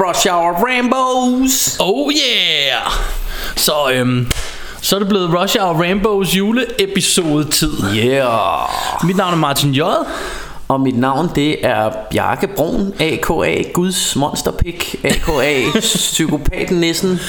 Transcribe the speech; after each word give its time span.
Rush 0.00 0.26
Hour 0.26 0.52
Rambos. 0.52 1.76
Oh 1.80 2.10
yeah! 2.10 2.92
Så, 3.56 3.90
øhm, 3.92 4.30
så 4.80 4.96
er 4.96 4.98
det 5.00 5.08
blevet 5.08 5.30
Rush 5.40 5.56
Hour 5.60 5.82
Rainbows 5.82 6.36
juleepisode-tid. 6.36 7.72
Yeah. 7.96 8.68
Mit 9.04 9.16
navn 9.16 9.32
er 9.32 9.36
Martin 9.36 9.72
J. 9.72 9.80
Og 10.68 10.80
mit 10.80 10.98
navn 10.98 11.30
det 11.34 11.66
er 11.66 11.90
Bjarke 12.10 12.48
Brun, 12.56 12.92
a.k.a. 13.00 13.62
Guds 13.72 14.16
monsterpik, 14.16 14.96
a.k.a. 15.04 15.78
psykopaten 15.80 16.80
nissen, 16.80 17.20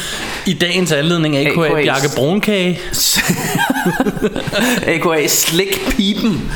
I 0.46 0.54
dagens 0.54 0.92
anledning 0.92 1.38
A.K.A. 1.38 1.66
A.K.A. 1.66 1.82
Bjarke 1.82 2.10
Brunkage. 2.16 2.78
a.k.a. 4.94 5.28
Slik 5.28 5.80
Pipen. 5.90 6.52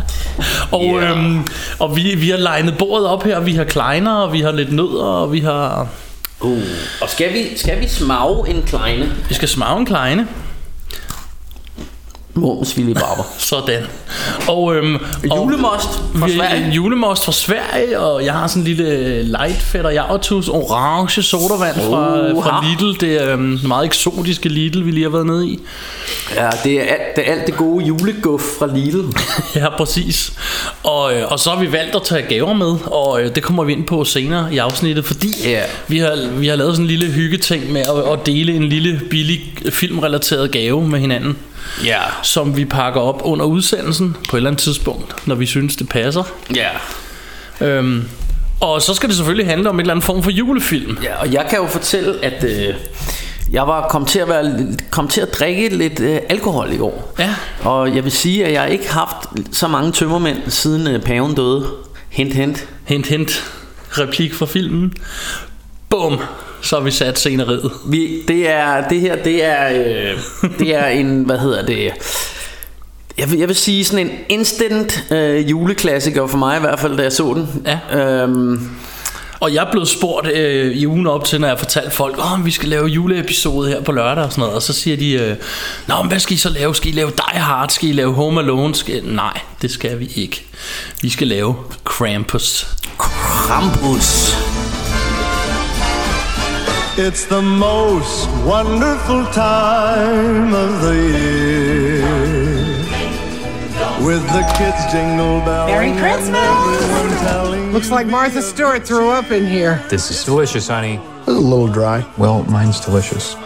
Og, 0.72 0.84
Yeah. 0.84 1.10
øhm, 1.10 1.46
og 1.78 1.96
vi, 1.96 2.14
vi 2.14 2.30
har 2.30 2.36
legnet 2.36 2.78
bordet 2.78 3.06
op 3.06 3.22
her. 3.24 3.40
Vi 3.40 3.52
har 3.52 3.64
kleiner, 3.64 4.12
og 4.12 4.32
vi 4.32 4.40
har 4.40 4.52
lidt 4.52 4.72
nødder, 4.72 5.04
og 5.04 5.32
vi 5.32 5.40
har... 5.40 5.86
Uh. 6.40 6.62
Og 7.00 7.08
skal 7.10 7.32
vi, 7.32 7.56
skal 7.56 7.80
vi 7.80 7.88
smage 7.88 8.48
en 8.48 8.62
kleine? 8.62 9.12
Vi 9.28 9.34
skal 9.34 9.48
smage 9.48 9.78
en 9.78 9.86
kleine. 9.86 10.26
Mums 12.38 12.76
Willy 12.76 12.92
Barber. 12.92 13.22
Sådan. 13.38 13.82
Og, 14.48 14.76
øhm, 14.76 14.94
og 15.30 15.36
Julemost 15.44 15.88
fra 16.18 16.26
vi- 16.26 16.32
Sverige. 16.32 16.70
Julemost 16.70 17.24
fra 17.24 17.32
Sverige, 17.32 18.00
og 18.00 18.24
jeg 18.24 18.32
har 18.32 18.46
sådan 18.46 18.62
en 18.62 18.66
lille 18.68 19.22
light 19.22 19.62
fætter 19.62 19.90
Jartus 19.90 20.48
orange 20.48 21.22
sodavand 21.22 21.74
fra, 21.76 22.32
Uha. 22.32 22.48
fra 22.50 22.64
Lidl. 22.68 23.00
Det 23.00 23.22
er 23.22 23.32
øhm, 23.32 23.58
meget 23.66 23.84
eksotiske 23.86 24.48
Lidl, 24.48 24.84
vi 24.86 24.90
lige 24.90 25.02
har 25.02 25.10
været 25.10 25.26
nede 25.26 25.48
i. 25.48 25.58
Ja, 26.36 26.50
det 26.64 26.72
er, 26.76 26.82
alt, 26.82 27.16
det 27.16 27.28
er 27.28 27.32
alt 27.32 27.46
det 27.46 27.56
gode 27.56 27.84
juleguff 27.84 28.44
fra 28.58 28.66
Lidl. 28.74 29.00
Ja, 29.60 29.76
præcis. 29.76 30.32
Og, 30.82 31.14
øh, 31.14 31.32
og 31.32 31.38
så 31.40 31.50
har 31.50 31.60
vi 31.60 31.72
valgt 31.72 31.94
at 31.96 32.02
tage 32.02 32.22
gaver 32.22 32.52
med, 32.54 32.76
og 32.86 33.22
øh, 33.22 33.34
det 33.34 33.42
kommer 33.42 33.64
vi 33.64 33.72
ind 33.72 33.84
på 33.86 34.04
senere 34.04 34.54
i 34.54 34.58
afsnittet, 34.58 35.04
fordi 35.04 35.28
Ja. 35.44 35.60
vi, 35.88 35.98
har, 35.98 36.28
vi 36.38 36.46
har 36.48 36.56
lavet 36.56 36.74
sådan 36.76 36.84
en 36.84 36.88
lille 36.88 37.06
hyggeting 37.12 37.72
med 37.72 37.80
at, 37.80 38.12
at 38.12 38.26
dele 38.26 38.52
en 38.56 38.68
lille 38.68 39.00
billig 39.10 39.40
filmrelateret 39.70 40.50
gave 40.50 40.88
med 40.88 40.98
hinanden, 41.00 41.36
Ja. 41.84 42.00
som 42.22 42.56
vi 42.56 42.64
pakker 42.64 43.00
op 43.00 43.20
under 43.24 43.46
udsendelsen 43.46 44.16
på 44.28 44.36
et 44.36 44.38
eller 44.38 44.50
andet 44.50 44.62
tidspunkt, 44.62 45.26
når 45.26 45.34
vi 45.34 45.46
synes, 45.46 45.76
det 45.76 45.88
passer. 45.88 46.22
Ja. 46.54 46.68
Øhm, 47.66 48.08
og 48.60 48.82
så 48.82 48.94
skal 48.94 49.08
det 49.08 49.16
selvfølgelig 49.16 49.46
handle 49.46 49.68
om 49.68 49.76
en 49.76 49.80
eller 49.80 49.94
anden 49.94 50.02
form 50.02 50.22
for 50.22 50.30
julefilm. 50.30 50.98
Ja, 51.02 51.20
og 51.20 51.32
jeg 51.32 51.46
kan 51.50 51.58
jo 51.58 51.66
fortælle, 51.66 52.24
at 52.24 52.44
øh, 52.44 52.74
jeg 53.52 53.66
var 53.66 53.88
kom 53.88 54.04
til 54.04 54.18
at 54.18 54.28
være 54.28 54.66
kom 54.90 55.08
til 55.08 55.20
at 55.20 55.34
drikke 55.38 55.68
lidt 55.68 56.00
øh, 56.00 56.20
alkohol 56.28 56.72
i 56.72 56.76
går. 56.76 57.14
Ja. 57.18 57.34
Og 57.64 57.94
jeg 57.94 58.04
vil 58.04 58.12
sige, 58.12 58.46
at 58.46 58.52
jeg 58.52 58.70
ikke 58.70 58.90
har 58.92 59.00
haft 59.06 59.56
så 59.56 59.68
mange 59.68 59.92
tømmermænd 59.92 60.38
siden 60.50 60.86
øh, 60.86 61.02
paven 61.02 61.34
døde. 61.34 61.66
Hint, 62.08 62.34
hint. 62.34 62.68
Hint, 62.84 63.06
hint. 63.06 63.44
Replik 63.90 64.34
fra 64.34 64.46
filmen. 64.46 64.92
Bum. 65.90 66.20
Så 66.62 66.76
har 66.76 66.84
vi 66.84 66.90
sat 66.90 67.18
sceneriet. 67.18 67.70
Vi, 67.86 68.22
det 68.28 68.48
er 68.48 68.88
det 68.88 69.00
her, 69.00 69.16
det 69.22 69.44
er 69.44 69.68
øh, 69.68 70.18
det 70.58 70.74
er 70.74 70.86
en 70.86 71.22
hvad 71.22 71.38
hedder 71.38 71.66
det? 71.66 71.92
Jeg 73.18 73.30
vil, 73.30 73.38
jeg 73.38 73.48
vil 73.48 73.56
sige 73.56 73.84
sådan 73.84 74.06
en 74.06 74.12
instant 74.28 75.04
øh, 75.10 75.50
juleklassiker 75.50 76.26
for 76.26 76.38
mig 76.38 76.56
i 76.56 76.60
hvert 76.60 76.80
fald, 76.80 76.96
da 76.96 77.02
jeg 77.02 77.12
så 77.12 77.34
den. 77.34 77.48
Ja. 77.66 77.98
Øhm, 78.22 78.68
Og 79.40 79.54
jeg 79.54 79.68
blevet 79.70 79.88
spurgt 79.88 80.28
øh, 80.32 80.76
i 80.76 80.86
ugen 80.86 81.06
op 81.06 81.24
til, 81.24 81.40
når 81.40 81.48
jeg 81.48 81.52
har 81.56 81.58
fortalt 81.58 81.92
folk, 81.92 82.16
om 82.32 82.44
vi 82.46 82.50
skal 82.50 82.68
lave 82.68 82.86
juleepisode 82.86 83.68
her 83.68 83.82
på 83.82 83.92
lørdag 83.92 84.24
og 84.24 84.30
sådan 84.30 84.40
noget. 84.40 84.54
Og 84.56 84.62
så 84.62 84.72
siger 84.72 84.96
de, 84.96 85.12
øh, 85.12 85.36
Nå, 85.86 85.94
men 86.02 86.08
hvad 86.08 86.18
skal 86.18 86.34
I 86.34 86.38
så 86.38 86.48
lave? 86.48 86.74
Skal 86.74 86.88
I 86.92 86.94
lave 86.94 87.10
Die 87.10 87.40
Hard? 87.40 87.68
Skal 87.68 87.88
I 87.88 87.92
lave 87.92 88.12
Home 88.14 88.40
Alone? 88.40 88.74
Skal... 88.74 89.04
Nej, 89.04 89.40
det 89.62 89.70
skal 89.70 89.98
vi 90.00 90.10
ikke. 90.14 90.46
Vi 91.02 91.08
skal 91.08 91.26
lave 91.26 91.54
Krampus. 91.84 92.66
Krampus. 92.98 94.34
It's 97.00 97.26
the 97.26 97.40
most 97.40 98.28
wonderful 98.44 99.24
time 99.26 100.52
of 100.52 100.82
the 100.82 100.96
year. 100.96 102.02
With 104.04 104.26
the 104.32 104.42
kids 104.58 104.90
jingle 104.90 105.38
belling 105.42 105.72
Merry 105.72 105.96
Christmas! 105.96 107.72
Looks 107.72 107.92
like 107.92 108.08
Martha 108.08 108.42
Stewart 108.42 108.84
threw 108.84 109.10
up 109.10 109.30
in 109.30 109.46
here. 109.46 109.80
This 109.88 110.10
is 110.10 110.24
delicious, 110.24 110.66
honey. 110.66 110.96
It's 111.20 111.28
a 111.28 111.32
little 111.34 111.68
dry. 111.68 112.04
Well, 112.18 112.42
mine's 112.46 112.80
delicious. 112.80 113.36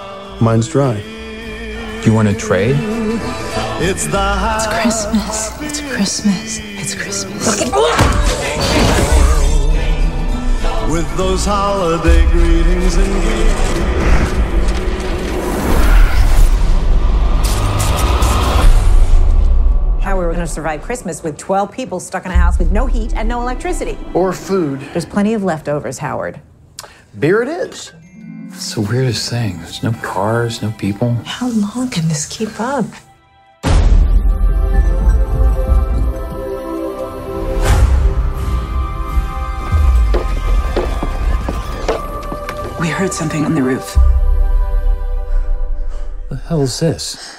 Mine's 0.40 0.66
dry. 0.66 1.02
Do 1.02 2.02
you 2.06 2.14
want 2.14 2.28
to 2.28 2.34
trade? 2.34 2.76
it's 3.82 4.06
the 4.06 4.16
high 4.16 4.80
Christmas. 4.80 5.60
It's 5.60 5.82
Christmas. 5.92 6.58
It's 6.62 6.94
Christmas. 6.94 7.60
With 10.92 11.16
those 11.16 11.46
holiday 11.46 12.30
greetings 12.32 12.96
and 12.96 13.10
greetings. 13.22 13.82
How 20.02 20.18
are 20.18 20.20
we 20.20 20.26
were 20.26 20.34
going 20.34 20.46
to 20.46 20.46
survive 20.46 20.82
Christmas 20.82 21.22
with 21.22 21.38
12 21.38 21.72
people 21.72 21.98
stuck 21.98 22.26
in 22.26 22.30
a 22.30 22.34
house 22.34 22.58
with 22.58 22.72
no 22.72 22.84
heat 22.84 23.14
and 23.16 23.26
no 23.26 23.40
electricity. 23.40 23.96
Or 24.12 24.34
food. 24.34 24.80
There's 24.92 25.06
plenty 25.06 25.32
of 25.32 25.42
leftovers, 25.42 25.96
Howard. 25.96 26.42
Beer 27.18 27.40
it 27.40 27.48
is. 27.48 27.94
It's 28.48 28.74
the 28.74 28.82
weirdest 28.82 29.30
thing. 29.30 29.56
There's 29.60 29.82
no 29.82 29.92
cars, 30.02 30.60
no 30.60 30.72
people. 30.72 31.14
How 31.24 31.48
long 31.48 31.88
can 31.88 32.06
this 32.08 32.26
keep 32.26 32.60
up? 32.60 32.84
We 42.82 42.88
heard 42.88 43.14
something 43.14 43.44
on 43.44 43.54
the 43.54 43.62
roof. 43.62 43.94
The 46.30 46.36
hell's 46.48 46.80
this? 46.80 47.38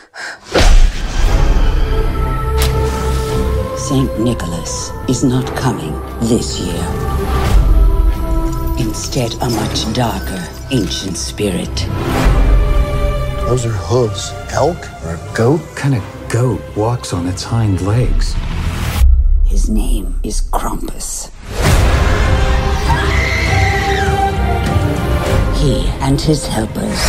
Saint 3.78 4.22
Nicholas 4.22 4.92
is 5.10 5.26
not 5.26 5.46
coming 5.58 6.00
this 6.30 6.62
year. 6.62 6.88
Instead, 8.80 9.34
a 9.42 9.50
much 9.50 9.92
darker 9.92 10.48
ancient 10.72 11.18
spirit. 11.18 11.76
Those 13.46 13.66
are 13.66 13.78
hooves. 13.84 14.32
Elk? 14.54 14.78
Or 15.04 15.16
a 15.16 15.36
goat? 15.36 15.60
What 15.60 15.76
kind 15.76 15.96
of 15.96 16.30
goat 16.30 16.62
walks 16.78 17.12
on 17.12 17.28
its 17.28 17.44
hind 17.44 17.82
legs? 17.82 18.34
His 19.46 19.70
name 19.70 20.22
is 20.24 20.42
Krampus. 20.42 21.33
And 26.04 26.20
his 26.20 26.46
helpers 26.46 27.00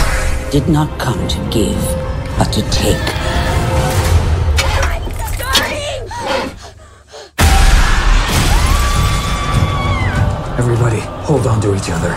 did 0.52 0.68
not 0.68 0.88
come 1.00 1.18
to 1.26 1.38
give, 1.50 1.82
but 2.38 2.44
to 2.52 2.62
take. 2.70 2.94
Everybody, 10.56 11.00
hold 11.26 11.44
on 11.48 11.60
to 11.62 11.74
each 11.74 11.90
other. 11.90 12.14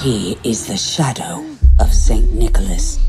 He 0.00 0.38
is 0.48 0.68
the 0.68 0.76
shadow 0.76 1.44
of 1.80 1.92
Saint 1.92 2.32
Nicholas. 2.32 3.00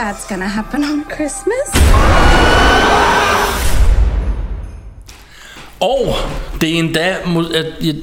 Bad's 0.00 0.26
gonna 0.28 0.46
happen 0.46 0.84
on 0.84 1.04
Christmas. 1.14 1.66
Og 5.80 6.14
det 6.60 6.70
er 6.74 6.78
endda, 6.78 7.16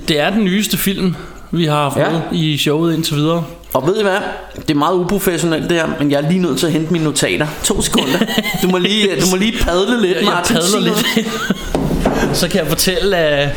det 0.07 0.19
er 0.19 0.29
den 0.29 0.43
nyeste 0.43 0.77
film 0.77 1.15
vi 1.51 1.65
har 1.65 1.89
haft 1.89 1.97
Ja. 1.97 2.07
i 2.31 2.57
showet 2.57 2.93
indtil 2.95 3.15
videre. 3.15 3.43
Og 3.73 3.87
ved 3.87 3.99
I 3.99 4.01
hvad? 4.03 4.17
Det 4.55 4.69
er 4.69 4.75
meget 4.75 4.95
uprofessionelt 4.95 5.69
det 5.69 5.77
her, 5.77 5.87
men 5.99 6.11
jeg 6.11 6.23
er 6.23 6.29
lige 6.29 6.39
nødt 6.41 6.59
til 6.59 6.65
at 6.65 6.71
hente 6.71 6.91
mine 6.93 7.03
notater. 7.05 7.47
To 7.63 7.81
sekunder. 7.81 8.19
Du 8.63 8.67
må 8.67 8.77
lige, 8.77 9.21
du 9.21 9.25
må 9.31 9.35
lige 9.37 9.53
padle 9.61 10.01
lidt, 10.01 10.15
Jeg, 10.15 10.21
jeg 10.23 10.31
Martin. 10.33 10.55
padler 10.55 10.69
Sig 10.69 10.79
noget. 10.81 11.05
lidt. 11.15 11.27
Så 12.37 12.47
kan 12.49 12.59
jeg 12.59 12.67
fortælle, 12.67 13.17
at, 13.17 13.49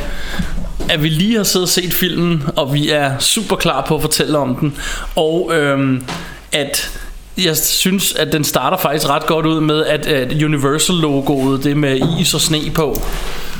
at 0.90 1.02
vi 1.02 1.08
lige 1.08 1.36
har 1.36 1.44
siddet 1.44 1.66
og 1.66 1.68
set 1.72 1.92
filmen, 1.92 2.42
og 2.56 2.74
vi 2.74 2.90
er 2.90 3.18
super 3.18 3.56
klar 3.56 3.84
på 3.88 3.94
at 3.94 4.00
fortælle 4.00 4.38
om 4.38 4.54
den. 4.56 4.76
Og 5.16 5.50
øhm, 5.54 6.04
at 6.52 7.00
jeg 7.46 7.56
synes, 7.56 8.14
at 8.14 8.32
den 8.32 8.44
starter 8.44 8.76
faktisk 8.76 9.08
ret 9.08 9.26
godt 9.26 9.46
ud 9.46 9.60
med, 9.60 9.84
at, 9.84 10.06
at 10.06 10.42
Universal-logoet, 10.42 11.64
det 11.64 11.76
med 11.76 11.98
is 12.20 12.34
og 12.34 12.40
sne 12.40 12.58
på, 12.74 13.02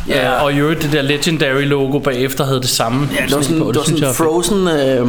Ja. 0.09 0.37
Øh, 0.37 0.43
og 0.45 0.53
i 0.53 0.57
øvrigt 0.59 0.83
det 0.83 0.93
der 0.93 1.03
Legendary 1.03 1.63
logo 1.63 1.99
bagefter 1.99 2.45
havde 2.45 2.61
det 2.61 2.69
samme 2.69 3.09
Ja, 3.21 3.27
det 3.27 3.37
var 3.37 3.43
sådan, 3.43 3.59
på. 3.63 3.73
det 3.73 3.77
var 3.77 3.85
sådan 3.85 4.15
frozen, 4.15 4.69
øh, 4.69 5.09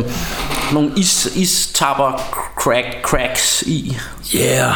nogle 0.74 0.92
is, 0.98 1.30
istapper 1.36 2.22
crack, 2.60 2.88
cracks 3.04 3.62
i. 3.68 3.98
Yeah. 4.36 4.74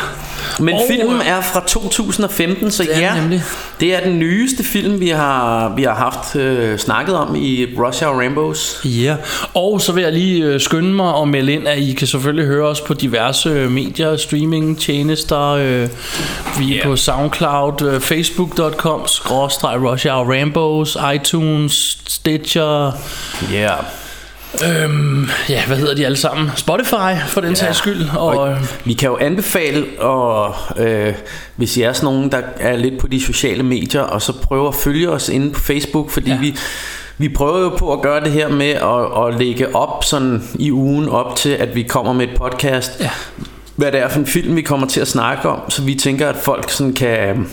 Men 0.59 0.75
Og- 0.75 0.81
filmen 0.89 1.21
er 1.21 1.41
fra 1.41 1.63
2015, 1.67 2.71
så 2.71 2.83
Det 2.83 2.89
ja, 2.89 3.15
nemlig. 3.15 3.43
det 3.79 3.95
er 3.95 3.99
den 3.99 4.19
nyeste 4.19 4.63
film, 4.63 4.99
vi 4.99 5.09
har, 5.09 5.73
vi 5.75 5.83
har 5.83 5.95
haft 5.95 6.35
øh, 6.35 6.79
snakket 6.79 7.15
om 7.15 7.35
i 7.35 7.65
Russia 7.79 8.07
og 8.07 8.19
Rambos. 8.19 8.81
Ja, 8.85 9.15
og 9.53 9.81
så 9.81 9.91
vil 9.91 10.03
jeg 10.03 10.13
lige 10.13 10.43
øh, 10.43 10.59
skynde 10.61 10.93
mig 10.93 11.13
og 11.13 11.27
melde 11.27 11.53
ind, 11.53 11.67
at 11.67 11.77
I 11.77 11.93
kan 11.93 12.07
selvfølgelig 12.07 12.45
høre 12.45 12.67
os 12.67 12.81
på 12.81 12.93
diverse 12.93 13.49
øh, 13.49 13.71
medier, 13.71 14.17
streaming 14.17 14.79
tjenester. 14.79 15.41
Øh, 15.49 15.89
vi 16.59 16.77
er 16.79 16.83
på 16.83 16.95
SoundCloud, 16.95 17.81
øh, 17.81 18.01
facebook.com, 18.01 19.07
skråstreg 19.07 19.81
Russia 19.91 20.13
og 20.19 20.27
Rambos, 20.29 20.97
iTunes, 21.15 21.97
Stitcher, 22.07 22.91
Ja. 23.51 23.55
Yeah. 23.57 23.83
Øhm, 24.63 25.29
ja, 25.49 25.65
hvad 25.67 25.77
hedder 25.77 25.95
de 25.95 26.05
alle 26.05 26.17
sammen? 26.17 26.49
Spotify, 26.55 27.19
for 27.27 27.41
den 27.41 27.55
sags 27.55 27.77
skyld. 27.77 28.01
Og, 28.17 28.49
øh, 28.49 28.57
Vi 28.85 28.93
kan 28.93 29.09
jo 29.09 29.17
anbefale, 29.17 29.85
og, 29.99 30.55
øh, 30.77 31.13
hvis 31.55 31.77
I 31.77 31.81
er 31.81 31.93
sådan 31.93 32.05
nogen, 32.05 32.31
der 32.31 32.41
er 32.59 32.75
lidt 32.77 32.97
på 32.99 33.07
de 33.07 33.21
sociale 33.25 33.63
medier, 33.63 34.01
og 34.01 34.21
så 34.21 34.33
prøver 34.33 34.67
at 34.67 34.75
følge 34.75 35.09
os 35.09 35.29
inde 35.29 35.51
på 35.51 35.59
Facebook, 35.59 36.09
fordi 36.09 36.27
ja. 36.29 36.33
Ja. 36.35 36.39
vi, 36.41 36.55
vi 37.17 37.29
prøver 37.29 37.59
jo 37.59 37.69
på 37.69 37.93
at 37.93 38.01
gøre 38.01 38.23
det 38.23 38.31
her 38.31 38.49
med 38.49 38.69
at, 38.69 39.27
at 39.27 39.39
lægge 39.39 39.75
op 39.75 40.03
sådan 40.03 40.43
i 40.59 40.71
ugen 40.71 41.09
op 41.09 41.35
til, 41.35 41.49
at 41.49 41.75
vi 41.75 41.83
kommer 41.83 42.13
med 42.13 42.27
et 42.27 42.37
podcast. 42.37 42.91
Ja. 42.99 43.09
Hvad 43.75 43.91
det 43.91 43.99
er 43.99 44.09
for 44.09 44.19
en 44.19 44.25
film, 44.25 44.55
vi 44.55 44.61
kommer 44.61 44.87
til 44.87 44.99
at 45.01 45.07
snakke 45.07 45.49
om, 45.49 45.69
så 45.69 45.81
vi 45.81 45.95
tænker, 45.95 46.29
at 46.29 46.35
folk 46.35 46.69
sådan 46.69 46.93
kan 46.93 47.47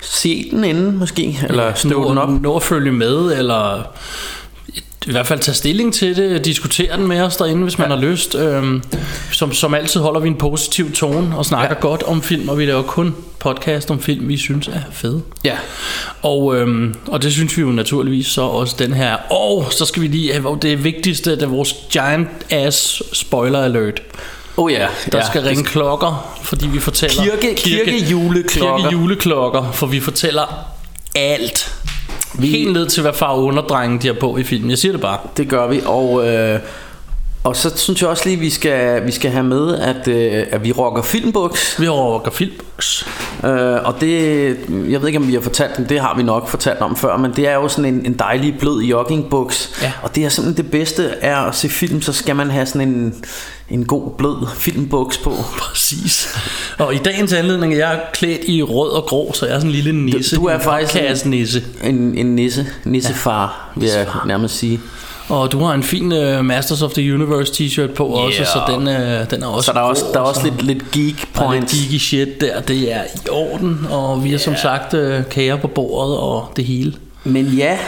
se 0.00 0.48
den 0.50 0.64
inden 0.64 0.98
måske, 0.98 1.38
eller 1.48 1.74
støve 1.74 2.02
nå, 2.02 2.10
den 2.10 2.18
op. 2.18 2.42
nå 2.42 2.56
at 2.56 2.62
følge 2.62 2.92
med, 2.92 3.38
eller 3.38 3.82
i 5.06 5.10
hvert 5.10 5.26
fald 5.26 5.40
tage 5.40 5.54
stilling 5.54 5.94
til 5.94 6.16
det, 6.16 6.44
diskutere 6.44 6.96
den 6.96 7.06
med 7.06 7.20
os 7.20 7.36
derinde, 7.36 7.62
hvis 7.62 7.78
man 7.78 7.90
har 7.90 7.96
lyst. 7.98 8.34
Øhm, 8.34 8.82
som, 9.32 9.52
som 9.52 9.74
altid 9.74 10.00
holder 10.00 10.20
vi 10.20 10.28
en 10.28 10.34
positiv 10.34 10.92
tone 10.92 11.36
og 11.38 11.44
snakker 11.44 11.76
ja. 11.76 11.80
godt 11.80 12.02
om 12.02 12.22
film, 12.22 12.48
og 12.48 12.58
vi 12.58 12.66
laver 12.66 12.82
kun 12.82 13.14
podcast 13.38 13.90
om 13.90 14.00
film, 14.00 14.28
vi 14.28 14.36
synes 14.36 14.68
er 14.68 14.80
fede. 14.92 15.22
Ja. 15.44 15.56
Og, 16.22 16.56
øhm, 16.56 16.94
og 17.06 17.22
det 17.22 17.32
synes 17.32 17.56
vi 17.56 17.62
jo 17.62 17.68
naturligvis 17.68 18.26
så 18.26 18.42
også 18.42 18.76
den 18.78 18.92
her. 18.92 19.14
Og 19.32 19.66
så 19.70 19.84
skal 19.84 20.02
vi 20.02 20.06
lige 20.06 20.32
have 20.32 20.58
det 20.62 20.84
vigtigste, 20.84 21.30
det 21.30 21.42
er 21.42 21.46
vores 21.46 21.74
giant 21.92 22.28
ass 22.50 23.02
spoiler 23.12 23.62
alert. 23.62 24.02
Oh 24.56 24.72
ja, 24.72 24.86
Der 25.12 25.18
ja. 25.18 25.26
skal 25.26 25.42
ringe 25.42 25.64
klokker, 25.64 26.36
fordi 26.42 26.66
vi 26.68 26.78
fortæller... 26.78 27.22
Kirke- 27.22 27.54
kirkejuleklokker. 27.56 28.76
Kirkejuleklokker, 28.88 29.72
for 29.72 29.86
vi 29.86 30.00
fortæller 30.00 30.66
alt. 31.14 31.74
Vi... 32.38 32.46
Helt 32.46 32.72
ned 32.72 32.86
til, 32.86 33.02
hvad 33.02 33.12
far 33.12 33.34
underdrengen 33.34 34.02
de 34.02 34.06
har 34.06 34.14
på 34.14 34.36
i 34.36 34.44
filmen. 34.44 34.70
Jeg 34.70 34.78
siger 34.78 34.92
det 34.92 35.00
bare. 35.00 35.18
Det 35.36 35.48
gør 35.48 35.66
vi, 35.66 35.80
og, 35.86 36.28
øh, 36.28 36.60
og 37.46 37.56
så 37.56 37.72
synes 37.76 38.00
jeg 38.02 38.10
også 38.10 38.22
lige, 38.28 38.38
vi 38.38 38.50
skal, 38.50 39.06
vi 39.06 39.10
skal 39.12 39.30
have 39.30 39.44
med, 39.44 39.74
at, 39.78 40.08
øh, 40.08 40.46
at 40.50 40.64
vi 40.64 40.72
rocker 40.72 41.02
filmbuks. 41.02 41.80
Vi 41.80 41.88
rocker 41.88 42.30
filmbuks. 42.30 43.06
Øh, 43.44 43.50
og 43.84 43.94
det, 44.00 44.46
jeg 44.88 45.00
ved 45.00 45.06
ikke 45.06 45.18
om 45.18 45.28
vi 45.28 45.34
har 45.34 45.40
fortalt 45.40 45.76
den, 45.76 45.88
det 45.88 46.00
har 46.00 46.16
vi 46.16 46.22
nok 46.22 46.48
fortalt 46.48 46.78
om 46.80 46.96
før, 46.96 47.16
men 47.16 47.32
det 47.36 47.48
er 47.48 47.54
jo 47.54 47.68
sådan 47.68 47.94
en, 47.94 48.06
en 48.06 48.12
dejlig 48.18 48.56
blød 48.60 48.82
joggingbuks. 48.82 49.70
Ja. 49.82 49.92
Og 50.02 50.14
det 50.16 50.24
er 50.24 50.28
simpelthen 50.28 50.64
det 50.64 50.72
bedste 50.72 51.04
er 51.20 51.36
at 51.36 51.54
se 51.54 51.68
film, 51.68 52.02
så 52.02 52.12
skal 52.12 52.36
man 52.36 52.50
have 52.50 52.66
sådan 52.66 52.88
en, 52.88 53.14
en 53.70 53.84
god 53.84 54.10
blød 54.18 54.46
filmbuks 54.56 55.18
på. 55.18 55.32
Præcis. 55.58 56.28
Og 56.78 56.94
i 56.94 56.98
dagens 56.98 57.32
anledning 57.32 57.74
er 57.74 57.78
jeg 57.78 58.00
klædt 58.12 58.40
i 58.48 58.62
rød 58.62 58.90
og 58.90 59.02
grå, 59.02 59.32
så 59.34 59.46
jeg 59.46 59.54
er 59.54 59.58
sådan 59.58 59.70
en 59.70 59.74
lille 59.76 59.92
nisse. 60.04 60.36
Du- 60.36 60.42
du 60.42 60.46
er 60.46 60.54
En 60.54 60.60
faktisk 60.60 60.94
en- 60.96 61.00
podcast-nisse. 61.00 61.62
En, 61.84 62.14
en 62.18 62.26
nisse, 62.36 62.66
nissefar, 62.84 63.70
ja. 63.76 63.80
vil 63.80 63.88
jeg 63.88 64.06
nærmest 64.26 64.58
sige. 64.58 64.80
Og 65.28 65.52
du 65.52 65.58
har 65.64 65.74
en 65.74 65.82
fin 65.82 66.12
uh, 66.12 66.44
Masters 66.44 66.82
of 66.82 66.92
the 66.92 67.14
Universe 67.14 67.52
t-shirt 67.52 67.94
på 67.94 68.10
yeah. 68.16 68.24
også, 68.26 68.44
så 68.44 68.60
den, 68.68 68.80
uh, 68.86 69.30
den 69.30 69.42
er 69.42 69.46
også 69.46 69.66
Så 69.66 69.72
der 69.72 69.78
er 69.78 69.84
også, 69.84 70.04
der 70.12 70.18
er 70.18 70.22
og 70.22 70.28
også 70.28 70.40
så- 70.40 70.46
lidt, 70.46 70.62
lidt 70.62 70.90
geek 70.90 71.28
er 71.34 71.52
lidt 71.52 71.70
geeky 71.70 71.98
shit 71.98 72.40
der, 72.40 72.60
det 72.60 72.92
er 72.92 73.02
i 73.04 73.28
orden, 73.30 73.86
og 73.90 74.24
vi 74.24 74.30
har 74.30 74.38
som 74.38 74.56
sagt 74.56 74.94
uh, 74.94 75.00
kager 75.30 75.56
på 75.56 75.66
bordet 75.68 76.16
og 76.18 76.52
det 76.56 76.64
hele. 76.64 76.94
Men 77.24 77.46
ja, 77.46 77.78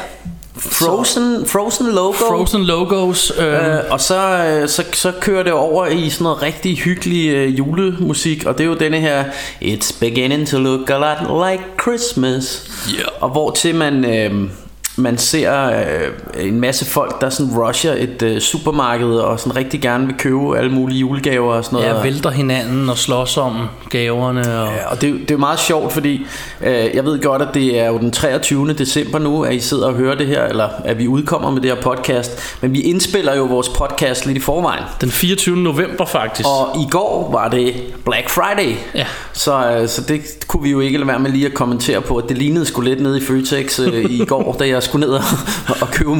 Frozen, 0.61 1.46
Frozen 1.46 1.87
logo. 1.94 2.12
Frozen 2.12 2.64
logos. 2.64 3.32
Øh, 3.38 3.46
Øh, 3.55 3.79
og 3.91 4.00
så, 4.00 4.38
så, 4.67 4.84
så 4.93 5.12
kører 5.20 5.43
det 5.43 5.52
over 5.52 5.87
i 5.87 6.11
sådan 6.11 6.23
noget 6.25 6.43
rigtig 6.43 6.79
hyggelig 6.79 7.29
øh, 7.29 7.58
julemusik, 7.58 8.44
og 8.46 8.58
det 8.58 8.64
er 8.64 8.69
jo 8.69 8.75
denne 8.75 9.00
her 9.00 9.25
It's 9.62 9.96
beginning 10.00 10.49
to 10.49 10.58
look 10.58 10.91
a 10.91 10.96
lot 10.99 11.50
like 11.50 11.62
Christmas. 11.82 12.70
Yeah. 12.94 13.08
Og 13.20 13.29
hvor 13.31 13.50
til 13.50 13.75
man, 13.75 14.05
øh, 14.05 14.50
man 14.99 15.19
ser 15.19 15.67
øh, 15.67 16.47
en 16.47 16.61
masse 16.61 16.85
folk, 16.85 17.21
der 17.21 17.31
sådan 17.31 17.53
rusher 17.53 17.93
et 17.99 18.23
øh, 18.23 18.41
supermarked 18.41 19.09
og 19.09 19.41
sådan 19.41 19.56
rigtig 19.56 19.81
gerne 19.81 20.06
vil 20.06 20.15
købe 20.19 20.59
alle 20.59 20.71
mulige 20.73 20.99
julegaver 20.99 21.55
og 21.55 21.65
sådan 21.65 21.79
noget. 21.79 21.97
ja, 21.97 22.03
vælter 22.03 22.31
hinanden 22.31 22.91
og 22.91 22.99
slås 22.99 23.37
om 23.37 23.56
gaverne. 23.91 24.41
Og, 24.41 24.69
Ja, 24.69 24.91
og 24.91 25.00
det, 25.00 25.12
det 25.15 25.31
er 25.31 25.35
jo 25.35 25.39
meget 25.39 25.59
sjovt, 25.59 25.93
fordi 25.93 26.27
øh, 26.65 26.91
jeg 26.95 27.05
ved 27.05 27.23
godt, 27.23 27.43
at 27.43 27.49
det 27.55 27.79
er 27.81 27.87
jo 27.89 27.99
den 27.99 28.11
23. 28.11 28.73
december 28.73 29.19
nu, 29.19 29.43
at 29.43 29.55
I 29.55 29.61
sidder 29.61 29.87
og 29.87 29.95
hører 29.95 30.15
det 30.15 30.27
her, 30.27 30.45
eller 30.45 30.69
at 30.85 30.99
vi 30.99 31.09
udkommer 31.09 31.51
med 31.51 31.62
det 31.62 31.71
her 31.71 31.81
podcast. 31.83 32.56
Men 32.61 32.73
vi 32.73 32.81
indspiller 32.81 33.37
jo 33.37 33.44
vores 33.44 33.69
podcast 33.69 34.27
lidt 34.27 34.39
i 34.39 34.41
forvejen. 34.41 34.83
Den 35.01 35.11
24. 35.11 35.56
november 35.56 36.05
faktisk. 36.05 36.49
Og 36.49 36.77
i 36.81 36.91
går 36.91 37.29
var 37.33 37.49
det 37.49 37.75
Black 38.05 38.29
Friday. 38.31 38.75
Ja. 38.94 39.06
Så, 39.33 39.71
øh, 39.71 39.89
så 39.89 40.03
det 40.03 40.21
kunne 40.49 40.62
vi 40.62 40.71
jo 40.71 40.81
ikke 40.81 40.99
lade 40.99 41.09
være 41.09 41.19
med 41.19 41.31
lige 41.31 41.47
at 41.47 41.55
kommentere 41.55 42.01
på, 42.01 42.17
at 42.17 42.25
det 42.29 42.39
lignede 42.39 42.67
sgu 42.67 42.81
lidt 42.81 43.01
nede 43.01 43.19
i 43.19 43.21
Føtex 43.21 43.81
øh, 43.81 44.05
i 44.11 44.25
går, 44.25 44.56
da 44.59 44.69
jeg 44.69 44.82
skulle 44.89 45.07
ned 45.07 45.15
og, 45.15 45.23
og 45.83 45.91
købe 45.91 46.11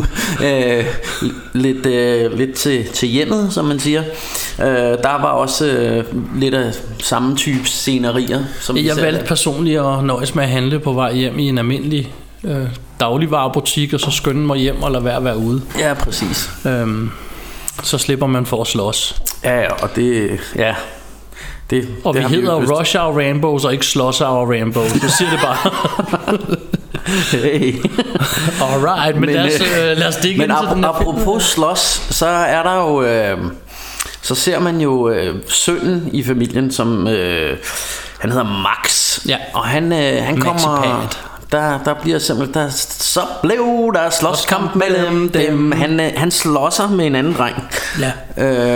øh, 0.45 0.85
lidt, 1.53 1.87
øh, 1.87 2.39
lidt 2.39 2.55
til, 2.55 2.87
til 2.89 3.09
hjemmet, 3.09 3.53
som 3.53 3.65
man 3.65 3.79
siger. 3.81 4.03
Øh, 4.61 4.67
der 4.67 5.21
var 5.21 5.31
også 5.31 5.67
øh, 5.67 6.05
lidt 6.41 6.55
af 6.55 6.73
samme 6.99 7.37
type 7.37 7.67
scenerier. 7.69 8.45
Som 8.61 8.77
vi 8.77 8.87
Jeg 8.87 8.97
valgte 8.97 9.25
personligt 9.25 9.81
at 9.81 10.05
nøjes 10.05 10.35
med 10.35 10.45
at 10.45 10.51
handle 10.51 10.79
på 10.81 10.93
vej 10.93 11.15
hjem 11.15 11.39
i 11.39 11.49
en 11.49 11.59
almindelig 11.59 12.13
øh, 12.45 12.67
dagligvarebutik, 13.01 13.93
og 13.95 14.01
så 14.01 14.11
skynde 14.11 14.41
mig 14.47 14.59
hjem 14.59 14.83
og 14.83 14.91
lade 14.93 15.05
være 15.05 15.17
at 15.17 15.25
være 15.25 15.39
ude. 15.39 15.63
Ja, 15.79 15.95
præcis. 15.95 16.51
Øhm, 16.67 17.11
så 17.83 17.99
slipper 17.99 18.27
man 18.27 18.47
for 18.47 18.61
at 18.61 18.67
slås. 18.67 19.23
Ja, 19.45 19.73
og 19.73 19.91
det... 19.97 20.39
Ja, 20.57 20.75
det, 21.71 21.89
Og 22.05 22.15
det 22.15 22.23
vi 22.23 22.29
hedder 22.37 22.61
lyst- 22.61 22.71
Rush 22.73 22.97
Hour 22.99 23.21
Rambos 23.29 23.65
og 23.65 23.73
ikke 23.73 23.87
Sloss 23.87 24.19
Hour 24.19 24.55
Rambos. 24.61 25.03
Jeg 25.03 25.11
siger 25.11 25.31
det 25.31 25.41
bare. 25.43 25.71
Hey. 27.07 27.75
Alright, 28.63 29.15
men, 29.15 29.21
men 29.27 29.35
lad 29.35 29.45
os, 29.55 29.61
øh, 29.61 29.91
øh, 29.91 29.97
lad 29.97 30.09
os 30.09 30.17
digge 30.17 30.39
Men 30.41 30.51
ap- 30.51 30.87
apropos 30.87 31.43
slås, 31.43 32.03
så 32.11 32.27
er 32.27 32.63
der 32.63 32.75
jo... 32.77 33.03
Øh, 33.03 33.39
så 34.23 34.35
ser 34.35 34.59
man 34.59 34.81
jo 34.81 35.09
øh, 35.09 35.35
sønnen 35.49 36.11
i 36.13 36.25
familien, 36.25 36.73
som... 36.73 37.07
Øh, 37.09 37.57
han 38.19 38.31
hedder 38.31 38.63
Max. 38.63 39.19
Ja. 39.29 39.37
Og 39.55 39.65
han, 39.65 39.93
øh, 39.93 40.25
han 40.25 40.41
kommer... 40.41 41.09
Der, 41.53 41.79
der 41.85 41.95
bliver 41.95 42.19
simpelthen... 42.19 42.55
Der, 42.55 42.69
så 43.01 43.21
blev 43.43 43.93
der 43.95 44.11
slåskamp 44.11 44.75
mellem 44.75 45.29
dem. 45.29 45.73
Han, 45.73 46.01
øh, 46.01 46.11
han 46.17 46.31
slåsser 46.31 46.89
med 46.89 47.07
en 47.07 47.15
anden 47.15 47.35
dreng. 47.39 47.57
Ja. 48.01 48.13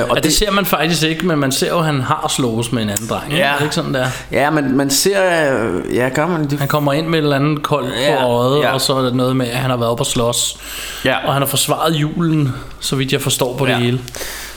Øh, 0.00 0.04
og 0.04 0.10
Og 0.10 0.24
det 0.24 0.32
ser 0.32 0.50
man 0.50 0.66
faktisk 0.66 1.02
ikke, 1.02 1.26
men 1.26 1.38
man 1.38 1.52
ser 1.52 1.68
jo, 1.68 1.78
at 1.78 1.84
han 1.84 2.00
har 2.00 2.26
slået 2.36 2.72
med 2.72 2.82
en 2.82 2.90
anden 2.90 3.06
dreng. 3.08 3.24
ikke? 3.32 3.36
Ja. 3.36 3.48
Er 3.52 3.56
det 3.56 3.62
ikke 3.62 3.74
sådan 3.74 3.94
der? 3.94 4.06
Ja, 4.32 4.50
men 4.50 4.76
man 4.76 4.90
ser... 4.90 5.52
øh, 5.54 5.94
Ja, 5.96 6.08
gør 6.08 6.26
man 6.26 6.50
det? 6.50 6.58
Han 6.58 6.68
kommer 6.68 6.92
ind 6.92 7.06
med 7.06 7.18
et 7.18 7.22
eller 7.22 7.36
andet 7.36 7.62
koldt 7.62 7.90
Ja, 8.00 8.16
på 8.20 8.26
øjet, 8.26 8.62
ja. 8.62 8.72
og 8.72 8.80
så 8.80 8.94
er 8.96 9.02
der 9.02 9.14
noget 9.14 9.36
med, 9.36 9.46
at 9.46 9.56
han 9.56 9.70
har 9.70 9.76
været 9.76 9.98
på 9.98 10.04
slås. 10.04 10.58
Ja. 11.04 11.26
Og 11.26 11.32
han 11.32 11.42
har 11.42 11.46
forsvaret 11.48 11.92
julen, 11.94 12.54
så 12.80 12.96
vidt 12.96 13.12
jeg 13.12 13.20
forstår 13.20 13.56
på 13.56 13.66
Ja. 13.66 13.72
det 13.72 13.80
hele. 13.82 14.00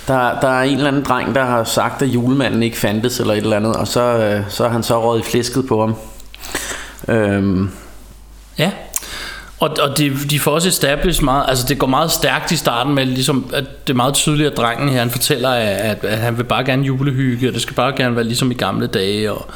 Der, 0.08 0.40
der 0.42 0.48
er 0.48 0.62
en 0.64 0.76
eller 0.78 0.88
anden 0.88 1.04
dreng, 1.04 1.36
der 1.36 1.46
har 1.46 1.64
sagt, 1.64 2.02
at 2.02 2.08
julemanden 2.08 2.64
ikke 2.64 2.78
fandtes 2.78 3.20
eller 3.20 3.34
et 3.34 3.38
eller 3.38 3.56
andet, 3.58 3.76
og 3.76 3.88
så, 3.88 4.02
øh, 4.02 4.42
så 4.50 4.68
han 4.68 4.84
så 4.84 5.02
rådet 5.04 5.22
i 5.28 5.30
flæsket 5.32 5.68
på 5.68 5.80
ham. 5.82 5.96
Øhm, 7.08 7.70
Ja. 8.58 8.72
Og, 9.60 9.70
og 9.82 9.98
de, 9.98 10.18
de 10.30 10.40
får 10.40 10.52
også 10.52 10.68
established 10.68 11.24
meget, 11.24 11.46
altså 11.48 11.66
det 11.68 11.78
går 11.78 11.88
meget 11.88 12.12
stærkt 12.12 12.52
i 12.52 12.58
starten 12.58 12.96
med, 12.96 13.06
ligesom, 13.06 13.50
at 13.54 13.88
det 13.88 13.94
er 13.94 13.98
meget 13.98 14.14
tydeligt, 14.14 14.52
at 14.52 14.58
drengen 14.58 14.90
her, 14.90 15.00
han 15.00 15.12
fortæller, 15.12 15.50
at, 15.50 16.04
at 16.04 16.18
han 16.18 16.38
vil 16.38 16.44
bare 16.44 16.64
gerne 16.64 16.86
julehygge, 16.86 17.48
og 17.48 17.54
det 17.54 17.62
skal 17.62 17.76
bare 17.76 17.94
gerne 17.98 18.16
være 18.16 18.26
ligesom 18.26 18.52
i 18.52 18.54
gamle 18.54 18.88
dage, 18.88 19.32
og 19.32 19.48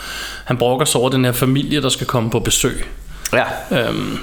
han 0.45 0.57
brokker 0.57 0.85
sig 0.85 1.01
over 1.01 1.09
den 1.09 1.25
her 1.25 1.31
familie, 1.31 1.81
der 1.81 1.89
skal 1.89 2.07
komme 2.07 2.29
på 2.29 2.39
besøg. 2.39 2.85
ja. 3.33 3.43
Øhm, 3.71 4.17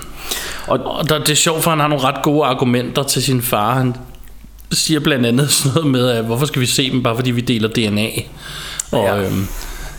og, 0.67 0.79
og 0.85 1.09
der, 1.09 1.19
det 1.19 1.31
er 1.31 1.35
sjovt, 1.35 1.63
for 1.63 1.71
han 1.71 1.81
har 1.81 1.89
nogle 1.89 2.05
ret 2.05 2.23
gode 2.23 2.47
argumenter 2.47 3.03
til 3.03 3.23
sin 3.23 3.43
far. 3.43 3.75
Han, 3.75 3.95
siger 4.73 5.01
blandt 5.01 5.27
andet 5.27 5.51
sådan 5.51 5.73
noget 5.75 5.91
med, 5.91 6.09
at 6.09 6.25
hvorfor 6.25 6.47
skal 6.47 6.61
vi 6.61 6.67
se 6.67 6.91
dem, 6.91 7.03
bare 7.03 7.17
fordi 7.17 7.31
vi 7.31 7.41
deler 7.41 7.69
DNA? 7.69 8.09
Og, 8.93 9.05
Ja. 9.05 9.17
Øhm, 9.17 9.49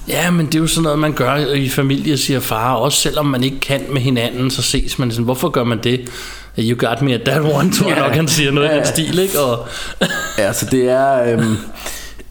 ja, 0.07 0.31
men 0.31 0.45
det 0.45 0.55
er 0.55 0.59
jo 0.59 0.67
sådan 0.67 0.83
noget, 0.83 0.99
man 0.99 1.13
gør 1.13 1.35
i 1.35 1.69
familie, 1.69 2.17
siger 2.17 2.39
far. 2.39 2.73
Også 2.73 3.01
selvom 3.01 3.25
man 3.25 3.43
ikke 3.43 3.59
kan 3.59 3.81
med 3.89 4.01
hinanden, 4.01 4.51
så 4.51 4.61
ses 4.61 4.99
man 4.99 5.11
sådan, 5.11 5.25
hvorfor 5.25 5.49
gør 5.49 5.63
man 5.63 5.79
det? 5.83 6.09
You 6.59 6.77
got 6.89 7.01
me 7.01 7.13
at 7.13 7.21
that 7.25 7.41
one, 7.41 7.71
tror 7.71 7.87
jeg 7.89 7.97
Ja. 7.97 8.03
nok, 8.03 8.11
han 8.15 8.27
siger 8.27 8.51
noget 8.51 8.67
i 8.67 8.69
Ja, 8.69 8.75
den 8.77 8.83
ja. 8.85 8.91
stil, 8.91 9.19
ikke? 9.19 9.39
Og, 9.39 9.67
Ja, 10.37 10.53
så 10.53 10.65
det 10.71 10.89
er... 10.89 11.23
Øhm, 11.33 11.57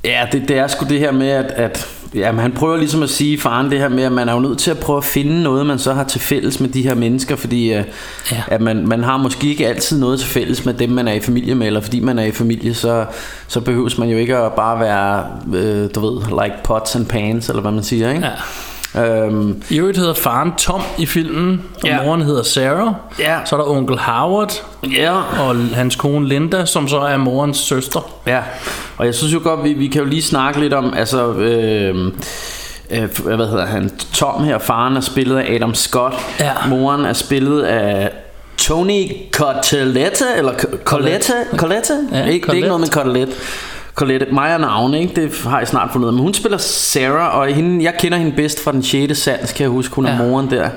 ja, 0.05 0.27
det, 0.33 0.49
det 0.49 0.59
er 0.59 0.67
sgu 0.67 0.87
det 0.89 0.99
her 0.99 1.13
med, 1.13 1.29
at... 1.29 1.45
at 1.51 1.87
Jamen, 2.17 2.41
han 2.41 2.53
prøver 2.53 2.77
ligesom 2.77 3.03
at 3.03 3.11
sige, 3.11 3.39
faren, 3.39 3.71
det 3.71 3.79
her 3.79 3.89
med, 3.89 4.03
at 4.03 4.13
man 4.13 4.29
er 4.29 4.33
jo 4.35 4.41
nødt 4.41 4.59
til 4.59 4.71
at 4.71 4.79
prøve 4.79 4.97
at 4.97 5.05
finde 5.05 5.43
noget, 5.43 5.67
man 5.67 5.79
så 5.79 5.93
har 5.93 6.05
til 6.05 6.21
fælles 6.21 6.61
med 6.61 6.69
de 6.69 6.83
her 6.83 6.95
mennesker, 6.95 7.37
fordi 7.37 7.73
øh, 7.73 7.85
Ja. 8.33 8.43
at 8.49 8.61
man, 8.61 8.87
man 8.89 9.05
har 9.05 9.17
måske 9.17 9.47
ikke 9.49 9.69
altid 9.69 9.99
noget 10.01 10.21
til 10.21 10.29
fælles 10.29 10.65
med 10.65 10.75
dem, 10.75 10.91
man 10.91 11.09
er 11.09 11.13
i 11.13 11.21
familie 11.21 11.55
med, 11.55 11.67
eller 11.67 11.81
fordi 11.81 12.01
man 12.01 12.19
er 12.19 12.25
i 12.25 12.31
familie, 12.31 12.75
så, 12.75 13.05
så 13.49 13.61
behøves 13.61 13.99
man 13.99 14.09
jo 14.09 14.17
ikke 14.19 14.37
at 14.37 14.53
bare 14.53 14.81
være, 14.81 15.27
øh, 15.55 15.89
du 15.95 16.01
ved, 16.01 16.45
like 16.45 16.57
pots 16.65 16.97
and 16.97 17.07
pans, 17.07 17.49
eller 17.49 17.63
hvad 17.63 17.73
man 17.73 17.83
siger, 17.85 18.09
ikke? 18.13 18.25
ja. 18.27 18.33
Øhm, 18.99 19.63
I 19.71 19.79
øvrigt 19.79 19.99
hedder 19.99 20.15
faren 20.15 20.53
Tom 20.59 20.83
i 20.99 21.07
filmen, 21.07 21.63
og 21.83 21.89
Ja. 21.89 22.03
moren 22.03 22.23
hedder 22.23 22.43
Sarah. 22.43 22.93
Ja. 23.19 23.39
Så 23.45 23.57
er 23.57 23.61
der 23.61 23.71
onkel 23.71 23.99
Howard 23.99 24.53
ja, 24.97 25.13
og 25.41 25.57
hans 25.75 25.97
kone 25.97 26.29
Linda, 26.29 26.67
som 26.67 26.89
så 26.89 26.99
er 27.01 27.17
morens 27.17 27.59
søster. 27.59 28.11
Ja, 28.27 28.41
og 28.97 29.07
jeg 29.07 29.15
synes 29.15 29.35
jo 29.35 29.41
godt, 29.43 29.65
vi, 29.65 29.73
vi 29.73 29.87
kan 29.87 30.01
jo 30.03 30.07
lige 30.09 30.23
snakke 30.23 30.61
lidt 30.61 30.73
om, 30.73 30.95
altså, 30.97 31.33
øh, 31.33 32.07
øh, 32.91 33.09
hvad 33.25 33.47
hedder 33.49 33.67
han, 33.67 33.91
Tom 34.13 34.45
her, 34.45 34.59
faren 34.59 34.97
er 34.97 35.01
spillet 35.01 35.37
af 35.39 35.55
Adam 35.55 35.75
Scott, 35.75 36.15
Ja. 36.41 36.53
moren 36.69 37.05
er 37.05 37.13
spillet 37.13 37.63
af 37.63 38.11
Tony 38.59 39.07
Cotellette, 39.33 40.25
eller 40.37 40.53
Co- 40.53 40.83
Colette, 40.85 41.33
Colette? 41.57 41.93
Ja, 42.13 42.25
ikke, 42.25 42.25
det 42.25 42.29
er 42.29 42.33
ikke 42.33 42.47
Colette. 42.47 42.67
noget 42.69 42.81
med 42.81 42.89
Colette. 42.89 43.33
Colette, 43.97 44.27
mig 44.33 44.51
er 44.51 44.59
navn, 44.59 44.95
ikke? 44.95 45.21
Det 45.23 45.41
har 45.45 45.59
jeg 45.59 45.69
snart 45.69 45.89
fundet 45.93 46.05
ud 46.07 46.09
af. 46.09 46.13
Men 46.15 46.23
hun 46.23 46.35
spiller 46.35 46.59
Sarah, 46.59 47.39
og 47.39 47.47
hende, 47.47 47.85
jeg 47.85 47.95
kender 47.99 48.19
hende 48.19 48.33
bedst 48.37 48.65
fra 48.65 48.73
den 48.73 48.83
6. 48.83 49.19
sans, 49.19 49.53
kan 49.53 49.63
jeg 49.63 49.71
huske. 49.71 49.95
Hun 49.95 50.07
er 50.07 50.13
Ja. 50.13 50.19
moren 50.19 50.51
der. 50.51 50.69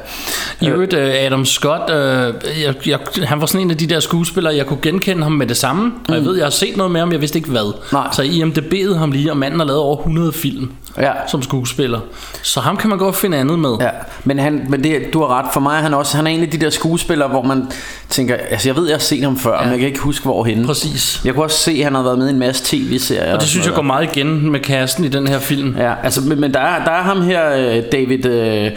I 0.61 0.67
øvrigt, 0.69 0.93
øh, 0.93 1.13
Adam 1.25 1.45
Scott, 1.45 1.89
øh, 1.89 2.33
jeg, 2.63 2.75
jeg, 2.87 2.99
han 3.23 3.41
var 3.41 3.45
sådan 3.45 3.61
en 3.61 3.71
af 3.71 3.77
de 3.77 3.87
der 3.87 3.99
skuespillere, 3.99 4.55
jeg 4.55 4.65
kunne 4.65 4.79
genkende 4.81 5.23
ham 5.23 5.31
med 5.31 5.47
det 5.47 5.57
samme. 5.57 5.83
Mm. 5.85 5.93
Og 6.09 6.15
jeg 6.15 6.25
ved, 6.25 6.35
jeg 6.35 6.45
har 6.45 6.49
set 6.49 6.77
noget 6.77 6.91
med 6.91 6.99
ham, 6.99 7.11
jeg 7.11 7.21
vidste 7.21 7.37
ikke 7.37 7.49
hvad. 7.49 7.73
Nej. 7.93 8.07
Så 8.11 8.21
I 8.21 8.43
IMDb'ede 8.43 8.97
ham 8.97 9.11
lige, 9.11 9.31
og 9.31 9.37
manden 9.37 9.59
har 9.59 9.67
lavet 9.67 9.81
over 9.81 9.97
100 9.97 10.33
film 10.33 10.71
Ja. 10.97 11.11
som 11.27 11.41
skuespiller. 11.41 11.99
Så 12.41 12.59
ham 12.59 12.77
kan 12.77 12.89
man 12.89 12.99
godt 12.99 13.15
finde 13.15 13.37
andet 13.37 13.59
med. 13.59 13.75
Ja, 13.79 13.89
men, 14.23 14.39
han, 14.39 14.65
men 14.69 14.83
det, 14.83 15.09
du 15.13 15.19
har 15.19 15.39
ret. 15.39 15.45
For 15.53 15.59
mig 15.59 15.77
er 15.77 15.81
han 15.81 15.93
også 15.93 16.17
han 16.17 16.27
er 16.27 16.31
en 16.31 16.41
af 16.41 16.49
de 16.49 16.57
der 16.57 16.69
skuespillere, 16.69 17.29
hvor 17.29 17.41
man 17.41 17.71
tænker, 18.09 18.35
altså 18.35 18.69
jeg 18.69 18.75
ved, 18.75 18.87
jeg 18.87 18.95
har 18.95 18.99
set 18.99 19.23
ham 19.23 19.37
før, 19.37 19.53
ja. 19.53 19.61
men 19.61 19.69
jeg 19.69 19.79
kan 19.79 19.87
ikke 19.87 19.99
huske, 19.99 20.25
hvorhenne. 20.25 20.65
Præcis. 20.65 21.21
Jeg 21.25 21.33
kunne 21.33 21.45
også 21.45 21.57
se, 21.57 21.71
at 21.71 21.83
han 21.83 21.95
har 21.95 22.03
været 22.03 22.17
med 22.17 22.27
i 22.27 22.31
en 22.31 22.39
masse 22.39 22.63
tv-serier. 22.65 23.33
Og 23.33 23.39
det 23.39 23.49
synes 23.49 23.65
jeg 23.65 23.75
går 23.75 23.81
meget 23.81 24.15
igen 24.15 24.51
med 24.51 24.59
casten 24.59 25.05
i 25.05 25.07
den 25.07 25.27
her 25.27 25.39
film. 25.39 25.75
Ja, 25.77 25.93
altså, 26.03 26.21
men, 26.21 26.41
men 26.41 26.53
der, 26.53 26.59
er, 26.59 26.83
der 26.83 26.91
er 26.91 27.01
ham 27.01 27.21
her, 27.21 27.53
øh, 27.53 27.83
David... 27.91 28.25
Øh, 28.25 28.71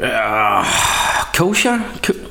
øh, 0.00 0.08
Kosher? 1.34 1.78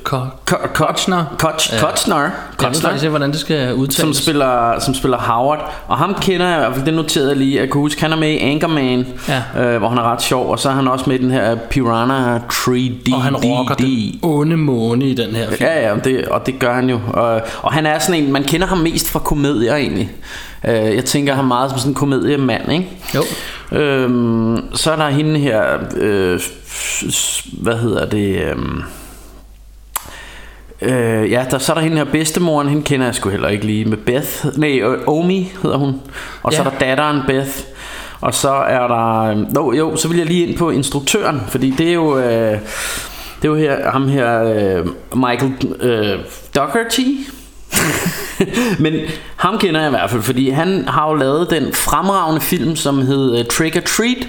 Ko- 0.04 0.16
Ko- 0.46 0.56
Ko- 0.74 0.84
Kochner. 0.86 1.24
Koch, 1.38 1.72
Ja. 1.72 1.80
Kochner. 1.80 2.16
Jeg 2.20 2.30
ved 2.60 2.80
Kochner. 2.82 3.08
hvordan 3.08 3.30
det 3.32 3.40
skal 3.40 3.74
udtales. 3.74 3.94
Som 3.96 4.12
spiller, 4.14 4.80
som 4.80 4.94
spiller 4.94 5.18
Howard 5.18 5.72
Og 5.88 5.98
ham 5.98 6.14
kender 6.20 6.46
jeg 6.48 6.56
i 6.56 6.60
hvert 6.60 6.74
fald 6.74 6.84
Det 6.86 6.94
noterede 6.94 7.28
jeg 7.28 7.36
lige 7.36 7.60
Jeg 7.60 7.70
kunne 7.70 7.80
huske 7.80 8.00
Han 8.00 8.12
er 8.12 8.16
med 8.16 8.30
i 8.30 8.38
Anchorman 8.38 9.06
Ja. 9.28 9.42
øh, 9.64 9.78
Hvor 9.78 9.88
han 9.88 9.98
er 9.98 10.02
ret 10.12 10.22
sjov 10.22 10.50
Og 10.50 10.58
så 10.58 10.68
er 10.68 10.72
han 10.72 10.88
også 10.88 11.04
med 11.10 11.18
i 11.18 11.22
den 11.22 11.30
her 11.30 11.56
Piranha 11.70 12.38
3D 12.52 13.14
og 13.14 13.22
han 13.22 13.36
rocker 13.36 13.74
den 13.74 14.18
onde 14.22 14.56
måne 14.56 15.04
i 15.04 15.14
den 15.14 15.34
her 15.34 15.48
film. 15.50 15.56
Ja, 15.60 15.88
ja, 15.88 15.94
det, 16.04 16.24
og 16.28 16.46
det 16.46 16.58
gør 16.58 16.74
han 16.74 16.90
jo. 16.90 17.00
Og, 17.12 17.40
og 17.62 17.72
han 17.72 17.86
er 17.86 17.98
sådan 17.98 18.24
en, 18.24 18.32
man 18.32 18.44
kender 18.44 18.66
ham 18.66 18.78
mest 18.78 19.10
fra 19.10 19.18
komedier 19.18 19.74
egentlig. 19.76 20.10
Øh, 20.68 20.74
jeg 20.94 21.04
tænker 21.04 21.34
ham 21.34 21.44
meget 21.44 21.70
som 21.70 21.78
sådan 21.78 21.90
en 21.90 21.94
komediemand, 21.94 22.72
ikke? 22.72 22.88
Jo. 23.14 23.22
Øhm, 23.78 24.74
så 24.74 24.90
er 24.92 24.96
der 24.96 25.08
hende 25.08 25.40
her, 25.40 25.62
øh, 25.96 26.40
hvad 27.52 27.76
hedder 27.76 28.06
det? 28.06 28.42
øhm, 28.42 28.82
Øh, 30.84 31.30
ja, 31.30 31.44
der, 31.50 31.58
så 31.58 31.72
er 31.72 31.74
der 31.74 31.82
hende 31.82 31.96
her. 31.96 32.04
Bedstemoren, 32.04 32.68
hende 32.68 32.82
kender 32.82 33.06
jeg 33.06 33.14
sgu 33.14 33.28
heller 33.28 33.48
ikke 33.48 33.66
lige, 33.66 33.84
med 33.84 33.96
Beth, 33.96 34.58
nej, 34.58 34.80
øh, 34.80 34.98
Omi 35.08 35.52
hedder 35.62 35.76
hun, 35.76 36.00
og 36.42 36.52
så 36.52 36.62
Ja. 36.62 36.66
er 36.66 36.70
der 36.70 36.78
datteren 36.78 37.20
Beth, 37.26 37.50
og 38.20 38.34
så 38.34 38.50
er 38.50 38.88
der, 38.88 39.20
øh, 39.20 39.36
no, 39.54 39.72
jo, 39.72 39.96
så 39.96 40.08
vil 40.08 40.16
jeg 40.16 40.26
lige 40.26 40.46
ind 40.46 40.58
på 40.58 40.70
instruktøren, 40.70 41.40
fordi 41.48 41.70
det 41.70 41.88
er 41.88 41.92
jo, 41.94 42.18
øh, 42.18 42.58
det 43.42 43.44
er 43.44 43.48
jo 43.48 43.54
her, 43.54 43.90
ham 43.90 44.08
her, 44.08 44.42
øh, 44.44 44.86
Michael 45.16 45.52
øh, 45.80 46.18
Dougherty, 46.56 47.06
men 48.84 48.94
ham 49.36 49.58
kender 49.58 49.80
jeg 49.80 49.88
i 49.88 49.90
hvert 49.90 50.10
fald, 50.10 50.22
fordi 50.22 50.50
han 50.50 50.88
har 50.88 51.08
jo 51.08 51.14
lavet 51.14 51.50
den 51.50 51.72
fremragende 51.72 52.40
film, 52.40 52.76
som 52.76 53.06
hed 53.06 53.40
uh, 53.40 53.46
Trick 53.46 53.76
or 53.76 53.80
Treat. 53.80 54.28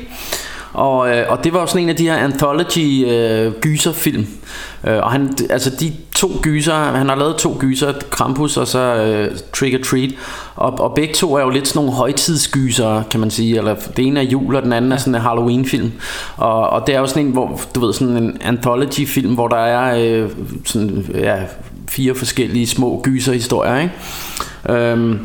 Og, 0.75 1.10
øh, 1.10 1.25
og 1.29 1.44
det 1.44 1.53
var 1.53 1.60
jo 1.60 1.67
sådan 1.67 1.84
en 1.84 1.89
af 1.89 1.96
de 1.96 2.03
her 2.03 2.15
anthology 2.15 3.05
øh, 3.08 3.53
gyserfilm. 3.62 4.27
Øh, 4.84 4.98
og 4.98 5.12
han, 5.12 5.38
altså 5.50 5.70
de 5.70 5.94
to 6.15 6.32
gyser, 6.41 6.74
han 6.74 7.10
har 7.10 7.15
lavet 7.15 7.36
to 7.36 7.58
gyser, 7.60 7.94
Krampus 8.10 8.58
og 8.58 8.67
så 8.67 8.79
øh, 8.79 9.38
Trick 9.53 9.75
or 9.75 9.84
Treat. 9.84 10.10
Og, 10.55 10.79
og 10.79 10.94
begge 10.96 11.13
to 11.13 11.36
er 11.36 11.41
jo 11.41 11.50
lidt 11.50 11.67
sådan 11.67 11.79
nogle 11.79 11.98
højtidsgyser, 11.98 13.03
kan 13.12 13.20
man 13.20 13.32
sige. 13.32 13.58
Eller 13.58 13.75
det 13.98 14.08
ene 14.08 14.20
er 14.20 14.24
jul, 14.24 14.55
og 14.55 14.63
den 14.63 14.74
anden 14.74 14.91
er 14.91 14.98
sådan 14.98 15.15
en 15.15 15.22
Halloween-film. 15.22 15.91
Og, 16.38 16.70
og 16.70 16.88
det 16.88 16.96
er 16.96 17.00
jo 17.00 17.08
sådan 17.08 17.25
en, 17.25 17.32
hvor, 17.32 17.62
du 17.75 17.86
ved, 17.86 17.94
sådan 17.94 18.17
en 18.17 18.38
anthology-film, 18.41 19.34
hvor 19.34 19.48
der 19.48 19.58
er 19.58 20.00
øh, 20.00 20.29
sådan, 20.65 21.05
ja, 21.13 21.36
fire 21.89 22.15
forskellige 22.15 22.67
små 22.67 23.01
gyserhistorier, 23.03 23.79
ikke? 23.79 23.94
Øhm, 24.70 25.20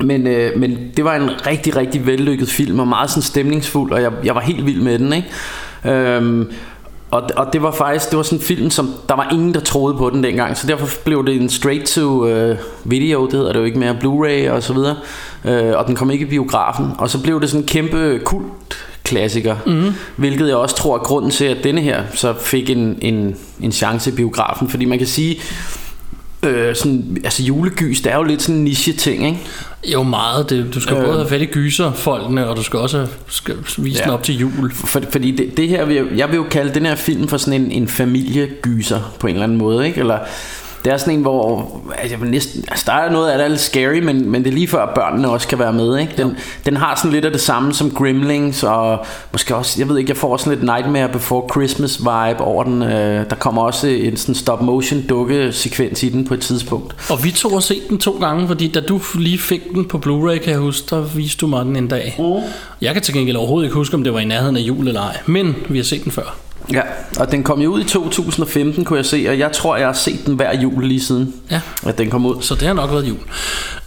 men, 0.00 0.26
øh, 0.26 0.58
men 0.58 0.78
det 0.96 1.04
var 1.04 1.16
en 1.16 1.46
rigtig, 1.46 1.76
rigtig 1.76 2.06
vellykket 2.06 2.48
film, 2.48 2.78
og 2.78 2.88
meget 2.88 3.10
sådan 3.10 3.22
stemningsfuld, 3.22 3.92
og 3.92 4.02
jeg, 4.02 4.12
jeg 4.24 4.34
var 4.34 4.40
helt 4.40 4.66
vild 4.66 4.82
med 4.82 4.98
den, 4.98 5.12
ikke? 5.12 5.28
Øhm, 5.84 6.52
og, 7.10 7.22
og 7.36 7.52
det 7.52 7.62
var 7.62 7.70
faktisk 7.70 8.10
det 8.10 8.16
var 8.16 8.22
sådan 8.22 8.38
en 8.38 8.44
film 8.44 8.70
som 8.70 8.94
der 9.08 9.16
var 9.16 9.28
ingen 9.32 9.54
der 9.54 9.60
troede 9.60 9.96
på 9.96 10.10
den 10.10 10.24
dengang 10.24 10.56
så 10.56 10.66
derfor 10.66 11.00
blev 11.04 11.26
det 11.26 11.36
en 11.36 11.48
straight 11.48 11.86
to 11.86 12.26
øh, 12.26 12.56
video 12.84 13.24
det 13.24 13.32
hedder 13.32 13.52
det 13.52 13.60
jo 13.60 13.64
ikke 13.64 13.78
mere 13.78 13.96
Blu-ray 14.04 14.50
og 14.50 14.62
så 14.62 14.72
videre 14.72 14.96
øh, 15.44 15.78
og 15.78 15.86
den 15.86 15.96
kom 15.96 16.10
ikke 16.10 16.26
i 16.26 16.28
biografen 16.28 16.90
og 16.98 17.10
så 17.10 17.22
blev 17.22 17.40
det 17.40 17.50
sådan 17.50 17.62
en 17.62 17.66
kæmpe 17.66 18.20
kult 18.24 18.86
klassiker 19.04 19.56
mm. 19.66 19.94
hvilket 20.16 20.48
jeg 20.48 20.56
også 20.56 20.76
tror 20.76 20.94
er 20.94 21.02
grunden 21.02 21.30
til 21.30 21.44
at 21.44 21.64
denne 21.64 21.80
her 21.80 22.02
så 22.14 22.34
fik 22.40 22.70
en, 22.70 22.98
en, 23.02 23.36
en 23.60 23.72
chance 23.72 24.10
i 24.10 24.14
biografen 24.14 24.68
fordi 24.68 24.84
man 24.84 24.98
kan 24.98 25.06
sige 25.06 25.40
øh, 26.42 26.76
sådan, 26.76 27.18
altså 27.24 27.42
julegys 27.42 28.00
det 28.00 28.12
er 28.12 28.16
jo 28.16 28.22
lidt 28.22 28.42
sådan 28.42 28.56
en 28.56 28.64
niche 28.64 28.92
ting 28.92 29.26
ikke 29.26 29.40
Jo, 29.92 30.02
meget. 30.02 30.50
Det, 30.50 30.74
du 30.74 30.80
skal 30.80 30.96
Øh. 30.96 31.04
både 31.04 31.16
have 31.18 31.28
fat 31.28 31.42
i 31.42 31.46
gyserfolkene, 31.46 32.48
og 32.48 32.56
du 32.56 32.62
skal 32.62 32.78
også 32.78 33.06
skal 33.28 33.54
vise 33.78 33.98
ja. 33.98 34.04
den 34.04 34.12
op 34.12 34.22
til 34.22 34.38
jul. 34.38 34.72
For, 34.72 35.02
fordi 35.12 35.30
det, 35.30 35.56
det 35.56 35.68
her, 35.68 35.84
vil 35.84 35.96
jeg, 35.96 36.04
jeg 36.16 36.28
vil 36.28 36.36
jo 36.36 36.46
kalde 36.50 36.74
den 36.74 36.86
her 36.86 36.94
film 36.94 37.28
for 37.28 37.36
sådan 37.36 37.60
en, 37.60 37.70
en 37.70 37.88
familiegyser 37.88 39.14
på 39.20 39.26
en 39.26 39.32
eller 39.34 39.44
anden 39.44 39.58
måde, 39.58 39.86
ikke? 39.86 40.00
Eller 40.00 40.18
det 40.88 40.94
er 40.94 40.98
sådan 40.98 41.14
en, 41.14 41.20
hvor 41.20 41.70
altså, 41.98 42.16
næsten, 42.24 42.64
altså, 42.68 42.84
der 42.86 42.92
er 42.92 43.10
noget 43.10 43.30
af 43.30 43.38
det 43.38 43.44
er 43.44 43.48
lidt 43.48 43.60
scary, 43.60 43.98
men, 43.98 44.30
men 44.30 44.44
det 44.44 44.50
er 44.50 44.54
lige 44.54 44.68
før 44.68 44.92
børnene 44.94 45.28
også 45.28 45.48
kan 45.48 45.58
være 45.58 45.72
med, 45.72 45.98
ikke? 45.98 46.12
Den, 46.16 46.36
den 46.66 46.76
har 46.76 46.96
sådan 46.96 47.10
lidt 47.10 47.24
af 47.24 47.32
det 47.32 47.40
samme 47.40 47.74
som 47.74 47.90
Gremlings, 47.90 48.62
og 48.62 49.06
måske 49.32 49.56
også, 49.56 49.80
jeg 49.80 49.88
ved 49.88 49.98
ikke, 49.98 50.10
jeg 50.10 50.16
får 50.16 50.36
sådan 50.36 50.52
lidt 50.52 50.62
Nightmare 50.62 51.08
Before 51.08 51.48
Christmas 51.50 51.98
vibe 51.98 52.40
over 52.40 52.64
den. 52.64 52.82
Øh, 52.82 53.30
der 53.30 53.36
kommer 53.36 53.62
også 53.62 53.86
en 53.86 54.16
sådan 54.16 54.34
stop 54.34 54.62
motion 54.62 55.02
dukke 55.02 55.52
sekvens 55.52 56.02
i 56.02 56.08
den 56.08 56.24
på 56.24 56.34
et 56.34 56.40
tidspunkt. 56.40 57.10
Og 57.10 57.24
vi 57.24 57.30
to 57.30 57.48
har 57.48 57.60
set 57.60 57.82
den 57.88 57.98
to 57.98 58.18
gange, 58.20 58.46
fordi 58.46 58.68
da 58.68 58.80
du 58.80 59.00
lige 59.18 59.38
fik 59.38 59.62
den 59.74 59.84
på 59.84 59.98
Blu-ray, 60.06 60.38
kan 60.38 60.52
jeg 60.52 60.58
huske, 60.58 60.86
der 60.90 61.00
viste 61.00 61.40
du 61.40 61.46
mig 61.46 61.64
den 61.64 61.76
en 61.76 61.88
dag. 61.88 62.14
Mm. 62.18 62.24
Jeg 62.80 62.92
kan 62.92 63.02
til 63.02 63.14
gengæld 63.14 63.36
overhovedet 63.36 63.66
ikke 63.66 63.76
huske, 63.76 63.94
om 63.94 64.04
det 64.04 64.14
var 64.14 64.20
i 64.20 64.24
nærheden 64.24 64.56
af 64.56 64.60
jul 64.60 64.88
eller 64.88 65.00
ej. 65.00 65.16
Men 65.26 65.56
vi 65.68 65.78
har 65.78 65.84
set 65.84 66.04
den 66.04 66.12
før. 66.12 66.47
Ja, 66.72 66.80
og 67.20 67.30
den 67.30 67.42
kom 67.44 67.60
jo 67.60 67.70
ud 67.70 67.80
i 67.80 67.84
2015, 67.84 68.84
kunne 68.84 68.96
jeg 68.96 69.06
se, 69.06 69.26
og 69.28 69.38
jeg 69.38 69.52
tror, 69.52 69.76
jeg 69.76 69.86
har 69.86 69.92
set 69.92 70.26
den 70.26 70.34
hver 70.34 70.60
jul 70.60 70.84
lige 70.84 71.00
siden, 71.00 71.34
Ja. 71.50 71.60
at 71.86 71.98
den 71.98 72.10
kom 72.10 72.26
ud. 72.26 72.42
Så 72.42 72.54
det 72.54 72.62
har 72.62 72.74
nok 72.74 72.90
været 72.90 73.08
jul. 73.08 73.18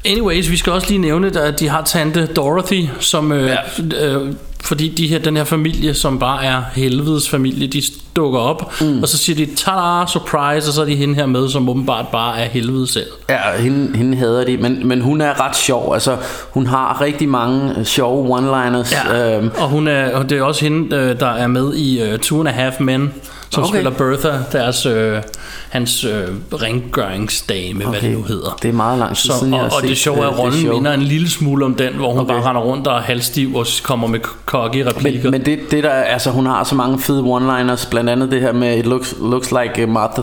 Anyways, 0.06 0.50
vi 0.52 0.58
skal 0.58 0.74
også 0.74 0.88
lige 0.88 0.98
nævne, 1.00 1.42
at 1.42 1.60
de 1.60 1.70
har 1.70 1.82
tante 1.84 2.26
Dorothy, 2.26 2.86
som... 3.00 3.32
Øh, 3.32 3.56
ja. 3.92 4.08
øh, 4.08 4.34
fordi 4.64 4.90
de 4.90 5.08
her, 5.08 5.20
den 5.20 5.38
her 5.38 5.44
familie, 5.44 5.94
som 5.94 6.20
bare 6.20 6.46
er 6.46 6.62
helvedes 6.74 7.30
familie, 7.30 7.68
de 7.68 7.82
dukker 8.16 8.40
op, 8.40 8.82
mm. 8.82 9.02
og 9.02 9.08
så 9.08 9.18
siger 9.18 9.46
de, 9.46 9.56
tada, 9.56 10.06
surprise, 10.08 10.70
og 10.70 10.74
så 10.74 10.82
er 10.82 10.86
de 10.86 10.96
hende 10.96 11.16
her 11.16 11.26
med, 11.26 11.50
som 11.50 11.70
åbenbart 11.70 12.08
bare 12.08 12.40
er 12.40 12.50
helvede 12.50 12.88
selv. 12.92 13.08
Ja, 13.30 13.38
hende, 13.60 13.98
hende 13.98 14.18
hader 14.18 14.46
de, 14.46 14.58
men, 14.58 14.88
men 14.88 15.02
hun 15.02 15.22
er 15.22 15.48
ret 15.48 15.56
sjov. 15.56 15.94
Altså, 15.94 16.18
hun 16.52 16.68
har 16.68 17.02
rigtig 17.02 17.30
mange 17.30 17.80
øh, 17.80 17.86
sjove 17.86 18.38
one-liners. 18.40 19.10
Ja. 19.14 19.38
Øhm, 19.38 19.52
Og, 19.58 19.70
hun 19.70 19.88
er, 19.88 20.16
og 20.16 20.30
det 20.30 20.38
er 20.38 20.44
også 20.44 20.66
hende, 20.66 20.96
øh, 20.96 21.20
der 21.20 21.30
er 21.30 21.48
med 21.48 21.74
i 21.76 22.14
uh, 22.14 22.20
Two 22.20 22.40
and 22.40 22.50
a 22.50 22.52
Half 22.52 22.80
Men, 22.80 23.14
som 23.52 23.64
Okay. 23.64 23.74
spiller 23.74 23.92
Bertha, 23.92 24.30
deres, 24.52 24.86
øh, 24.86 25.22
hans 25.70 26.04
øh, 26.04 26.28
rengøringsdame, 26.54 27.86
okay. 27.88 28.00
hvad 28.00 28.10
det 28.10 28.18
nu 28.18 28.24
hedder. 28.24 28.58
Det 28.62 28.70
er 28.70 28.74
meget 28.74 29.00
lang 29.00 29.16
tid 29.16 29.30
Så, 29.32 29.40
siden, 29.40 29.54
jeg 29.54 29.62
og, 29.62 29.70
og 29.76 29.82
det 29.82 29.98
sjove 29.98 30.18
er, 30.18 30.24
øh, 30.24 30.28
at 30.30 30.34
det 30.34 30.40
rollen 30.44 30.70
minder 30.70 30.94
en 30.94 31.02
lille 31.02 31.30
smule 31.30 31.66
om 31.66 31.76
den, 31.76 31.94
hvor 31.94 32.10
hun 32.12 32.20
Okay. 32.22 32.34
bare 32.34 32.44
render 32.44 32.62
rundt 32.62 32.88
og 32.88 32.98
er 32.98 33.02
halvstiv 33.02 33.56
og 33.56 33.66
kommer 33.84 34.08
med 34.08 34.20
kokke 34.46 34.86
replikker. 34.90 35.24
men, 35.24 35.32
men 35.32 35.46
det, 35.46 35.60
det 35.72 35.84
der, 35.84 35.90
altså 35.92 36.30
hun 36.32 36.46
har 36.46 36.64
så 36.64 36.76
mange 36.76 37.00
fede 37.00 37.24
one-liners, 37.24 37.90
blandt 37.90 38.10
andet 38.10 38.32
det 38.32 38.42
her 38.42 38.52
med, 38.54 38.78
it 38.78 38.86
looks, 38.86 39.16
looks 39.22 39.52
like 39.64 39.88
Martha, 39.88 40.22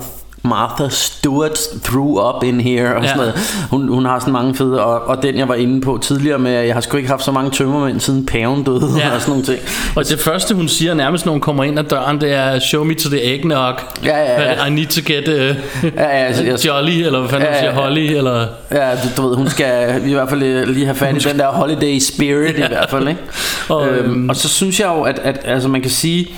Martha 0.49 0.89
Stewart 0.89 1.59
threw 1.85 2.21
up 2.29 2.43
in 2.45 2.61
here 2.61 2.95
og 2.97 3.03
Ja. 3.03 3.09
sådan 3.09 3.19
noget. 3.19 3.35
Hun, 3.71 3.89
hun 3.89 4.05
har 4.05 4.19
sådan 4.19 4.33
mange 4.33 4.55
fede, 4.55 4.85
og, 4.85 5.01
og 5.07 5.23
den 5.23 5.37
jeg 5.39 5.49
var 5.49 5.55
inde 5.55 5.81
på 5.81 5.99
tidligere 6.03 6.39
med, 6.39 6.55
at 6.55 6.67
jeg 6.67 6.75
har 6.75 6.81
sgu 6.81 6.97
ikke 6.97 7.09
haft 7.09 7.25
så 7.25 7.33
mange 7.33 7.51
tømmermænd 7.51 8.01
siden 8.01 8.27
paven 8.27 8.63
døde 8.65 8.81
Ja. 8.99 9.15
og 9.15 9.21
sådan 9.21 9.31
nogle 9.31 9.45
ting. 9.45 9.59
Og 9.97 10.09
det 10.09 10.21
første 10.21 10.55
hun 10.55 10.69
siger 10.69 10.95
nærmest 10.95 11.25
når 11.27 11.33
hun 11.33 11.41
kommer 11.41 11.65
ind 11.65 11.79
ad 11.79 11.85
døren 11.85 12.21
Det 12.21 12.33
er 12.33 12.59
show 12.59 12.85
me 12.85 12.95
to 12.95 13.09
the 13.11 13.35
eggnog 13.35 13.75
Ja, 14.05 14.19
ja, 14.19 14.43
ja. 14.43 14.67
I 14.67 14.71
need 14.71 14.87
to 14.87 15.01
get 15.07 15.29
uh, 15.29 15.35
Ja, 15.97 16.03
ja, 16.03 16.05
altså, 16.27 16.45
jeg- 16.45 16.67
Jolly 16.67 16.91
Eller 16.93 17.19
hvad 17.21 17.29
fanden 17.29 17.47
Ja, 17.49 17.55
ja, 17.55 17.55
ja, 17.55 17.61
siger 17.71 17.75
ja. 17.81 17.81
Holly 17.83 18.01
eller 18.17 18.47
Ja, 18.73 18.91
du, 18.95 19.23
du 19.23 19.29
ved, 19.29 19.37
hun 19.37 19.49
skal 19.49 20.03
i 20.07 20.13
hvert 20.13 20.29
fald 20.29 20.67
lige 20.67 20.85
have 20.87 20.95
fat 20.97 21.17
i 21.27 21.29
den 21.29 21.39
der 21.39 21.47
holiday 21.49 21.99
spirit 21.99 22.57
i 22.57 22.63
hvert 22.69 22.91
fald, 22.91 23.09
ikke? 23.09 23.21
Og, 23.69 23.77
Og, 23.77 23.89
øhm, 23.89 24.11
øhm, 24.11 24.29
og 24.29 24.37
så 24.37 24.49
synes 24.49 24.81
jeg 24.81 24.89
jo, 24.97 25.03
at, 25.03 25.19
at 25.25 25.41
altså 25.45 25.69
man 25.69 25.81
kan 25.81 25.91
sige, 25.91 26.29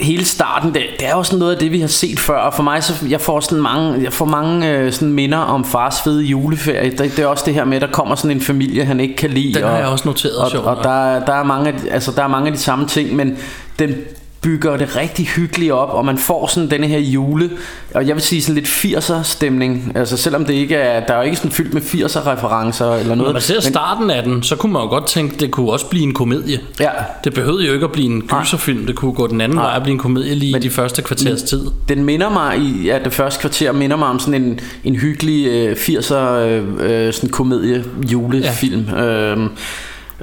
hele 0.00 0.24
starten, 0.24 0.74
det, 0.74 0.82
det 1.00 1.08
er 1.08 1.12
jo 1.16 1.22
sådan 1.22 1.38
noget 1.38 1.52
af 1.52 1.58
det, 1.58 1.72
vi 1.72 1.80
har 1.80 1.88
set 1.88 2.18
før. 2.18 2.38
Og 2.38 2.54
for 2.54 2.62
mig, 2.62 2.84
så 2.84 3.06
jeg 3.08 3.20
får 3.20 3.40
sådan 3.40 3.62
mange, 3.62 4.02
jeg 4.02 4.12
får 4.12 4.24
mange 4.24 4.70
øh, 4.70 4.92
sådan 4.92 5.12
minder 5.12 5.38
om 5.38 5.64
fars 5.64 6.00
fede 6.02 6.22
juleferie. 6.24 6.90
Det, 6.90 6.98
det 6.98 7.18
er 7.18 7.26
også 7.26 7.44
det 7.46 7.54
her 7.54 7.64
med, 7.64 7.76
at 7.76 7.82
der 7.82 7.88
kommer 7.92 8.14
sådan 8.14 8.36
en 8.36 8.40
familie, 8.42 8.84
han 8.84 9.00
ikke 9.00 9.16
kan 9.16 9.30
lide. 9.30 9.54
Den 9.54 9.62
har 9.62 9.70
og, 9.70 9.78
jeg 9.78 9.86
også 9.86 10.08
noteret, 10.08 10.36
Og, 10.36 10.64
og 10.64 10.74
nok. 10.74 10.84
der, 10.84 10.90
er- 11.14 11.24
der, 11.24 11.32
er 11.34 11.42
mange, 11.44 11.68
af 11.70 11.74
altså, 11.94 12.12
der 12.16 12.22
er 12.22 12.28
mange 12.28 12.46
af 12.46 12.52
de 12.52 12.58
samme 12.58 12.86
ting, 12.88 13.16
men 13.16 13.38
den 13.78 13.94
bygger 14.42 14.76
det 14.76 14.96
rigtig 14.96 15.26
hyggeligt 15.26 15.72
op, 15.72 15.88
og 15.90 16.04
man 16.04 16.18
får 16.18 16.46
sådan 16.46 16.70
denne 16.70 16.86
her 16.86 16.98
jule, 16.98 17.50
og 17.94 18.06
jeg 18.08 18.14
vil 18.14 18.22
sige 18.22 18.42
sådan 18.42 18.54
lidt 18.54 18.66
80'er 18.68 19.22
stemning. 19.22 19.92
Altså 19.94 20.16
selvom 20.16 20.44
det 20.44 20.54
ikke 20.54 20.74
er, 20.76 21.06
der 21.06 21.14
er 21.14 21.18
jo 21.18 21.24
ikke 21.24 21.36
sådan 21.36 21.50
fyldt 21.50 21.74
med 21.74 21.82
80'er 21.82 22.26
referencer 22.26 22.92
eller 22.94 23.08
Når 23.08 23.14
noget. 23.14 23.32
man 23.32 23.42
ser 23.42 23.60
starten 23.60 24.10
af 24.10 24.22
den 24.22 24.42
Så 24.42 24.56
kunne 24.56 24.72
man 24.72 24.82
jo 24.82 24.88
godt 24.88 25.06
tænke 25.06 25.36
Det 25.40 25.50
kunne 25.50 25.70
også 25.72 25.86
blive 25.86 26.02
en 26.04 26.14
komedie 26.14 26.60
Ja. 26.80 26.90
Det 27.24 27.34
behøvede 27.34 27.66
jo 27.66 27.72
ikke 27.72 27.84
at 27.84 27.92
blive 27.92 28.06
en 28.06 28.22
gyserfilm 28.22 28.86
Det 28.86 28.94
kunne 28.96 29.12
gå 29.12 29.26
den 29.26 29.40
anden 29.40 29.56
Nej. 29.56 29.64
vej 29.64 29.76
og 29.76 29.82
blive 29.82 29.92
en 29.92 29.98
komedie 29.98 30.34
Lige 30.34 30.56
i 30.56 30.60
de 30.60 30.70
første 30.70 31.02
kvarters 31.02 31.42
tid 31.42 31.64
Den 31.88 32.04
minder 32.04 32.30
mig 32.30 32.58
i 32.58 32.86
ja, 32.86 32.98
det 33.04 33.12
første 33.12 33.40
kvarter 33.40 33.72
minder 33.72 33.96
mig 33.96 34.08
om 34.08 34.18
sådan 34.18 34.42
en, 34.42 34.60
en 34.84 34.96
hyggelig 34.96 35.46
øh, 35.46 35.72
80'er 35.76 36.14
øh, 36.14 36.62
øh, 37.06 37.12
sådan 37.12 37.30
komedie 37.30 37.84
julefilm. 38.12 38.84
Ja. 38.92 39.04
Øhm, 39.04 39.48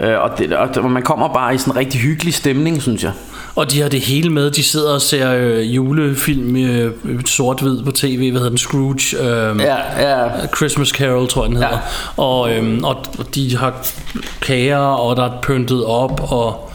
øh, 0.01 0.19
og, 0.19 0.37
det- 0.37 0.53
og 0.53 0.91
man 0.91 1.03
kommer 1.03 1.33
bare 1.33 1.55
i 1.55 1.57
sådan 1.57 1.73
en 1.73 1.77
rigtig 1.77 2.01
hyggelig 2.01 2.33
stemning, 2.33 2.81
synes 2.81 3.03
jeg. 3.03 3.11
Og 3.59 3.71
de 3.71 3.81
har 3.81 3.89
det 3.89 4.01
hele 4.01 4.29
med 4.29 4.51
De 4.51 4.63
sidder 4.63 4.93
og 4.93 5.01
ser 5.01 5.33
øh, 5.33 5.75
julefilm 5.75 6.55
øh, 6.55 6.93
Sort-hvid 7.25 7.83
på 7.83 7.91
tv 7.91 8.31
Hvad 8.31 8.39
hedder 8.39 8.49
den? 8.49 8.57
Scrooge 8.57 9.17
øh, 9.19 9.59
Ja, 9.59 9.75
ja. 10.09 10.47
Christmas 10.57 10.87
Carol, 10.89 11.27
tror 11.27 11.43
jeg 11.43 11.49
den 11.49 11.57
hedder. 11.57 11.71
Ja. 12.17 12.23
Og, 12.23 12.53
øhm, 12.53 12.83
og 12.83 13.05
de 13.35 13.57
har 13.57 13.87
kager, 14.41 14.77
og 14.77 15.15
der 15.15 15.23
er 15.23 15.41
pyntet 15.41 15.85
op, 15.85 16.31
og... 16.31 16.68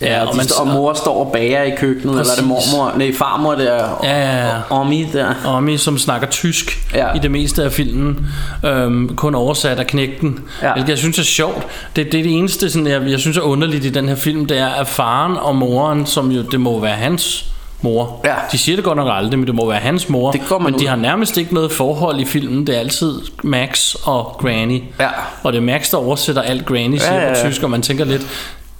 Ja, 0.00 0.20
og, 0.22 0.28
og 0.28 0.36
man, 0.36 0.46
man- 0.58 0.68
og 0.68 0.74
mor 0.74 0.94
står 0.94 1.24
og 1.24 1.32
bager 1.32 1.62
i 1.62 1.70
køkkenet, 1.76 2.20
eller 2.20 2.32
er 2.32 2.36
det 2.40 2.54
Præcis. 2.54 2.72
mormor? 2.72 2.92
Nej, 2.98 3.12
farmor 3.18 3.54
der. 3.54 3.98
Ja, 4.02 4.20
ja, 4.20 4.46
ja. 4.46 4.52
Og 4.70 4.78
Ommi 4.80 5.08
der. 5.12 5.34
Omi, 5.46 5.76
som 5.76 5.98
snakker 5.98 6.26
tysk 6.28 6.78
Ja. 6.94 7.14
i 7.14 7.18
det 7.18 7.30
meste 7.30 7.64
af 7.64 7.72
filmen, 7.72 8.26
øhm, 8.64 9.16
kun 9.16 9.34
oversat 9.34 9.78
af 9.78 9.86
knægten. 9.86 10.38
Ja. 10.62 10.72
Hvilket 10.72 10.88
jeg 10.90 10.98
synes 10.98 11.18
er 11.18 11.22
sjovt. 11.22 11.66
Det, 11.96 12.12
det 12.12 12.20
er 12.20 12.22
det 12.24 12.32
eneste, 12.38 12.70
sådan, 12.70 12.86
jeg, 12.86 13.02
jeg 13.10 13.18
synes 13.20 13.36
er 13.36 13.40
underligt 13.42 13.84
i 13.84 13.90
den 13.90 14.08
her 14.08 14.16
film, 14.16 14.46
det 14.46 14.58
er, 14.58 14.68
at 14.68 14.88
faren 14.88 15.36
og 15.36 15.56
moren, 15.56 16.06
som 16.06 16.30
jo, 16.30 16.42
det 16.42 16.60
må 16.60 16.80
være 16.80 16.94
hans 16.96 17.44
mor. 17.82 18.20
Ja. 18.24 18.34
De 18.52 18.58
siger 18.58 18.76
det 18.76 18.84
godt 18.84 18.96
nok 18.96 19.08
aldrig, 19.12 19.38
men 19.38 19.46
det 19.46 19.54
må 19.54 19.68
være 19.68 19.78
hans 19.80 20.08
mor. 20.08 20.30
Det 20.32 20.40
men 20.60 20.74
de 20.74 20.78
ud. 20.84 20.86
har 20.88 20.96
nærmest 20.96 21.36
ikke 21.36 21.54
noget 21.54 21.72
forhold 21.72 22.20
i 22.20 22.24
filmen. 22.24 22.66
Det 22.66 22.74
er 22.76 22.80
altid 22.80 23.20
Max 23.44 23.94
og 23.94 24.36
Granny. 24.40 24.82
Ja. 25.00 25.08
Og 25.42 25.52
det 25.52 25.58
er 25.58 25.62
Max, 25.62 25.90
der 25.90 25.96
oversætter 25.96 26.42
alt 26.42 26.66
Granny 26.66 26.96
siger 26.96 27.14
Ja, 27.14 27.20
ja, 27.28 27.32
på 27.32 27.38
ja. 27.38 27.48
tysk, 27.48 27.62
og 27.62 27.70
man 27.70 27.82
tænker 27.82 28.04
lidt, 28.04 28.26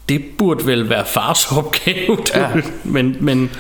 det 0.08 0.22
burde 0.38 0.66
vel 0.66 0.88
være 0.90 1.04
fars 1.06 1.52
opgave. 1.52 2.16
Ja. 2.34 2.46
men, 2.84 3.16
men 3.20 3.50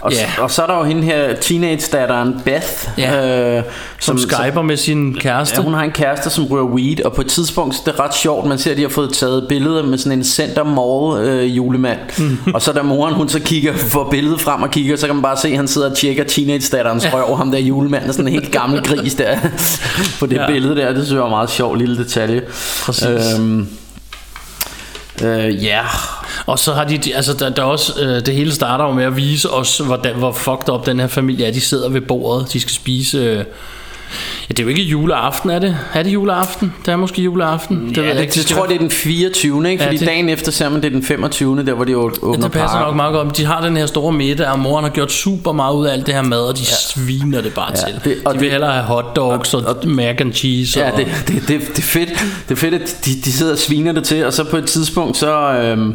Og, 0.00 0.12
ja. 0.12 0.26
og 0.42 0.50
så 0.50 0.62
er 0.62 0.66
der 0.66 0.76
jo 0.78 0.84
hende 0.84 1.02
her 1.02 1.34
teenage-datteren 1.34 2.34
Beth, 2.44 2.66
Ja. 2.98 3.56
øh, 3.58 3.62
som, 3.98 4.18
som 4.18 4.30
skyper 4.30 4.62
med 4.62 4.76
sin 4.76 5.14
kæreste. 5.20 5.56
Ja, 5.58 5.62
hun 5.64 5.74
har 5.74 5.82
en 5.82 5.90
kæreste, 5.90 6.30
som 6.30 6.44
rører 6.46 6.64
weed, 6.64 7.00
og 7.04 7.12
på 7.12 7.20
et 7.20 7.26
tidspunkt, 7.26 7.76
det 7.86 7.94
er 7.94 8.00
ret 8.00 8.14
sjovt, 8.14 8.46
man 8.46 8.58
ser, 8.58 8.70
at 8.70 8.76
de 8.76 8.82
har 8.82 8.88
fået 8.88 9.12
taget 9.12 9.46
billeder 9.48 9.82
med 9.82 9.98
sådan 9.98 10.18
en 10.18 10.24
Center 10.24 10.64
Mall 10.64 11.28
øh, 11.28 11.56
julemand. 11.56 11.98
og 12.54 12.62
så 12.62 12.72
da 12.72 12.82
moren, 12.82 13.14
hun 13.14 13.28
så 13.28 13.40
kigger, 13.40 13.72
får 13.76 14.08
billedet 14.10 14.40
frem 14.40 14.62
og 14.62 14.70
kigger, 14.70 14.96
så 14.96 15.06
kan 15.06 15.14
man 15.16 15.22
bare 15.22 15.36
se, 15.36 15.48
at 15.48 15.56
han 15.56 15.68
sidder 15.68 15.90
og 15.90 15.96
tjekker 15.96 16.24
teenage-datterens 16.24 17.06
røv, 17.12 17.36
ham 17.36 17.50
der 17.50 17.58
julemanden, 17.58 18.12
sådan 18.12 18.26
en 18.26 18.32
helt 18.32 18.52
gammel 18.52 18.82
gris 18.82 19.14
der, 19.14 19.36
på 20.20 20.26
det 20.26 20.36
ja. 20.36 20.40
Ja. 20.42 20.46
billede 20.46 20.76
der. 20.76 20.88
Det 20.92 20.96
synes 21.04 21.12
jeg 21.14 21.22
var 21.22 21.28
meget 21.30 21.50
sjov 21.50 21.74
lille 21.74 21.96
detalje. 21.98 22.42
Præcis. 22.82 23.06
Øhm, 23.38 23.68
øh, 25.24 25.64
ja, 25.64 25.82
Og 26.46 26.58
så 26.58 26.72
har 26.72 26.84
de, 26.84 26.98
de- 26.98 27.16
altså 27.16 27.32
der, 27.34 27.48
der 27.48 27.62
er 27.62 27.66
også, 27.66 27.92
øh, 28.00 28.26
det 28.26 28.34
hele 28.34 28.52
starter 28.54 28.84
jo 28.84 28.92
med 28.92 29.04
at 29.04 29.16
vise 29.16 29.50
os, 29.50 29.78
hvordan, 29.78 30.14
hvor 30.16 30.32
fucked 30.32 30.68
up 30.74 30.86
den 30.86 31.00
her 31.00 31.06
familie 31.06 31.46
er. 31.46 31.52
De 31.52 31.60
sidder 31.60 31.88
ved 31.88 32.00
bordet, 32.00 32.52
de 32.52 32.60
skal 32.60 32.72
spise... 32.72 33.18
Øh, 33.18 33.44
ja, 34.48 34.52
det 34.52 34.58
er 34.58 34.62
jo 34.62 34.68
ikke 34.68 34.82
juleaften, 34.82 35.50
er 35.50 35.58
det? 35.58 35.76
Er 35.94 36.02
det 36.02 36.10
juleaften? 36.12 36.72
Det 36.86 36.92
er 36.92 36.96
måske 36.96 37.22
juleaften. 37.22 37.88
det, 37.88 37.96
ja, 37.96 38.02
det, 38.08 38.16
det, 38.34 38.36
jeg 38.36 38.56
tror, 38.56 38.66
det 38.66 38.74
er 38.74 38.78
den 38.78 38.90
24. 38.90 39.70
Ikke? 39.70 39.82
Ja, 39.82 39.88
Fordi 39.88 39.98
det- 39.98 40.06
dagen 40.08 40.28
efter 40.28 40.52
ser 40.52 40.68
man, 40.68 40.80
det 40.80 40.86
er 40.86 40.90
den 40.90 41.02
25. 41.04 41.64
Der 41.66 41.72
hvor 41.74 41.84
de 41.84 41.96
åbner 41.96 42.28
Ja, 42.38 42.42
det 42.42 42.52
passer 42.52 42.68
parken. 42.68 42.86
nok 42.86 42.96
meget 42.96 43.12
godt. 43.12 43.36
De 43.36 43.44
har 43.44 43.60
den 43.60 43.76
her 43.76 43.86
store 43.86 44.12
middag, 44.12 44.48
og 44.48 44.58
moren 44.58 44.84
har 44.84 44.90
gjort 44.90 45.12
super 45.12 45.52
meget 45.52 45.74
ud 45.74 45.86
af 45.86 45.92
alt 45.92 46.06
det 46.06 46.14
her 46.14 46.22
mad, 46.22 46.40
og 46.40 46.56
de 46.56 46.60
ja. 46.62 46.74
sviner 47.04 47.40
det 47.40 47.54
bare 47.54 47.70
Ja, 47.70 47.76
til. 47.92 48.00
det- 48.04 48.18
og 48.24 48.34
de 48.34 48.38
vil 48.38 48.44
det- 48.46 48.52
hellere 48.52 48.72
have 48.72 48.84
hotdogs 48.84 49.54
og, 49.54 49.62
og 49.66 49.88
mac 49.88 50.16
and 50.20 50.32
cheese. 50.32 50.80
Ja, 50.80 50.90
og, 50.92 50.98
det, 50.98 51.06
det, 51.28 51.34
det, 51.48 51.48
det, 51.48 51.78
er 51.78 51.82
fedt. 51.82 52.08
Det 52.48 52.54
er 52.54 52.56
fedt, 52.56 52.74
at 52.74 52.96
de, 53.04 53.10
de 53.24 53.32
sidder 53.32 53.52
og 53.52 53.58
sviner 53.58 53.92
det 53.92 54.04
til, 54.04 54.24
og 54.26 54.32
så 54.32 54.44
på 54.44 54.56
et 54.56 54.64
tidspunkt, 54.64 55.16
så, 55.16 55.52
øhm, 55.52 55.94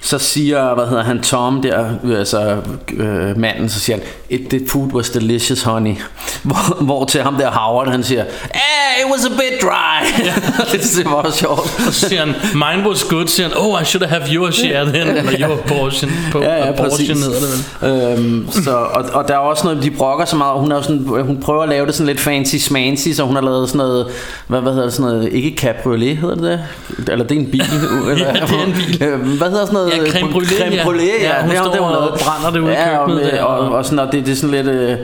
så 0.00 0.18
siger, 0.18 0.74
hvad 0.74 0.86
hedder 0.86 1.02
han, 1.04 1.22
Tom 1.22 1.62
der, 1.62 1.86
altså 2.18 2.56
øh, 2.96 3.38
manden, 3.38 3.68
så 3.68 3.80
siger 3.80 3.96
han, 3.96 4.04
It, 4.30 4.48
the 4.50 4.60
food 4.68 4.92
was 4.92 5.10
delicious, 5.10 5.62
honey. 5.62 5.94
Hvor, 6.42 6.82
hvor 6.84 7.04
til 7.04 7.22
ham 7.22 7.34
der 7.34 7.50
Howard, 7.50 7.88
han 7.90 8.02
siger, 8.04 8.22
eh, 8.22 9.04
it 9.04 9.12
was 9.12 9.24
a 9.24 9.28
bit 9.28 9.62
dry. 9.62 10.24
Ja. 10.24 10.32
det 10.72 10.84
synes 10.86 11.04
jeg 11.04 11.12
var 11.12 11.30
sjovt. 11.30 11.60
Og 11.86 11.92
så 11.92 12.08
siger 12.08 12.24
han, 12.24 12.34
mine 12.54 12.88
was 12.88 13.04
good, 13.04 13.26
siger 13.26 13.48
han, 13.48 13.56
oh, 13.58 13.82
I 13.82 13.84
should 13.84 14.06
have 14.06 14.22
your 14.32 14.50
share 14.50 14.84
then, 14.84 15.16
eller 15.16 15.32
your 15.48 15.56
portion, 15.56 16.10
på, 16.32 16.42
Ja, 16.42 16.66
ja, 16.66 16.72
portion 16.72 16.90
præcis. 16.90 17.08
hedder 17.26 17.40
det 17.40 17.48
vel. 17.82 18.18
Øhm, 18.18 18.48
så, 18.50 18.70
og, 18.70 19.04
og 19.12 19.28
der 19.28 19.34
er 19.34 19.38
også 19.38 19.64
noget, 19.66 19.82
de 19.82 19.90
brokker 19.90 20.24
så 20.24 20.36
meget. 20.36 20.60
Hun, 20.60 20.72
er 20.72 20.80
sådan, 20.82 20.98
hun 21.26 21.40
prøver 21.40 21.62
at 21.62 21.68
lave 21.68 21.86
det 21.86 21.94
sådan 21.94 22.06
lidt 22.06 22.20
fancy 22.20 22.56
smancy, 22.56 23.08
så 23.12 23.22
hun 23.24 23.34
har 23.34 23.42
lavet 23.42 23.68
sådan 23.68 23.78
noget, 23.78 24.06
hvad, 24.46 24.60
hvad 24.60 24.72
hedder 24.72 24.86
det, 24.86 24.94
sådan 24.94 25.12
noget, 25.12 25.32
ikke 25.32 25.54
cabriolet 25.60 26.16
hedder 26.16 26.34
det 26.34 26.60
det? 26.98 27.12
Eller 27.12 27.24
det 27.24 27.36
er 27.36 27.40
en 27.40 27.50
bil. 27.50 27.62
Eller, 28.10 28.26
Ja, 28.26 28.32
det 28.32 28.40
er 28.40 28.64
en 28.66 28.72
bil. 28.72 29.02
Øh, 29.02 29.20
Hvad 29.20 29.50
hedder 29.50 29.64
sådan 29.66 29.74
noget? 29.74 29.87
Ja, 29.96 30.10
creme 30.12 30.28
brûlée, 30.32 30.58
Creme 30.62 30.74
ja. 30.74 30.84
brûlée, 30.84 31.22
ja. 31.22 31.36
Ja, 31.36 31.40
hun 31.40 31.50
det, 31.50 31.58
har- 31.58 31.64
står 31.64 31.84
hun 31.86 31.96
og 31.96 32.18
brænder 32.18 32.50
det 32.50 32.60
ude 32.60 32.72
i 32.72 32.74
ja, 32.76 33.06
køkkenet 33.06 33.24
Og, 33.32 33.36
der, 33.36 33.42
og, 33.42 33.58
og- 33.58 33.72
og, 33.76 33.84
sådan, 33.84 33.98
og 33.98 34.12
det, 34.12 34.26
det 34.26 34.32
er 34.32 34.36
sådan 34.36 34.50
lidt... 34.50 34.66
Øh, 34.66 34.96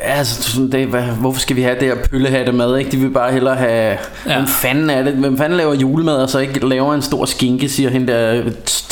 Ja, 0.00 0.12
altså, 0.18 0.42
sådan, 0.52 0.72
det, 0.72 0.86
hvad, 0.86 1.02
hvorfor 1.02 1.40
skal 1.40 1.56
vi 1.56 1.62
have 1.62 1.74
det 1.80 1.88
her 1.88 1.94
pøllehatte 2.10 2.52
mad, 2.52 2.76
ikke? 2.76 2.90
De 2.90 2.96
vil 2.96 3.10
bare 3.10 3.32
hellere 3.32 3.54
have... 3.56 3.96
Ja. 4.26 4.34
Hvem 4.36 4.46
fanden 4.46 4.90
er 4.90 5.02
det? 5.02 5.12
Hvem 5.12 5.38
fanden 5.38 5.56
laver 5.56 5.74
julemad, 5.74 6.14
og 6.16 6.30
så 6.30 6.38
ikke 6.38 6.66
laver 6.68 6.94
en 6.94 7.02
stor 7.02 7.24
skinke, 7.24 7.68
siger 7.68 7.90
hende 7.90 8.12
der 8.12 8.42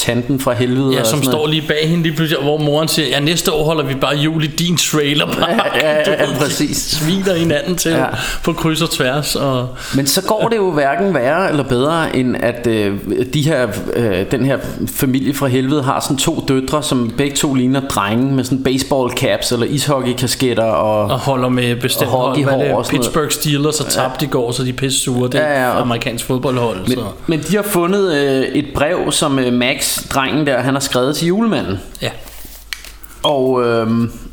tanten 0.07 0.40
fra 0.40 0.53
helvede. 0.53 0.92
Ja, 0.95 1.01
og 1.01 1.07
som 1.07 1.19
sådan 1.19 1.33
står 1.33 1.47
lige 1.47 1.62
bag 1.69 1.88
hende 1.88 2.03
lige 2.03 2.16
pludselig, 2.16 2.42
hvor 2.42 2.59
moren 2.59 2.88
siger, 2.88 3.09
ja, 3.09 3.21
næste 3.21 3.53
år 3.53 3.64
holder 3.64 3.85
vi 3.85 3.95
bare 3.95 4.16
jul 4.16 4.45
i 4.45 4.47
din 4.47 4.77
trailer. 4.77 5.27
Ja, 5.38 5.87
ja, 5.88 5.95
ja, 6.19 6.25
ved, 6.27 6.35
de 6.35 6.38
præcis. 6.38 6.77
Sviner 6.77 7.35
hinanden 7.35 7.77
til 7.77 7.90
Ja. 7.90 7.99
ja. 7.99 8.07
på 8.45 8.53
kryds 8.53 8.83
og 8.83 8.90
tværs. 8.90 9.37
Og, 9.37 9.69
Men 9.95 10.07
så 10.07 10.23
går 10.23 10.49
det 10.51 10.57
jo 10.57 10.71
hverken 10.71 11.14
værre 11.14 11.51
eller 11.51 11.62
bedre, 11.64 12.16
end 12.16 12.37
at 12.40 12.66
øh, 12.66 12.95
de 13.35 13.42
her, 13.42 13.69
øh, 13.97 14.31
den 14.31 14.45
her 14.45 14.59
familie 14.95 15.35
fra 15.35 15.47
helvede 15.47 15.83
har 15.83 16.01
sådan 16.01 16.16
to 16.16 16.45
døtre, 16.49 16.83
som 16.83 17.11
begge 17.19 17.37
to 17.37 17.55
ligner 17.55 17.81
drenge 17.81 18.35
med 18.35 18.45
sådan 18.45 18.62
baseball 18.62 19.11
caps 19.11 19.53
eller 19.53 19.66
ishockeykasketter 19.66 20.64
og, 20.64 21.03
og 21.05 21.19
holder 21.19 21.49
med 21.49 21.77
bestemt 21.77 22.11
Og 22.11 22.19
hold. 22.19 22.45
Hvad 22.45 22.55
og 22.71 22.85
det? 22.85 22.90
Pittsburgh 22.90 23.31
Steelers 23.31 23.81
og 23.81 23.87
tabte 23.90 24.25
i 24.25 24.29
går, 24.29 24.53
så 24.53 24.62
de 24.64 24.69
er 24.69 24.73
pisse 24.73 25.01
sure. 25.01 25.29
Det 25.29 25.40
er 25.40 25.49
Ja, 25.49 25.62
ja, 25.64 25.71
og- 25.71 25.81
amerikansk 25.81 26.25
fodboldhold. 26.25 26.79
men, 26.81 26.90
så. 26.92 27.05
men 27.27 27.40
de 27.51 27.57
har 27.57 27.62
fundet 27.62 28.14
øh, 28.14 28.42
et 28.45 28.66
brev, 28.75 29.12
som 29.12 29.38
øh, 29.38 29.53
Max, 29.53 29.96
drengen 30.11 30.47
der, 30.47 30.59
han 30.61 30.75
har 30.75 30.81
skrevet 30.81 31.17
til 31.17 31.29
julemanden. 31.29 31.81
Ja, 32.03 32.11
Og, 33.23 33.65
øh, 33.65 33.89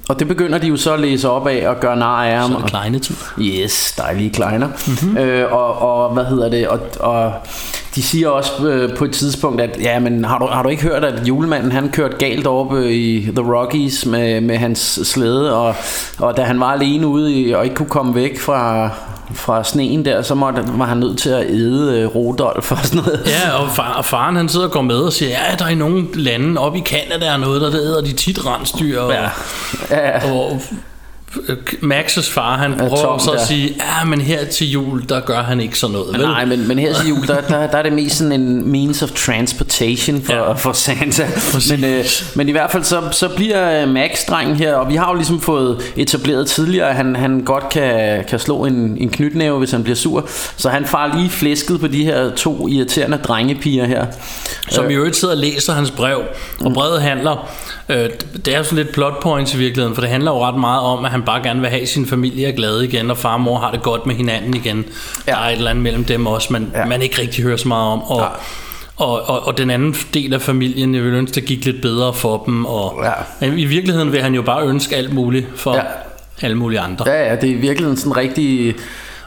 og 0.09 0.19
det 0.19 0.27
begynder 0.27 0.57
de 0.57 0.67
jo 0.67 0.77
så 0.77 0.93
at 0.93 0.99
læse 0.99 1.29
op 1.29 1.47
af 1.47 1.69
og 1.69 1.79
gøre 1.79 1.95
nar 1.95 2.23
af 2.25 2.39
ham. 2.39 2.51
så 2.51 2.57
er 2.57 2.61
det 2.61 2.69
kleine 2.69 2.99
tur. 2.99 3.15
Yes, 3.39 3.93
dejlige 3.97 4.29
kleiner. 4.29 4.67
Mm-hmm. 4.67 5.17
Øh, 5.17 5.53
og, 5.53 5.81
og 5.81 6.13
hvad 6.13 6.25
hedder 6.25 6.49
det? 6.49 6.67
Og, 6.67 6.79
og 6.99 7.33
de 7.95 8.03
siger 8.03 8.29
også 8.29 8.67
øh, 8.67 8.97
på 8.97 9.05
et 9.05 9.11
tidspunkt, 9.11 9.61
at 9.61 9.77
ja, 9.81 9.99
men 9.99 10.25
har 10.25 10.39
du, 10.39 10.45
har 10.45 10.63
du 10.63 10.69
ikke 10.69 10.83
hørt, 10.83 11.03
at 11.05 11.27
julemanden 11.27 11.71
han 11.71 11.89
kørte 11.89 12.17
galt 12.17 12.47
op 12.47 12.73
øh, 12.73 12.91
i 12.91 13.27
The 13.35 13.53
Rockies 13.55 14.05
med, 14.05 14.41
med 14.41 14.57
hans 14.57 14.99
slæde, 15.03 15.55
og, 15.55 15.75
og 16.19 16.37
da 16.37 16.41
han 16.41 16.59
var 16.59 16.71
alene 16.71 17.07
ude 17.07 17.33
i, 17.33 17.51
og 17.51 17.63
ikke 17.63 17.75
kunne 17.75 17.89
komme 17.89 18.15
væk 18.15 18.39
fra, 18.39 18.89
fra 19.33 19.63
sneen 19.63 20.05
der, 20.05 20.21
så 20.21 20.35
måtte, 20.35 20.63
var 20.67 20.85
han 20.85 20.97
nødt 20.97 21.17
til 21.17 21.29
at 21.29 21.45
æde 21.49 21.99
øh, 21.99 22.15
Rodolf 22.15 22.71
og 22.71 22.77
sådan 22.83 23.03
noget. 23.03 23.21
Ja, 23.25 23.51
og, 23.51 23.69
far, 23.71 23.93
og 23.93 24.05
faren 24.05 24.35
han 24.35 24.49
sidder 24.49 24.65
og 24.65 24.71
går 24.71 24.81
med 24.81 24.95
og 24.95 25.13
siger, 25.13 25.29
ja, 25.29 25.55
der 25.59 25.65
er 25.65 25.69
i 25.69 25.75
nogle 25.75 26.07
lande 26.13 26.61
oppe 26.61 26.79
i 26.79 26.81
Canada 26.81 27.25
er 27.25 27.37
noget, 27.37 27.61
der 27.61 27.71
hedder 27.71 28.01
de 28.01 28.13
tit 28.13 28.45
rensdyr. 28.45 28.99
Og, 28.99 29.11
Ja. 29.11 29.29
Ja, 29.89 30.31
og 30.33 30.61
Maxes 31.81 32.29
far, 32.29 32.57
han 32.57 32.73
prøver 32.77 32.95
Tom, 32.95 33.19
så 33.19 33.31
at 33.31 33.39
der. 33.39 33.45
sige, 33.45 33.75
ja, 33.79 34.05
men 34.05 34.21
her 34.21 34.45
til 34.45 34.71
jul, 34.71 35.03
der 35.09 35.19
gør 35.19 35.43
han 35.43 35.61
ikke 35.61 35.79
sådan 35.79 35.93
noget. 35.93 36.13
Vel? 36.13 36.21
Nej, 36.21 36.45
men, 36.45 36.67
men 36.67 36.79
her 36.79 36.93
til 36.93 37.09
jul, 37.09 37.27
der, 37.27 37.41
der, 37.41 37.67
der 37.67 37.77
er 37.77 37.83
det 37.83 37.93
mest 37.93 38.17
sådan 38.17 38.41
en 38.41 38.71
means 38.71 39.01
of 39.01 39.11
transportation 39.11 40.21
for, 40.21 40.33
ja. 40.33 40.53
for 40.53 40.73
Santa. 40.73 41.27
Men, 41.69 41.83
øh, 41.83 42.05
men 42.35 42.49
i 42.49 42.51
hvert 42.51 42.71
fald 42.71 42.83
så, 42.83 43.01
så 43.11 43.29
bliver 43.29 43.81
øh, 43.81 43.89
Max 43.89 44.25
drengen 44.29 44.55
her, 44.55 44.75
og 44.75 44.89
vi 44.89 44.95
har 44.95 45.09
jo 45.09 45.15
ligesom 45.15 45.41
fået 45.41 45.81
etableret 45.95 46.47
tidligere, 46.47 46.89
at 46.89 46.95
han, 46.95 47.15
han 47.15 47.41
godt 47.45 47.69
kan, 47.69 48.23
kan 48.29 48.39
slå 48.39 48.65
en, 48.65 48.97
en 48.99 49.09
knytnæve, 49.09 49.57
hvis 49.57 49.71
han 49.71 49.83
bliver 49.83 49.95
sur. 49.95 50.29
Så 50.57 50.69
han 50.69 50.85
far 50.85 51.17
lige 51.17 51.29
flæsket 51.29 51.79
på 51.79 51.87
de 51.87 52.03
her 52.03 52.35
to 52.35 52.67
irriterende 52.67 53.17
drengepiger 53.17 53.85
her. 53.85 54.05
Som 54.69 54.89
i 54.89 54.93
øvrigt 54.93 55.15
sidder 55.15 55.33
og 55.33 55.39
læser 55.39 55.73
hans 55.73 55.91
brev. 55.91 56.21
Og 56.59 56.73
brevet 56.73 57.01
handler, 57.01 57.49
øh, 57.89 58.09
det 58.45 58.53
er 58.53 58.57
jo 58.57 58.63
sådan 58.63 58.77
lidt 58.77 58.93
plot 58.93 59.21
points 59.21 59.53
i 59.53 59.57
virkeligheden, 59.57 59.95
for 59.95 60.01
det 60.01 60.09
handler 60.09 60.31
jo 60.31 60.45
ret 60.45 60.59
meget 60.59 60.81
om, 60.81 61.05
at 61.05 61.11
han 61.11 61.21
bare 61.21 61.43
gerne 61.43 61.61
vil 61.61 61.69
have 61.69 61.85
sin 61.85 62.05
familie 62.05 62.51
glade 62.51 62.85
igen, 62.85 63.11
og 63.11 63.17
far 63.17 63.33
og 63.33 63.41
mor 63.41 63.59
har 63.59 63.71
det 63.71 63.81
godt 63.81 64.05
med 64.05 64.15
hinanden 64.15 64.53
igen. 64.53 64.85
Ja. 65.27 65.31
Der 65.31 65.37
er 65.37 65.49
et 65.49 65.57
eller 65.57 65.69
andet 65.69 65.83
mellem 65.83 66.03
dem 66.03 66.27
også, 66.27 66.53
man, 66.53 66.71
ja. 66.75 66.85
man 66.85 67.01
ikke 67.01 67.21
rigtig 67.21 67.43
hører 67.43 67.57
så 67.57 67.67
meget 67.67 67.91
om. 67.91 68.03
Og, 68.03 68.27
og, 68.95 69.29
og, 69.29 69.47
og 69.47 69.57
den 69.57 69.69
anden 69.69 69.95
del 70.13 70.33
af 70.33 70.41
familien, 70.41 70.95
jeg 70.95 71.03
vil 71.03 71.13
ønske, 71.13 71.35
det 71.35 71.45
gik 71.45 71.65
lidt 71.65 71.81
bedre 71.81 72.13
for 72.13 72.43
dem. 72.45 72.65
Og 72.65 73.03
ja. 73.41 73.47
I 73.47 73.65
virkeligheden 73.65 74.11
vil 74.11 74.21
han 74.21 74.35
jo 74.35 74.41
bare 74.41 74.67
ønske 74.67 74.95
alt 74.95 75.13
muligt 75.13 75.45
for 75.55 75.75
ja. 75.75 75.81
alle 76.41 76.57
mulige 76.57 76.79
andre. 76.79 77.09
Ja, 77.09 77.29
ja, 77.29 77.35
det 77.35 77.51
er 77.51 77.57
virkelig 77.57 77.97
sådan 77.97 78.17
rigtig... 78.17 78.75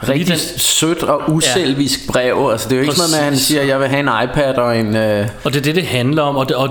Rigtig 0.09 0.27
den, 0.27 0.37
sødt 0.57 1.03
og 1.03 1.21
uselvisk 1.33 1.99
ja. 2.07 2.11
brev 2.11 2.49
Altså 2.51 2.69
det 2.69 2.75
er 2.75 2.77
jo 2.77 2.81
ikke 2.81 2.89
Præcis. 2.89 3.03
sådan 3.03 3.11
noget 3.11 3.21
med 3.21 3.27
at 3.27 3.33
han 3.33 3.37
siger 3.39 3.63
Jeg 3.63 3.79
vil 3.79 3.87
have 3.87 3.99
en 3.99 4.29
iPad 4.29 4.53
og 4.53 4.77
en 4.77 4.95
øh... 4.95 5.27
Og 5.43 5.53
det 5.53 5.59
er 5.59 5.63
det 5.63 5.75
det 5.75 5.85
handler 5.85 6.21
om 6.21 6.35
Og 6.35 6.49
det, 6.49 6.55
og 6.55 6.69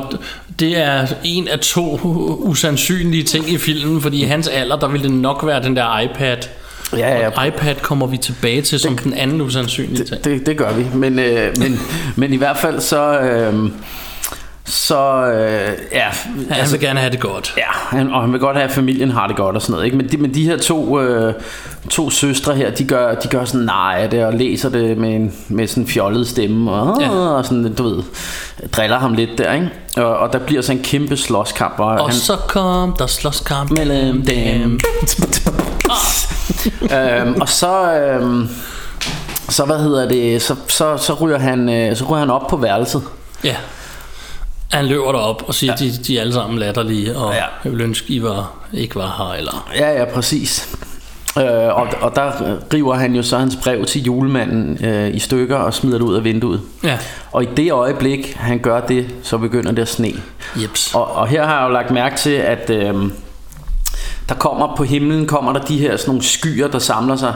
det 0.58 0.78
er 0.78 1.06
en 1.24 1.48
af 1.48 1.58
to 1.58 2.00
usandsynlige 2.42 3.22
ting 3.22 3.50
i 3.50 3.58
filmen 3.58 4.02
Fordi 4.02 4.22
i 4.22 4.24
hans 4.24 4.48
alder 4.48 4.76
Der 4.76 4.88
vil 4.88 5.02
det 5.02 5.10
nok 5.10 5.46
være 5.46 5.62
den 5.62 5.76
der 5.76 6.00
iPad 6.00 6.36
Ja, 6.92 7.18
ja. 7.18 7.28
Og 7.28 7.46
iPad 7.46 7.74
kommer 7.74 8.06
vi 8.06 8.16
tilbage 8.16 8.62
til 8.62 8.80
Som 8.80 8.96
det, 8.96 9.04
den 9.04 9.12
anden 9.12 9.40
usandsynlige 9.40 9.98
det, 9.98 10.06
ting 10.06 10.24
det, 10.24 10.46
det 10.46 10.56
gør 10.56 10.72
vi 10.72 10.86
Men, 10.94 11.18
øh, 11.18 11.58
men, 11.58 11.80
men 12.16 12.32
i 12.32 12.36
hvert 12.36 12.56
fald 12.56 12.80
så 12.80 13.20
øh, 13.20 13.70
så 14.66 15.26
øh, 15.26 15.78
ja, 15.92 16.04
han 16.04 16.46
altså, 16.50 16.76
vil 16.76 16.86
gerne 16.86 17.00
have 17.00 17.12
det 17.12 17.20
godt. 17.20 17.54
Ja, 17.56 17.96
han, 17.96 18.12
og 18.12 18.20
han 18.20 18.32
vil 18.32 18.40
godt 18.40 18.56
have 18.56 18.64
at 18.64 18.70
familien 18.70 19.10
har 19.10 19.26
det 19.26 19.36
godt 19.36 19.56
og 19.56 19.62
sådan 19.62 19.72
noget, 19.72 19.84
ikke? 19.84 19.96
Men 19.96 20.08
de, 20.08 20.16
men 20.16 20.34
de 20.34 20.44
her 20.44 20.56
to 20.58 21.00
øh, 21.00 21.34
to 21.90 22.10
søstre 22.10 22.54
her, 22.54 22.70
de 22.70 22.84
gør 22.84 23.14
de 23.14 23.28
gør 23.28 23.44
sådan 23.44 23.66
nej 23.66 23.98
af 23.98 24.10
det 24.10 24.24
og 24.24 24.34
læser 24.34 24.68
det 24.68 24.98
med 24.98 25.14
en 25.14 25.34
med 25.48 25.66
sådan 25.66 25.82
en 25.82 25.88
fjollet 25.88 26.28
stemme 26.28 26.72
og, 26.72 27.02
ja. 27.02 27.10
og 27.10 27.44
sådan 27.44 27.74
du 27.74 27.82
ved, 27.82 28.02
driller 28.72 28.98
ham 28.98 29.12
lidt 29.12 29.38
der, 29.38 29.52
ikke? 29.52 29.70
Og, 29.96 30.16
og 30.16 30.32
der 30.32 30.38
bliver 30.38 30.62
så 30.62 30.72
en 30.72 30.82
kæmpe 30.82 31.16
slåskamp 31.16 31.74
og, 31.78 31.86
og 31.86 32.08
han, 32.10 32.14
så 32.14 32.36
kom 32.48 32.96
der 32.98 33.06
slåskamp 33.06 33.70
mellem 33.70 34.22
dem. 34.26 34.80
øhm, 36.96 37.40
og 37.40 37.48
så 37.48 37.92
øhm, 37.94 38.48
så 39.48 39.64
hvad 39.64 39.78
hedder 39.78 40.08
det, 40.08 40.42
så 40.42 40.54
så 40.68 40.96
så 40.96 41.14
ryger 41.14 41.38
han 41.38 41.68
øh, 41.68 41.96
så 41.96 42.04
ryger 42.04 42.18
han 42.18 42.30
op 42.30 42.46
på 42.50 42.56
værelset. 42.56 43.02
Ja. 43.44 43.56
Han 44.72 44.86
løber 44.86 45.12
derop 45.12 45.42
og 45.46 45.54
siger, 45.54 45.72
ja. 45.80 45.84
de, 45.84 45.92
de 46.06 46.16
er 46.16 46.20
alle 46.20 46.32
sammen 46.32 46.58
latterlige, 46.58 47.16
og 47.16 47.34
ja. 47.34 47.44
jeg 47.64 47.72
vil 47.72 47.80
ønske, 47.80 48.12
I 48.12 48.22
var, 48.22 48.52
ikke 48.72 48.96
var 48.96 49.14
her. 49.18 49.38
Eller... 49.38 49.68
Ja, 49.74 49.98
ja, 49.98 50.04
præcis. 50.04 50.76
Øh, 51.38 51.44
og, 51.76 51.88
og 52.00 52.16
der 52.16 52.32
river 52.74 52.94
han 52.94 53.14
jo 53.14 53.22
så 53.22 53.38
hans 53.38 53.56
brev 53.62 53.84
til 53.84 54.02
julemanden 54.02 54.84
øh, 54.84 55.14
i 55.14 55.18
stykker 55.18 55.56
og 55.56 55.74
smider 55.74 55.98
det 55.98 56.04
ud 56.04 56.14
af 56.14 56.24
vinduet. 56.24 56.60
Ja. 56.84 56.98
Og 57.32 57.42
i 57.42 57.46
det 57.56 57.72
øjeblik, 57.72 58.34
han 58.34 58.58
gør 58.58 58.80
det, 58.80 59.06
så 59.22 59.38
begynder 59.38 59.72
det 59.72 59.82
at 59.82 59.88
sne. 59.88 60.12
Jeps. 60.62 60.94
Og, 60.94 61.12
og 61.12 61.28
her 61.28 61.46
har 61.46 61.58
jeg 61.58 61.68
jo 61.68 61.72
lagt 61.72 61.90
mærke 61.90 62.16
til, 62.16 62.30
at 62.30 62.70
øh, 62.70 62.94
der 64.28 64.34
kommer 64.34 64.76
på 64.76 64.84
himlen 64.84 65.26
kommer 65.26 65.52
der 65.52 65.60
de 65.60 65.78
her 65.78 65.96
sådan 65.96 66.10
nogle 66.10 66.22
skyer, 66.22 66.68
der 66.68 66.78
samler 66.78 67.16
sig. 67.16 67.34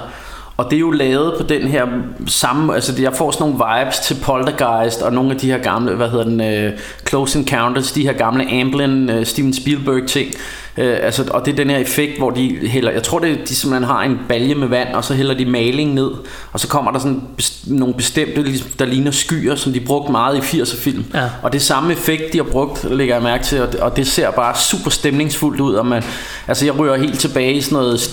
Og 0.60 0.70
det 0.70 0.76
er 0.76 0.80
jo 0.80 0.90
lavet 0.90 1.34
på 1.38 1.42
den 1.42 1.62
her 1.62 1.86
samme, 2.26 2.74
altså 2.74 3.02
jeg 3.02 3.14
får 3.14 3.30
sådan 3.30 3.46
nogle 3.46 3.64
vibes 3.64 3.98
til 3.98 4.16
Poltergeist 4.22 5.02
og 5.02 5.12
nogle 5.12 5.30
af 5.30 5.36
de 5.36 5.50
her 5.50 5.58
gamle, 5.58 5.94
hvad 5.94 6.08
hedder 6.08 6.24
den, 6.24 6.70
uh, 6.72 6.78
Close 7.08 7.38
Encounters, 7.38 7.92
de 7.92 8.02
her 8.02 8.12
gamle 8.12 8.60
Amblin, 8.60 9.10
uh, 9.10 9.24
Steven 9.24 9.52
Spielberg 9.52 10.06
ting. 10.06 10.28
Uh, 10.78 10.84
altså, 10.84 11.24
og 11.30 11.46
det 11.46 11.52
er 11.52 11.56
den 11.56 11.70
her 11.70 11.78
effekt, 11.78 12.18
hvor 12.18 12.30
de 12.30 12.58
hælder, 12.62 12.90
jeg 12.90 13.02
tror 13.02 13.18
det 13.18 13.48
de 13.48 13.54
simpelthen 13.54 13.88
har 13.88 14.02
en 14.02 14.18
balje 14.28 14.54
med 14.54 14.68
vand, 14.68 14.94
og 14.94 15.04
så 15.04 15.14
hælder 15.14 15.34
de 15.34 15.44
maling 15.44 15.94
ned, 15.94 16.10
og 16.52 16.60
så 16.60 16.68
kommer 16.68 16.92
der 16.92 16.98
sådan 16.98 17.22
best, 17.36 17.70
nogle 17.70 17.94
bestemte, 17.94 18.42
ligesom, 18.42 18.70
der 18.78 18.84
ligner 18.84 19.10
skyer, 19.10 19.54
som 19.54 19.72
de 19.72 19.80
brugte 19.80 20.12
meget 20.12 20.36
i 20.36 20.60
80'er 20.60 20.76
film. 20.76 21.04
Ja. 21.14 21.30
Og 21.42 21.52
det 21.52 21.62
samme 21.62 21.92
effekt, 21.92 22.32
de 22.32 22.38
har 22.38 22.44
brugt, 22.44 22.84
lægger 22.90 23.14
jeg 23.14 23.22
mærke 23.22 23.44
til, 23.44 23.62
og 23.62 23.72
det, 23.72 23.80
og 23.80 23.96
det 23.96 24.06
ser 24.06 24.30
bare 24.30 24.56
super 24.56 24.90
stemningsfuldt 24.90 25.60
ud, 25.60 25.74
og 25.74 25.86
man, 25.86 26.02
altså 26.48 26.64
jeg 26.64 26.78
ryger 26.78 26.96
helt 26.96 27.18
tilbage 27.18 27.54
i 27.54 27.60
sådan 27.60 27.78
noget 27.78 28.10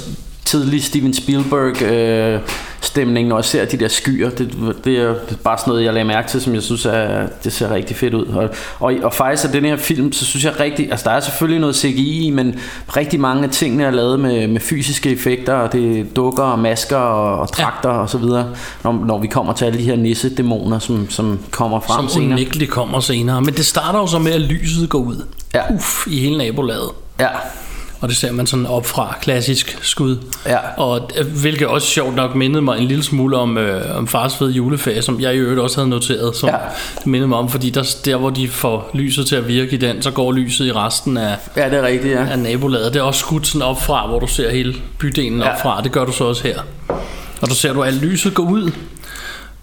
tidlig 0.47 0.83
Steven 0.83 1.13
Spielberg 1.13 1.81
øh, 1.81 2.41
stemning, 2.81 3.27
når 3.27 3.38
jeg 3.38 3.45
ser 3.45 3.65
de 3.65 3.77
der 3.77 3.88
skyer. 3.88 4.29
Det, 4.29 4.51
det, 4.83 4.97
er, 4.97 5.07
det 5.07 5.31
er 5.31 5.36
bare 5.43 5.57
sådan 5.57 5.71
noget, 5.71 5.83
jeg 5.83 5.93
lagde 5.93 6.07
mærke 6.07 6.29
til, 6.29 6.41
som 6.41 6.53
jeg 6.53 6.63
synes, 6.63 6.86
er, 6.86 7.27
det 7.43 7.53
ser 7.53 7.73
rigtig 7.73 7.95
fedt 7.95 8.13
ud. 8.13 8.25
Og, 8.25 8.49
og, 8.79 8.93
og 9.03 9.13
faktisk 9.13 9.45
af 9.45 9.51
den 9.51 9.65
her 9.65 9.77
film, 9.77 10.12
så 10.12 10.25
synes 10.25 10.45
jeg 10.45 10.60
rigtig, 10.60 10.91
altså 10.91 11.10
der 11.10 11.15
er 11.15 11.19
selvfølgelig 11.19 11.60
noget 11.62 11.75
CGI, 11.75 12.31
men 12.33 12.60
rigtig 12.97 13.19
mange 13.19 13.43
af 13.43 13.49
tingene 13.49 13.83
er 13.83 13.91
lavet 13.91 14.19
med, 14.19 14.47
med 14.47 14.62
fysiske 14.62 15.10
effekter, 15.10 15.53
og 15.53 15.73
det 15.73 15.99
er 15.99 16.03
dukker 16.15 16.43
og 16.43 16.60
masker 16.60 16.97
og, 16.97 17.39
og 17.39 17.51
trakter 17.51 17.89
ja. 17.89 17.97
og 17.97 18.10
så 18.10 18.17
videre, 18.17 18.49
når, 18.83 19.03
når 19.05 19.17
vi 19.17 19.27
kommer 19.27 19.53
til 19.53 19.65
alle 19.65 19.79
de 19.79 19.83
her 19.83 19.95
nisse-dæmoner, 19.95 20.79
som, 20.79 21.10
som 21.10 21.39
kommer 21.51 21.79
frem 21.79 22.10
som 22.10 22.21
senere. 22.21 22.45
Som 22.53 22.67
kommer 22.67 22.99
senere. 22.99 23.41
Men 23.41 23.53
det 23.53 23.65
starter 23.65 23.99
jo 23.99 24.07
så 24.07 24.19
med, 24.19 24.31
at 24.31 24.41
lyset 24.41 24.89
går 24.89 24.99
ud. 24.99 25.25
Ja. 25.53 25.73
Uff, 25.73 26.07
i 26.07 26.19
hele 26.19 26.38
nabolaget. 26.38 26.89
Ja. 27.19 27.27
Og 28.01 28.10
det 28.10 28.17
ser 28.17 28.31
man 28.31 28.47
sådan 28.47 28.65
op 28.65 28.86
fra 28.86 29.17
klassisk 29.21 29.77
skud. 29.81 30.17
Ja. 30.45 30.57
Og 30.77 31.10
øh, 31.17 31.25
hvilket 31.41 31.67
også 31.67 31.88
sjovt 31.88 32.15
nok 32.15 32.36
mindede 32.36 32.62
mig 32.62 32.77
en 32.79 32.88
lille 32.88 33.03
smule 33.03 33.38
om, 33.38 33.57
øh, 33.57 33.97
om 33.97 34.07
fars 34.07 34.36
fede 34.36 34.51
juleferie, 34.51 35.01
som 35.01 35.21
jeg 35.21 35.36
i 35.36 35.38
øvrigt 35.38 35.60
også 35.60 35.77
havde 35.77 35.89
noteret, 35.89 36.36
som 36.36 36.49
Ja. 36.49 36.55
det 36.97 37.07
mindede 37.07 37.27
mig 37.27 37.38
om, 37.38 37.49
fordi 37.49 37.69
der, 37.69 37.95
der 38.05 38.15
hvor 38.17 38.29
de 38.29 38.47
får 38.47 38.89
lyset 38.93 39.27
til 39.27 39.36
at 39.36 39.47
virke 39.47 39.71
i 39.73 39.77
den, 39.77 40.01
så 40.01 40.12
går 40.12 40.31
lyset 40.31 40.65
i 40.65 40.71
resten 40.71 41.17
af, 41.17 41.36
Ja, 41.57 41.69
det 41.69 41.73
er 41.77 41.83
rigtigt, 41.83 42.13
ja. 42.13 42.25
af 42.31 42.39
nabolaget. 42.39 42.93
Det 42.93 42.99
er 42.99 43.03
også 43.03 43.19
skudt 43.19 43.47
sådan 43.47 43.62
op 43.62 43.83
fra, 43.83 44.07
hvor 44.07 44.19
du 44.19 44.27
ser 44.27 44.49
hele 44.51 44.75
bydelen 44.99 45.39
Ja. 45.39 45.49
op 45.53 45.62
fra. 45.62 45.81
Det 45.83 45.91
gør 45.91 46.05
du 46.05 46.12
så 46.12 46.23
også 46.23 46.43
her. 46.43 46.60
Og 47.41 47.49
du 47.49 47.55
ser 47.55 47.73
du, 47.73 47.81
at 47.83 47.93
lyset 47.93 48.33
går 48.33 48.43
ud. 48.43 48.71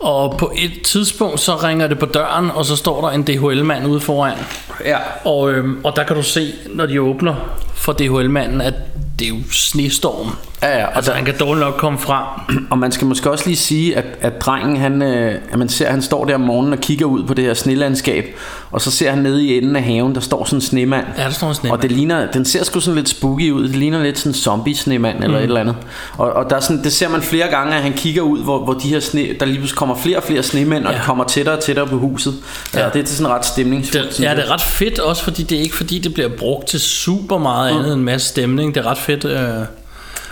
Og 0.05 0.37
på 0.39 0.53
et 0.57 0.83
tidspunkt, 0.83 1.41
så 1.41 1.57
ringer 1.57 1.87
det 1.87 1.99
på 1.99 2.07
døren, 2.07 2.51
og 2.51 2.65
så 2.65 2.77
står 2.77 3.01
der 3.01 3.09
en 3.17 3.23
DHL-mand 3.23 3.87
ude 3.87 4.01
foran. 4.01 4.37
Ja. 4.85 4.99
Og, 5.25 5.53
øhm, 5.53 5.79
og 5.85 5.97
der 5.97 6.05
kan 6.05 6.17
du 6.17 6.23
se, 6.23 6.53
når 6.75 6.87
de 6.87 7.01
åbner 7.01 7.35
for 7.75 7.93
DHL-manden, 7.93 8.61
at 8.61 8.75
det 9.19 9.25
er 9.25 9.29
jo 9.29 9.41
snestorm. 9.51 10.37
Ja, 10.65 10.79
ja, 10.79 10.87
og 10.87 10.97
Altså, 10.97 11.11
der- 11.11 11.17
han 11.17 11.25
kan 11.27 11.35
dårligt 11.41 11.65
nok 11.67 11.75
komme 11.75 11.99
frem. 11.99 12.25
Og 12.71 12.79
man 12.79 12.93
skal 12.93 13.07
måske 13.07 13.31
også 13.31 13.47
lige 13.47 13.57
sige, 13.57 13.97
at, 13.97 14.05
at 14.21 14.41
drengen, 14.41 14.77
han, 14.77 15.03
øh, 15.03 15.35
at 15.53 15.59
man 15.59 15.69
ser, 15.69 15.85
at 15.87 15.91
han 15.91 16.03
står 16.03 16.25
der 16.25 16.35
om 16.35 16.41
morgenen 16.41 16.73
og 16.73 16.79
kigger 16.79 17.07
ud 17.07 17.25
på 17.25 17.35
det 17.35 17.45
her 17.45 17.55
snelandskab, 17.55 18.25
og 18.71 18.81
så 18.81 18.91
ser 18.91 19.11
han 19.11 19.19
nede 19.19 19.45
i 19.45 19.59
enden 19.59 19.77
af 19.77 19.83
haven, 19.83 20.15
der 20.15 20.21
står 20.21 20.45
sådan 20.45 20.57
en 20.57 20.61
snemand. 20.61 21.07
Ja, 21.19 21.23
der 21.25 21.31
står 21.31 21.49
en 21.49 21.55
snemand. 21.55 21.77
Og 21.77 21.83
det 21.83 21.93
ligner, 21.93 22.31
den 22.33 22.45
ser 22.45 22.65
sgu 22.65 22.81
sådan 22.81 22.97
lidt 22.97 23.09
spooky 23.09 23.51
ud. 23.51 23.63
Det 23.69 23.77
ligner 23.77 24.03
lidt 24.03 24.19
sådan 24.19 24.31
en 24.31 24.35
zombie 24.35 24.77
snemand 24.77 25.17
eller 25.25 25.29
Mm. 25.29 25.35
et 25.37 25.43
eller 25.43 25.61
andet. 25.61 25.77
Og, 26.19 26.33
og 26.33 26.51
der 26.51 26.57
er 26.57 26.61
sådan, 26.61 26.85
det 26.85 26.93
ser 26.93 27.09
man 27.09 27.23
flere 27.23 27.49
gange, 27.49 27.77
at 27.77 27.83
han 27.83 27.93
kigger 27.93 28.23
ud, 28.23 28.43
hvor, 28.43 28.65
hvor 28.65 28.73
de 28.75 28.89
her 28.89 29.01
sne, 29.01 29.27
der 29.41 29.47
lige 29.47 29.57
pludselig 29.59 29.79
kommer 29.79 29.95
flere 29.97 30.17
og 30.17 30.23
flere 30.23 30.43
snemænd, 30.43 30.85
og 30.87 30.93
Ja. 30.93 30.99
de 30.99 31.03
kommer 31.05 31.25
tættere 31.25 31.57
og 31.57 31.63
tættere 31.63 31.87
på 31.87 31.99
huset. 31.99 32.35
Ja, 32.75 32.81
Ja. 32.83 32.89
det 32.95 33.03
er 33.03 33.07
sådan 33.07 33.33
ret 33.33 33.47
stemningsfuldt. 33.47 34.07
Det, 34.07 34.15
synes 34.15 34.29
ja, 34.31 34.35
det 34.35 34.45
er 34.45 34.51
ret 34.51 34.63
fedt 34.63 34.99
også, 34.99 35.25
fordi 35.25 35.43
det 35.43 35.59
er 35.59 35.63
ikke 35.63 35.77
fordi, 35.77 35.99
det 35.99 36.15
bliver 36.15 36.29
brugt 36.39 36.67
til 36.69 36.81
super 36.81 37.39
meget 37.39 37.73
Mm. 37.73 37.79
andet 37.79 37.93
end 37.93 38.01
en 38.01 38.05
masse 38.05 38.29
stemning. 38.29 38.75
Det 38.75 38.81
er 38.87 38.91
ret 38.91 38.99
fedt. 38.99 39.25
Øh, 39.25 39.39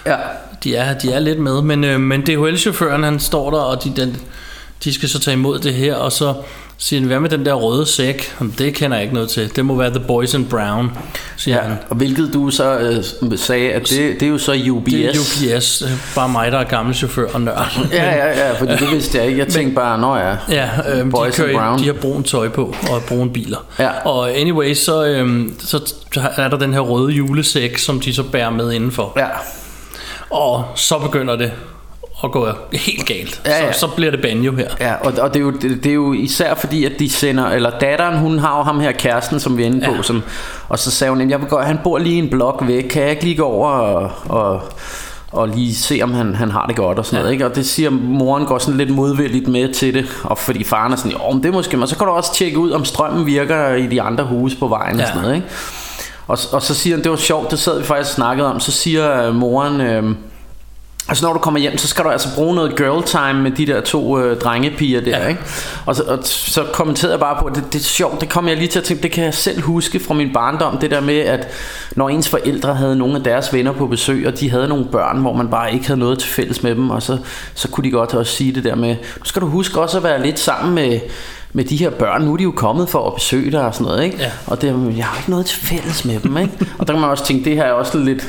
ja. 0.07 0.17
de, 0.65 0.77
er, 0.77 0.99
de 0.99 1.13
er 1.13 1.19
lidt 1.19 1.39
med. 1.39 1.63
Men, 1.63 1.85
øh, 1.85 2.01
men 2.01 2.23
DHL-chaufføren, 2.23 3.03
han 3.05 3.21
står 3.21 3.51
der, 3.51 3.59
og 3.59 3.85
de, 3.85 3.93
den, 3.97 4.17
de 4.85 4.95
skal 4.95 5.09
så 5.09 5.19
tage 5.19 5.33
imod 5.35 5.59
det 5.59 5.75
her, 5.75 5.95
og 5.95 6.13
så 6.13 6.35
siger 6.79 7.01
han, 7.01 7.07
hvad 7.07 7.21
med 7.21 7.31
den 7.31 7.47
der 7.47 7.53
røde 7.55 7.87
sæk? 7.87 8.35
Jamen, 8.41 8.55
det 8.59 8.75
kender 8.75 8.97
jeg 8.97 9.03
ikke 9.05 9.15
noget 9.15 9.29
til. 9.31 9.57
Det 9.57 9.65
må 9.65 9.75
være 9.77 9.91
The 9.91 10.01
Boys 10.07 10.35
in 10.35 10.45
Brown, 10.45 10.91
siger 11.37 11.57
Ja, 11.57 11.63
han. 11.63 11.77
og 11.91 11.97
hvilket 11.97 12.31
du 12.35 12.51
så 12.51 12.79
øh, 12.79 13.39
sagde, 13.39 13.73
at 13.73 13.83
det, 13.89 14.21
det 14.21 14.23
er 14.23 14.31
jo 14.31 14.39
så 14.39 14.53
UBS. 14.71 14.91
Det 14.93 15.05
er 15.05 15.55
UPS, 15.57 15.83
øh, 15.83 15.89
bare 16.15 16.29
mig, 16.29 16.53
der 16.53 16.59
er 16.59 16.65
gammel 16.65 16.95
chauffør 16.95 17.29
og 17.35 17.41
nørd. 17.41 17.79
Ja, 17.93 18.05
ja, 18.17 18.47
ja, 18.47 18.53
fordi 18.59 18.73
det 18.73 18.91
vidste 18.91 19.19
jeg 19.19 19.27
ikke. 19.27 19.39
Jeg 19.39 19.49
tænkte 19.49 19.75
bare, 19.75 19.99
nå 20.01 20.17
ja, 20.17 20.37
Ja, 20.51 20.69
de, 21.05 21.11
Boys 21.11 21.39
in 21.39 21.45
kører, 21.45 21.59
Brown. 21.59 21.79
de 21.79 21.85
har 21.87 21.93
brun 21.93 22.23
tøj 22.23 22.49
på 22.49 22.75
og 22.91 23.03
brune 23.09 23.31
biler. 23.33 23.59
Ja. 23.79 23.91
Og 24.05 24.31
anyway, 24.37 24.75
så, 24.75 25.05
øhm, 25.05 25.55
så 25.61 25.81
er 26.37 26.49
der 26.49 26.57
den 26.59 26.73
her 26.73 26.81
røde 26.81 27.13
julesæk, 27.13 27.79
som 27.79 28.01
de 28.01 28.15
så 28.15 28.23
bærer 28.23 28.51
med 28.51 28.73
indenfor. 28.73 29.13
Ja. 29.17 29.27
Og 30.33 30.65
så 30.75 30.99
begynder 30.99 31.37
det 31.37 31.53
at 32.25 32.33
gå 32.33 32.49
helt 32.73 33.07
galt. 33.07 33.43
Ja, 33.47 33.65
ja. 33.65 33.73
Så, 33.73 33.79
så 33.81 33.87
bliver 33.87 34.11
det 34.11 34.23
banjo 34.23 34.57
her. 34.57 34.69
Ja, 34.81 34.95
og, 34.95 35.13
og 35.21 35.35
det, 35.35 35.41
er 35.41 35.45
jo, 35.45 35.51
det, 35.51 35.85
det 35.85 35.87
er 35.87 35.95
jo 35.95 36.13
især 36.13 36.55
fordi, 36.55 36.85
at 36.85 36.93
de 36.99 37.11
sender, 37.11 37.47
eller 37.47 37.71
datteren, 37.81 38.19
hun 38.19 38.39
har 38.39 38.57
jo 38.57 38.63
ham 38.63 38.81
her 38.81 38.93
kæresten, 38.93 39.41
som 39.41 39.57
vi 39.57 39.63
er 39.63 39.67
inde 39.67 39.87
på, 39.87 39.93
Ja. 39.93 40.03
som, 40.03 40.23
og 40.69 40.79
så 40.79 40.91
sagde 40.91 41.11
hun, 41.11 41.19
"Jamen, 41.19 41.31
jeg 41.31 41.41
vil 41.41 41.49
gå, 41.49 41.59
han 41.61 41.79
bor 41.85 41.99
lige 41.99 42.19
en 42.19 42.31
blok 42.31 42.63
væk, 42.67 42.83
kan 42.83 43.03
jeg 43.03 43.11
ikke 43.11 43.25
lige 43.25 43.37
gå 43.37 43.45
over 43.45 43.69
og, 43.71 44.11
og, 44.29 44.61
og 45.33 45.49
lige 45.49 45.75
se, 45.75 46.01
om 46.03 46.13
han, 46.15 46.35
han 46.35 46.51
har 46.51 46.67
det 46.67 46.77
godt 46.77 46.99
og 46.99 47.07
sådan 47.07 47.17
Ja. 47.17 47.21
noget, 47.23 47.33
ikke? 47.33 47.47
Og 47.47 47.55
det 47.57 47.67
siger, 47.67 47.91
moren 47.91 48.47
går 48.47 48.59
sådan 48.59 48.79
lidt 48.79 48.91
modvilligt 48.91 49.49
med 49.49 49.73
til 49.75 49.95
det, 49.95 50.07
og 50.25 50.39
fordi 50.39 50.65
faren 50.65 50.93
er 50.93 50.97
sådan, 50.97 51.13
jo, 51.13 51.33
men 51.33 51.43
det 51.43 51.49
er 51.49 51.53
måske, 51.53 51.77
men 51.77 51.89
så 51.89 51.97
kan 51.99 52.07
du 52.07 52.13
også 52.13 52.35
tjekke 52.35 52.59
ud, 52.59 52.71
om 52.71 52.85
strømmen 52.85 53.27
virker 53.27 53.75
i 53.75 53.87
de 53.87 54.03
andre 54.03 54.25
huse 54.25 54.57
på 54.57 54.69
vejen 54.69 54.97
ja. 54.97 55.03
og 55.03 55.09
sådan 55.09 55.23
noget, 55.23 55.35
ikke? 55.37 55.47
Og, 56.27 56.39
og 56.53 56.63
så 56.63 56.75
siger 56.75 56.97
han, 56.97 57.03
det 57.03 57.11
var 57.11 57.17
sjovt, 57.17 57.51
det 57.51 57.59
sad 57.59 57.79
vi 57.79 57.85
faktisk 57.85 58.11
og 58.11 58.15
snakkede 58.15 58.49
om, 58.49 58.61
så 58.61 58.73
siger 58.73 59.27
øh, 59.27 59.35
moren, 59.35 59.81
øh, 59.81 60.15
Altså 61.09 61.27
når 61.27 61.33
du 61.33 61.39
kommer 61.39 61.61
hjem, 61.61 61.79
så 61.79 61.89
skal 61.89 62.05
du 62.05 62.09
altså 62.09 62.29
bruge 62.35 62.55
noget 62.55 62.77
girl 62.77 63.03
time 63.03 63.43
med 63.43 63.51
de 63.51 63.67
der 63.67 63.81
to 63.81 64.19
øh, 64.19 64.41
drengepiger 64.41 65.01
der, 65.01 65.19
ja. 65.19 65.29
ikke? 65.29 65.41
Og, 65.87 65.97
så, 65.97 66.03
og 66.03 66.19
så 66.23 66.65
kommenterede 66.73 67.13
jeg 67.13 67.21
bare 67.21 67.37
på, 67.41 67.45
at 67.45 67.55
det, 67.55 67.65
det 67.73 67.79
er 67.79 67.85
sjovt, 67.85 68.21
det 68.21 68.29
kom 68.29 68.49
jeg 68.49 68.57
lige 68.57 68.69
til 68.69 68.79
at 68.79 68.85
tænke, 68.85 69.03
det 69.03 69.11
kan 69.11 69.25
jeg 69.25 69.35
selv 69.35 69.63
huske 69.63 70.01
fra 70.01 70.15
min 70.15 70.33
barndom, 70.33 70.79
det 70.79 70.91
der 70.91 71.01
med, 71.01 71.19
at 71.19 71.49
når 71.97 72.09
ens 72.09 72.29
forældre 72.29 72.75
havde 72.75 72.97
nogle 72.97 73.17
af 73.17 73.23
deres 73.23 73.53
venner 73.53 73.73
på 73.73 73.87
besøg, 73.87 74.27
og 74.27 74.41
de 74.41 74.51
havde 74.51 74.69
nogle 74.69 74.85
børn, 74.85 75.19
hvor 75.19 75.33
man 75.33 75.49
bare 75.49 75.73
ikke 75.73 75.87
havde 75.87 76.01
noget 76.01 76.19
til 76.19 76.31
fælles 76.31 76.63
med 76.63 76.75
dem, 76.75 76.91
og 76.91 77.03
så, 77.03 77.19
så 77.55 77.69
kunne 77.69 77.85
de 77.85 77.91
godt 77.91 78.15
også 78.15 78.33
sige 78.33 78.55
det 78.55 78.65
der 78.65 78.75
med, 78.75 78.97
nu 79.19 79.25
skal 79.25 79.43
du 79.43 79.47
huske 79.47 79.81
også 79.81 79.97
at 79.97 80.03
være 80.03 80.23
lidt 80.23 80.39
sammen 80.39 80.75
med 80.75 81.01
med 81.53 81.65
de 81.65 81.77
her 81.77 81.91
børn, 81.91 82.23
nu 82.23 82.33
er 82.33 82.37
de 82.37 82.43
jo 82.43 82.51
kommet 82.51 82.89
for 82.89 83.07
at 83.07 83.15
besøge 83.15 83.51
dig 83.51 83.67
og 83.67 83.75
sådan 83.75 83.85
noget, 83.85 84.05
ikke? 84.05 84.17
Ja. 84.19 84.31
Og 84.47 84.63
det, 84.63 84.97
jeg 84.97 85.05
har 85.05 85.19
ikke 85.19 85.31
noget 85.31 85.47
til 85.47 85.61
fælles 85.61 86.05
med 86.05 86.21
dem, 86.21 86.37
ikke? 86.37 86.53
og 86.79 86.87
der 86.87 86.93
kan 86.93 87.01
man 87.01 87.11
også 87.11 87.25
tænke, 87.27 87.45
det 87.45 87.57
her 87.57 87.65
er 87.65 87.73
også 87.73 87.99
lidt 87.99 88.27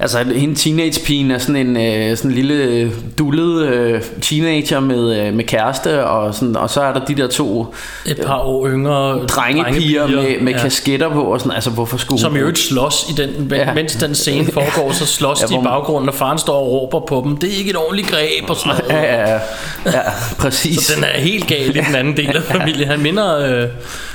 Altså 0.00 0.24
hende 0.24 0.54
teenagepigen 0.54 1.30
er 1.30 1.38
sådan 1.38 1.56
en 1.56 1.76
øh, 1.76 2.16
sådan 2.16 2.30
en 2.30 2.34
lille 2.34 2.54
øh, 2.54 2.92
dullet 3.18 3.66
øh, 3.66 4.02
teenager 4.22 4.80
med, 4.80 5.26
øh, 5.26 5.34
med 5.34 5.44
kæreste 5.44 6.04
og, 6.06 6.34
sådan, 6.34 6.56
og 6.56 6.70
så 6.70 6.80
er 6.82 6.92
der 6.92 7.04
de 7.04 7.14
der 7.14 7.26
to 7.28 7.74
Et 8.06 8.20
par 8.26 8.38
år 8.38 8.68
yngre 8.68 9.26
drengepiger 9.26 10.06
med, 10.06 10.40
med 10.40 10.52
ja. 10.52 10.58
kasketter 10.58 11.08
på 11.08 11.22
og 11.22 11.40
sådan, 11.40 11.52
altså 11.52 11.70
hvorfor 11.70 11.96
skulle 11.98 12.20
Som 12.20 12.30
hun- 12.30 12.36
i 12.36 12.40
øvrigt 12.40 12.58
slås 12.58 13.06
i 13.10 13.12
den, 13.12 13.48
ja. 13.50 13.74
mens 13.74 13.94
den 13.96 14.14
scene 14.14 14.52
foregår, 14.52 14.92
så 14.92 15.06
slås 15.06 15.42
Ja, 15.42 15.46
de 15.46 15.54
i 15.54 15.64
baggrunden, 15.64 16.08
og 16.08 16.14
faren 16.14 16.38
står 16.38 16.56
og 16.60 16.70
råber 16.72 17.06
på 17.06 17.22
dem. 17.24 17.36
Det 17.36 17.52
er 17.52 17.56
ikke 17.58 17.70
et 17.70 17.76
ordentligt 17.76 18.08
greb 18.10 18.50
og 18.50 18.56
sådan 18.56 18.72
noget. 18.88 18.92
Ja, 19.04 19.14
ja, 19.20 19.32
ja, 19.32 19.40
ja 19.86 20.00
præcis. 20.38 20.78
Så 20.80 20.92
den 20.96 21.04
er 21.04 21.20
helt 21.20 21.46
gal 21.46 21.76
i 21.76 21.80
den 21.80 21.94
anden 21.94 22.16
del 22.16 22.36
af 22.36 22.42
familien. 22.58 22.88
Han 22.88 23.00
minder, 23.00 23.38
øh, 23.62 23.68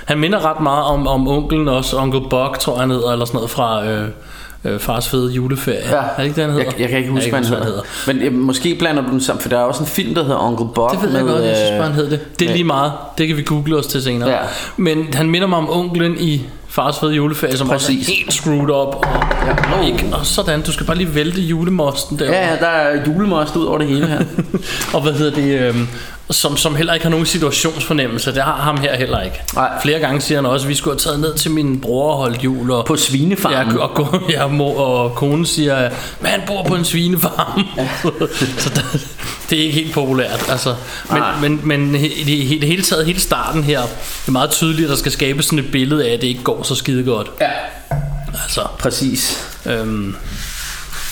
han 0.05 0.17
minder 0.19 0.45
ret 0.51 0.59
meget 0.63 0.83
om, 0.85 1.07
om 1.07 1.27
onkelen 1.27 1.67
også, 1.67 1.97
Onkel 1.97 2.21
Buck, 2.29 2.59
tror 2.59 2.73
jeg 2.73 2.79
han 2.81 2.89
hedder, 2.91 3.11
eller 3.11 3.25
sådan 3.25 3.37
noget 3.37 3.49
fra 3.49 3.85
øh, 3.87 4.07
øh, 4.65 4.79
Fars 4.79 5.09
Fede 5.09 5.31
Juleferie. 5.31 5.79
Ja. 5.89 5.95
Er 5.95 6.03
det 6.17 6.23
ikke 6.23 6.35
det, 6.35 6.43
han 6.43 6.51
hedder? 6.53 6.65
Jeg, 6.71 6.79
jeg 6.79 6.89
kan 6.89 6.97
ikke 6.97 7.09
huske, 7.11 7.29
hvad 7.29 7.39
hvad 7.39 7.57
hedder. 7.57 7.81
Men 8.07 8.17
øh, 8.21 8.33
måske 8.33 8.75
blander 8.75 9.03
du 9.03 9.09
den 9.09 9.21
sammen, 9.21 9.41
for 9.41 9.49
der 9.49 9.57
er 9.57 9.61
også 9.63 9.83
en 9.83 9.87
film, 9.89 10.15
der 10.15 10.21
hedder 10.23 10.37
Uncle 10.47 10.65
Bob. 10.75 10.91
Det 10.91 11.01
ved 11.01 11.15
jeg 11.15 11.25
med, 11.25 11.33
godt, 11.33 11.45
jeg 11.45 11.55
synes 11.55 11.71
øh, 11.71 11.77
bare, 11.77 11.87
han 11.87 11.95
hed 11.95 12.09
det. 12.09 12.39
Det 12.39 12.49
er 12.49 12.53
lige 12.53 12.63
meget. 12.63 12.91
Det 13.17 13.27
kan 13.27 13.37
vi 13.37 13.41
google 13.43 13.77
os 13.77 13.87
til 13.87 14.01
senere. 14.03 14.29
Ja. 14.29 14.37
Men 14.77 15.13
han 15.13 15.29
minder 15.29 15.47
mig 15.47 15.57
om 15.57 15.69
onklen 15.69 16.15
i 16.19 16.41
Fars 16.67 16.99
Fede 16.99 17.13
Juleferie, 17.13 17.57
som 17.57 17.67
Præcis. 17.67 17.99
også 17.99 18.11
er 18.11 18.15
helt 18.15 18.33
screwed 18.33 18.61
up. 18.69 18.95
Og, 18.95 19.05
Ja. 19.81 19.85
ikke, 19.87 20.05
og 20.13 20.25
sådan, 20.25 20.61
du 20.61 20.71
skal 20.71 20.85
bare 20.85 20.97
lige 20.97 21.15
vælte 21.15 21.41
julemosten 21.41 22.19
der. 22.19 22.25
Ja, 22.25 22.49
ja, 22.51 22.55
der 22.59 22.67
er 22.67 23.01
julemost 23.07 23.55
ud 23.55 23.65
over 23.65 23.77
det 23.77 23.87
hele 23.87 24.07
her. 24.07 24.21
Og 24.93 25.01
hvad 25.01 25.13
hedder 25.13 25.35
det... 25.35 25.59
Øhm, 25.59 25.87
som, 26.31 26.57
som 26.57 26.75
heller 26.75 26.93
ikke 26.93 27.03
har 27.03 27.09
nogen 27.09 27.25
situationsfornemmelse. 27.25 28.33
Det 28.33 28.43
har 28.43 28.55
ham 28.55 28.77
her 28.77 28.95
heller 28.97 29.21
ikke. 29.21 29.41
Nej. 29.55 29.81
Flere 29.81 29.99
gange 29.99 30.21
siger 30.21 30.37
han 30.37 30.45
også, 30.45 30.65
at 30.65 30.69
vi 30.69 30.75
skulle 30.75 30.93
have 30.93 30.99
taget 30.99 31.19
ned 31.19 31.35
til 31.35 31.51
min 31.51 31.81
bror 31.81 32.11
og 32.11 32.17
holdt 32.17 32.43
jul. 32.43 32.71
Og, 32.71 32.85
På 32.85 32.95
svinefarmen. 32.95 33.75
Ja, 33.75 33.83
og, 33.83 33.97
og, 33.97 34.21
ja, 34.29 34.47
mor, 34.47 34.79
og 34.79 35.15
konen 35.15 35.45
siger, 35.45 35.75
at 35.75 35.93
han 36.23 36.41
bor 36.47 36.63
på 36.63 36.75
en 36.75 36.85
svinefarm. 36.85 37.63
så 38.57 38.69
der, 38.75 38.99
det 39.49 39.59
er 39.59 39.63
ikke 39.63 39.73
helt 39.73 39.93
populært. 39.93 40.45
Altså. 40.49 40.75
Men, 41.09 41.17
Nej. 41.17 41.39
men, 41.39 41.61
men 41.63 41.95
i 41.95 42.57
det 42.59 42.67
hele 42.67 42.83
taget, 42.83 43.05
hele 43.05 43.19
starten 43.19 43.63
her, 43.63 43.81
det 43.81 44.27
er 44.27 44.31
meget 44.31 44.51
tydeligt, 44.51 44.85
at 44.85 44.89
der 44.89 44.95
skal 44.95 45.11
skabes 45.11 45.45
sådan 45.45 45.59
et 45.59 45.71
billede 45.71 46.09
af, 46.09 46.13
at 46.13 46.21
det 46.21 46.27
ikke 46.27 46.43
går 46.43 46.63
så 46.63 46.75
skide 46.75 47.03
godt. 47.03 47.31
Ja. 47.41 47.51
Altså, 48.43 48.61
Præcis. 48.79 49.47
Øhm, 49.65 50.15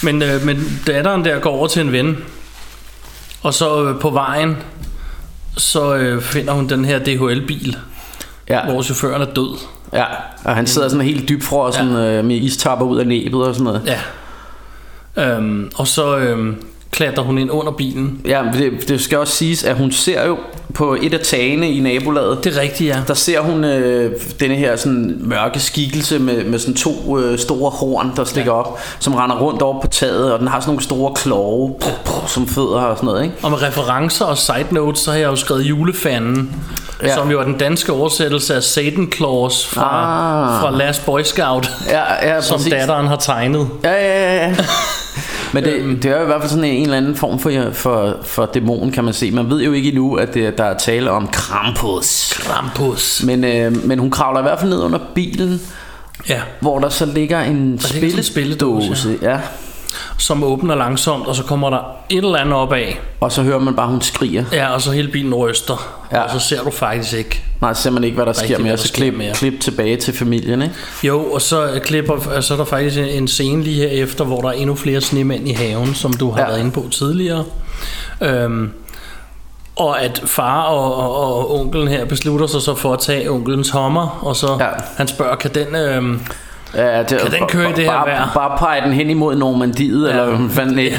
men, 0.02 0.22
øh, 0.22 0.46
men 0.46 0.82
datteren 0.88 1.26
der 1.26 1.40
går 1.40 1.50
over 1.50 1.68
til 1.68 1.82
en 1.82 1.92
ven, 1.92 2.18
og 3.42 3.54
så 3.54 3.84
øh, 3.84 4.00
på 4.00 4.10
vejen, 4.10 4.58
så 5.58 5.96
øh, 5.96 6.22
finder 6.22 6.54
hun 6.54 6.70
den 6.70 6.86
her 6.86 7.00
DHL-bil, 7.00 7.78
Ja. 8.50 8.66
hvor 8.66 8.82
chaufføren 8.82 9.22
er 9.22 9.26
død. 9.26 9.58
Ja, 9.94 10.06
og 10.44 10.56
han 10.56 10.68
sidder 10.68 10.90
sådan 10.90 11.06
helt 11.06 11.30
dybfrossen 11.30 11.92
ja. 11.92 12.18
øh, 12.18 12.26
med 12.26 12.36
istapper 12.36 12.86
ud 12.86 13.00
af 13.00 13.08
næbet 13.08 13.44
og 13.48 13.56
sådan 13.56 13.64
noget. 13.64 13.82
Ja. 15.16 15.36
Øhm, 15.36 15.72
og 15.76 15.88
så 15.88 16.18
øh, 16.18 16.56
klatrer 16.92 17.24
hun 17.24 17.38
ind 17.38 17.52
under 17.52 17.72
bilen. 17.72 18.22
Ja, 18.26 18.42
det, 18.54 18.90
det 18.90 19.02
skal 19.02 19.18
også 19.18 19.34
siges, 19.36 19.64
at 19.64 19.76
hun 19.76 19.92
ser 19.92 20.26
jo 20.28 20.38
på 20.74 20.98
et 21.02 21.14
af 21.14 21.20
tagene 21.20 21.72
i 21.72 21.80
nabolaget, 21.80 22.44
Det 22.44 22.58
er 22.58 22.62
rigtigt, 22.62 22.90
ja. 22.90 22.98
der 23.08 23.14
ser 23.14 23.40
hun 23.40 23.64
øh, 23.64 24.12
denne 24.40 24.56
her 24.56 24.76
sådan 24.76 25.18
mørke 25.20 25.60
skikkelse 25.60 26.20
med, 26.20 26.44
med 26.44 26.60
sådan 26.60 26.74
to 26.76 27.20
øh, 27.20 27.40
store 27.40 27.70
horn, 27.72 28.12
der 28.16 28.24
stikker 28.24 28.52
ja. 28.52 28.58
op, 28.60 28.80
som 29.00 29.16
render 29.16 29.38
rundt 29.40 29.62
over 29.62 29.82
på 29.82 29.88
taget, 29.88 30.34
og 30.34 30.40
den 30.40 30.48
har 30.48 30.60
sådan 30.60 30.70
nogle 30.70 30.84
store 30.84 31.14
kloge 31.16 31.76
puh, 31.82 31.92
puh, 32.06 32.28
som 32.28 32.48
fødder 32.48 32.82
og 32.82 32.98
sådan 32.98 33.08
noget, 33.08 33.24
ikke? 33.24 33.36
Og 33.44 33.52
med 33.52 33.62
referencer 33.62 34.26
og 34.26 34.38
side 34.38 34.66
notes, 34.72 35.00
så 35.02 35.12
har 35.12 35.18
jeg 35.18 35.28
jo 35.28 35.36
skrevet 35.36 35.62
julefanden, 35.62 36.56
Ja. 37.04 37.16
som 37.16 37.32
jo 37.32 37.40
er 37.40 37.44
den 37.44 37.58
danske 37.58 37.94
oversættelse 37.94 38.56
af 38.56 38.64
Satan 38.64 39.12
Claus 39.16 39.66
fra, 39.68 39.82
Ah. 40.56 40.62
fra 40.62 40.78
Last 40.78 41.06
Boy 41.06 41.22
Scout, 41.24 41.72
Ja, 41.90 42.28
ja, 42.36 42.42
som 42.42 42.58
præcis. 42.58 42.72
datteren 42.74 43.08
har 43.08 43.16
tegnet. 43.16 43.68
Ja, 43.84 43.92
ja, 43.92 44.36
ja, 44.36 44.48
ja. 44.48 44.56
Men 45.54 45.64
det, 45.64 46.04
det 46.04 46.12
er 46.12 46.16
jo 46.18 46.24
i 46.24 46.26
hvert 46.26 46.42
fald 46.42 46.50
sådan 46.50 46.64
en, 46.64 46.76
en 46.76 46.84
eller 46.84 46.98
anden 46.98 47.16
form 47.16 47.40
for, 47.40 47.52
for, 47.72 48.18
for 48.24 48.46
dæmon, 48.46 48.92
kan 48.92 49.04
man 49.04 49.14
se. 49.14 49.32
Man 49.32 49.50
ved 49.50 49.62
jo 49.62 49.72
ikke 49.74 49.90
endnu, 49.90 50.16
at 50.16 50.34
det, 50.34 50.58
der 50.58 50.64
er 50.64 50.78
tale 50.78 51.12
om 51.12 51.28
Krampus. 51.28 52.34
Krampus. 52.40 53.24
Men, 53.24 53.44
øh, 53.44 53.86
men 53.88 54.00
hun 54.00 54.12
kravler 54.12 54.40
i 54.40 54.44
hvert 54.44 54.60
fald 54.60 54.70
ned 54.70 54.80
under 54.80 55.00
bilen, 55.16 55.62
Ja. 56.30 56.42
hvor 56.60 56.80
der 56.80 56.90
så 56.90 57.06
ligger 57.06 57.42
en 57.42 57.56
en 57.56 57.80
spilledåse, 57.80 58.24
spilledåse. 58.24 59.18
Ja. 59.22 59.40
Som 60.18 60.44
åbner 60.44 60.76
langsomt, 60.76 61.28
og 61.28 61.36
så 61.36 61.44
kommer 61.44 61.70
der 61.70 61.78
et 62.10 62.18
eller 62.18 62.38
andet 62.38 62.54
op 62.56 62.74
af. 62.74 63.00
Og 63.20 63.32
så 63.32 63.42
hører 63.44 63.60
man 63.60 63.76
bare, 63.76 63.88
hun 63.88 64.02
skriger. 64.02 64.44
Ja, 64.54 64.74
og 64.74 64.82
så 64.82 64.92
hele 64.92 65.08
bilen 65.08 65.34
ryster. 65.34 66.02
Ja. 66.12 66.22
Og 66.22 66.30
så 66.30 66.40
ser 66.40 66.64
du 66.64 66.72
faktisk 66.72 67.14
ikke. 67.14 67.44
Nej, 67.62 67.74
så 67.74 67.82
ser 67.82 67.90
man 67.92 68.04
ikke, 68.04 68.16
hvad 68.16 68.26
der 68.26 68.34
sker 68.34 68.60
mere. 68.60 68.78
Så 68.78 68.94
klip, 68.94 69.14
mere. 69.14 69.34
klip 69.34 69.60
tilbage 69.60 69.98
til 69.98 70.14
familien, 70.18 70.62
ikke? 70.62 70.76
Jo, 71.04 71.24
og 71.32 71.42
så, 71.42 71.66
øh, 71.66 71.82
klipper, 71.82 72.42
så 72.42 72.54
er 72.54 72.58
der 72.58 72.66
faktisk 72.66 72.98
en- 72.98 73.06
en 73.06 73.28
scene 73.28 73.64
lige 73.64 73.90
herefter, 73.90 74.26
hvor 74.26 74.42
der 74.42 74.48
er 74.48 74.54
endnu 74.54 74.76
flere 74.76 75.02
snemænd 75.02 75.48
i 75.48 75.54
haven, 75.54 75.96
som 75.96 76.14
du 76.14 76.32
har 76.32 76.40
Ja. 76.42 76.48
været 76.48 76.60
inde 76.60 76.72
på 76.72 76.86
tidligere. 76.92 77.44
Øhm, 78.22 78.72
og 79.76 80.02
at 80.02 80.22
far 80.26 80.62
og, 80.62 80.96
og, 80.96 81.28
og 81.28 81.60
onkelen 81.60 81.88
her 81.88 82.06
beslutter 82.06 82.48
sig 82.48 82.62
så 82.62 82.76
for 82.76 82.94
at 82.94 83.00
tage 83.00 83.32
onkelens 83.32 83.70
hommer, 83.70 84.20
og 84.22 84.36
så 84.36 84.58
ja. 84.60 84.68
han 84.98 85.08
spørger, 85.08 85.36
kan 85.36 85.52
den... 85.56 85.76
Øhm, 85.76 86.22
Ja, 86.76 87.00
det, 87.04 87.08
Kan 87.08 87.32
den 87.32 87.48
køre 87.48 87.70
i 87.70 87.74
det 87.74 87.84
her 87.84 87.92
bare, 87.92 88.08
vejr? 88.08 88.32
Bare 88.34 88.58
pege 88.58 88.82
den 88.82 88.94
hen 88.94 89.10
imod 89.10 89.36
Normandiet, 89.36 90.10
ja. 90.10 90.14
eller 90.24 90.50
fanden 90.50 90.80
ja. 90.80 90.92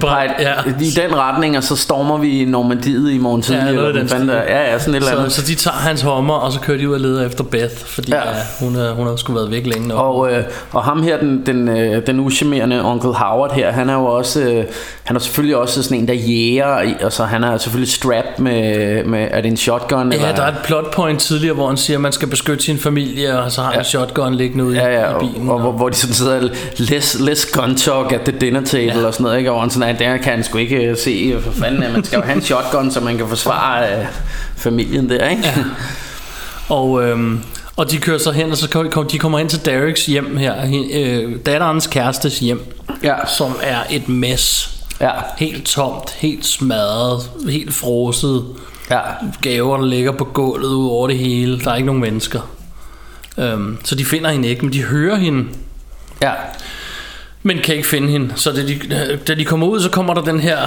pege, 0.00 0.30
Ja. 0.38 0.52
I 0.80 0.90
den 0.90 1.16
retning, 1.16 1.56
og 1.56 1.62
så 1.62 1.76
stormer 1.76 2.16
vi 2.18 2.44
Normandiet 2.44 3.10
i 3.12 3.18
morgen 3.18 3.42
tidlig. 3.42 3.62
Ja, 3.62 3.68
eller 3.68 3.88
i 3.88 3.92
den 3.92 4.08
fanden 4.08 4.28
Ja, 4.28 4.72
ja, 4.72 4.78
sådan 4.78 4.94
et 4.94 4.96
eller 4.96 5.10
så, 5.12 5.16
andet. 5.18 5.32
så 5.32 5.42
de 5.46 5.54
tager 5.54 5.74
hans 5.76 6.02
hommer, 6.02 6.34
og 6.34 6.52
så 6.52 6.60
kører 6.60 6.78
de 6.78 6.88
ud 6.88 6.94
og 6.94 7.00
leder 7.00 7.26
efter 7.26 7.44
Beth, 7.44 7.74
fordi 7.86 8.10
Ja. 8.12 8.16
ja. 8.16 8.34
Hun, 8.60 8.74
har, 8.74 8.90
hun 8.90 9.06
har 9.06 9.16
sgu 9.16 9.32
været 9.32 9.50
væk 9.50 9.66
længe 9.66 9.88
nok. 9.88 9.98
Og, 10.00 10.32
øh, 10.32 10.44
og 10.72 10.82
ham 10.84 11.02
her, 11.02 11.18
den, 11.18 11.42
den, 11.46 11.68
øh, 11.68 12.06
den 12.06 12.20
uschammerende 12.20 12.84
onkel 12.84 13.10
Howard 13.10 13.52
her, 13.54 13.72
han 13.72 13.88
er 13.90 13.94
jo 13.94 14.04
også, 14.04 14.40
øh, 14.40 14.64
han 15.04 15.16
er 15.16 15.20
selvfølgelig 15.20 15.56
også 15.56 15.82
sådan 15.82 15.98
en, 15.98 16.08
der 16.08 16.14
jæger, 16.14 16.80
i- 16.82 16.94
og 17.02 17.12
så 17.12 17.24
han 17.24 17.44
er 17.44 17.56
selvfølgelig 17.56 17.92
strapped 17.92 18.38
med, 18.38 19.04
med 19.04 19.28
er 19.30 19.40
det 19.40 19.50
en 19.50 19.56
shotgun? 19.56 20.12
Ja, 20.12 20.32
der 20.36 20.42
er 20.42 20.48
et 20.48 20.58
plot 20.64 20.94
point 20.94 21.20
tidligere, 21.20 21.54
hvor 21.54 21.68
han 21.68 21.76
siger, 21.76 21.96
at 21.96 22.00
man 22.00 22.12
skal 22.12 22.28
beskytte 22.28 22.64
sin 22.64 22.78
familie, 22.78 23.42
og 23.42 23.52
så 23.52 23.60
har 23.60 23.66
han 23.68 23.74
Ja. 23.74 23.78
en 23.80 23.84
shotgun 23.84 24.34
liggende 24.34 24.64
ude 24.64 24.76
Ja, 24.76 25.00
ja, 25.00 25.17
i 25.22 25.26
og, 25.26 25.32
bilen. 25.32 25.48
og, 25.50 25.60
hvor, 25.60 25.72
hvor 25.72 25.88
de 25.88 25.94
sådan 25.96 26.14
sidder 26.14 26.48
less, 26.78 27.20
less 27.20 27.46
gun 27.46 27.76
talk 27.76 28.12
at 28.12 28.20
the 28.20 28.38
dinner 28.40 28.64
table 28.64 29.00
ja. 29.00 29.06
og 29.06 29.12
sådan 29.12 29.24
noget, 29.24 29.38
ikke? 29.38 29.52
Og 29.52 29.60
han 29.60 29.70
sådan, 29.70 29.88
at 29.94 29.98
der 29.98 30.16
kan 30.16 30.32
han 30.32 30.44
sgu 30.44 30.58
ikke 30.58 30.76
øh, 30.76 30.96
se, 30.96 31.10
øh, 31.10 31.42
for 31.42 31.52
fanden, 31.52 31.82
at 31.82 31.92
man 31.92 32.04
skal 32.04 32.16
jo 32.16 32.22
have 32.22 32.36
en 32.36 32.42
shotgun, 32.42 32.90
så 32.90 33.00
man 33.00 33.16
kan 33.16 33.28
forsvare 33.28 33.98
øh, 33.98 34.06
familien 34.56 35.10
der, 35.10 35.28
ikke? 35.28 35.42
Ja. 35.44 35.54
Og, 36.68 37.02
øhm, 37.04 37.40
og 37.76 37.90
de 37.90 37.98
kører 37.98 38.18
så 38.18 38.30
hen, 38.30 38.50
og 38.50 38.56
så 38.56 38.68
kom, 38.90 39.06
de 39.06 39.18
kommer 39.18 39.38
ind 39.38 39.48
til 39.48 39.64
Dereks 39.64 40.06
hjem 40.06 40.36
her, 40.36 40.54
he- 40.62 40.96
øh, 40.98 41.36
datterens 41.46 41.86
kærestes 41.86 42.38
hjem, 42.38 42.74
Ja. 43.04 43.14
som 43.38 43.52
er 43.62 43.78
et 43.90 44.08
mess. 44.08 44.70
Ja. 45.00 45.10
Helt 45.38 45.66
tomt, 45.66 46.10
helt 46.10 46.46
smadret, 46.46 47.30
helt 47.48 47.74
froset. 47.74 48.44
Ja. 48.90 48.98
Gaver, 49.42 49.76
der 49.76 49.84
ligger 49.86 50.12
på 50.12 50.24
gulvet 50.24 50.68
ud 50.68 50.88
over 50.88 51.06
det 51.08 51.18
hele. 51.18 51.60
Der 51.60 51.70
er 51.70 51.74
ikke 51.74 51.86
nogen 51.86 52.00
mennesker. 52.02 52.40
Øhm, 53.38 53.78
så 53.84 53.94
de 53.94 54.04
finder 54.04 54.30
hende 54.30 54.48
ikke, 54.48 54.64
men 54.64 54.72
de 54.72 54.82
hører 54.82 55.16
hende, 55.16 55.44
Ja. 56.22 56.32
men 57.42 57.58
kan 57.64 57.74
ikke 57.74 57.88
finde 57.88 58.08
hende. 58.08 58.32
Så 58.36 58.50
da 58.52 58.62
de, 58.66 58.78
da 59.28 59.34
de 59.34 59.44
kommer 59.44 59.66
ud, 59.66 59.80
så 59.80 59.90
kommer 59.90 60.14
der 60.14 60.22
den 60.22 60.40
her 60.40 60.58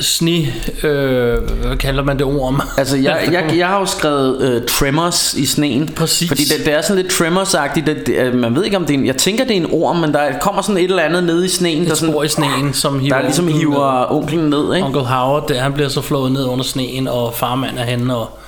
sni, 0.00 0.48
øh, 0.82 1.38
hvad 1.42 1.76
kalder 1.76 2.02
man 2.02 2.18
det 2.18 2.26
orm? 2.26 2.60
Altså, 2.78 2.96
jeg, 2.96 3.28
jeg, 3.32 3.54
jeg 3.58 3.66
har 3.68 3.78
jo 3.80 3.86
skrevet 3.86 4.56
uh, 4.60 4.66
Tremors 4.66 5.34
i 5.34 5.46
sneen. 5.46 5.88
Præcis. 5.88 6.28
Fordi 6.28 6.42
det, 6.44 6.66
det 6.66 6.74
er 6.74 6.82
sådan 6.82 7.02
lidt 7.02 7.12
Tremors-agtigt. 7.12 7.86
Det, 7.86 8.06
det, 8.06 8.14
øh, 8.14 8.34
man 8.34 8.56
ved 8.56 8.64
ikke, 8.64 8.76
om 8.76 8.84
det 8.84 8.94
er 8.94 8.98
en, 8.98 9.06
Jeg 9.06 9.16
tænker, 9.16 9.44
det 9.44 9.52
er 9.52 9.60
en 9.60 9.68
orm, 9.72 9.96
men 9.96 10.12
der 10.12 10.38
kommer 10.40 10.62
sådan 10.62 10.76
et 10.76 10.84
eller 10.84 11.02
andet 11.02 11.24
nede 11.24 11.44
i 11.44 11.48
sneen. 11.48 11.84
Der, 11.84 11.92
Et 11.92 11.98
sådan, 11.98 12.12
spor 12.12 12.22
i 12.22 12.28
sneen, 12.28 12.72
som 12.74 13.00
hiver 13.00 13.14
der 13.16 13.22
ligesom 13.22 13.44
ned. 13.44 13.54
hiver 13.54 14.12
onklen 14.12 14.50
ned, 14.50 14.74
ikke? 14.74 14.86
Onkel 14.86 15.02
Howard, 15.02 15.48
der, 15.48 15.60
han 15.60 15.72
bliver 15.72 15.88
så 15.88 16.00
flået 16.00 16.32
ned 16.32 16.44
under 16.44 16.64
sneen, 16.64 17.08
og 17.08 17.34
farmand 17.34 17.78
er 17.78 17.84
henne 17.84 18.16
og, 18.16 18.38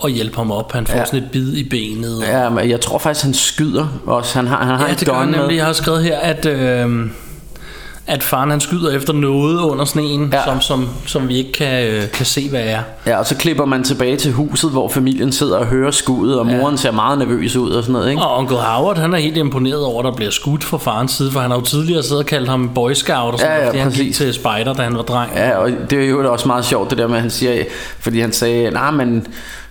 og 0.00 0.10
hjælper 0.10 0.36
ham 0.38 0.50
op. 0.50 0.72
Han 0.72 0.86
får 0.86 0.94
Ja. 0.94 1.00
ja. 1.00 1.04
sådan 1.06 1.22
et 1.22 1.30
bid 1.30 1.52
i 1.54 1.68
benet. 1.68 2.22
Ja, 2.28 2.48
men 2.48 2.70
jeg 2.70 2.80
tror 2.80 2.98
faktisk, 2.98 3.24
han 3.24 3.34
skyder 3.34 3.86
også. 4.06 4.38
Han 4.38 4.46
har, 4.46 4.56
han 4.64 4.74
har 4.78 4.88
ja 4.88 4.94
det 4.94 5.08
gør 5.08 5.14
han 5.14 5.28
nemlig. 5.28 5.56
Jeg 5.56 5.64
har 5.66 5.72
skrevet 5.72 6.02
her, 6.04 6.18
at, 6.18 6.46
øh, 6.46 7.06
at 8.06 8.22
faren 8.22 8.50
han 8.50 8.60
skyder 8.60 8.90
efter 8.96 9.12
noget 9.12 9.60
under 9.60 9.84
sneen, 9.84 10.30
ja. 10.32 10.44
som, 10.44 10.60
som, 10.60 10.88
som 11.06 11.28
vi 11.28 11.36
ikke 11.36 11.52
kan, 11.52 11.86
øh, 11.86 12.10
kan 12.10 12.26
se, 12.26 12.48
hvad 12.48 12.60
er. 12.64 12.78
Ja, 13.06 13.18
og 13.18 13.26
så 13.26 13.36
klipper 13.36 13.64
man 13.64 13.84
tilbage 13.84 14.16
til 14.16 14.32
huset, 14.32 14.70
hvor 14.70 14.88
familien 14.88 15.32
sidder 15.32 15.56
og 15.58 15.66
hører 15.66 15.90
skuddet, 15.90 16.38
og 16.38 16.46
moren 16.46 16.78
ser 16.78 16.90
meget 16.90 17.18
nervøs 17.18 17.56
ud 17.56 17.70
og 17.70 17.82
sådan 17.82 17.92
noget, 17.92 18.10
ikke? 18.10 18.22
Og 18.22 18.36
onkel 18.38 18.56
Howard, 18.56 18.98
han 18.98 19.14
er 19.14 19.18
helt 19.18 19.36
imponeret 19.36 19.84
over, 19.84 19.98
at 19.98 20.04
der 20.04 20.12
bliver 20.16 20.30
skudt 20.30 20.64
fra 20.64 20.78
farens 20.78 21.12
side, 21.12 21.30
for 21.30 21.40
han 21.40 21.50
har 21.50 21.58
jo 21.58 21.64
tidligere 21.64 22.02
siddet 22.02 22.18
og 22.18 22.26
kaldt 22.26 22.48
ham 22.48 22.70
boy 22.74 22.92
scout, 22.92 23.32
og 23.34 23.38
sådan, 23.38 23.54
Ja, 23.54 23.60
ja, 23.60 23.66
fordi 23.68 23.78
han 23.78 23.88
præcis. 23.90 24.04
gik 24.04 24.14
til 24.14 24.34
spider, 24.34 24.74
da 24.76 24.82
han 24.82 24.96
var 24.96 25.02
dreng. 25.02 25.30
Ja, 25.36 25.56
og 25.56 25.70
det 25.90 26.04
er 26.04 26.08
jo 26.08 26.32
også 26.32 26.46
meget 26.48 26.64
sjovt 26.64 26.90
det 26.90 26.98
der 26.98 27.06
med, 27.06 27.16
at 27.16 27.20
han 27.22 27.30
siger, 27.30 27.64
fordi 28.00 28.20
han 28.20 28.32
sagde, 28.32 28.70
nej, 28.70 28.90
men 28.90 29.26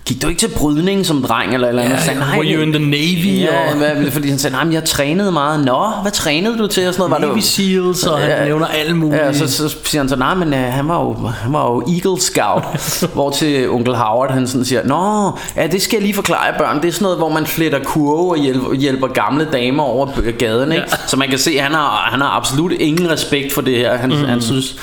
gik 0.06 0.22
du 0.22 0.28
ikke 0.28 0.40
til 0.40 0.48
brydning 0.56 1.06
som 1.06 1.22
dreng, 1.22 1.54
eller 1.54 1.68
eller 1.68 1.82
andet? 1.82 1.94
Ja, 1.94 2.00
Så 2.00 2.04
sagde, 2.06 2.20
were 2.20 2.44
you 2.54 2.62
in 2.62 2.72
the 2.72 2.84
Navy, 2.84 3.40
Ja, 3.42 4.04
og- 4.06 4.12
fordi 4.12 4.28
han 4.28 4.38
sagde, 4.38 4.56
nej, 4.56 4.72
jeg 4.74 4.84
trænede 4.84 5.32
meget. 5.32 5.64
Nå, 5.64 5.86
hvad 6.02 6.12
trænede 6.12 6.58
du 6.58 6.66
til? 6.66 6.88
Og 6.88 6.94
sådan 6.94 7.10
noget, 7.10 7.22
var 7.22 7.28
Navy 7.28 7.36
det, 7.36 7.44
Seals, 7.44 8.04
og 8.04 8.18
han 8.18 8.46
nævner 8.46 8.66
alle 8.66 8.96
mulige- 8.96 9.24
Ja, 9.26 9.32
så, 9.32 9.48
så 9.52 9.76
siger 9.84 10.02
han 10.02 10.08
så, 10.08 10.16
nej, 10.16 10.34
men 10.34 10.48
uh, 10.48 10.58
han, 10.58 10.88
var 10.88 11.00
jo, 11.00 11.26
han 11.42 11.52
var 11.52 11.64
jo 11.70 11.80
Eagle 11.80 12.20
Scout. 12.20 12.64
hvor 13.14 13.30
til 13.30 13.70
onkel 13.70 13.94
Howard, 13.94 14.32
han 14.32 14.46
sådan 14.46 14.64
siger, 14.64 14.84
nå, 14.84 15.30
ja, 15.56 15.66
det 15.66 15.82
skal 15.82 15.96
jeg 15.96 16.02
lige 16.02 16.14
forklare 16.14 16.54
børn. 16.58 16.80
Det 16.82 16.88
er 16.88 16.92
sådan 16.92 17.02
noget, 17.04 17.18
hvor 17.18 17.28
man 17.28 17.46
fletter 17.46 17.78
kurve 17.84 18.30
og 18.30 18.38
hjælper, 18.38 18.74
hjælper 18.74 19.06
gamle 19.08 19.48
damer 19.52 19.82
over 19.82 20.08
gaden, 20.38 20.72
ikke? 20.72 20.84
Ja. 20.90 20.96
Så 21.06 21.16
man 21.16 21.28
kan 21.28 21.38
se, 21.38 21.50
at 21.56 21.62
han 21.62 21.72
har, 21.74 22.08
han 22.10 22.20
har 22.20 22.28
absolut 22.28 22.72
ingen 22.72 23.10
respekt 23.10 23.52
for 23.52 23.60
det 23.60 23.76
her. 23.76 23.96
Han, 23.98 24.10
mm. 24.10 24.24
han 24.24 24.40
synes... 24.42 24.74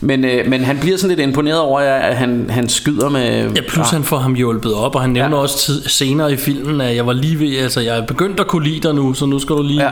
Men, 0.00 0.24
øh, 0.24 0.50
men 0.50 0.64
han 0.64 0.78
bliver 0.78 0.96
sådan 0.96 1.16
lidt 1.16 1.28
imponeret 1.28 1.60
over, 1.60 1.80
at 1.80 2.16
han, 2.16 2.50
han 2.50 2.68
skyder 2.68 3.08
med... 3.08 3.50
Ja, 3.50 3.60
plus 3.68 3.90
han 3.90 4.04
får 4.04 4.18
ham 4.18 4.34
hjulpet 4.34 4.74
op, 4.74 4.94
og 4.94 5.00
han 5.00 5.10
nævner 5.10 5.36
ja. 5.36 5.42
også 5.42 5.58
tid, 5.58 5.88
senere 5.88 6.32
i 6.32 6.36
filmen, 6.36 6.80
at 6.80 6.96
jeg 6.96 7.06
var 7.06 7.12
lige 7.12 7.40
ved, 7.40 7.58
altså 7.58 7.80
jeg 7.80 7.98
er 7.98 8.06
begyndt 8.06 8.40
at 8.40 8.46
kunne 8.46 8.64
lide 8.64 8.80
dig 8.80 8.94
nu, 8.94 9.14
så 9.14 9.26
nu 9.26 9.38
skal 9.38 9.56
du 9.56 9.62
lige... 9.62 9.82
Ja, 9.82 9.90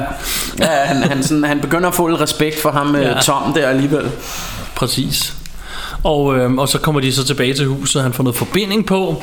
ja 0.59 0.66
han, 0.66 0.97
han, 0.97 1.23
sådan, 1.23 1.45
han 1.45 1.61
begynder 1.61 1.88
at 1.88 1.95
få 1.95 2.09
lidt 2.09 2.21
respekt 2.21 2.62
for 2.62 2.71
ham, 2.71 2.97
ja. 2.97 3.09
Ja. 3.09 3.21
Tom, 3.21 3.53
der 3.53 3.69
alligevel. 3.69 4.11
Præcis. 4.75 5.35
Og, 6.03 6.38
øh, 6.38 6.55
og 6.55 6.69
så 6.69 6.79
kommer 6.79 7.01
de 7.01 7.12
så 7.12 7.25
tilbage 7.25 7.55
til 7.55 7.66
huset, 7.66 8.03
han 8.03 8.12
får 8.12 8.25
noget 8.25 8.37
forbinding 8.37 8.87
på. 8.87 9.23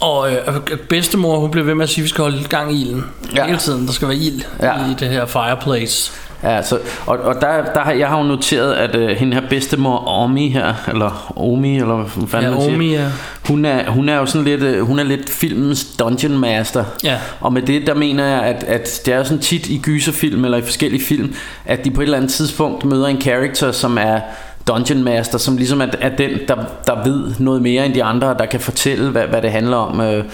Og 0.00 0.32
øh, 0.32 0.60
bedstemor, 0.88 1.38
hun 1.38 1.50
bliver 1.50 1.64
ved 1.64 1.74
med 1.74 1.84
at 1.84 1.90
sige, 1.90 2.02
at 2.02 2.04
vi 2.04 2.08
skal 2.08 2.22
holde 2.22 2.44
gang 2.48 2.72
i 2.72 2.80
ilden. 2.80 3.04
Ja. 3.36 3.46
Hele 3.46 3.58
tiden, 3.58 3.86
der 3.86 3.92
skal 3.92 4.08
være 4.08 4.16
ild 4.16 4.42
ja. 4.62 4.74
i 4.74 4.94
det 4.98 5.08
her 5.08 5.26
fireplace. 5.26 6.12
Ja, 6.42 6.62
så, 6.62 6.78
og, 7.06 7.18
og 7.18 7.34
der, 7.40 7.64
der 7.74 7.80
har, 7.80 7.92
jeg 7.92 8.08
har 8.08 8.18
jo 8.18 8.24
noteret, 8.24 8.72
at 8.74 8.94
øh, 8.96 9.08
hende 9.08 9.34
her 9.34 9.42
bedstemor 9.48 10.08
Omi 10.08 10.48
her, 10.48 10.74
eller 10.88 11.32
Omi, 11.36 11.76
eller 11.78 11.94
hvad 11.96 12.28
fanden 12.28 12.50
Ja, 12.50 12.54
man 12.54 12.60
siger, 12.60 12.74
Omi, 12.74 12.92
ja. 12.92 13.06
hun, 13.48 13.64
er, 13.64 13.90
hun 13.90 14.08
er 14.08 14.16
jo 14.16 14.26
sådan 14.26 14.44
lidt, 14.44 14.62
øh, 14.62 14.80
hun 14.80 14.98
er 14.98 15.02
lidt 15.04 15.30
filmens 15.30 15.86
dungeon 15.98 16.38
master. 16.38 16.84
Ja. 17.04 17.18
Og 17.40 17.52
med 17.52 17.62
det, 17.62 17.86
der 17.86 17.94
mener 17.94 18.26
jeg, 18.26 18.42
at, 18.42 18.64
at 18.64 19.00
det 19.06 19.14
er 19.14 19.18
jo 19.18 19.24
sådan 19.24 19.38
tit 19.38 19.66
i 19.68 19.80
gyserfilm, 19.82 20.44
eller 20.44 20.58
i 20.58 20.62
forskellige 20.62 21.04
film, 21.04 21.34
at 21.64 21.84
de 21.84 21.90
på 21.90 22.00
et 22.00 22.04
eller 22.04 22.16
andet 22.18 22.30
tidspunkt 22.30 22.84
møder 22.84 23.06
en 23.06 23.20
character, 23.20 23.72
som 23.72 23.98
er 24.00 24.20
Dungeon 24.68 25.04
Master, 25.04 25.38
som 25.38 25.56
ligesom 25.56 25.80
er, 25.80 25.86
er 26.00 26.16
den, 26.16 26.30
der, 26.48 26.56
der 26.86 27.04
ved 27.04 27.34
noget 27.38 27.62
mere 27.62 27.86
end 27.86 27.94
de 27.94 28.04
andre, 28.04 28.34
der 28.38 28.46
kan 28.46 28.60
fortælle, 28.60 29.10
hvad, 29.10 29.26
hvad 29.26 29.42
det 29.42 29.50
handler 29.50 29.76
om. 29.76 30.00
Øh, 30.00 30.24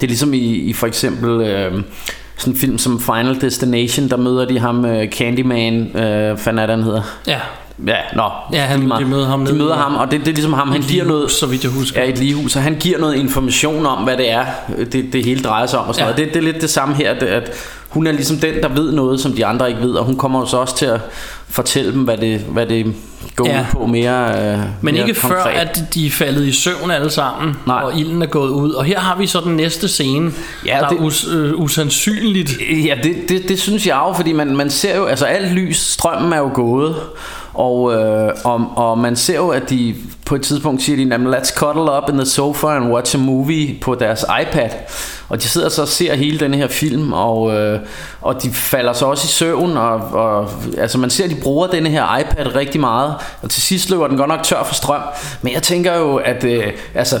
Det 0.00 0.02
er 0.02 0.06
ligesom 0.06 0.34
i, 0.34 0.38
i 0.38 0.72
for 0.72 0.86
eksempel 0.86 1.40
øh, 1.40 1.82
sådan 2.36 2.52
en 2.52 2.58
film 2.58 2.78
som 2.78 3.00
Final 3.00 3.40
Destination, 3.40 4.08
der 4.08 4.16
møder 4.16 4.44
de 4.44 4.58
ham 4.58 4.84
uh, 4.84 5.04
Candyman, 5.04 5.82
uh, 5.82 6.38
fanden 6.38 6.58
er 6.58 6.66
den 6.66 6.82
hedder? 6.82 7.02
Ja. 7.26 7.40
Ja, 7.86 7.96
nå. 8.16 8.22
Ja, 8.52 8.60
han, 8.62 8.90
de 8.90 9.04
møder 9.04 9.26
ham 9.26 9.46
De 9.46 9.52
møder 9.52 9.76
ham, 9.76 9.94
og 9.96 10.10
det, 10.10 10.20
det 10.20 10.28
er 10.28 10.32
ligesom 10.32 10.52
ham, 10.52 10.70
han 10.70 10.80
giver 10.82 11.04
noget... 11.04 11.30
så 11.30 11.46
vidt 11.46 11.64
jeg 11.64 11.72
husker. 11.72 12.02
Ja, 12.02 12.08
et 12.08 12.18
ligehus, 12.18 12.56
og 12.56 12.62
han 12.62 12.74
giver 12.80 12.98
noget 12.98 13.14
information 13.16 13.86
om, 13.86 13.98
hvad 14.04 14.16
det 14.16 14.30
er, 14.30 14.44
det, 14.92 15.12
det 15.12 15.24
hele 15.24 15.42
drejer 15.42 15.66
sig 15.66 15.78
om 15.78 15.88
og 15.88 15.94
sådan 15.94 16.08
Ja. 16.08 16.12
noget. 16.14 16.26
Det, 16.26 16.34
det 16.34 16.48
er 16.48 16.52
lidt 16.52 16.62
det 16.62 16.70
samme 16.70 16.94
her, 16.94 17.14
det, 17.18 17.26
at 17.26 17.50
hun 17.88 18.06
er 18.06 18.12
ligesom 18.12 18.36
den, 18.38 18.54
der 18.62 18.68
ved 18.68 18.92
noget, 18.92 19.20
som 19.20 19.32
de 19.32 19.46
andre 19.46 19.68
ikke 19.70 19.80
ved, 19.82 19.90
og 19.92 20.04
hun 20.04 20.16
kommer 20.16 20.40
jo 20.40 20.46
så 20.46 20.56
også 20.56 20.76
til 20.76 20.86
at 20.86 21.00
fortælle 21.48 21.92
dem, 21.92 22.00
hvad 22.02 22.16
det, 22.16 22.40
hvad 22.40 22.66
det 22.66 22.94
går 23.36 23.46
Ja. 23.48 23.66
på 23.72 23.86
mere 23.86 24.28
øh, 24.52 24.58
Men 24.80 24.94
mere 24.94 25.08
ikke 25.08 25.20
konkret. 25.20 25.42
før, 25.42 25.50
at 25.50 25.82
de 25.94 26.06
er 26.06 26.10
faldet 26.10 26.46
i 26.46 26.52
søvn 26.52 26.90
alle 26.90 27.10
sammen, 27.10 27.56
Nej. 27.66 27.82
og 27.82 27.98
ilden 27.98 28.22
er 28.22 28.26
gået 28.26 28.48
ud. 28.50 28.70
Og 28.72 28.84
her 28.84 28.98
har 29.00 29.16
vi 29.16 29.26
så 29.26 29.40
den 29.40 29.56
næste 29.56 29.88
scene, 29.88 30.32
Ja, 30.66 30.78
der 30.80 30.88
det- 30.88 30.98
er 30.98 31.02
us, 31.02 31.26
øh, 31.32 31.52
usandsynligt. 31.60 32.52
Ja, 32.86 32.94
det, 33.02 33.16
det, 33.28 33.48
det 33.48 33.60
synes 33.60 33.86
jeg 33.86 34.02
jo, 34.08 34.12
fordi 34.12 34.32
man, 34.32 34.56
man 34.56 34.70
ser 34.70 34.96
jo, 34.96 35.04
altså 35.04 35.24
alt 35.24 35.52
lys, 35.52 35.76
strømmen 35.78 36.32
er 36.32 36.38
jo 36.38 36.50
gået, 36.54 36.94
og, 37.58 37.94
øh, 37.94 38.32
og, 38.44 38.60
og 38.76 38.98
man 38.98 39.16
ser 39.16 39.36
jo, 39.36 39.48
at 39.48 39.70
de 39.70 39.94
på 40.26 40.34
et 40.34 40.42
tidspunkt 40.42 40.82
siger 40.82 40.96
de, 40.96 41.02
"Jamen, 41.10 41.34
let's 41.34 41.54
cuddle 41.58 41.92
up 41.96 42.08
in 42.08 42.14
the 42.14 42.26
sofa 42.26 42.66
and 42.66 42.92
watch 42.92 43.14
a 43.14 43.18
movie 43.18 43.78
på 43.80 43.94
deres 43.94 44.24
iPad. 44.42 44.70
Og 45.28 45.42
de 45.42 45.48
sidder 45.48 45.68
så 45.68 45.82
og 45.82 45.88
ser 45.88 46.14
hele 46.14 46.40
den 46.40 46.54
her 46.54 46.68
film, 46.68 47.12
og, 47.12 47.54
øh, 47.54 47.80
og 48.22 48.42
de 48.42 48.50
falder 48.50 48.92
så 48.92 49.06
også 49.06 49.24
i 49.24 49.28
søvn, 49.28 49.76
og, 49.76 49.94
og 49.94 50.50
altså 50.78 50.98
man 50.98 51.10
ser, 51.10 51.24
at 51.24 51.30
de 51.30 51.34
bruger 51.34 51.66
denne 51.66 51.88
her 51.88 52.18
iPad 52.18 52.54
rigtig 52.54 52.80
meget, 52.80 53.14
og 53.42 53.50
til 53.50 53.62
sidst 53.62 53.90
løber 53.90 54.08
den 54.08 54.16
godt 54.16 54.28
nok 54.28 54.42
tør 54.42 54.64
for 54.64 54.74
strøm. 54.74 55.00
Men 55.42 55.52
jeg 55.52 55.62
tænker 55.62 55.94
jo, 55.98 56.16
at 56.16 56.44
øh, 56.44 56.72
altså, 56.94 57.20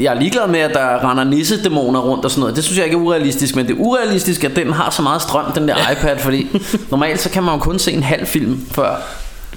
jeg 0.00 0.14
er 0.14 0.20
ligeglad 0.20 0.46
med, 0.46 0.60
at 0.60 0.74
der 0.74 1.10
render 1.10 1.24
nissedæmoner 1.24 2.00
rundt 2.00 2.24
og 2.24 2.30
sådan 2.30 2.40
noget. 2.40 2.56
Det 2.56 2.64
synes 2.64 2.78
jeg 2.78 2.84
ikke 2.84 2.96
er 2.96 3.00
urealistisk, 3.00 3.56
men 3.56 3.66
det 3.66 3.74
er 3.74 3.80
urealistisk, 3.80 4.44
at 4.44 4.56
den 4.56 4.72
har 4.72 4.90
så 4.90 5.02
meget 5.02 5.22
strøm, 5.22 5.52
den 5.52 5.68
der 5.68 5.90
iPad, 5.92 6.18
fordi 6.18 6.46
normalt 6.90 7.20
så 7.20 7.30
kan 7.30 7.42
man 7.42 7.54
jo 7.54 7.60
kun 7.60 7.78
se 7.78 7.92
en 7.92 8.02
halv 8.02 8.26
film, 8.26 8.66
før, 8.70 8.96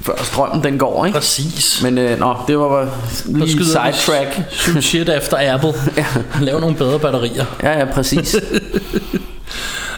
før 0.01 0.13
strømmen 0.23 0.63
den 0.63 0.77
går, 0.77 1.06
ikke? 1.06 1.17
Præcis. 1.17 1.80
Men 1.84 1.97
øh, 1.97 2.19
nå, 2.19 2.36
det 2.47 2.60
var 2.60 2.67
bare 2.69 2.89
lige 3.25 3.65
sidetrack. 3.65 4.41
Shoot 4.49 4.84
shit 4.84 5.10
efter 5.10 5.54
Apple. 5.54 5.73
ja. 5.97 6.06
Lav 6.41 6.60
nogle 6.60 6.75
bedre 6.75 6.99
batterier. 6.99 7.45
Ja, 7.63 7.80
ja, 7.80 7.86
præcis. 7.86 8.36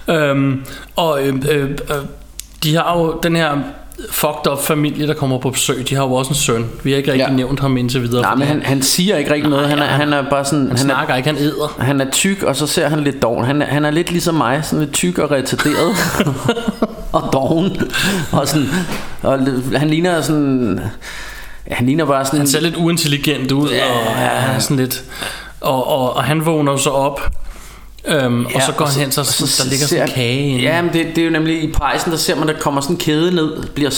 Øhm, 0.07 0.65
og 0.95 1.23
øh, 1.27 1.35
øh, 1.51 1.63
øh, 1.69 1.69
de 2.63 2.75
har 2.75 2.97
jo 2.99 3.19
den 3.23 3.35
her 3.35 3.57
fucked 4.11 4.51
up 4.51 4.63
familie, 4.63 5.07
der 5.07 5.13
kommer 5.13 5.37
på 5.37 5.49
besøg. 5.49 5.89
De 5.89 5.95
har 5.95 6.03
jo 6.03 6.13
også 6.13 6.29
en 6.29 6.35
søn. 6.35 6.65
Vi 6.83 6.91
har 6.91 6.97
ikke 6.97 7.11
rigtig 7.11 7.27
Ja. 7.27 7.33
nævnt 7.35 7.59
ham 7.59 7.77
indtil 7.77 8.01
videre. 8.01 8.21
Nej, 8.21 8.35
men 8.35 8.47
han, 8.47 8.61
han 8.61 8.81
siger 8.81 9.17
ikke 9.17 9.33
rigtig 9.33 9.49
noget. 9.49 9.69
Han 9.69 9.79
er, 9.79 9.83
han 9.85 10.13
er 10.13 10.29
bare 10.29 10.45
sådan... 10.45 10.59
han 10.59 10.77
Han 10.77 10.89
er, 10.89 10.93
snakker 10.93 11.15
ikke, 11.15 11.29
han 11.29 11.37
æder. 11.37 11.75
han 11.79 12.01
er 12.01 12.11
tyk, 12.11 12.43
og 12.43 12.55
så 12.55 12.67
ser 12.67 12.87
han 12.89 12.99
lidt 12.99 13.21
doven. 13.21 13.45
Han 13.45 13.61
er, 13.61 13.65
han 13.65 13.85
er 13.85 13.91
lidt 13.91 14.11
ligesom 14.11 14.35
mig, 14.35 14.59
sådan 14.63 14.79
lidt 14.79 14.93
tyk 14.93 15.17
og 15.17 15.31
retarderet. 15.31 15.95
og 17.17 17.29
doven. 17.33 17.77
Og, 18.31 18.47
sådan, 18.47 18.67
og 19.21 19.39
han 19.75 19.89
ligner 19.89 20.21
sådan... 20.21 20.79
Ja, 21.69 21.75
han 21.75 21.85
ligner 21.85 22.05
bare 22.05 22.25
sådan... 22.25 22.39
Han 22.39 22.47
ser 22.47 22.61
lidt 22.61 22.75
uintelligent 22.75 23.51
ud, 23.51 23.69
Ja. 23.69 23.85
og 23.85 24.05
ja, 24.05 24.27
han 24.27 24.55
er 24.55 24.59
sådan 24.59 24.77
lidt... 24.77 25.03
Og, 25.61 25.87
og, 25.87 26.15
og 26.15 26.23
han 26.23 26.45
vågner 26.45 26.77
så 26.77 26.89
op, 26.89 27.21
øhm, 28.07 28.45
og 28.45 28.61
så 28.61 28.71
går 28.77 28.85
han 28.85 28.99
hen, 28.99 29.11
så, 29.11 29.23
så 29.23 29.63
der 29.63 29.69
ligger 29.69 29.87
sådan 29.87 30.07
en 30.07 30.13
kage 30.13 30.47
inde. 30.47 30.61
Ja, 30.63 30.81
men 30.81 30.93
det, 30.93 31.05
det 31.07 31.17
er 31.17 31.25
jo 31.25 31.31
nemlig 31.31 31.63
i 31.63 31.71
pejsen, 31.71 32.11
der 32.11 32.17
ser 32.17 32.35
man, 32.35 32.47
der 32.47 32.53
kommer 32.59 32.81
sådan 32.81 32.95
en 32.95 32.99
kæde 32.99 33.35
ned. 33.35 33.63
Bliver, 33.75 33.89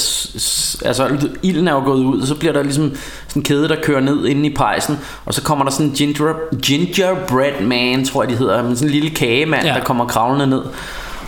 altså, 0.85 1.27
ilden 1.43 1.67
er 1.67 1.73
jo 1.73 1.83
gået 1.83 1.99
ud, 1.99 2.21
og 2.21 2.27
så 2.27 2.35
bliver 2.35 2.53
der 2.53 2.63
ligesom 2.63 2.95
sådan 3.27 3.39
en 3.39 3.43
kæde, 3.43 3.69
der 3.69 3.75
kører 3.83 3.99
ned 3.99 4.25
inde 4.25 4.45
i 4.49 4.53
pejsen. 4.53 4.99
Og 5.25 5.33
så 5.33 5.41
kommer 5.41 5.65
der 5.65 5.71
sådan 5.71 5.85
en 5.85 5.91
ginger, 5.91 6.33
gingerbread 6.61 7.61
man, 7.61 8.05
tror 8.05 8.23
jeg 8.23 8.31
de 8.31 8.37
hedder. 8.37 8.63
Men 8.63 8.75
sådan 8.75 8.87
en 8.87 8.93
lille 8.93 9.09
kagemand, 9.09 9.63
ja. 9.63 9.69
Ja. 9.73 9.79
der 9.79 9.83
kommer 9.83 10.05
kravlende 10.05 10.47
ned. 10.47 10.61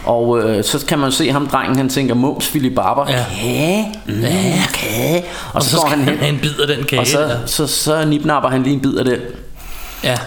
Og 0.07 0.39
øh, 0.39 0.63
så 0.63 0.85
kan 0.85 0.99
man 0.99 1.11
se 1.11 1.31
ham, 1.31 1.47
drengen, 1.47 1.75
han 1.75 1.89
tænker, 1.89 2.15
mums, 2.15 2.49
Philip 2.49 2.75
Barber. 2.75 3.11
Ja. 3.11 3.25
Kage? 3.41 3.93
Mm, 4.05 4.21
kage. 4.73 5.23
Og, 5.47 5.55
og 5.55 5.63
så, 5.63 5.69
så, 5.69 5.77
går 5.77 5.87
han 5.87 5.99
han 5.99 6.09
hen, 6.09 6.17
have 6.17 6.29
en 6.29 6.39
bid 6.39 6.59
af 6.59 6.67
den 6.67 6.85
kage. 6.85 6.99
og 6.99 7.07
så, 7.07 7.21
der. 7.21 7.45
så, 7.45 7.67
så 7.67 8.05
nipnapper 8.05 8.49
han 8.49 8.63
lige 8.63 8.73
en 8.73 8.81
bid 8.81 8.95
af 8.95 9.05
det. 9.05 9.21
Ja. 10.03 10.17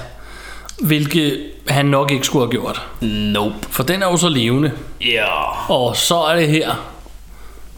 Hvilket 0.78 1.38
han 1.68 1.86
nok 1.86 2.10
ikke 2.10 2.26
skulle 2.26 2.46
have 2.46 2.50
gjort. 2.50 2.82
Nope. 3.00 3.54
For 3.70 3.82
den 3.82 4.02
er 4.02 4.06
jo 4.06 4.16
så 4.16 4.28
levende. 4.28 4.72
Ja. 5.00 5.70
Og 5.72 5.96
så 5.96 6.16
er 6.16 6.36
det 6.36 6.48
her. 6.48 6.70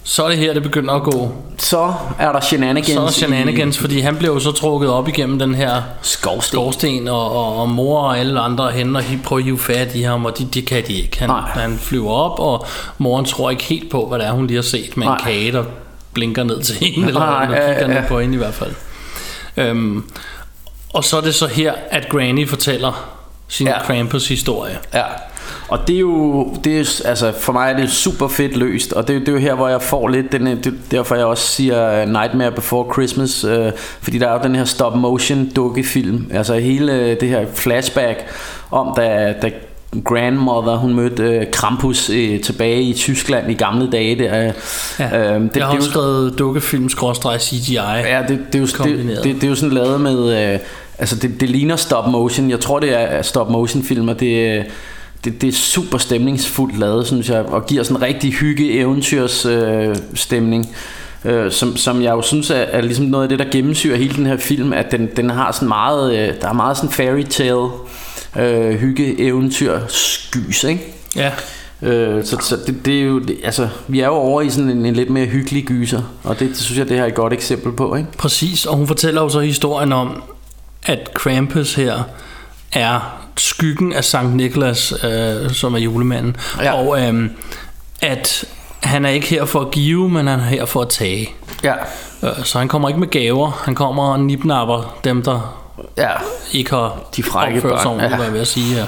Så 0.04 0.24
er 0.24 0.28
det 0.28 0.38
her, 0.38 0.54
det 0.54 0.62
begynder 0.62 0.94
at 0.94 1.02
gå. 1.02 1.32
Så 1.58 1.94
er 2.18 2.32
der 2.32 2.40
shenanigans. 2.40 2.88
Så 2.88 3.00
er 3.00 3.04
der 3.04 3.10
shenanigans, 3.12 3.78
fordi 3.78 4.00
han 4.00 4.16
blev 4.16 4.30
jo 4.32 4.40
så 4.40 4.52
trukket 4.52 4.90
op 4.90 5.08
igennem 5.08 5.38
den 5.38 5.54
her 5.54 5.82
Skovsten. 6.02 6.56
skorsten, 6.56 7.08
og, 7.08 7.32
og, 7.32 7.56
og 7.60 7.68
mor 7.68 8.00
og 8.00 8.18
alle 8.18 8.40
andre 8.40 8.70
henne 8.70 8.98
og 8.98 9.04
prøver 9.24 9.38
at 9.40 9.44
hive 9.44 9.58
fat 9.58 9.94
i 9.94 10.02
ham, 10.02 10.24
og 10.24 10.38
det 10.38 10.54
de 10.54 10.62
kan 10.62 10.82
de 10.88 10.92
ikke. 10.92 11.18
Han, 11.18 11.28
Nej. 11.28 11.40
han 11.40 11.78
flyver 11.78 12.10
op, 12.12 12.38
og 12.40 12.66
moren 12.98 13.24
tror 13.24 13.50
ikke 13.50 13.62
helt 13.64 13.90
på, 13.90 14.06
hvad 14.08 14.18
det 14.18 14.26
er, 14.26 14.32
hun 14.32 14.46
lige 14.46 14.56
har 14.56 14.62
set 14.62 14.96
med 14.96 15.06
Nej. 15.06 15.14
en 15.16 15.20
kage, 15.24 15.52
der 15.52 15.64
blinker 16.12 16.44
ned 16.44 16.62
til 16.62 16.74
hende, 16.76 17.08
eller, 17.08 17.20
Nej, 17.20 17.48
ja, 17.50 17.66
kigger 17.66 17.94
ja. 17.94 18.00
ned 18.00 18.08
på 18.08 18.20
hende 18.20 18.34
i 18.34 18.38
hvert 18.38 18.54
fald. 18.54 18.72
Øhm, 19.56 20.04
og 20.92 21.04
så 21.04 21.16
er 21.16 21.20
det 21.20 21.34
så 21.34 21.46
her, 21.46 21.72
at 21.90 22.08
Granny 22.08 22.48
fortæller 22.48 23.08
sin 23.48 23.66
Ja. 23.66 23.72
ja. 23.72 23.82
Krampus 23.82 24.28
historie. 24.28 24.78
Ja. 24.94 25.02
Og 25.72 25.88
det 25.88 25.96
er 25.96 26.00
jo, 26.00 26.48
det 26.64 26.80
er, 26.80 27.02
altså 27.08 27.32
for 27.40 27.52
mig 27.52 27.70
er 27.72 27.76
det 27.76 27.90
super 27.90 28.28
fedt 28.28 28.56
løst, 28.56 28.92
og 28.92 29.08
det, 29.08 29.16
er- 29.16 29.20
det 29.20 29.28
er 29.28 29.32
jo 29.32 29.38
her, 29.38 29.54
hvor 29.54 29.68
jeg 29.68 29.82
får 29.82 30.08
lidt, 30.08 30.32
den, 30.32 30.46
det, 30.46 30.66
er 30.66 30.70
derfor 30.90 31.14
jeg 31.14 31.24
også 31.24 31.46
siger 31.46 32.04
Nightmare 32.06 32.50
Before 32.52 32.92
Christmas, 32.92 33.44
øh, 33.44 33.72
fordi 34.00 34.18
der 34.18 34.28
er 34.28 34.32
jo 34.32 34.40
den 34.42 34.54
her 34.56 34.64
stop 34.64 34.96
motion 34.96 35.50
dukkefilm, 35.56 36.26
altså 36.30 36.54
hele 36.54 36.92
øh, 36.92 37.20
det 37.20 37.28
her 37.28 37.46
flashback 37.54 38.18
om, 38.70 38.92
da, 38.96 39.34
da 39.42 39.50
grandmother, 40.04 40.76
hun 40.76 40.94
mødte 40.94 41.22
øh, 41.22 41.46
Krampus 41.52 42.10
øh, 42.10 42.40
tilbage 42.40 42.82
i 42.82 42.92
Tyskland 42.92 43.50
i 43.50 43.54
gamle 43.54 43.90
dage. 43.90 44.18
Der, 44.18 44.46
øh, 44.46 44.52
Ja. 44.98 45.34
øhm, 45.34 45.48
Det, 45.48 45.56
jeg 45.56 45.66
har 45.66 45.72
er 45.72 45.76
også 45.76 45.90
skrevet 45.90 46.38
dukkefilm 46.38 46.88
CGI. 46.88 47.74
Ja, 47.74 48.22
det, 48.28 48.38
det, 48.52 48.54
er 48.54 48.58
jo, 48.58 48.66
det, 48.84 49.20
det, 49.24 49.34
det 49.34 49.44
er 49.44 49.48
jo 49.48 49.54
sådan 49.54 49.74
lavet 49.74 50.00
med... 50.00 50.52
Øh, 50.54 50.58
altså, 50.98 51.16
det, 51.16 51.40
det 51.40 51.50
ligner 51.50 51.76
stop 51.76 52.08
motion. 52.08 52.50
Jeg 52.50 52.60
tror, 52.60 52.78
det 52.80 53.00
er 53.00 53.22
stop 53.22 53.50
motion 53.50 53.82
film, 53.82 54.08
og 54.08 54.20
det, 54.20 54.58
øh, 54.58 54.64
det, 55.24 55.40
det 55.40 55.48
er 55.48 55.52
super 55.52 55.98
stemningsfuldt 55.98 56.78
lavet, 56.78 57.06
synes 57.06 57.28
jeg, 57.28 57.40
og 57.44 57.66
giver 57.66 57.82
sådan 57.82 57.96
en 57.96 58.02
rigtig 58.02 58.32
hygge 58.32 58.72
eventyrs 58.72 59.46
øh, 59.46 59.96
stemning. 60.14 60.68
øh, 61.24 61.52
som, 61.52 61.76
som 61.76 62.02
jeg 62.02 62.10
jo 62.10 62.22
synes 62.22 62.50
er, 62.50 62.54
er 62.54 62.80
ligesom 62.80 63.04
noget 63.04 63.22
af 63.22 63.28
det, 63.28 63.38
der 63.38 63.44
gennemsyrer 63.52 63.96
hele 63.96 64.14
den 64.14 64.26
her 64.26 64.36
film, 64.36 64.72
at 64.72 64.92
den, 64.92 65.08
den 65.16 65.30
har 65.30 65.52
sådan 65.52 65.68
meget, 65.68 66.12
øh, 66.12 66.34
der 66.40 66.48
er 66.48 66.52
meget 66.52 66.76
sådan 66.76 66.90
fairy 66.90 67.22
tale, 67.22 67.68
øh, 68.38 68.74
hygge, 68.74 69.20
eventyr, 69.20 69.80
skys, 69.88 70.64
ikke? 70.64 70.94
Ja. 71.16 71.32
Øh, 71.82 72.24
så 72.24 72.36
så 72.40 72.56
det, 72.66 72.86
det 72.86 72.98
er 72.98 73.02
jo, 73.02 73.18
det, 73.18 73.36
altså, 73.44 73.68
vi 73.88 74.00
er 74.00 74.06
jo 74.06 74.12
over 74.12 74.42
i 74.42 74.50
sådan 74.50 74.70
en, 74.70 74.86
en 74.86 74.94
lidt 74.94 75.10
mere 75.10 75.26
hyggelig 75.26 75.64
gyser, 75.64 76.02
og 76.24 76.38
det, 76.38 76.48
det 76.48 76.58
synes 76.58 76.78
jeg, 76.78 76.88
det 76.88 76.96
her 76.96 77.02
er 77.02 77.08
et 77.08 77.14
godt 77.14 77.32
eksempel 77.32 77.72
på, 77.72 77.94
ikke? 77.94 78.08
Præcis, 78.18 78.66
og 78.66 78.76
hun 78.76 78.86
fortæller 78.86 79.22
jo 79.22 79.28
så 79.28 79.40
historien 79.40 79.92
om, 79.92 80.22
at 80.86 81.14
Krampus 81.14 81.74
her 81.74 82.02
er 82.72 83.21
skyggen 83.36 83.92
af 83.92 84.04
Sankt 84.04 84.36
Niklas, 84.36 84.94
øh, 85.04 85.50
som 85.50 85.74
er 85.74 85.78
julemanden, 85.78 86.36
Ja. 86.62 86.72
og 86.72 87.00
øh, 87.02 87.30
at 88.00 88.44
han 88.82 89.04
er 89.04 89.10
ikke 89.10 89.26
her 89.26 89.44
for 89.44 89.60
at 89.60 89.70
give, 89.70 90.08
men 90.08 90.26
han 90.26 90.40
er 90.40 90.44
her 90.44 90.64
for 90.64 90.82
at 90.82 90.88
tage. 90.88 91.30
Ja. 91.64 91.74
Øh, 92.22 92.44
Så 92.44 92.58
han 92.58 92.68
kommer 92.68 92.88
ikke 92.88 93.00
med 93.00 93.08
gaver, 93.10 93.50
han 93.64 93.74
kommer 93.74 94.02
og 94.12 94.20
nipnapper 94.20 94.96
dem, 95.04 95.22
der 95.22 95.58
Ja. 95.98 96.10
ikke 96.52 96.70
har 96.70 96.98
De 97.16 97.22
frække 97.22 97.56
opført 97.58 97.80
sig 97.82 97.90
ordentligt, 97.90 98.10
ja. 98.10 98.16
hvad 98.16 98.26
jeg 98.26 98.34
vil 98.34 98.46
sige 98.46 98.74
her. 98.74 98.86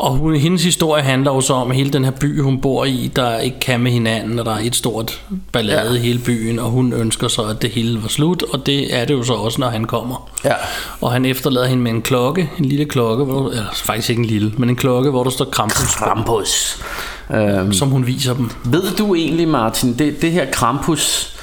Og 0.00 0.10
hun, 0.16 0.36
hendes 0.36 0.64
historie 0.64 1.02
handler 1.02 1.32
jo 1.34 1.40
så 1.40 1.54
om 1.54 1.70
hele 1.70 1.90
den 1.90 2.04
her 2.04 2.10
by, 2.10 2.42
hun 2.42 2.60
bor 2.60 2.84
i, 2.84 3.10
der 3.16 3.38
ikke 3.38 3.60
kan 3.60 3.80
med 3.80 3.90
hinanden, 3.92 4.38
og 4.38 4.44
der 4.44 4.52
er 4.52 4.58
et 4.62 4.76
stort 4.76 5.20
ballade 5.52 5.90
Ja. 5.90 5.96
i 5.96 5.98
hele 5.98 6.18
byen, 6.18 6.58
og 6.58 6.70
hun 6.70 6.92
ønsker 6.92 7.28
så, 7.28 7.42
at 7.42 7.62
det 7.62 7.70
hele 7.70 8.02
var 8.02 8.08
slut, 8.08 8.42
og 8.42 8.66
det 8.66 8.96
er 8.96 9.04
det 9.04 9.14
jo 9.14 9.22
så 9.22 9.32
også, 9.34 9.60
når 9.60 9.68
han 9.68 9.84
kommer. 9.84 10.30
Ja. 10.44 10.52
Og 11.00 11.12
han 11.12 11.24
efterlader 11.24 11.66
hende 11.66 11.82
med 11.82 11.90
en 11.90 12.02
klokke, 12.02 12.50
en 12.58 12.64
lille 12.64 12.84
klokke, 12.84 13.24
hvor, 13.24 13.48
eller 13.50 13.64
faktisk 13.74 14.10
ikke 14.10 14.20
en 14.20 14.26
lille, 14.26 14.52
men 14.56 14.68
en 14.68 14.76
klokke, 14.76 15.10
hvor 15.10 15.24
der 15.24 15.30
står 15.30 15.44
Krampus, 15.44 15.94
Krampus. 15.94 16.78
Øhm, 17.34 17.72
som 17.72 17.88
hun 17.88 18.06
viser 18.06 18.34
dem. 18.34 18.50
Ved 18.64 18.82
du 18.98 19.14
egentlig, 19.14 19.48
Martin, 19.48 19.94
det, 19.98 20.22
det 20.22 20.32
her 20.32 20.46
Krampus, 20.52 21.34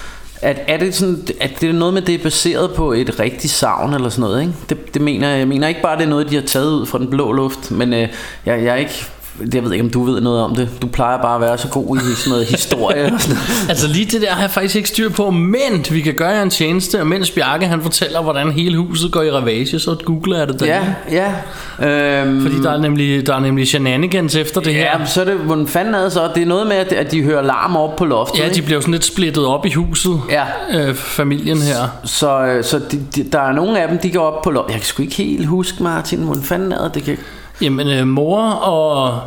at, 0.41 0.59
er 0.67 0.77
det 0.77 0.95
sådan, 0.95 1.27
at 1.41 1.51
det 1.61 1.69
er 1.69 1.73
noget 1.73 1.93
med, 1.93 2.01
det 2.01 2.15
er 2.15 2.23
baseret 2.23 2.73
på 2.75 2.91
et 2.91 3.19
rigtigt 3.19 3.53
savn 3.53 3.93
eller 3.93 4.09
sådan 4.09 4.21
noget, 4.21 4.41
ikke? 4.41 4.53
Det, 4.69 4.93
det 4.93 5.01
mener 5.01 5.29
jeg. 5.29 5.39
Jeg 5.39 5.47
mener 5.47 5.67
ikke 5.67 5.81
bare, 5.81 5.97
det 5.97 6.03
er 6.03 6.09
noget, 6.09 6.29
de 6.29 6.35
har 6.35 6.41
taget 6.41 6.71
ud 6.71 6.85
fra 6.85 6.97
den 6.97 7.09
blå 7.09 7.31
luft, 7.31 7.71
men 7.71 7.93
øh, 7.93 7.99
jeg, 7.99 8.09
jeg 8.45 8.65
er 8.65 8.75
ikke... 8.75 9.05
Jeg 9.53 9.63
ved 9.63 9.71
ikke, 9.71 9.83
om 9.83 9.89
du 9.89 10.03
ved 10.03 10.21
noget 10.21 10.41
om 10.41 10.55
det. 10.55 10.69
Du 10.81 10.87
plejer 10.87 11.21
bare 11.21 11.35
at 11.35 11.41
være 11.41 11.57
så 11.57 11.67
god 11.67 11.97
i 11.97 11.99
sådan 12.15 12.31
noget 12.31 12.45
historie 12.45 13.13
og 13.13 13.21
sådan 13.21 13.35
noget. 13.35 13.69
Altså 13.69 13.87
lige 13.87 14.05
det 14.05 14.21
der 14.21 14.31
har 14.31 14.41
jeg 14.41 14.51
faktisk 14.51 14.75
ikke 14.75 14.89
styr 14.89 15.09
på, 15.09 15.29
men 15.31 15.85
vi 15.91 16.01
kan 16.01 16.13
gøre 16.13 16.29
jer 16.29 16.41
en 16.41 16.49
tjeneste, 16.49 16.99
og 16.99 17.07
mens 17.07 17.31
Bjarke 17.31 17.67
han 17.67 17.81
fortæller, 17.81 18.21
hvordan 18.21 18.51
hele 18.51 18.77
huset 18.77 19.11
går 19.11 19.21
i 19.21 19.31
ravage, 19.31 19.79
så 19.79 19.95
googler 20.05 20.37
jeg 20.37 20.47
det 20.47 20.59
der. 20.59 20.65
Ja, 20.65 20.83
ja. 21.11 22.21
Øhm, 22.21 22.41
Fordi 22.41 22.61
der 22.61 22.71
er 22.71 22.77
nemlig, 22.77 23.27
der 23.27 23.35
er 23.35 23.39
nemlig 23.39 23.67
shenanigans 23.67 24.35
efter 24.35 24.61
det 24.61 24.73
her. 24.73 24.99
Ja, 24.99 25.05
så 25.05 25.21
er 25.21 25.25
det, 25.25 25.33
hvordan 25.33 25.67
fanden 25.67 25.93
er 25.93 26.03
det 26.03 26.11
så? 26.11 26.29
Det 26.35 26.43
er 26.43 26.47
noget 26.47 26.67
med, 26.67 26.75
at, 26.75 26.93
at 26.93 27.11
de 27.11 27.23
hører 27.23 27.41
larm 27.41 27.75
op 27.75 27.95
på 27.95 28.05
loftet, 28.05 28.39
Ja, 28.39 28.49
de 28.49 28.61
bliver 28.61 28.77
jo 28.77 28.81
sådan 28.81 28.91
lidt 28.91 29.05
splittet 29.05 29.45
op 29.45 29.65
i 29.65 29.71
huset, 29.71 30.21
Ja. 30.29 30.43
øh, 30.87 30.95
familien 30.95 31.57
her. 31.57 31.75
Så, 32.03 32.59
så 32.61 32.79
de, 32.91 32.99
de, 33.15 33.23
der 33.31 33.39
er 33.39 33.51
nogle 33.51 33.81
af 33.81 33.87
dem, 33.87 33.97
de 33.97 34.11
går 34.11 34.19
op 34.19 34.41
på 34.41 34.49
loftet. 34.51 34.71
Jeg 34.73 34.81
kan 34.81 34.85
sgu 34.87 35.03
ikke 35.03 35.15
helt 35.15 35.45
huske, 35.47 35.83
Martin, 35.83 36.19
hvordan 36.19 36.43
fanden 36.43 36.71
er 36.71 36.83
det? 36.83 36.95
det 36.95 37.03
kan... 37.03 37.17
Jamen, 37.61 37.87
øh, 37.87 38.07
mor 38.07 38.41
og 38.51 39.19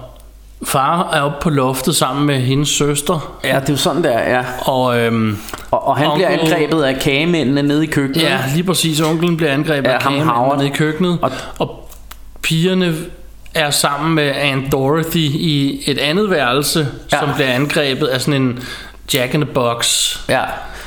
far 0.65 1.11
er 1.13 1.21
oppe 1.21 1.37
på 1.43 1.51
loftet 1.51 1.97
sammen 1.97 2.27
med 2.27 2.41
hendes 2.41 2.69
søster. 2.69 3.39
Ja, 3.45 3.61
det 3.61 3.69
er 3.69 3.73
jo 3.73 3.77
sådan, 3.77 4.05
der 4.05 4.19
ja. 4.19 4.45
Og, 4.61 4.99
øhm, 4.99 5.39
Og, 5.71 5.89
og 5.89 5.97
han 5.97 6.07
Onkel- 6.07 6.15
bliver 6.15 6.29
angrebet 6.29 6.83
af 6.83 6.99
kagemændene 7.01 7.63
nede 7.63 7.85
i 7.85 7.87
køkkenet. 7.87 8.23
ja, 8.23 8.39
lige 8.55 8.65
præcis. 8.65 9.01
Onklen 9.01 9.37
bliver 9.37 9.53
angrebet 9.53 9.89
Ja, 9.89 9.95
af 9.95 10.01
kagemændene 10.01 10.57
nede 10.57 10.67
i 10.67 10.71
køkkenet. 10.71 11.19
Og- 11.23 11.31
Og, 11.59 11.89
pigerne 12.43 12.95
er 13.55 13.71
sammen 13.71 14.15
med 14.15 14.33
Aunt 14.53 14.73
Dorothy 14.73 15.17
i 15.35 15.83
et 15.91 15.99
andet 15.99 16.31
værelse, 16.31 16.89
ja. 17.13 17.19
som 17.19 17.29
bliver 17.35 17.51
angrebet 17.53 18.07
af 18.07 18.21
sådan 18.21 18.43
en 18.43 18.59
Jack 19.15 19.35
in 19.35 19.41
the 19.41 19.53
Box. 19.55 20.17
Ja, 20.29 20.43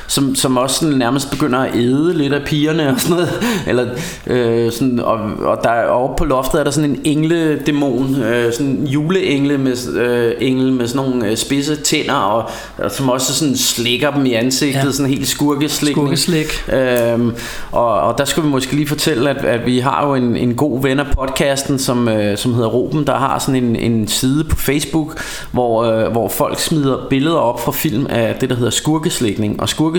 som, 0.07 0.35
som 0.35 0.57
også 0.57 0.79
sådan 0.79 0.97
nærmest 0.97 1.31
begynder 1.31 1.59
at 1.59 1.75
æde 1.75 2.13
lidt 2.17 2.33
af 2.33 2.41
pigerne 2.45 2.89
og 2.89 2.99
sådan 2.99 3.15
noget. 3.15 3.29
Eller, 3.67 3.85
øh, 4.27 4.71
sådan, 4.71 4.99
og, 4.99 5.19
og 5.39 5.59
der 5.63 5.69
er 5.69 5.87
oppe 5.87 6.15
på 6.17 6.25
loftet 6.25 6.59
er 6.59 6.63
der 6.63 6.71
sådan 6.71 6.89
en 6.89 6.99
engledæmon, 7.03 8.15
øh, 8.15 8.53
sådan 8.53 8.67
en 8.67 8.87
juleengle 8.87 9.57
med, 9.57 9.95
øh, 9.95 10.33
engel 10.39 10.73
med 10.73 10.87
sådan 10.87 11.09
nogle 11.09 11.27
øh, 11.27 11.37
spidse 11.37 11.75
tænder, 11.75 12.13
og, 12.13 12.49
og 12.77 12.91
som 12.91 13.09
også 13.09 13.33
sådan 13.33 13.57
slikker 13.57 14.11
dem 14.11 14.25
i 14.25 14.33
ansigtet, 14.33 14.85
ja. 14.85 14.91
Sådan 14.91 15.11
helt 15.11 15.27
skurkeslikning. 15.27 16.17
Skurkeslik. 16.17 16.73
Øhm, 16.73 17.35
og, 17.71 17.99
og 18.01 18.17
der 18.17 18.25
skal 18.25 18.43
vi 18.43 18.47
måske 18.47 18.75
lige 18.75 18.87
fortælle, 18.87 19.29
at, 19.29 19.45
at 19.45 19.65
vi 19.65 19.79
har 19.79 20.07
jo 20.07 20.15
en, 20.15 20.37
en 20.37 20.55
god 20.55 20.81
ven 20.81 20.99
af 20.99 21.05
podcasten, 21.15 21.79
som, 21.79 22.07
øh, 22.07 22.37
som 22.37 22.53
hedder 22.53 22.69
Ruben, 22.69 23.07
der 23.07 23.17
har 23.17 23.39
sådan 23.39 23.63
en, 23.63 23.75
en 23.75 24.07
side 24.07 24.43
på 24.43 24.55
Facebook, 24.55 25.21
hvor, 25.51 25.83
øh, 25.83 26.11
hvor 26.11 26.29
folk 26.29 26.59
smider 26.59 27.07
billeder 27.09 27.37
op 27.37 27.61
fra 27.65 27.71
film 27.71 28.07
af 28.09 28.35
det, 28.41 28.49
der 28.49 28.55
hedder 28.55 28.71
skurkeslikning. 28.71 29.61
Og 29.61 29.69
skurkeslikning, 29.69 29.92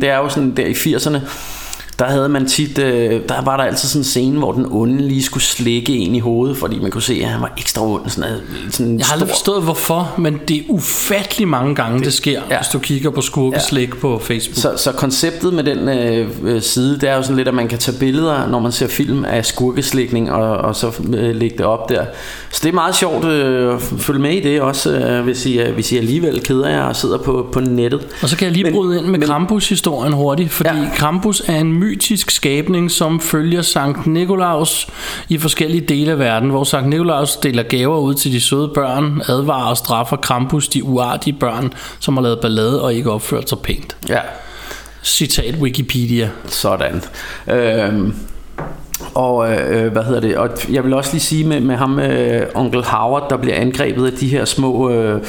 det 0.00 0.08
er 0.08 0.16
jo 0.16 0.28
sådan 0.28 0.56
der 0.56 0.66
i 0.66 0.72
80'erne, 0.72 1.18
der 1.98 2.04
havde 2.04 2.28
man 2.28 2.46
tit, 2.46 2.78
øh, 2.78 3.20
der 3.28 3.42
var 3.44 3.56
der 3.56 3.64
altid 3.64 3.88
sådan 3.88 4.00
en 4.00 4.04
scene, 4.04 4.38
hvor 4.38 4.52
den 4.52 4.66
onde 4.70 5.08
lige 5.08 5.22
skulle 5.22 5.42
slikke 5.44 5.92
en 5.96 6.14
i 6.14 6.18
hovedet, 6.20 6.56
fordi 6.56 6.78
man 6.78 6.90
kunne 6.90 7.02
se, 7.02 7.20
at 7.22 7.28
han 7.28 7.40
var 7.40 7.52
ekstra 7.58 7.82
ond. 7.86 8.02
Sådan, 8.08 8.30
sådan 8.70 8.98
Jeg 8.98 9.06
har 9.06 9.12
aldrig 9.12 9.28
stor- 9.28 9.34
forstået 9.34 9.62
hvorfor, 9.62 10.14
men 10.18 10.40
det 10.48 10.56
er 10.56 10.60
ufattelig 10.68 11.48
mange 11.48 11.74
gange, 11.74 12.04
det 12.04 12.12
sker, 12.12 12.40
ja. 12.50 12.56
hvis 12.58 12.68
du 12.68 12.78
kigger 12.78 13.10
på 13.10 13.20
skurkeslik 13.20 13.88
ja. 13.88 13.94
på 14.00 14.18
Facebook. 14.18 14.56
Så, 14.56 14.72
så 14.76 14.92
konceptet 14.92 15.54
med 15.54 15.64
den 15.64 15.88
øh, 15.88 16.28
øh, 16.42 16.62
side, 16.62 16.98
det 17.00 17.08
er 17.08 17.16
jo 17.16 17.22
sådan 17.22 17.36
lidt, 17.36 17.48
at 17.48 17.54
man 17.54 17.68
kan 17.68 17.78
tage 17.78 17.98
billeder, 17.98 18.46
når 18.48 18.58
man 18.60 18.72
ser 18.72 18.86
film 18.88 19.24
af 19.24 19.46
skurkeslikning, 19.46 20.30
og, 20.32 20.56
og 20.56 20.76
så 20.76 20.92
øh, 21.16 21.36
lægge 21.36 21.58
det 21.58 21.66
op 21.66 21.88
der. 21.88 22.04
Så 22.50 22.60
det 22.62 22.68
er 22.68 22.74
meget 22.74 22.94
sjovt 22.96 23.24
øh, 23.24 23.74
at 23.74 23.82
følge 23.82 24.20
med 24.20 24.32
i 24.32 24.40
det 24.40 24.60
også, 24.60 24.90
øh, 24.92 25.24
hvis, 25.24 25.46
I, 25.46 25.58
øh, 25.60 25.74
hvis 25.74 25.92
I 25.92 25.96
alligevel 25.96 26.40
keder 26.42 26.68
jer 26.68 26.82
og 26.82 26.96
sidder 26.96 27.18
på, 27.18 27.48
på 27.52 27.60
nettet. 27.60 28.06
Og 28.22 28.28
så 28.28 28.36
kan 28.36 28.44
jeg 28.44 28.52
lige 28.52 28.64
Men- 28.64 28.72
bryde 28.72 28.98
ind 28.98 29.06
med 29.06 29.18
men- 29.18 29.28
Krampus-historien 29.28 30.12
hurtigt, 30.12 30.50
fordi 30.50 30.68
Ja. 30.70 30.88
Krampus 30.96 31.42
er 31.46 31.56
en 31.60 31.72
mytisk 31.88 32.30
skabning, 32.30 32.90
som 32.90 33.20
følger 33.20 33.62
Sankt 33.62 34.06
Nikolaus 34.06 34.88
i 35.28 35.38
forskellige 35.38 35.80
dele 35.80 36.12
af 36.12 36.18
verden, 36.18 36.50
hvor 36.50 36.64
Sankt 36.64 36.88
Nikolaus 36.88 37.36
deler 37.36 37.62
gaver 37.62 37.98
ud 37.98 38.14
til 38.14 38.32
de 38.32 38.40
søde 38.40 38.70
børn, 38.74 39.22
advarer 39.28 39.70
og 39.70 39.76
straffer 39.76 40.16
Krampus 40.16 40.68
de 40.68 40.84
uartige 40.84 41.36
børn, 41.40 41.72
som 42.00 42.16
har 42.16 42.22
lavet 42.22 42.38
ballade 42.40 42.82
og 42.82 42.94
ikke 42.94 43.10
opført 43.10 43.48
sig 43.48 43.58
pænt. 43.58 43.96
Ja, 44.08 44.20
Citat 45.02 45.54
Wikipedia. 45.54 46.30
sådan. 46.46 47.02
Øhm, 47.48 48.14
og 49.14 49.52
øh, 49.52 49.92
hvad 49.92 50.04
hedder 50.04 50.20
det? 50.20 50.36
Og 50.36 50.50
jeg 50.70 50.84
vil 50.84 50.94
også 50.94 51.12
lige 51.12 51.22
sige 51.22 51.44
med, 51.44 51.60
med 51.60 51.76
ham, 51.76 51.98
øh, 51.98 52.46
onkel 52.54 52.84
Howard, 52.84 53.30
der 53.30 53.36
bliver 53.36 53.56
angrebet 53.56 54.06
af 54.06 54.12
de 54.12 54.28
her 54.28 54.44
små... 54.44 54.90
Øh, 54.90 55.22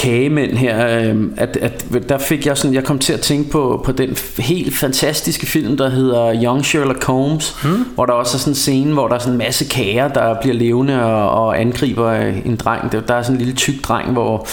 kagemænd 0.00 0.52
her, 0.52 0.88
øh, 0.88 1.16
at, 1.36 1.56
at 1.56 1.84
der 2.08 2.18
fik 2.18 2.46
jeg 2.46 2.58
sådan, 2.58 2.74
jeg 2.74 2.84
kom 2.84 2.98
til 2.98 3.12
at 3.12 3.20
tænke 3.20 3.50
på, 3.50 3.82
på 3.84 3.92
den 3.92 4.16
helt 4.38 4.76
fantastiske 4.76 5.46
film, 5.46 5.76
der 5.76 5.88
hedder 5.88 6.42
Young 6.44 6.64
Sherlock 6.64 7.04
Holmes, 7.04 7.56
hmm. 7.62 7.84
hvor 7.94 8.06
der 8.06 8.12
også 8.12 8.36
er 8.36 8.38
sådan 8.38 8.50
en 8.50 8.54
scene, 8.54 8.92
hvor 8.92 9.08
der 9.08 9.14
er 9.14 9.18
sådan 9.18 9.32
en 9.32 9.38
masse 9.38 9.64
kager, 9.64 10.08
der 10.08 10.40
bliver 10.40 10.54
levende 10.54 11.04
og, 11.04 11.30
og 11.30 11.60
angriber 11.60 12.06
øh, 12.06 12.46
en 12.46 12.56
dreng. 12.56 12.92
Der, 12.92 13.14
er 13.14 13.22
sådan 13.22 13.36
en 13.36 13.38
lille 13.38 13.54
tyk 13.54 13.74
dreng, 13.84 14.12
hvor 14.12 14.46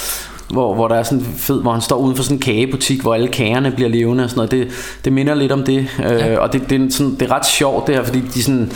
hvor, 0.49 0.73
hvor 0.73 0.87
der 0.87 0.95
er 0.95 1.03
sådan 1.03 1.25
fed, 1.37 1.61
hvor 1.61 1.71
han 1.71 1.81
står 1.81 1.97
uden 1.97 2.15
for 2.15 2.23
sådan 2.23 2.37
en 2.37 2.41
kagebutik, 2.41 3.01
hvor 3.01 3.13
alle 3.13 3.27
kagerne 3.27 3.71
bliver 3.71 3.89
levende 3.89 4.23
og 4.23 4.29
sådan 4.29 4.37
noget. 4.37 4.51
Det, 4.51 4.67
det 5.05 5.13
minder 5.13 5.35
lidt 5.35 5.51
om 5.51 5.63
det, 5.63 5.87
ja. 5.99 6.33
øh, 6.33 6.41
og 6.41 6.53
det, 6.53 6.69
det, 6.69 6.81
er 6.81 6.87
sådan, 6.89 7.11
det 7.11 7.21
er 7.21 7.31
ret 7.31 7.45
sjovt 7.45 7.87
det 7.87 7.95
her, 7.95 8.03
fordi 8.03 8.21
de 8.33 8.43
sådan, 8.43 8.71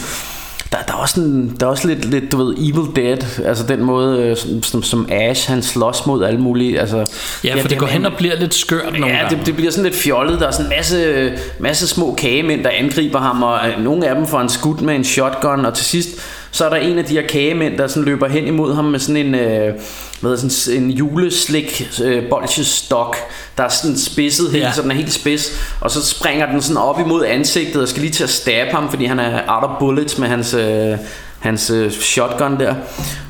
der, 0.72 0.78
der, 0.88 0.94
er 0.94 0.98
også 0.98 1.16
sådan, 1.16 1.56
der 1.60 1.66
er 1.66 1.70
også 1.70 1.88
lidt, 1.88 2.06
lidt, 2.06 2.32
du 2.32 2.38
ved, 2.38 2.56
Evil 2.58 2.96
Dead, 2.96 3.46
altså 3.46 3.66
den 3.68 3.84
måde, 3.84 4.22
øh, 4.24 4.38
som, 4.38 4.64
som, 4.64 4.84
som 4.84 5.08
Ash, 5.12 5.50
han 5.50 5.62
slås 5.62 6.06
mod 6.06 6.24
alle 6.24 6.40
mulige, 6.40 6.80
altså... 6.80 7.06
Ja, 7.44 7.62
for 7.62 7.68
det 7.68 7.78
går 7.78 7.88
hen 7.88 8.06
og 8.06 8.12
bliver 8.18 8.36
lidt 8.36 8.54
skørt 8.54 8.94
nogle 9.00 9.16
Ja, 9.16 9.22
gange. 9.22 9.38
det, 9.38 9.46
det 9.46 9.56
bliver 9.56 9.72
sådan 9.72 9.84
lidt 9.84 9.96
fjollet. 9.96 10.40
Der 10.40 10.48
er 10.48 10.52
sådan 10.52 10.66
en 10.66 10.70
masse, 10.78 11.32
masse 11.60 11.88
små 11.88 12.16
kagemænd, 12.18 12.64
der 12.64 12.70
angriber 12.70 13.20
ham, 13.20 13.44
og 13.44 13.60
øh, 13.68 13.84
nogle 13.84 14.08
af 14.08 14.16
dem 14.16 14.28
får 14.28 14.40
en 14.40 14.50
skud 14.50 14.78
med 14.78 14.96
en 14.96 15.04
shotgun, 15.04 15.66
og 15.66 15.74
til 15.74 15.86
sidst, 15.86 16.10
så 16.52 16.66
er 16.66 16.70
der 16.70 16.78
en 16.78 16.98
af 17.00 17.06
de 17.06 17.14
her 17.14 17.28
kagemænd, 17.28 17.78
der 17.78 17.88
sådan 17.88 18.04
løber 18.04 18.28
hen 18.28 18.48
imod 18.48 18.76
ham 18.76 18.86
med 18.86 19.00
sådan 19.00 19.26
en, 19.26 19.36
øh, 19.36 19.74
hvad 20.22 20.38
sådan 20.38 20.84
en 20.84 20.90
juleslik 20.92 21.92
øh, 22.04 22.30
bolchestok, 22.30 23.16
der 23.58 23.64
er 23.64 23.70
sådan 23.70 23.98
spidset 23.98 24.52
helt, 24.52 24.64
Ja. 24.64 24.72
så 24.72 24.82
den 24.82 24.92
er 24.92 24.96
helt 24.96 25.14
spids, 25.14 25.52
og 25.82 25.92
så 25.92 26.06
springer 26.06 26.46
den 26.46 26.62
sådan 26.62 26.78
op 26.78 27.00
imod 27.00 27.26
ansigtet 27.26 27.82
og 27.82 27.88
skal 27.88 28.02
lige 28.02 28.14
til 28.14 28.24
at 28.24 28.30
stabbe 28.30 28.72
ham, 28.72 28.90
fordi 28.90 29.06
han 29.06 29.20
er 29.20 29.42
out 29.48 29.64
of 29.64 29.70
bullets 29.80 30.18
med 30.18 30.28
hans... 30.28 30.54
Øh, 30.54 30.98
hans 31.40 31.70
øh, 31.70 31.92
shotgun 31.92 32.60
der 32.60 32.76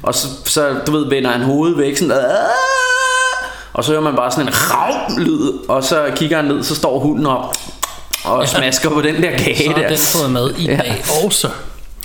og 0.04 0.16
så, 0.16 0.28
så 0.46 0.76
du 0.88 0.92
ved 0.92 1.10
vender 1.10 1.30
han 1.32 1.42
hovedet 1.42 1.78
væk 1.78 1.98
sådan 1.98 2.22
og 3.74 3.84
så 3.84 3.92
hører 3.92 4.02
man 4.02 4.16
bare 4.16 4.32
sådan 4.32 4.48
en 4.48 4.54
rav 4.54 5.20
lyd 5.20 5.52
og 5.68 5.84
så 5.84 6.06
kigger 6.16 6.36
han 6.36 6.46
ned 6.46 6.64
så 6.64 6.76
står 6.76 7.00
hunden 7.00 7.26
op 7.26 7.56
og 8.24 8.48
smasker 8.48 8.90
på 8.90 9.02
den 9.02 9.24
der 9.24 9.38
kage 9.38 9.58
Så 9.64 9.70
har 9.72 9.82
der 9.82 9.88
den 9.88 9.98
fået 9.98 10.32
med 10.32 10.50
i 10.58 10.66
Ja. 10.66 10.76
dag 10.78 11.04
også. 11.26 11.50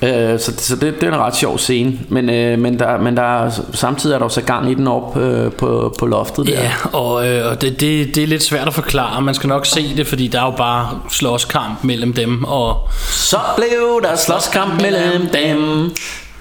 Øh, 0.02 0.40
så 0.40 0.52
så 0.58 0.76
det, 0.76 0.94
det 1.00 1.02
er 1.02 1.12
en 1.12 1.18
ret 1.18 1.36
sjov 1.36 1.58
scene 1.58 1.98
Men, 2.08 2.30
øh, 2.30 2.58
men, 2.58 2.78
der, 2.78 3.00
men 3.00 3.16
der 3.16 3.44
er, 3.44 3.50
samtidig 3.72 4.14
er 4.14 4.18
der 4.18 4.24
også 4.24 4.42
gang 4.42 4.70
i 4.70 4.74
den 4.74 4.88
op 4.88 5.16
øh, 5.16 5.52
på, 5.52 5.94
på 5.98 6.06
loftet 6.06 6.46
der. 6.46 6.52
Ja, 6.52 6.72
og, 6.92 7.28
øh, 7.28 7.50
og 7.50 7.60
det, 7.60 7.80
det, 7.80 8.14
det 8.14 8.22
er 8.22 8.26
lidt 8.26 8.42
svært 8.42 8.66
at 8.66 8.74
forklare. 8.74 9.22
Man 9.22 9.34
skal 9.34 9.48
nok 9.48 9.66
se 9.66 9.96
det, 9.96 10.06
fordi 10.06 10.28
der 10.28 10.40
er 10.40 10.44
jo 10.44 10.50
bare 10.50 11.00
slåskamp 11.10 11.84
mellem 11.84 12.12
dem. 12.12 12.44
Og, 12.44 12.88
Så 13.10 13.36
blev 13.56 14.02
der 14.02 14.16
slåskamp 14.16 14.82
mellem 14.82 15.26
dem 15.32 15.90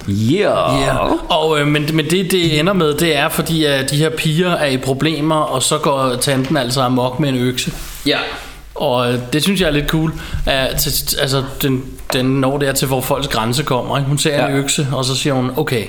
Yeah, 0.09 0.81
ja, 0.81 0.95
og, 1.29 1.59
øh, 1.59 1.67
men, 1.67 1.89
men 1.93 2.05
det, 2.05 2.31
det 2.31 2.59
ender 2.59 2.73
med, 2.73 2.93
det 2.93 3.17
er, 3.17 3.29
fordi 3.29 3.65
at 3.65 3.91
de 3.91 3.95
her 3.95 4.09
piger 4.09 4.51
er 4.51 4.65
i 4.65 4.77
problemer, 4.77 5.35
og 5.35 5.63
så 5.63 5.77
går 5.77 6.15
tanten 6.21 6.57
altså 6.57 6.81
amok 6.81 7.19
med 7.19 7.29
en 7.29 7.35
økse. 7.35 7.71
Ja. 8.05 8.17
Og 8.75 9.13
øh, 9.13 9.19
det 9.33 9.43
synes 9.43 9.61
jeg 9.61 9.67
er 9.67 9.71
lidt 9.71 9.87
cool. 9.87 10.13
At, 10.45 10.87
altså, 11.21 11.43
den, 11.61 11.83
den 12.13 12.25
når 12.25 12.57
der 12.57 12.73
til, 12.73 12.87
hvor 12.87 13.01
folks 13.01 13.27
grænse 13.27 13.63
kommer. 13.63 13.97
Ikke? 13.97 14.07
Hun 14.07 14.17
ser 14.17 14.35
ja. 14.35 14.47
en 14.47 14.55
økse, 14.55 14.87
og 14.93 15.05
så 15.05 15.15
siger 15.15 15.33
hun, 15.33 15.51
okay, 15.57 15.85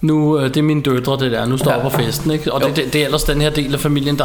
nu, 0.00 0.38
øh, 0.38 0.44
det 0.44 0.56
er 0.56 0.62
mine 0.62 0.82
døtre, 0.82 1.16
det 1.20 1.32
der. 1.32 1.46
Nu 1.46 1.56
stopper 1.56 1.90
ja. 1.98 2.06
festen. 2.06 2.30
Ikke? 2.30 2.52
Og 2.52 2.60
det, 2.64 2.76
det, 2.76 2.92
det, 2.92 3.00
er 3.00 3.04
ellers 3.04 3.24
den 3.24 3.40
her 3.40 3.50
del 3.50 3.74
af 3.74 3.80
familien, 3.80 4.18
der... 4.18 4.24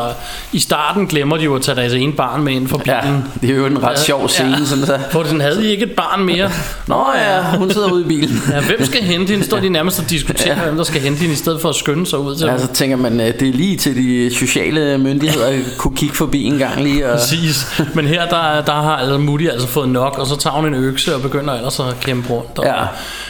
I 0.53 0.59
starten 0.59 1.07
glemmer 1.07 1.37
de 1.37 1.43
jo 1.43 1.55
at 1.55 1.61
tage 1.61 1.75
deres 1.75 1.93
ene 1.93 2.13
barn 2.13 2.43
med 2.43 2.53
ind 2.53 2.67
for 2.67 2.77
bilen. 2.77 2.95
Ja, 3.03 3.47
det 3.47 3.49
er 3.49 3.55
jo 3.55 3.65
en 3.65 3.83
ret 3.83 3.99
sjov 3.99 4.29
scene, 4.29 4.65
sådan 4.65 4.85
så. 4.85 4.99
Hvor 5.11 5.23
sådan, 5.23 5.41
havde 5.41 5.67
I 5.67 5.71
ikke 5.71 5.85
et 5.85 5.91
barn 5.91 6.25
mere? 6.25 6.51
Nå 6.87 7.05
ja, 7.15 7.57
hun 7.57 7.71
sidder 7.71 7.91
ude 7.91 8.01
i 8.01 8.07
bilen. 8.07 8.41
Ja, 8.51 8.61
hvem 8.61 8.85
skal 8.85 9.03
hente 9.03 9.31
hende? 9.31 9.45
Står 9.45 9.59
de 9.59 9.69
nærmest 9.69 9.99
og 9.99 10.09
diskuterer, 10.09 10.57
ja. 10.57 10.63
hvem 10.63 10.75
der 10.75 10.83
skal 10.83 11.01
hente 11.01 11.19
hende, 11.19 11.33
i 11.33 11.37
stedet 11.37 11.61
for 11.61 11.69
at 11.69 11.75
skynde 11.75 12.05
sig 12.05 12.19
ud 12.19 12.35
til 12.35 12.47
Ja, 12.47 12.57
så 12.57 12.67
tænker 12.73 12.97
man, 12.97 13.19
at 13.19 13.39
det 13.39 13.49
er 13.49 13.53
lige 13.53 13.77
til 13.77 13.95
de 13.95 14.35
sociale 14.35 14.97
myndigheder 14.97 15.47
at 15.47 15.59
kunne 15.77 15.95
kigge 15.95 16.15
forbi 16.15 16.43
en 16.43 16.57
gang 16.57 16.83
lige. 16.83 17.09
Og... 17.09 17.17
Præcis. 17.19 17.81
Men 17.95 18.07
her, 18.07 18.27
der, 18.29 18.61
der 18.61 18.73
har 18.73 18.95
altså 18.95 19.17
Moody 19.17 19.49
altså 19.49 19.67
fået 19.67 19.89
nok, 19.89 20.17
og 20.17 20.27
så 20.27 20.37
tager 20.37 20.53
hun 20.53 20.65
en 20.65 20.73
økse 20.73 21.15
og 21.15 21.21
begynder 21.21 21.53
ellers 21.53 21.79
at 21.79 21.85
kæmpe 22.01 22.29
rundt. 22.29 22.59
Og, 22.59 22.65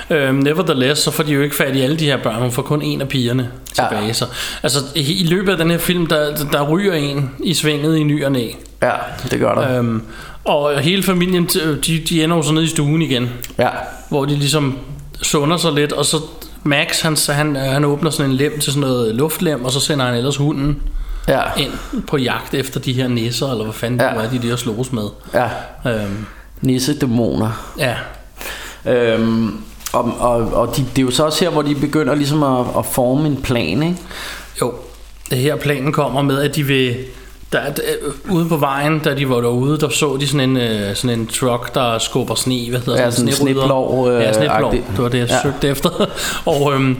ja. 0.10 0.16
øhm, 0.16 0.36
nevertheless, 0.36 1.02
så 1.02 1.12
får 1.12 1.24
de 1.24 1.32
jo 1.32 1.42
ikke 1.42 1.56
fat 1.56 1.76
i 1.76 1.82
alle 1.82 1.98
de 1.98 2.06
her 2.06 2.18
børn. 2.18 2.35
Hun 2.42 2.52
får 2.52 2.62
kun 2.62 2.82
en 2.82 3.02
af 3.02 3.08
pigerne 3.08 3.50
tilbage. 3.74 4.06
Ja. 4.06 4.14
Så, 4.14 4.26
altså, 4.64 4.80
i, 4.96 5.28
løbet 5.30 5.52
af 5.52 5.58
den 5.58 5.72
her 5.72 5.78
film, 5.78 6.08
der, 6.08 6.36
der 6.52 6.70
ryger 6.70 6.94
en 6.94 7.32
i 7.44 7.54
svinget 7.54 7.98
i 7.98 8.04
ny 8.04 8.26
og 8.26 8.32
næ. 8.32 8.48
Ja, 8.82 8.92
det 9.32 9.40
gør 9.40 9.56
der. 9.56 9.78
Øhm, 9.80 10.02
og 10.44 10.80
hele 10.80 11.04
familien, 11.04 11.46
de, 11.86 12.04
de 12.10 12.24
ender 12.24 12.36
jo 12.36 12.44
så 12.44 12.54
nede 12.54 12.66
i 12.66 12.68
stuen 12.68 13.02
igen. 13.02 13.30
Ja. 13.58 13.70
Hvor 14.10 14.26
de 14.26 14.36
ligesom 14.36 14.78
sunder 15.22 15.58
sig 15.58 15.74
lidt, 15.74 15.92
og 15.92 16.06
så 16.06 16.18
Max, 16.64 17.02
han, 17.02 17.18
han, 17.30 17.56
han 17.56 17.86
åbner 17.86 18.10
sådan 18.10 18.32
en 18.32 18.38
lem 18.38 18.60
til 18.60 18.74
sådan 18.74 18.90
noget 18.90 19.16
luftlem, 19.16 19.66
og 19.66 19.72
så 19.72 19.80
sender 19.80 20.06
han 20.06 20.16
ellers 20.16 20.36
hunden 20.36 20.82
ja. 21.28 21.42
ind 21.58 21.72
på 22.08 22.18
jagt 22.18 22.54
efter 22.54 22.80
de 22.80 22.94
her 22.94 23.08
nisser, 23.08 23.52
eller 23.52 23.64
hvad 23.64 23.74
fanden 23.74 24.00
ja. 24.00 24.08
det 24.08 24.26
er, 24.26 24.42
de 24.42 24.50
der 24.50 24.56
slås 24.56 24.92
med. 24.92 25.08
Ja. 25.34 25.50
Øhm, 25.92 26.26
Nisse-dæmoner. 26.62 27.74
Ja. 27.80 27.96
Øhm, 28.86 29.58
og 29.96 30.14
og, 30.20 30.54
og 30.54 30.78
de, 30.78 30.86
det 30.96 30.98
er 31.02 31.06
jo 31.06 31.12
så 31.12 31.24
også 31.26 31.44
her, 31.44 31.52
hvor 31.52 31.62
de 31.62 31.76
begynder 31.76 32.16
ligesom 32.16 32.44
at, 32.44 32.66
at 32.78 32.86
forme 32.86 33.28
en 33.28 33.42
plan, 33.42 33.84
ikke? 33.84 33.96
Jo, 34.62 34.74
det 35.30 35.38
her 35.38 35.56
planen 35.56 35.92
kommer 35.94 36.22
med, 36.22 36.42
at 36.42 36.56
de 36.56 36.64
vil... 36.64 36.96
Der, 37.54 37.60
der, 37.74 37.82
ude 38.32 38.50
på 38.50 38.58
vejen, 38.58 39.00
da 39.00 39.16
de 39.16 39.30
var 39.30 39.36
derude, 39.42 39.80
der 39.80 39.90
så 39.90 40.18
de 40.20 40.28
sådan 40.28 40.50
en, 40.50 40.58
øh, 40.58 40.96
sådan 40.96 41.20
en 41.20 41.28
truck, 41.28 41.76
der 41.76 41.98
skubber 42.00 42.36
sne. 42.36 42.70
Hvad 42.70 42.80
hedder 42.80 43.02
Ja, 43.04 43.12
sådan 43.12 43.28
en 43.28 43.34
sneplov, 43.34 44.10
øh, 44.10 44.22
ja, 44.22 44.34
sneplov. 44.34 44.66
agtig. 44.70 44.84
Det 44.96 45.04
var 45.04 45.10
det, 45.10 45.18
jeg 45.20 45.28
ja. 45.30 45.42
søgte 45.42 45.68
efter. 45.68 45.90
og, 46.46 46.74
øhm, 46.74 46.98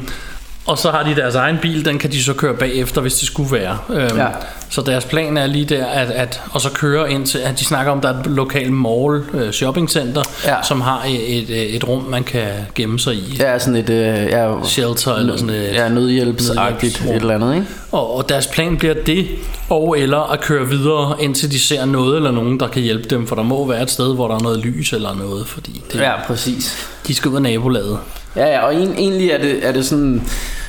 og 0.66 0.78
så 0.78 0.92
har 0.92 1.04
de 1.04 1.16
deres 1.16 1.36
egen 1.36 1.58
bil, 1.62 1.86
den 1.86 2.00
kan 2.00 2.12
de 2.12 2.24
så 2.24 2.34
køre 2.34 2.54
bagefter, 2.54 3.02
hvis 3.02 3.14
det 3.14 3.28
skulle 3.28 3.52
være. 3.52 3.78
Øhm, 3.90 4.18
Ja. 4.18 4.28
Så 4.76 4.82
deres 4.82 5.06
plan 5.06 5.38
er 5.38 5.48
lige 5.48 5.66
der, 5.66 5.86
at, 5.86 6.12
at 6.12 6.42
og 6.52 6.62
så 6.62 6.70
køre 6.72 7.12
ind 7.12 7.26
til, 7.28 7.38
at 7.38 7.60
de 7.60 7.66
snakker 7.66 7.92
om, 7.92 8.02
der 8.02 8.14
er 8.14 8.20
et 8.20 8.26
lokalt 8.28 8.74
mall, 8.74 9.24
øh, 9.34 9.52
shoppingcenter, 9.52 10.22
Ja. 10.46 10.56
som 10.64 10.82
har 10.82 11.04
et, 11.08 11.40
et, 11.50 11.76
et 11.76 11.88
rum, 11.88 12.04
man 12.04 12.24
kan 12.24 12.48
gemme 12.76 13.00
sig 13.00 13.14
i. 13.16 13.38
Ja, 13.40 13.60
sådan 13.60 13.76
et... 13.76 13.90
Øh, 13.90 14.06
ja, 14.30 14.54
Shelter 14.64 15.16
eller 15.16 15.38
sådan 15.38 15.56
et 15.56 15.74
Ja, 15.74 15.90
nødhjælpsagtigt 15.90 17.02
et 17.02 17.16
eller 17.16 17.36
andet, 17.36 17.54
ikke? 17.56 17.68
Og, 17.92 18.16
og 18.16 18.30
deres 18.30 18.48
plan 18.48 18.78
bliver 18.78 18.94
det, 19.06 19.28
og 19.70 20.00
eller 20.00 20.32
at 20.32 20.42
køre 20.42 20.68
videre, 20.68 21.16
indtil 21.20 21.52
de 21.52 21.60
ser 21.60 21.86
noget 21.86 22.16
eller 22.16 22.32
nogen, 22.32 22.60
der 22.60 22.68
kan 22.68 22.82
hjælpe 22.82 23.10
dem. 23.10 23.28
For 23.28 23.36
der 23.36 23.44
må 23.44 23.68
være 23.68 23.82
et 23.84 23.92
sted, 23.92 24.14
hvor 24.16 24.28
der 24.28 24.36
er 24.36 24.40
noget 24.40 24.60
lys 24.60 24.94
eller 24.94 25.16
noget, 25.16 25.48
fordi 25.48 25.82
det, 25.92 26.00
Ja, 26.00 26.12
præcis. 26.28 26.88
de 27.08 27.16
skal 27.16 27.32
ud 27.32 27.36
af 27.36 27.42
nabolaget. 27.42 27.98
Ja, 28.36 28.46
ja, 28.46 28.66
og 28.66 28.76
en, 28.76 28.94
egentlig 28.98 29.30
er 29.30 29.38
det, 29.38 29.68
er 29.68 29.72
det 29.72 29.86
sådan... 29.86 30.24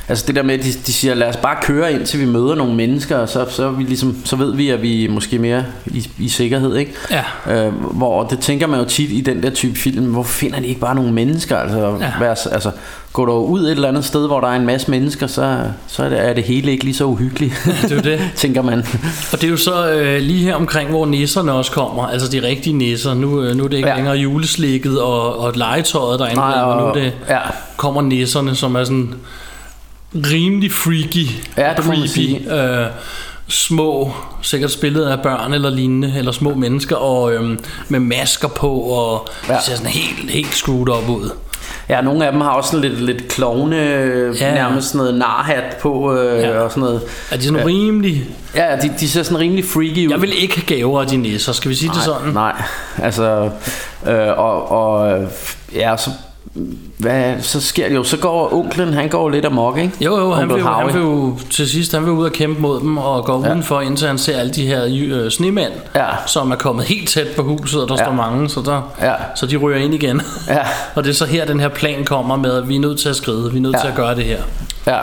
Altså 0.09 0.23
det 0.27 0.35
der 0.35 0.43
med, 0.43 0.53
at 0.53 0.63
de, 0.65 0.71
de 0.87 0.93
siger, 0.93 1.13
lad 1.13 1.27
os 1.27 1.37
bare 1.37 1.55
køre 1.61 1.93
ind, 1.93 2.05
til 2.05 2.19
vi 2.19 2.25
møder 2.25 2.55
nogle 2.55 2.75
mennesker, 2.75 3.17
og 3.17 3.29
så, 3.29 3.45
så, 3.49 3.69
vi 3.69 3.83
ligesom, 3.83 4.15
så 4.25 4.35
ved 4.35 4.55
vi, 4.55 4.69
at 4.69 4.81
vi 4.81 5.05
er 5.05 5.09
måske 5.09 5.39
mere 5.39 5.63
i, 5.85 6.07
i 6.19 6.29
sikkerhed, 6.29 6.75
ikke? 6.75 6.93
Ja. 7.47 7.65
Øh, 7.67 7.73
hvor 7.73 8.23
det 8.23 8.39
tænker 8.39 8.67
man 8.67 8.79
jo 8.79 8.85
tit 8.85 9.11
i 9.11 9.21
den 9.21 9.43
der 9.43 9.49
type 9.49 9.75
film, 9.79 10.05
hvor 10.05 10.23
finder 10.23 10.59
de 10.59 10.67
ikke 10.67 10.79
bare 10.81 10.95
nogle 10.95 11.13
mennesker? 11.13 11.57
Altså, 11.57 11.77
Ja. 11.79 12.05
ja. 12.05 12.11
vær, 12.19 12.29
altså 12.29 12.71
går 13.13 13.25
du 13.25 13.31
ud 13.33 13.61
et 13.61 13.71
eller 13.71 13.87
andet 13.87 14.05
sted, 14.05 14.27
hvor 14.27 14.39
der 14.39 14.47
er 14.47 14.55
en 14.55 14.65
masse 14.65 14.91
mennesker, 14.91 15.27
så, 15.27 15.59
så 15.87 16.03
er, 16.03 16.09
det, 16.09 16.25
er 16.29 16.33
det 16.33 16.43
hele 16.43 16.71
ikke 16.71 16.83
lige 16.83 16.95
så 16.95 17.05
uhyggeligt, 17.05 17.53
Det 17.81 17.91
er 17.97 18.01
det. 18.01 18.19
tænker 18.35 18.61
man. 18.61 18.79
Og 19.33 19.41
det 19.41 19.43
er 19.43 19.47
jo 19.51 19.57
så 19.57 19.91
øh, 19.91 20.21
lige 20.21 20.43
her 20.43 20.55
omkring, 20.55 20.89
hvor 20.89 21.05
nisserne 21.05 21.51
også 21.51 21.71
kommer, 21.71 22.03
altså 22.07 22.27
de 22.31 22.41
rigtige 22.47 22.73
nisser. 22.73 23.13
Nu, 23.13 23.41
øh, 23.41 23.55
nu 23.55 23.63
er 23.63 23.67
det 23.67 23.77
ikke 23.77 23.87
ja. 23.89 23.93
Ja. 23.93 23.99
længere 23.99 24.15
juleslikket 24.17 25.01
og, 25.01 25.39
og 25.39 25.53
legetøjet, 25.55 26.19
der 26.19 26.25
er 26.25 26.35
Nej, 26.35 26.65
men 26.67 26.77
nu 26.77 26.83
og- 26.83 26.95
det, 26.95 27.13
ja. 27.29 27.39
kommer 27.77 28.01
nisserne, 28.01 28.55
som 28.55 28.75
er 28.75 28.83
sådan 28.83 29.13
rimelig 30.33 30.71
freaky, 30.71 31.27
Ja, 31.57 31.73
det 31.77 31.85
må 31.85 31.91
creepy, 31.93 32.07
sige. 32.07 32.53
øh, 32.53 32.85
små, 33.47 34.11
sikkert 34.41 34.71
spillet 34.71 35.05
af 35.05 35.21
børn 35.21 35.53
eller 35.53 35.69
lignende, 35.69 36.13
eller 36.17 36.31
små 36.31 36.53
mennesker, 36.53 36.95
og 36.95 37.33
øhm, 37.33 37.59
med 37.89 37.99
masker 37.99 38.47
på, 38.47 38.71
og 38.79 39.27
ja. 39.49 39.61
Ser 39.61 39.75
sådan 39.75 39.91
helt, 39.91 40.31
helt 40.31 40.53
screwed 40.55 40.89
op 40.89 41.09
ud. 41.09 41.29
Ja, 41.89 42.01
nogle 42.01 42.25
af 42.25 42.31
dem 42.31 42.41
har 42.41 42.49
også 42.49 42.71
sådan 42.71 42.89
lidt, 42.89 43.01
lidt 43.01 43.27
klovne, 43.27 43.75
Ja. 44.39 44.53
nærmest 44.53 44.87
sådan 44.87 44.97
noget 44.97 45.15
narhat 45.19 45.77
på, 45.81 46.13
øh, 46.17 46.41
Ja. 46.41 46.59
og 46.59 46.69
sådan 46.71 46.83
noget. 46.83 47.01
Er 47.31 47.37
de 47.37 47.43
sådan 47.43 47.65
rimelig... 47.65 48.23
Ja, 48.55 48.75
de, 48.81 48.93
de 48.99 49.09
ser 49.09 49.23
sådan 49.23 49.39
rimelig 49.39 49.65
freaky 49.65 50.05
ud. 50.07 50.11
Jeg 50.11 50.21
vil 50.21 50.41
ikke 50.41 50.55
have 50.55 50.65
gaver 50.77 51.01
af 51.01 51.07
de 51.07 51.17
nisser, 51.17 51.51
skal 51.51 51.69
vi 51.69 51.75
sige 51.75 51.91
det 51.95 52.03
sådan? 52.03 52.33
Nej, 52.33 52.61
altså, 52.97 53.49
øh, 54.07 54.37
og, 54.37 54.71
og 54.71 55.11
øh, 55.21 55.27
ja, 55.75 55.97
så, 55.97 56.09
hvad, 56.97 57.33
så 57.41 57.61
sker 57.61 57.87
det 57.89 57.95
jo, 57.95 58.03
så 58.03 58.17
går 58.17 58.53
onklen, 58.53 58.93
han 58.93 59.09
går 59.09 59.29
lidt 59.29 59.45
amok, 59.45 59.77
ikke? 59.77 59.91
Jo, 60.01 60.17
jo, 60.17 60.33
han 60.33 60.49
vil, 60.49 60.63
han 60.63 60.87
vil 60.93 61.01
jo 61.01 61.37
til 61.49 61.69
sidst 61.69 61.93
han 61.93 62.03
vil 62.05 62.11
ud 62.11 62.25
og 62.25 62.31
kæmpe 62.31 62.61
mod 62.61 62.79
dem 62.79 62.97
og 62.97 63.25
gå 63.25 63.45
ja. 63.45 63.51
udenfor, 63.51 63.81
indtil 63.81 64.07
han 64.07 64.17
ser 64.17 64.37
alle 64.37 64.51
de 64.51 64.67
her 64.67 64.85
øh, 65.09 65.31
snemænd, 65.31 65.71
Ja. 65.95 66.05
som 66.25 66.51
er 66.51 66.55
kommet 66.55 66.85
helt 66.85 67.09
tæt 67.09 67.27
på 67.35 67.43
huset, 67.43 67.81
og 67.81 67.87
der. 67.89 67.95
Ja. 67.99 68.03
står 68.03 68.13
mange, 68.13 68.49
så, 68.49 68.61
der, 68.65 68.81
Ja. 69.01 69.13
så 69.35 69.45
de 69.45 69.57
ryger 69.57 69.77
ind 69.77 69.93
igen. 69.93 70.21
Ja. 70.47 70.59
og 70.95 71.03
det 71.03 71.09
er 71.09 71.13
så 71.13 71.25
her, 71.25 71.45
den 71.45 71.59
her 71.59 71.69
plan 71.69 72.05
kommer 72.05 72.35
med, 72.35 72.51
at 72.57 72.69
vi 72.69 72.75
er 72.75 72.79
nødt 72.79 72.99
til 72.99 73.09
at 73.09 73.15
skride, 73.15 73.51
vi 73.51 73.57
er 73.57 73.61
nødt 73.61 73.75
Ja. 73.75 73.79
til 73.81 73.87
at 73.87 73.95
gøre 73.95 74.15
det 74.15 74.23
her. 74.23 74.41
Ja, 74.87 74.97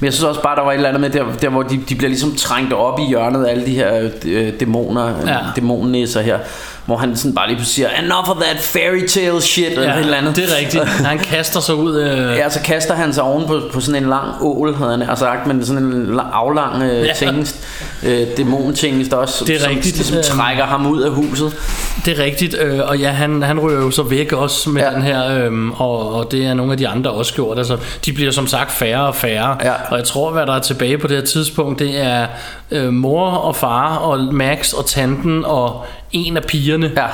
men 0.00 0.04
jeg 0.04 0.12
synes 0.12 0.24
også 0.24 0.42
bare, 0.42 0.56
der 0.56 0.62
var 0.62 0.70
et 0.70 0.74
eller 0.76 0.88
andet 0.88 1.00
med 1.00 1.10
der, 1.10 1.24
der 1.42 1.48
hvor 1.48 1.62
de, 1.62 1.80
de 1.88 1.94
bliver 1.94 2.08
ligesom 2.08 2.34
trængt 2.36 2.72
op 2.72 2.98
i 2.98 3.02
hjørnet 3.08 3.44
af 3.44 3.50
alle 3.50 3.66
de 3.66 3.74
her 3.74 4.08
øh, 4.24 4.52
dæmoner, 4.60 5.08
Ja. 5.26 5.32
ja. 5.32 5.38
dæmonnisser 5.56 6.20
her, 6.20 6.38
hvor 6.86 6.96
han 6.96 7.16
sådan 7.16 7.34
bare 7.34 7.46
lige 7.48 7.56
pludselig 7.56 7.74
siger, 7.90 8.04
enough 8.04 8.30
of 8.30 8.36
that 8.42 8.62
fairy 8.62 9.06
tale 9.06 9.42
shit, 9.42 9.66
eller 9.72 9.94
et 9.94 10.00
eller 10.00 10.16
andet. 10.16 10.36
det 10.36 10.44
er 10.44 10.56
rigtigt. 10.58 10.84
Han 11.10 11.18
kaster 11.18 11.60
sig 11.60 11.74
ud. 11.74 12.00
Øh, 12.00 12.36
Ja, 12.36 12.50
så 12.50 12.60
kaster 12.64 12.94
han 12.94 13.12
sig 13.12 13.22
oven 13.22 13.46
på, 13.46 13.60
på 13.72 13.80
sådan 13.80 14.02
en 14.02 14.08
lang 14.08 14.28
ål, 14.40 14.74
havde 14.74 14.90
han 14.90 14.98
nær 14.98 15.14
sagt, 15.14 15.46
men 15.46 15.64
sådan 15.66 15.82
en 15.82 16.18
la- 16.20 16.32
aflang 16.32 16.82
øh, 16.82 16.88
Ja. 16.88 17.04
ja. 17.04 17.12
tingest, 17.12 17.56
øh, 18.02 18.26
dæmontingest 18.36 19.12
også, 19.12 19.44
Det 19.44 19.56
er 19.56 19.60
som 19.60 19.70
rigtigt, 19.70 19.96
ligesom 19.96 20.16
øh. 20.18 20.24
trækker 20.24 20.64
ham 20.64 20.86
ud 20.86 21.02
af 21.02 21.10
huset. 21.10 21.56
Det 22.04 22.18
er 22.18 22.24
rigtigt, 22.24 22.54
øh, 22.60 22.80
og 22.88 22.98
ja, 22.98 23.10
han, 23.10 23.42
han 23.42 23.60
ryger 23.60 23.78
jo 23.80 23.90
så 23.90 24.02
væk 24.02 24.32
også 24.32 24.70
med 24.70 24.82
ja. 24.82 24.88
Ja. 24.90 24.94
den 24.94 25.02
her, 25.02 25.44
øh, 25.46 25.80
og, 25.80 26.14
og 26.14 26.30
det 26.32 26.46
er 26.46 26.54
nogle 26.54 26.72
af 26.72 26.78
de 26.78 26.88
andre 26.88 27.10
også 27.10 27.34
gjort. 27.34 27.58
Altså, 27.58 27.76
de 28.06 28.12
bliver 28.12 28.32
som 28.32 28.46
sagt 28.46 28.72
færre 28.72 29.06
og 29.06 29.14
færre, 29.14 29.23
Ja. 29.28 29.72
og 29.90 29.96
jeg 29.98 30.04
tror, 30.04 30.30
hvad 30.32 30.46
der 30.46 30.52
er 30.54 30.58
tilbage 30.60 30.98
på 30.98 31.06
det 31.06 31.16
her 31.16 31.24
tidspunkt, 31.24 31.78
det 31.78 32.00
er 32.04 32.26
øh, 32.70 32.92
mor 32.92 33.30
og 33.30 33.56
far 33.56 33.96
og 33.96 34.34
Max 34.34 34.72
og 34.72 34.86
tanten 34.86 35.44
og 35.44 35.84
en 36.12 36.36
af 36.36 36.42
pigerne, 36.42 36.92
Ja, 36.96 37.06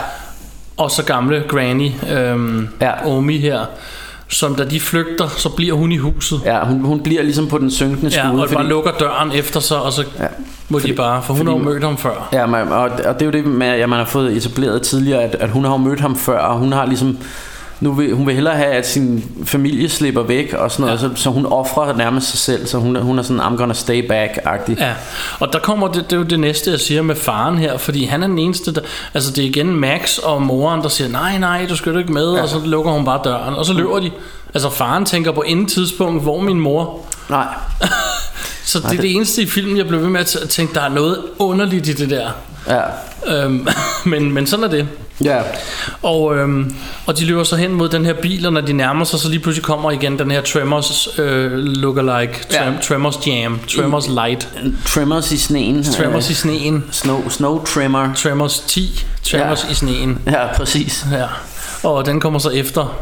og 0.77 0.91
så 0.91 1.05
gamle 1.05 1.45
Granny, 1.49 1.91
øh, 2.13 2.63
Ja. 2.81 3.07
Omi 3.07 3.39
her, 3.39 3.61
som 4.29 4.55
da 4.55 4.65
de 4.65 4.81
flygter, 4.81 5.29
så 5.29 5.49
bliver 5.49 5.75
hun 5.75 5.93
i 5.93 5.97
huset. 5.97 6.41
ja 6.45 6.65
hun, 6.65 6.81
hun 6.81 7.01
bliver 7.03 7.23
ligesom 7.23 7.49
på 7.49 7.59
den 7.59 7.71
synkende 7.71 8.11
Ja, 8.17 8.29
skude. 8.29 8.43
og 8.43 8.49
bare 8.51 8.67
lukker 8.67 8.91
døren 9.01 9.33
efter 9.33 9.61
sig, 9.61 9.83
og 9.83 9.93
så 9.93 10.05
ja. 10.19 10.23
Ja. 10.23 10.29
må 10.69 10.79
de 10.79 10.83
Fordi- 10.83 10.93
bare, 10.95 11.23
for 11.23 11.35
hun 11.35 11.47
har 11.47 11.53
jo 11.55 11.59
fordi- 11.59 11.71
mødt 11.73 11.85
ham 11.85 11.97
før. 11.99 12.29
Ja, 12.33 12.47
man, 12.47 12.69
og, 12.69 12.81
og 12.81 13.15
det 13.15 13.23
er 13.23 13.27
jo 13.27 13.31
det, 13.33 13.45
med, 13.47 13.67
at 13.67 13.89
man 13.89 13.99
har 13.99 14.07
fået 14.07 14.37
etableret 14.37 14.83
tidligere, 14.83 15.23
at, 15.23 15.35
at 15.35 15.51
hun 15.51 15.65
har 15.65 15.71
jo 15.73 15.77
mødt 15.77 16.01
ham 16.01 16.17
før, 16.17 16.39
og 16.39 16.59
hun 16.59 16.73
har 16.73 16.87
ligesom... 16.87 17.19
Nu 17.81 17.93
vil, 17.93 18.14
hun 18.14 18.26
vil 18.26 18.35
hellere 18.35 18.55
have, 18.57 18.70
at 18.72 18.89
sin 18.89 19.24
familie 19.45 19.89
slipper 19.89 20.22
væk 20.22 20.53
og 20.53 20.70
sådan 20.70 20.87
noget, 20.87 21.03
Ja. 21.03 21.09
så, 21.09 21.22
så 21.22 21.31
hun 21.31 21.47
offrer 21.47 21.97
nærmest 21.97 22.28
sig 22.31 22.39
selv, 22.39 22.66
så 22.66 22.78
hun, 22.78 22.97
er- 22.97 23.01
hun 23.01 23.18
er 23.18 23.22
sådan, 23.22 23.41
I'm 23.41 23.57
gonna 23.57 23.74
stay 23.74 24.03
back-agtig. 24.12 24.76
Ja, 24.78 24.93
og 25.41 25.53
der 25.53 25.59
kommer 25.59 25.89
det, 25.89 26.05
det 26.05 26.12
er 26.12 26.16
jo 26.16 26.22
det 26.22 26.41
næste, 26.41 26.70
jeg 26.70 26.81
siger 26.81 27.03
med 27.03 27.14
faren 27.16 27.59
her, 27.59 27.78
fordi 27.78 28.05
han 28.05 28.22
er 28.22 28.26
den 28.26 28.39
eneste, 28.39 28.74
der, 28.74 28.81
altså 29.14 29.33
det 29.33 29.45
er 29.45 29.49
igen 29.49 29.74
Max 29.76 30.18
og 30.18 30.43
moren, 30.43 30.81
der 30.83 30.89
siger, 30.89 31.09
nej, 31.09 31.39
nej, 31.39 31.66
du 31.68 31.76
skal 31.76 31.95
du 31.95 31.99
ikke 31.99 32.12
med, 32.12 32.33
ja. 32.35 32.43
og 32.43 32.49
så 32.49 32.61
lukker 32.64 32.91
hun 32.93 33.05
bare 33.05 33.20
døren, 33.24 33.55
og 33.55 33.64
så 33.66 33.72
løber 33.72 34.01
de. 34.01 34.11
Altså 34.55 34.70
faren 34.70 35.05
tænker 35.05 35.33
på 35.33 35.43
inden 35.43 35.66
tidspunkt, 35.66 36.22
hvor 36.22 36.41
min 36.41 36.61
mor? 36.61 37.01
Nej, 37.31 37.47
Så 38.64 38.78
det 38.81 38.97
er 38.97 39.01
det 39.01 39.14
eneste 39.14 39.43
i 39.43 39.47
filmen, 39.47 39.76
jeg 39.76 39.89
blev 39.89 40.01
ved 40.03 40.09
med 40.09 40.20
at 40.20 40.26
tænke, 40.49 40.74
der 40.74 40.81
er 40.81 40.89
noget 40.89 41.18
underligt 41.39 41.89
i 41.89 41.93
det 41.93 42.11
der. 42.11 42.31
ja. 42.68 42.81
Øhm, 43.45 43.68
men, 44.05 44.33
men 44.33 44.47
sådan 44.47 44.64
er 44.64 44.68
det. 44.68 44.89
Ja, 45.25 45.39
Og, 46.03 46.37
øhm, 46.37 46.75
og 47.07 47.18
de 47.18 47.25
løber 47.25 47.45
så 47.45 47.57
hen 47.57 47.73
mod 47.73 47.89
den 47.89 48.05
her 48.07 48.12
bil, 48.12 48.47
og 48.47 48.53
når 48.53 48.61
de 48.61 48.73
nærmer 48.73 49.05
sig, 49.05 49.18
så 49.21 49.29
lige 49.29 49.41
pludselig 49.41 49.64
kommer 49.64 49.91
igen 49.91 50.18
den 50.18 50.31
her 50.31 50.41
Tremors 50.43 51.09
øh, 51.18 51.53
lookalike, 51.53 52.33
Trem, 52.51 52.73
Ja. 52.75 52.81
Tremors 52.83 53.27
Jam, 53.27 53.61
Tremors 53.77 54.09
Light, 54.09 54.49
Tremors 54.87 55.33
i 55.33 55.37
sneen. 55.39 55.85
Tremors 55.85 56.29
i 56.29 56.33
Øh, 56.33 56.37
sneen, 56.37 56.85
Snow, 56.91 57.29
snow 57.29 57.64
Trimmer. 57.64 58.14
Tremors 58.14 58.61
10, 58.61 59.05
Tremors 59.23 59.64
Ja. 59.64 59.71
i 59.71 59.75
sneen. 59.75 60.18
Ja, 60.27 60.47
præcis. 60.57 61.07
Ja, 61.12 61.27
og 61.89 62.07
den 62.07 62.21
kommer 62.21 62.39
så 62.39 62.49
efter 62.51 62.95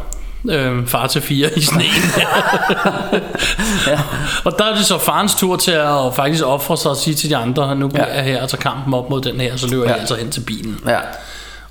øh, 0.49 0.87
far 0.87 1.07
til 1.07 1.21
fire 1.21 1.49
i 1.55 1.61
sneen. 1.61 1.89
ja. 3.87 3.99
Og 4.43 4.55
der 4.59 4.65
er 4.65 4.75
det 4.75 4.85
så 4.85 4.97
farens 4.97 5.35
tur 5.35 5.55
til 5.55 5.71
at 5.71 6.15
faktisk 6.15 6.43
ofre 6.45 6.77
sig 6.77 6.91
og 6.91 6.97
sige 6.97 7.13
til 7.15 7.29
de 7.29 7.35
andre, 7.37 7.75
nu 7.75 7.87
bliver 7.87 8.07
Ja. 8.07 8.15
jeg 8.15 8.23
her 8.23 8.41
og 8.43 8.49
tager 8.49 8.61
kampen 8.61 8.93
op 8.93 9.09
mod 9.09 9.21
den 9.21 9.41
her, 9.41 9.57
så 9.57 9.67
løber. 9.67 9.83
Ja. 9.83 9.89
jeg 9.89 9.99
altså 9.99 10.15
hen 10.15 10.29
til 10.31 10.41
bilen. 10.41 10.79
Ja. 10.87 10.97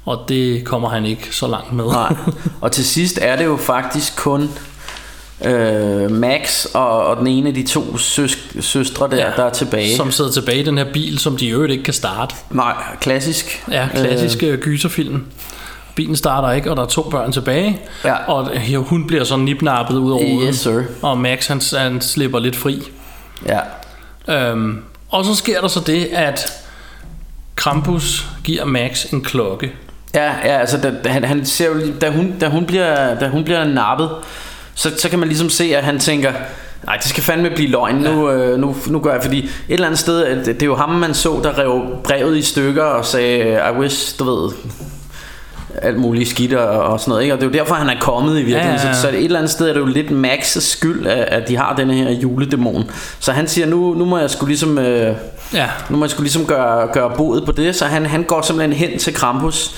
Og 0.08 0.24
det 0.28 0.64
kommer 0.64 0.88
han 0.88 1.06
ikke 1.06 1.28
så 1.30 1.46
langt 1.46 1.72
med. 1.72 1.84
Nej. 1.84 2.16
Og 2.60 2.72
til 2.72 2.84
sidst 2.84 3.18
er 3.22 3.36
det 3.36 3.44
jo 3.44 3.56
faktisk 3.56 4.16
kun 4.16 4.50
øh, 5.44 6.10
Max 6.10 6.64
og, 6.64 7.06
og 7.06 7.16
den 7.16 7.26
ene 7.26 7.48
af 7.48 7.54
de 7.54 7.62
to 7.62 7.98
søs, 7.98 8.38
søstre 8.60 9.08
der, 9.10 9.16
ja, 9.16 9.30
der 9.36 9.44
er 9.44 9.50
tilbage. 9.50 9.96
Som 9.96 10.12
sidder 10.12 10.30
tilbage 10.30 10.60
i 10.60 10.62
den 10.62 10.78
her 10.78 10.92
bil, 10.92 11.18
som 11.18 11.36
de 11.36 11.46
i 11.46 11.48
øvrigt 11.48 11.72
ikke 11.72 11.84
kan 11.84 11.94
starte. 11.94 12.34
Nej, 12.50 12.74
klassisk. 13.00 13.64
Ja, 13.70 13.88
klassisk 13.94 14.42
øh. 14.42 14.58
gyserfilm. 14.58 15.24
Bilen 15.94 16.16
starter 16.16 16.52
ikke, 16.52 16.70
og 16.70 16.76
der 16.76 16.82
er 16.82 16.86
to 16.86 17.02
børn 17.02 17.32
tilbage. 17.32 17.80
Ja. 18.04 18.14
Og 18.14 18.50
øh, 18.54 18.74
hun 18.74 19.06
bliver 19.06 19.24
så 19.24 19.36
nipnappet 19.36 19.96
ud 19.96 20.10
over 20.10 20.48
Yes, 20.48 20.56
sir. 20.56 20.82
Og 21.02 21.18
Max 21.18 21.46
han, 21.46 21.60
han 21.72 22.00
slipper 22.00 22.38
lidt 22.38 22.56
fri. 22.56 22.82
Ja. 23.46 23.60
Øhm, 24.28 24.82
og 25.08 25.24
så 25.24 25.34
sker 25.34 25.60
der 25.60 25.68
så 25.68 25.80
det, 25.80 26.04
at 26.04 26.52
Krampus 27.54 28.26
giver 28.44 28.64
Max 28.64 29.12
en 29.12 29.22
klokke. 29.22 29.72
Ja, 30.14 30.24
ja 30.44 30.58
altså 30.60 30.78
da, 31.04 31.10
han, 31.10 31.24
han 31.24 31.46
ser 31.46 31.66
jo, 31.66 31.74
da 32.00 32.10
hun, 32.10 32.34
da 32.40 32.48
hun 32.48 32.66
bliver, 32.66 33.14
da 33.14 33.28
hun 33.28 33.44
bliver 33.44 33.64
nappet, 33.64 34.10
så, 34.74 34.90
så 34.98 35.08
kan 35.08 35.18
man 35.18 35.28
ligesom 35.28 35.50
se, 35.50 35.76
at 35.76 35.84
han 35.84 35.98
tænker, 35.98 36.32
nej, 36.86 36.96
det 36.96 37.04
skal 37.04 37.22
fandme 37.22 37.50
blive 37.50 37.70
løgn, 37.70 37.94
nu, 37.94 38.30
øh, 38.30 38.58
nu, 38.58 38.76
nu 38.86 38.98
gør 38.98 39.12
jeg, 39.12 39.22
fordi 39.22 39.38
et 39.38 39.50
eller 39.68 39.86
andet 39.86 40.00
sted, 40.00 40.36
det, 40.36 40.46
det 40.46 40.62
er 40.62 40.66
jo 40.66 40.76
ham, 40.76 40.90
man 40.90 41.14
så, 41.14 41.40
der 41.42 41.58
rev 41.58 41.82
brevet 42.04 42.36
i 42.36 42.42
stykker 42.42 42.84
og 42.84 43.04
sagde, 43.04 43.60
I 43.74 43.78
wish, 43.78 44.18
du 44.18 44.24
ved, 44.24 44.50
alt 45.82 45.98
muligt 45.98 46.28
skidt 46.28 46.52
og, 46.52 46.68
og 46.68 47.00
sådan 47.00 47.10
noget, 47.10 47.22
ikke? 47.22 47.34
og 47.34 47.40
det 47.40 47.46
er 47.46 47.50
jo 47.50 47.58
derfor, 47.58 47.74
han 47.74 47.88
er 47.96 48.00
kommet 48.00 48.32
i 48.32 48.42
virkeligheden, 48.42 48.76
Ja, 48.76 48.82
ja, 48.82 48.88
ja. 48.88 48.94
Så, 48.94 49.00
så 49.00 49.08
et 49.08 49.24
eller 49.24 49.38
andet 49.38 49.52
sted 49.52 49.68
er 49.68 49.72
det 49.72 49.80
jo 49.80 49.86
lidt 49.86 50.10
Max' 50.10 50.60
skyld, 50.60 51.06
at, 51.06 51.18
at 51.18 51.48
de 51.48 51.56
har 51.56 51.74
denne 51.76 51.94
her 51.94 52.10
juledæmon, 52.10 52.90
så 53.18 53.32
han 53.32 53.48
siger, 53.48 53.66
nu, 53.66 53.94
nu 53.94 54.04
må 54.04 54.18
jeg 54.18 54.30
sgu 54.30 54.46
ligesom... 54.46 54.78
Øh, 54.78 55.14
Ja. 55.54 55.66
nu 55.90 55.96
må 55.96 56.04
jeg 56.04 56.10
skulle 56.10 56.24
ligesom 56.24 56.46
gøre, 56.46 56.88
gøre 56.92 57.10
bodet 57.16 57.44
på 57.44 57.52
det, 57.52 57.76
så 57.76 57.84
han, 57.84 58.06
han 58.06 58.22
går 58.22 58.42
simpelthen 58.42 58.72
hen 58.72 58.98
til 58.98 59.14
Krampus 59.14 59.74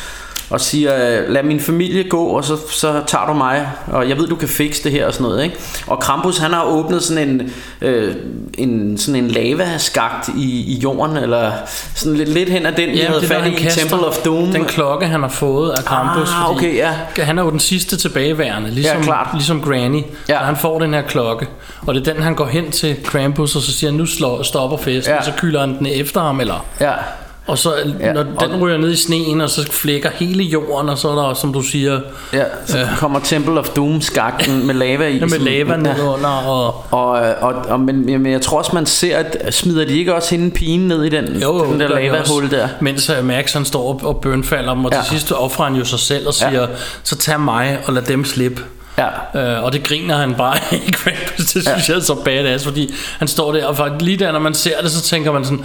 og 0.50 0.60
siger, 0.60 0.92
lad 1.28 1.42
min 1.42 1.60
familie 1.60 2.04
gå, 2.08 2.24
og 2.24 2.44
så, 2.44 2.56
så 2.70 3.00
tager 3.06 3.26
du 3.26 3.32
mig, 3.32 3.68
og 3.86 4.08
jeg 4.08 4.18
ved, 4.18 4.28
du 4.28 4.36
kan 4.36 4.48
fikse 4.48 4.84
det 4.84 4.92
her 4.92 5.06
og 5.06 5.12
sådan 5.12 5.24
noget. 5.24 5.44
Ikke? 5.44 5.56
Og 5.86 6.00
Krampus, 6.00 6.38
han 6.38 6.52
har 6.52 6.64
åbnet 6.64 7.02
sådan 7.02 7.28
en, 7.28 7.52
øh, 7.80 8.14
en, 8.58 8.98
sådan 8.98 9.24
en 9.24 9.28
lavaskagt 9.30 10.28
i, 10.36 10.74
i 10.74 10.78
jorden, 10.82 11.16
eller 11.16 11.52
sådan 11.94 12.16
lidt, 12.16 12.28
lidt 12.28 12.48
hen 12.48 12.66
ad 12.66 12.72
den, 12.72 12.90
vi 12.90 12.96
Ja, 12.96 13.06
havde 13.08 13.22
fat 13.26 13.46
i 13.46 13.50
kaster 13.50 13.80
Temple 13.88 14.06
of 14.06 14.16
Doom. 14.16 14.52
Den 14.52 14.64
klokke, 14.64 15.06
han 15.06 15.20
har 15.22 15.28
fået 15.28 15.70
af 15.70 15.84
Krampus. 15.84 16.28
Ah, 16.32 16.50
okay, 16.50 16.76
ja. 16.76 16.92
Han 17.22 17.38
er 17.38 17.42
jo 17.42 17.50
den 17.50 17.60
sidste 17.60 17.96
tilbageværende, 17.96 18.70
ligesom, 18.70 18.96
Ja, 18.96 19.02
klart. 19.02 19.28
ligesom 19.34 19.62
Granny. 19.62 20.02
Ja. 20.28 20.34
Ja. 20.34 20.38
Han 20.38 20.56
får 20.56 20.78
den 20.78 20.94
her 20.94 21.02
klokke, 21.02 21.46
og 21.86 21.94
det 21.94 22.08
er 22.08 22.12
den, 22.14 22.22
han 22.22 22.34
går 22.34 22.46
hen 22.46 22.70
til 22.70 22.96
Krampus, 23.04 23.56
og 23.56 23.62
så 23.62 23.72
siger, 23.72 23.90
nu 23.92 24.06
slår, 24.06 24.42
stopper 24.42 24.76
festen, 24.76 25.12
Ja. 25.14 25.18
og 25.18 25.24
så 25.24 25.32
kylder 25.36 25.60
han 25.60 25.78
den 25.78 25.86
efter 25.86 26.20
ham, 26.20 26.40
eller... 26.40 26.64
Ja. 26.80 26.92
Og 27.50 27.58
så 27.58 27.72
Ja, 28.00 28.12
når 28.12 28.24
og- 28.36 28.48
den 28.48 28.56
ryger 28.62 28.76
ned 28.78 28.90
i 28.92 28.96
sneen, 28.96 29.40
og 29.40 29.50
så 29.50 29.72
flækker 29.72 30.10
hele 30.14 30.42
jorden, 30.44 30.88
og 30.88 30.98
så 30.98 31.08
er 31.08 31.14
der, 31.28 31.34
som 31.34 31.52
du 31.52 31.62
siger, 31.62 32.00
Ja, 32.32 32.44
så 32.66 32.78
Ja. 32.78 32.88
kommer 32.98 33.20
Temple 33.20 33.58
of 33.60 33.68
Doom 33.68 34.00
skakten 34.00 34.66
med 34.66 34.74
lava 34.74 35.06
i. 35.08 35.18
ja, 35.18 35.26
med 35.26 35.38
lava 35.38 35.70
ja. 35.70 35.76
nedenunder, 35.76 36.28
og 36.28 36.84
Og, 36.90 37.10
og, 37.40 37.54
og 37.68 37.80
men, 37.80 38.06
men 38.22 38.32
jeg 38.32 38.40
tror 38.42 38.58
også 38.58 38.70
man 38.74 38.86
ser 38.86 39.16
at 39.18 39.54
smider 39.54 39.84
de 39.84 39.98
ikke 39.98 40.14
også 40.14 40.34
hende 40.36 40.50
pigen 40.50 40.80
ned 40.88 41.04
i 41.04 41.08
den, 41.08 41.36
jo, 41.42 41.64
den 41.64 41.80
der 41.80 41.88
gør 41.88 41.96
de 41.96 42.02
lavahul 42.02 42.50
der. 42.50 42.68
Mens 42.80 43.10
øh, 43.10 43.24
Max 43.24 43.52
han 43.52 43.64
står 43.64 43.88
op 43.88 44.04
og 44.04 44.16
bønfalder 44.22 44.74
dem, 44.74 44.84
og 44.84 44.92
Ja. 44.94 45.00
til 45.00 45.10
sidst 45.10 45.32
offrer 45.32 45.64
han 45.64 45.74
jo 45.74 45.84
sig 45.84 45.98
selv 45.98 46.26
og 46.26 46.34
siger, 46.34 46.60
Ja. 46.60 46.66
så 47.02 47.16
tag 47.16 47.40
mig 47.40 47.78
og 47.86 47.92
lad 47.92 48.02
dem 48.02 48.24
slippe. 48.24 48.62
Ja. 49.34 49.56
Øh, 49.56 49.64
og 49.64 49.72
det 49.72 49.82
griner 49.82 50.16
han 50.16 50.34
bare 50.34 50.56
i 50.86 50.90
Krampus 50.92 51.36
Det 51.36 51.48
synes 51.48 51.66
ja. 51.66 51.72
jeg 51.88 51.96
er 51.96 52.00
så 52.00 52.14
badass 52.14 52.64
Fordi 52.64 52.94
han 53.18 53.28
står 53.28 53.52
der 53.52 53.66
Og 53.66 53.76
faktisk 53.76 54.04
lige 54.04 54.16
der 54.16 54.32
når 54.32 54.38
man 54.38 54.54
ser 54.54 54.80
det 54.82 54.90
Så 54.90 55.02
tænker 55.02 55.32
man 55.32 55.44
sådan 55.44 55.64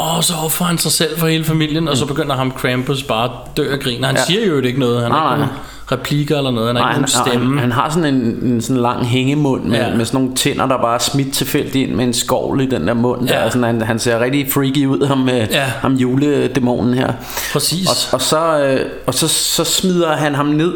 Åh 0.00 0.22
så 0.22 0.32
offrer 0.44 0.66
han 0.66 0.78
sig 0.78 0.92
selv 0.92 1.18
for 1.18 1.26
hele 1.26 1.44
familien 1.44 1.88
Og 1.88 1.96
så 1.96 2.06
begynder 2.06 2.36
ham 2.36 2.50
Krampus 2.50 3.02
bare 3.02 3.24
at 3.24 3.30
dø 3.56 3.72
og 3.72 3.78
griner 3.80 4.06
Han 4.06 4.16
Ja. 4.16 4.24
siger 4.24 4.46
jo 4.46 4.60
ikke 4.60 4.80
noget 4.80 5.02
Han 5.02 5.12
har 5.12 5.34
ikke 5.34 5.40
nej. 5.40 5.48
nogen 5.48 5.60
replikker 5.92 6.36
eller 6.36 6.50
noget 6.50 6.66
Han 6.66 6.76
har 6.76 6.82
Nej, 6.82 6.90
ikke 6.90 7.00
han, 7.14 7.24
nogen 7.24 7.30
stemme 7.32 7.60
han, 7.60 7.70
han 7.70 7.72
har 7.72 7.90
sådan 7.90 8.14
en, 8.14 8.20
en 8.42 8.62
sådan 8.62 8.82
lang 8.82 9.06
hængemund 9.06 9.64
med, 9.64 9.78
ja. 9.78 9.96
Med 9.96 10.04
sådan 10.04 10.20
nogle 10.20 10.36
tænder, 10.36 10.66
der 10.66 10.76
bare 10.76 10.94
er 10.94 10.98
smidt 10.98 11.34
tilfældigt 11.34 11.88
ind 11.88 11.96
med 11.96 12.04
en 12.04 12.14
skovl 12.14 12.60
i 12.60 12.66
den 12.66 12.86
der 12.88 12.94
mund. 12.94 13.28
Ja. 13.28 13.34
Der. 13.34 13.48
Sådan, 13.50 13.64
han, 13.64 13.82
han 13.82 13.98
ser 13.98 14.20
rigtig 14.20 14.52
freaky 14.52 14.86
ud, 14.86 15.06
ham, 15.06 15.28
ja. 15.28 15.36
Ja. 15.50 15.64
ham 15.64 15.92
juledæmonen 15.94 16.94
her. 16.94 17.12
Præcis 17.52 17.88
Og, 17.88 18.14
og, 18.14 18.20
så, 18.22 18.58
øh, 18.60 18.80
og 19.06 19.14
så, 19.14 19.28
så 19.28 19.64
smider 19.64 20.16
han 20.16 20.34
ham 20.34 20.46
ned 20.46 20.72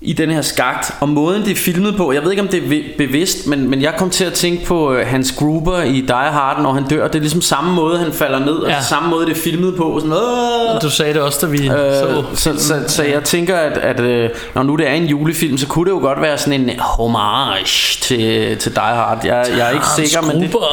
i 0.00 0.12
den 0.12 0.30
her 0.30 0.42
skagt 0.42 0.94
Og 1.00 1.08
måden 1.08 1.42
det 1.42 1.50
er 1.50 1.56
filmet 1.56 1.96
på 1.96 2.12
Jeg 2.12 2.22
ved 2.24 2.30
ikke 2.30 2.42
om 2.42 2.48
det 2.48 2.64
er 2.64 2.68
vi- 2.68 2.84
bevidst 2.98 3.46
Men, 3.46 3.70
men 3.70 3.82
jeg 3.82 3.94
kom 3.98 4.10
til 4.10 4.24
at 4.24 4.32
tænke 4.32 4.64
på 4.66 4.92
øh, 4.92 5.06
Hans 5.06 5.32
Gruber 5.32 5.82
i 5.82 6.00
Die 6.00 6.14
Hard 6.14 6.62
Når 6.62 6.72
han 6.72 6.84
dør 6.88 7.06
Det 7.08 7.14
er 7.16 7.20
ligesom 7.20 7.40
samme 7.42 7.72
måde 7.74 7.98
han 7.98 8.12
falder 8.12 8.38
ned 8.38 8.52
Og 8.54 8.70
Ja. 8.70 8.80
samme 8.82 9.08
måde 9.10 9.26
det 9.26 9.32
er 9.32 9.40
filmet 9.40 9.76
på 9.76 10.00
sådan, 10.00 10.16
Åh! 10.16 10.82
Du 10.82 10.90
sagde 10.90 11.14
det 11.14 11.22
også 11.22 11.38
da 11.42 11.46
vi 11.46 11.68
Øh, 11.68 11.72
så 11.74 12.24
så, 12.34 12.54
så, 12.58 12.84
så 12.88 13.02
jeg 13.02 13.24
tænker, 13.24 13.56
at, 13.56 13.72
at 13.78 14.00
øh, 14.00 14.30
når 14.54 14.62
nu 14.62 14.76
det 14.76 14.88
er 14.88 14.92
en 14.92 15.06
julefilm, 15.06 15.58
så 15.58 15.66
kunne 15.66 15.84
det 15.84 15.90
jo 15.90 15.98
godt 16.00 16.20
være 16.22 16.38
sådan 16.38 16.60
en 16.70 16.78
homage 16.80 17.98
til, 18.00 18.56
til 18.58 18.72
Die 18.74 18.80
Hard. 18.82 19.24
Jeg, 19.24 19.46
jeg 19.58 19.66
er 19.66 19.70
ikke 19.70 19.84
Hans 19.84 20.10
sikker, 20.10 20.32
men 20.32 20.42
det, 20.42 20.50
Gruber. 20.52 20.66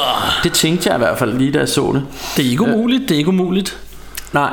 det 0.44 0.54
tænkte 0.54 0.90
jeg 0.90 0.96
i 0.96 1.00
hvert 1.00 1.18
fald 1.18 1.38
lige, 1.38 1.52
da 1.52 1.60
jeg 1.60 1.70
så 1.70 1.92
det. 1.94 2.04
Det 2.38 2.46
er 2.46 2.50
ikke 2.50 2.64
umuligt 2.64 3.04
Det 3.10 3.12
er 3.16 3.18
ikke 3.18 3.30
umuligt 3.30 3.78
Nej, 4.34 4.50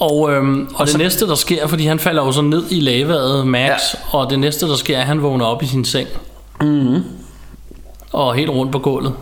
Og, 0.00 0.32
øhm, 0.32 0.68
og 0.74 0.86
det 0.86 0.98
næste 0.98 1.26
der 1.26 1.34
sker 1.34 1.66
Fordi 1.66 1.86
han 1.86 1.98
falder 1.98 2.24
jo 2.24 2.32
så 2.32 2.42
ned 2.42 2.64
i 2.70 2.80
lavaet 2.80 3.46
Max 3.46 3.68
Ja. 3.68 4.18
Og 4.18 4.30
det 4.30 4.38
næste 4.38 4.68
der 4.68 4.76
sker 4.76 4.96
er 4.96 5.00
at 5.00 5.06
Han 5.06 5.22
vågner 5.22 5.44
op 5.44 5.62
i 5.62 5.66
sin 5.66 5.84
seng 5.84 6.08
mm-hmm. 6.60 7.04
Og 8.12 8.34
helt 8.34 8.50
rundt 8.50 8.72
på 8.72 8.78
gulvet 8.78 9.12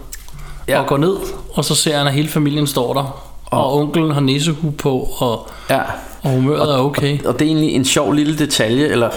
Ja. 0.69 0.81
og 0.81 0.87
går 0.87 0.97
ned, 0.97 1.17
og 1.55 1.65
så 1.65 1.75
ser 1.75 1.99
han, 1.99 2.07
at 2.07 2.13
hele 2.13 2.29
familien 2.29 2.67
står 2.67 2.95
der. 2.95 3.23
Og, 3.47 3.65
og 3.65 3.79
onkelen 3.79 4.11
har 4.11 4.21
nissehue 4.21 4.73
på, 4.73 5.09
og, 5.19 5.49
ja. 5.71 5.81
og 6.23 6.31
humøret 6.31 6.75
er 6.75 6.79
okay. 6.79 7.25
Og 7.25 7.39
det 7.39 7.43
er 7.43 7.47
egentlig 7.47 7.75
en 7.75 7.85
sjov 7.85 8.13
lille 8.13 8.39
detalje, 8.39 8.87
eller 8.87 9.11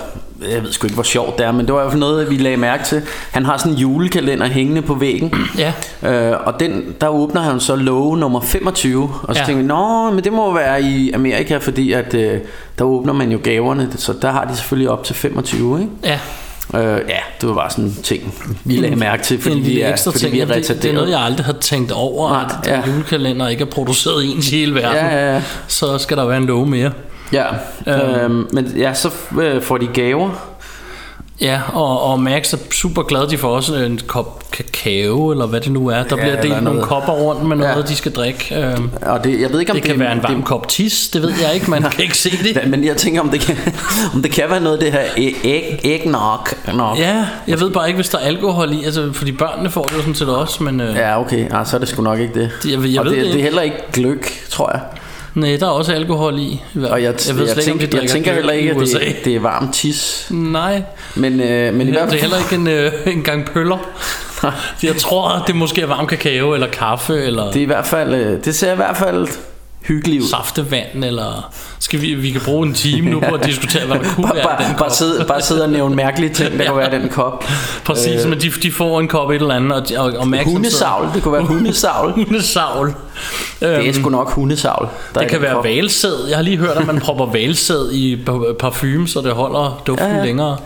jeg 0.54 0.64
ved 0.64 0.72
sgu 0.72 0.88
ikke, 0.88 0.94
hvor 0.94 1.04
sjovt 1.04 1.38
det 1.38 1.46
er, 1.46 1.52
men 1.52 1.66
det 1.66 1.74
var 1.74 1.80
i 1.80 1.84
hvert 1.84 1.92
fald 1.92 2.00
noget, 2.00 2.30
vi 2.30 2.38
lagde 2.38 2.58
mærke 2.58 2.84
til. 2.84 3.02
Han 3.32 3.46
har 3.46 3.58
sådan 3.58 3.72
en 3.72 3.78
julekalender 3.78 4.46
hængende 4.48 4.82
på 4.82 4.94
væggen. 4.96 5.34
Ja, 5.58 5.74
Øh, 6.04 6.34
og 6.46 6.60
den, 6.60 6.96
der 7.02 7.08
åbner 7.08 7.42
han 7.42 7.60
så 7.60 7.76
love 7.76 8.18
nummer 8.18 8.42
25 8.42 9.04
Og 9.24 9.36
så 9.36 9.42
ja. 9.42 9.46
Tænkte 9.46 9.62
vi, 9.62 9.68
nå, 9.68 10.12
men 10.12 10.24
det 10.24 10.34
må 10.34 10.54
være 10.54 10.82
i 10.82 11.12
Amerika 11.12 11.58
Fordi 11.58 11.92
at 11.92 12.14
øh, 12.14 12.40
der 12.80 12.84
åbner 12.86 13.14
man 13.14 13.32
jo 13.32 13.40
gaverne 13.44 13.90
Så 13.96 14.14
der 14.22 14.32
har 14.32 14.46
de 14.46 14.56
selvfølgelig 14.56 14.90
op 14.90 15.04
til 15.04 15.16
25 15.16 15.80
ikke? 15.80 15.92
ja. 16.04 16.20
Øh, 16.74 17.02
ja, 17.10 17.18
det 17.42 17.50
var 17.50 17.56
bare 17.56 17.70
sådan 17.70 17.84
en 17.86 17.98
ting 18.04 18.34
Vi 18.64 18.76
lagde 18.76 18.96
mærke 18.96 19.24
til 19.24 19.42
Fordi 19.42 19.60
vi 19.60 19.82
er, 19.82 19.92
ekstra 19.92 20.12
fordi 20.12 20.20
ting. 20.24 20.34
vi 20.34 20.40
er 20.40 20.42
Jamen, 20.42 20.56
det, 20.56 20.64
det 20.64 20.70
er 20.70 20.74
retarderet 20.74 20.96
noget, 20.96 21.10
jeg 21.10 21.20
aldrig 21.20 21.46
har 21.46 21.54
tænkt 21.54 21.92
over, 21.92 22.30
Nej, 22.30 22.44
at 22.64 22.68
ja. 22.68 22.82
julekalender 22.92 23.48
ikke 23.48 23.62
er 23.62 23.66
produceret 23.70 24.26
ens 24.26 24.52
i 24.52 24.56
hele 24.56 24.76
verden. 24.76 24.96
Ja, 24.96 25.16
ja, 25.18 25.34
ja. 25.34 25.42
Så 25.68 25.98
skal 25.98 26.18
der 26.18 26.26
være 26.26 26.38
en 26.38 26.46
love 26.46 26.66
mere. 26.68 26.92
Ja, 27.34 27.46
Øhm. 27.88 28.00
øhm, 28.16 28.48
men 28.54 28.74
ja, 28.78 28.94
så 28.94 29.10
øh, 29.42 29.62
får 29.62 29.78
de 29.78 29.88
gaver 29.88 30.30
Ja, 31.42 31.62
og, 31.74 32.04
og 32.04 32.20
Max 32.20 32.54
er 32.54 32.58
super 32.72 33.04
glad, 33.04 33.28
de 33.28 33.38
får 33.38 33.50
også 33.50 33.76
en 33.76 34.00
kop 34.08 34.44
kakao, 34.52 35.32
eller 35.32 35.46
hvad 35.48 35.62
det 35.62 35.72
nu 35.72 35.88
er. 35.88 36.04
Der 36.04 36.16
Ja, 36.18 36.22
bliver 36.22 36.42
delt 36.42 36.64
nogle 36.64 36.82
kopper 36.82 37.14
rundt 37.14 37.46
med 37.46 37.56
noget, 37.58 37.76
Ja. 37.76 37.82
de 37.82 37.96
skal 37.96 38.12
drikke. 38.12 38.56
Øhm, 38.56 38.90
Og 39.02 39.24
det, 39.24 39.42
jeg 39.42 39.52
ved 39.52 39.60
ikke, 39.60 39.72
om 39.72 39.78
det 39.78 39.86
kan 39.86 40.00
være 40.00 40.12
en 40.12 40.24
varm 40.24 40.44
kop 40.44 40.68
tis, 40.68 41.10
det 41.14 41.22
ved 41.22 41.34
jeg 41.46 41.54
ikke, 41.56 41.70
man 41.70 41.82
kan 41.94 42.04
ikke 42.04 42.18
se 42.18 42.30
det. 42.44 42.68
Men 42.70 42.84
jeg 42.84 42.98
tænker, 42.98 43.22
om 43.22 43.30
det 43.30 43.40
kan, 43.40 43.58
om 44.14 44.22
det 44.22 44.32
kan 44.32 44.44
være 44.50 44.60
noget 44.60 44.78
af 44.78 44.84
det 44.84 44.92
her 44.92 45.02
æg, 45.18 45.36
æg, 45.44 45.80
eggnog. 45.84 46.40
nok. 46.74 46.98
Ja, 47.00 47.26
jeg 47.48 47.60
ved 47.60 47.70
bare 47.70 47.88
ikke, 47.88 47.98
hvis 47.98 48.10
der 48.10 48.18
er 48.18 48.26
alkohol 48.26 48.74
i, 48.74 48.84
altså, 48.84 49.10
fordi 49.14 49.32
børnene 49.32 49.70
får 49.70 49.84
det 49.84 49.94
jo 49.94 50.00
sådan 50.00 50.16
set 50.16 50.30
også, 50.30 50.64
men 50.64 50.82
øh, 50.82 50.96
Ja, 50.96 51.22
okay. 51.22 51.52
Ah, 51.52 51.66
så 51.66 51.76
er 51.76 51.80
det 51.80 51.90
sgu 51.90 52.02
nok 52.02 52.20
ikke 52.20 52.34
det. 52.40 52.52
Det- 52.64 52.72
jeg 52.72 52.82
ved- 52.84 52.90
jeg 52.90 53.00
og 53.00 53.06
ved 53.06 53.12
det, 53.16 53.24
det 53.26 53.34
det 53.34 53.40
er 53.40 53.44
heller 53.44 53.62
ikke 53.62 53.78
gløk, 53.94 54.32
tror 54.50 54.72
jeg. 54.72 54.82
Nej, 55.38 55.58
der 55.60 55.66
er 55.66 55.72
også 55.72 55.94
alkohol 55.94 56.40
i. 56.40 56.62
Og 56.76 56.82
jeg, 56.82 56.90
jeg, 57.02 57.04
jeg, 57.04 57.16
slet 57.16 57.58
ikke, 57.58 57.72
om 57.72 57.80
de 57.80 57.86
tænker, 57.86 58.02
jeg 58.02 58.10
tænker 58.10 58.34
heller 58.34 58.54
ikke, 58.54 58.72
at 58.72 58.78
det, 58.78 59.16
det 59.26 59.36
er 59.36 59.40
varm 59.40 59.72
tis. 59.72 60.28
Nej, 60.32 60.82
Men, 61.16 61.42
øh, 61.42 61.74
men 61.74 61.88
i 61.88 61.92
hvert 61.92 62.12
det 62.12 62.18
er 62.18 62.20
fald... 62.20 62.22
heller 62.22 62.38
ikke 62.38 62.56
en, 62.56 62.68
øh, 62.68 63.14
en 63.18 63.24
gang 63.24 63.46
pøller. 63.46 63.78
Jeg 64.84 64.96
tror, 64.96 65.30
at 65.30 65.42
det 65.48 65.56
måske 65.56 65.82
er 65.82 65.86
varm 65.86 66.08
kakao, 66.08 66.54
eller 66.54 66.68
kaffe, 66.68 67.24
eller 67.24 67.46
Det, 67.52 67.56
er 67.56 67.62
i 67.62 67.66
hvert 67.66 67.86
fald, 67.86 68.14
øh, 68.14 68.46
det 68.46 68.56
ser 68.56 68.74
i 68.74 68.76
hvert 68.76 68.98
fald 68.98 69.28
hyggeligt 69.88 70.24
ud. 70.24 70.28
saftevand, 70.30 71.04
eller 71.06 71.52
skal 71.80 72.02
vi, 72.02 72.14
vi 72.14 72.32
kan 72.32 72.42
bruge 72.46 72.68
en 72.68 72.74
time 72.74 73.10
nu 73.10 73.20
på 73.20 73.36
at 73.36 73.46
diskutere, 73.50 73.86
hvad 73.86 74.00
der 74.00 74.06
kunne 74.16 74.28
Bare, 74.28 74.36
være 74.36 74.44
bare, 74.44 74.68
den 74.68 74.76
bare, 74.78 74.92
sidde, 74.92 75.26
bare 75.28 75.42
sidde 75.42 75.64
og 75.64 75.70
nævne 75.70 75.96
mærkelige 75.96 76.34
ting, 76.34 76.52
der 76.52 76.58
Ja. 76.64 76.70
kunne 76.70 76.78
være 76.80 77.00
den 77.00 77.10
kop. 77.10 77.44
Præcis, 77.86 78.26
men 78.26 78.42
de, 78.42 78.50
de 78.64 78.72
får 78.72 79.00
en 79.00 79.08
kop 79.08 79.30
et 79.30 79.36
eller 79.36 79.56
andet, 79.56 79.98
og, 79.98 80.06
og, 80.06 80.14
og 80.20 80.44
Hundesavl, 80.46 81.10
det 81.16 81.24
kunne 81.24 81.34
være 81.34 81.44
hundesavl. 81.46 82.12
Hundesavl. 82.26 82.94
Det 83.60 83.88
er 83.90 83.94
sgu 83.94 84.10
nok 84.10 84.32
hundesavl. 84.32 84.88
der 85.14 85.20
er 85.20 85.24
Det 85.24 85.32
kan 85.32 85.42
være 85.42 85.64
valsæd. 85.64 86.28
Jeg 86.28 86.38
har 86.38 86.44
lige 86.44 86.58
hørt, 86.58 86.78
at 86.78 86.88
man 86.88 87.00
propper 87.00 87.26
valsæd 87.26 87.92
i 87.92 88.16
pa- 88.30 88.54
parfume, 88.60 89.08
så 89.08 89.22
det 89.22 89.32
holder 89.32 89.82
duften 89.88 90.06
Ja, 90.08 90.12
ja, 90.12 90.16
ja. 90.16 90.20
ja. 90.22 90.26
længere. 90.26 90.58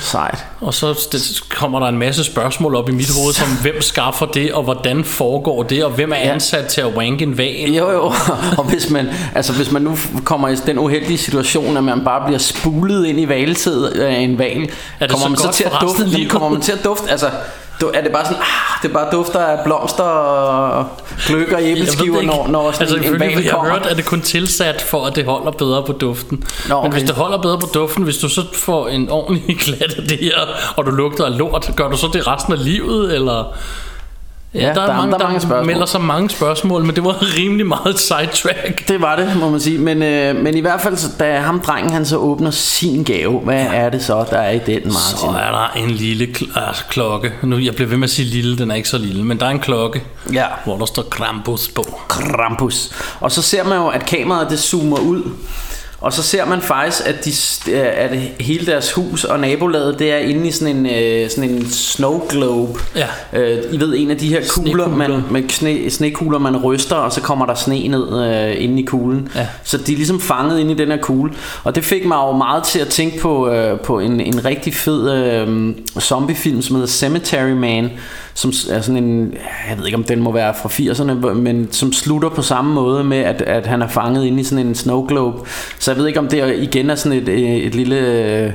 Sejt. 0.00 0.44
Og 0.60 0.74
så 0.74 1.08
det, 1.12 1.40
kommer 1.48 1.80
der 1.80 1.86
en 1.86 1.98
masse 1.98 2.24
spørgsmål 2.24 2.74
op 2.74 2.88
i 2.88 2.92
mit 2.92 3.10
hoved, 3.22 3.34
som 3.34 3.48
hvem 3.62 3.82
skaffer 3.82 4.26
det, 4.26 4.52
og 4.52 4.62
hvordan 4.62 5.04
foregår 5.04 5.62
det, 5.62 5.84
og 5.84 5.90
hvem 5.90 6.12
er 6.12 6.16
Ja. 6.16 6.32
ansat 6.32 6.66
til 6.66 6.80
at 6.80 6.86
wanke 6.96 7.24
en 7.24 7.38
val? 7.38 7.70
Jo, 7.74 7.90
jo. 7.90 8.12
Og 8.58 8.64
hvis 8.68 8.90
man, 8.90 9.08
altså, 9.34 9.52
hvis 9.52 9.70
man 9.70 9.82
nu 9.82 9.96
kommer 10.24 10.48
i 10.48 10.54
den 10.66 10.78
uheldige 10.78 11.18
situation, 11.18 11.76
at 11.76 11.84
man 11.84 12.04
bare 12.04 12.26
bliver 12.26 12.38
spulet 12.38 13.06
ind 13.06 13.20
i 13.20 13.28
valsædet 13.28 13.90
af 13.90 14.14
en 14.18 14.38
val. 14.38 14.70
Er 15.00 15.06
kommer 15.08 15.24
så 15.24 15.28
man 15.28 15.38
godt 15.42 15.54
til 15.54 15.64
at 15.64 15.72
dufte? 15.80 16.04
livet? 16.04 16.30
kommer 16.30 16.48
man 16.48 16.60
til 16.60 16.72
at 16.72 16.84
dufte? 16.84 17.10
Altså, 17.10 17.30
er 17.94 18.02
det 18.02 18.12
bare 18.12 18.24
sådan, 18.24 18.40
ah, 18.40 18.82
det 18.82 18.92
bare 18.92 19.08
dufter 19.12 19.38
af 19.40 19.64
blomster 19.64 20.04
og 20.04 20.86
gløk 21.26 21.52
og 21.52 21.62
æbleskiver, 21.62 22.22
når, 22.22 22.48
når 22.48 22.72
sådan 22.72 22.82
altså, 22.82 22.96
en 22.96 23.04
ifølge, 23.04 23.20
val 23.20 23.42
jeg 23.42 23.52
har 23.52 23.58
kommer? 23.58 23.72
hørt, 23.72 23.86
at 23.86 23.96
det 23.96 24.04
kun 24.04 24.20
tilsat 24.20 24.82
for, 24.82 25.06
at 25.06 25.16
det 25.16 25.24
holder 25.24 25.50
bedre 25.50 25.82
på 25.82 25.92
duften. 25.92 26.44
Nå, 26.68 26.74
Men 26.74 26.86
okay. 26.86 26.98
hvis 26.98 27.02
det 27.02 27.16
holder 27.16 27.42
bedre 27.42 27.58
på 27.58 27.66
duften, 27.74 28.04
hvis 28.04 28.16
du 28.18 28.28
så 28.28 28.42
får 28.54 28.88
en 28.88 29.10
ordentlig 29.10 29.58
klat 29.64 29.94
af 29.98 30.02
det 30.02 30.18
her, 30.18 30.34
og 30.76 30.86
du 30.86 30.90
lugter 30.90 31.24
af 31.24 31.38
lort, 31.38 31.70
gør 31.76 31.88
du 31.88 31.96
så 31.96 32.10
det 32.12 32.26
resten 32.26 32.52
af 32.52 32.64
livet, 32.64 33.14
eller... 33.14 33.54
Ja, 34.54 34.60
der 34.60 34.66
er- 34.68 34.74
der 34.74 34.82
er 34.82 35.18
mange 35.18 35.40
spørgsmål. 35.40 35.66
melder 35.66 35.86
sig 35.86 36.00
mange 36.00 36.30
spørgsmål, 36.30 36.84
men 36.84 36.94
det 36.96 37.04
var 37.04 37.36
rimelig 37.38 37.66
meget 37.66 37.98
sidetrack. 37.98 38.82
Det 38.88 39.00
var 39.02 39.16
det, 39.16 39.36
må 39.36 39.50
man 39.50 39.60
sige. 39.60 39.78
Men, 39.78 40.02
øh, 40.02 40.36
men 40.36 40.56
i 40.56 40.60
hvert 40.60 40.80
fald, 40.80 40.96
så, 40.96 41.08
da 41.20 41.38
ham 41.40 41.60
drengen 41.60 41.92
han 41.92 42.06
så 42.06 42.16
åbner 42.16 42.50
sin 42.50 43.02
gave, 43.04 43.40
hvad 43.40 43.66
er 43.72 43.88
det 43.90 44.04
så, 44.04 44.24
der 44.30 44.38
er 44.38 44.50
i 44.50 44.58
den, 44.58 44.92
Så 44.92 45.26
Martin? 45.26 45.40
er 45.40 45.52
der 45.52 45.68
en 45.84 45.90
lille 45.90 46.24
kl- 46.38 46.60
altså, 46.60 46.84
klokke. 46.90 47.32
Nu, 47.42 47.56
jeg 47.58 47.74
bliver 47.74 47.88
ved 47.88 47.96
med 47.96 48.04
at 48.08 48.10
sige 48.10 48.26
lille, 48.28 48.58
den 48.58 48.70
er 48.70 48.74
ikke 48.74 48.88
så 48.88 48.98
lille, 48.98 49.24
men 49.24 49.40
der 49.40 49.46
er 49.46 49.50
en 49.50 49.60
klokke, 49.60 50.02
Ja. 50.32 50.44
hvor 50.64 50.76
der 50.78 50.86
står 50.86 51.02
Krampus 51.02 51.68
på. 51.68 51.84
Krampus. 52.08 52.90
Og 53.20 53.32
så 53.32 53.42
ser 53.42 53.64
man 53.64 53.78
jo, 53.78 53.88
at 53.88 54.06
kameraet 54.06 54.50
det 54.50 54.58
zoomer 54.58 54.98
ud. 54.98 55.22
Og 56.00 56.12
så 56.12 56.22
ser 56.22 56.44
man 56.44 56.62
faktisk, 56.62 57.06
at, 57.06 57.24
de, 57.24 57.74
at 57.76 58.18
hele 58.40 58.66
deres 58.66 58.92
hus 58.92 59.24
og 59.24 59.40
nabolaget, 59.40 59.98
det 59.98 60.12
er 60.12 60.16
inde 60.16 60.48
i 60.48 60.50
sådan 60.50 60.76
en, 60.76 60.86
øh, 60.86 61.30
sådan 61.30 61.50
en 61.50 61.70
snow 61.70 62.26
globe. 62.28 62.80
Ja. 62.96 63.06
Øh, 63.32 63.64
I 63.72 63.80
ved, 63.80 63.94
en 63.96 64.10
af 64.10 64.16
de 64.16 64.28
her 64.28 64.40
kugler, 64.48 64.88
man, 64.88 65.22
med 65.30 65.42
sne, 65.48 65.90
snekugler, 65.90 66.38
man 66.38 66.56
ryster, 66.56 66.96
og 66.96 67.12
så 67.12 67.20
kommer 67.20 67.46
der 67.46 67.54
sne 67.54 67.88
ned 67.88 68.24
øh, 68.24 68.64
inde 68.64 68.82
i 68.82 68.84
kuglen. 68.84 69.28
Ja. 69.34 69.46
Så 69.64 69.78
de 69.78 69.92
er 69.92 69.96
ligesom 69.96 70.20
fanget 70.20 70.60
inde 70.60 70.72
i 70.72 70.76
den 70.76 70.88
her 70.88 70.98
kugle. 70.98 71.32
Og 71.64 71.74
det 71.74 71.84
fik 71.84 72.06
mig 72.06 72.16
jo 72.16 72.32
meget 72.32 72.62
til 72.62 72.78
at 72.78 72.88
tænke 72.88 73.18
på, 73.18 73.48
øh, 73.50 73.80
på 73.80 74.00
en, 74.00 74.20
en 74.20 74.44
rigtig 74.44 74.74
fed 74.74 75.12
øh, 75.12 75.74
zombiefilm, 76.00 76.62
som 76.62 76.76
hedder 76.76 76.88
Cemetery 76.88 77.50
Man, 77.50 77.90
som 78.38 78.52
er 78.70 78.80
sådan 78.80 79.04
en, 79.04 79.34
jeg 79.70 79.78
ved 79.78 79.86
ikke 79.86 79.96
om 79.96 80.04
den 80.04 80.22
må 80.22 80.32
være 80.32 80.54
fra 80.62 80.68
80'erne, 80.68 81.34
men 81.34 81.68
som 81.72 81.92
slutter 81.92 82.28
på 82.28 82.42
samme 82.42 82.74
måde 82.74 83.04
med, 83.04 83.18
at, 83.18 83.42
at 83.42 83.66
han 83.66 83.82
er 83.82 83.88
fanget 83.88 84.24
inde 84.24 84.40
i 84.40 84.44
sådan 84.44 84.66
en 84.66 84.74
snow 84.74 85.06
globe. 85.06 85.48
Så 85.78 85.90
jeg 85.90 85.98
ved 85.98 86.06
ikke 86.06 86.18
om 86.18 86.28
det 86.28 86.62
igen 86.62 86.90
er 86.90 86.94
sådan 86.94 87.18
et, 87.18 87.28
øh, 87.28 87.40
et 87.40 87.74
lille... 87.74 87.96
øh, 87.96 88.50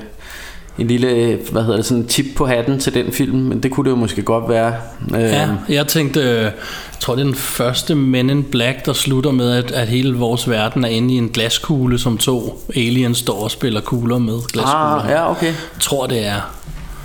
en 0.77 0.87
lille, 0.87 1.39
hvad 1.51 1.61
hedder 1.61 1.75
det, 1.75 1.85
sådan 1.85 2.07
tip 2.07 2.25
på 2.35 2.45
hatten 2.45 2.79
til 2.79 2.93
den 2.93 3.11
film, 3.11 3.37
men 3.37 3.63
det 3.63 3.71
kunne 3.71 3.83
det 3.83 3.91
jo 3.91 3.95
måske 3.95 4.21
godt 4.21 4.49
være. 4.49 4.73
Øh, 5.15 5.21
Ja, 5.21 5.49
jeg 5.69 5.87
tænkte, 5.87 6.21
jeg 6.21 6.51
tror 6.99 7.15
det 7.15 7.21
er 7.21 7.25
den 7.25 7.35
første 7.35 7.95
Men 7.95 8.29
in 8.29 8.43
Black, 8.43 8.85
der 8.85 8.93
slutter 8.93 9.31
med, 9.31 9.51
at, 9.51 9.71
at 9.71 9.87
hele 9.87 10.15
vores 10.15 10.49
verden 10.49 10.83
er 10.83 10.89
inde 10.89 11.13
i 11.13 11.17
en 11.17 11.29
glaskugle, 11.29 11.99
som 11.99 12.17
to 12.17 12.61
aliens 12.75 13.17
står 13.17 13.43
og 13.43 13.51
spiller 13.51 13.81
kugler 13.81 14.17
med 14.17 14.39
glaskugler. 14.51 15.03
ah, 15.03 15.09
ja, 15.09 15.31
okay. 15.31 15.47
Jeg 15.47 15.55
tror 15.79 16.07
det 16.07 16.27
er. 16.27 16.62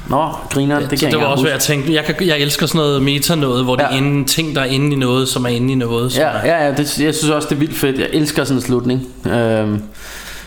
Nå, 0.08 0.28
griner, 0.50 0.78
det 0.80 0.88
kan 0.88 0.98
så 0.98 1.06
det 1.06 1.18
var 1.18 1.24
også, 1.24 1.44
hvad 1.44 1.52
jeg 1.52 1.60
tænkte. 1.60 1.94
Jeg, 1.94 2.04
kan, 2.04 2.14
jeg 2.26 2.38
elsker 2.38 2.66
sådan 2.66 2.78
noget 2.78 3.02
meta 3.02 3.34
noget, 3.34 3.64
hvor 3.64 3.76
ja. 3.80 3.86
det 3.86 3.90
Ja. 3.90 3.94
er 3.94 4.02
inde, 4.02 4.24
ting, 4.28 4.54
der 4.54 4.60
er 4.60 4.64
inde 4.64 4.92
i 4.92 4.96
noget, 4.98 5.28
som 5.28 5.44
er 5.44 5.48
inde 5.48 5.72
i 5.72 5.76
noget. 5.76 6.12
som 6.12 6.22
er- 6.22 6.26
Ja, 6.26 6.46
ja, 6.58 6.64
ja 6.66 6.72
det, 6.72 7.00
jeg 7.00 7.14
synes 7.14 7.30
også, 7.30 7.48
det 7.48 7.54
er 7.54 7.58
vildt 7.58 7.76
fedt. 7.76 7.98
Jeg 7.98 8.08
elsker 8.12 8.44
sådan 8.44 8.58
en 8.58 8.62
slutning. 8.62 9.06
Øhm, 9.26 9.82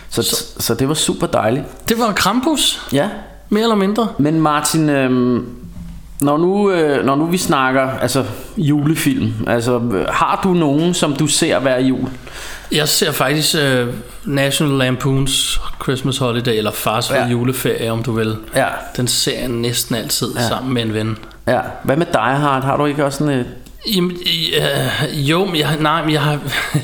så, 0.09 0.21
så, 0.23 0.43
så 0.59 0.73
det 0.73 0.87
var 0.87 0.93
super 0.93 1.27
dejligt. 1.27 1.89
Det 1.89 1.99
var 1.99 2.11
Krampus, 2.11 2.81
Ja, 2.93 3.07
mere 3.49 3.63
eller 3.63 3.75
mindre. 3.75 4.07
men 4.17 4.41
Martin, 4.41 4.89
øhm, 4.89 5.45
når, 6.21 6.37
nu, 6.37 6.71
øh, 6.71 7.05
når 7.05 7.15
nu 7.15 7.25
vi 7.25 7.37
snakker 7.37 7.81
altså 8.01 8.25
julefilm, 8.57 9.33
altså 9.47 9.81
har 10.09 10.39
du 10.43 10.53
nogen, 10.53 10.93
som 10.93 11.15
du 11.15 11.27
ser 11.27 11.59
hver 11.59 11.79
jul? 11.79 12.07
Jeg 12.71 12.87
ser 12.89 13.11
faktisk 13.11 13.55
uh, 13.55 13.87
National 14.25 14.77
Lampoons 14.77 15.61
Christmas 15.83 16.17
Holiday, 16.17 16.51
eller 16.57 16.71
Fars 16.71 17.09
ja. 17.11 17.27
Juleferie, 17.27 17.91
om 17.91 18.03
du 18.03 18.11
vil. 18.11 18.35
Ja, 18.55 18.67
Den 18.97 19.07
ser 19.07 19.39
jeg 19.39 19.47
næsten 19.47 19.95
altid. 19.95 20.27
Ja. 20.35 20.47
sammen 20.47 20.73
med 20.73 20.81
en 20.81 20.93
ven. 20.93 21.17
ja. 21.47 21.59
Hvad 21.83 21.97
med 21.97 22.05
dig, 22.13 22.21
Hart? 22.21 22.63
Har 22.63 22.77
du 22.77 22.85
ikke 22.85 23.05
også 23.05 23.17
sådan 23.17 23.39
et... 23.39 23.45
Jamen, 23.95 24.11
øh, 24.57 25.29
jo, 25.29 25.45
men 25.45 25.55
jeg, 25.55 25.77
nej, 25.79 26.01
men 26.03 26.13
jeg 26.13 26.21
har... 26.21 26.39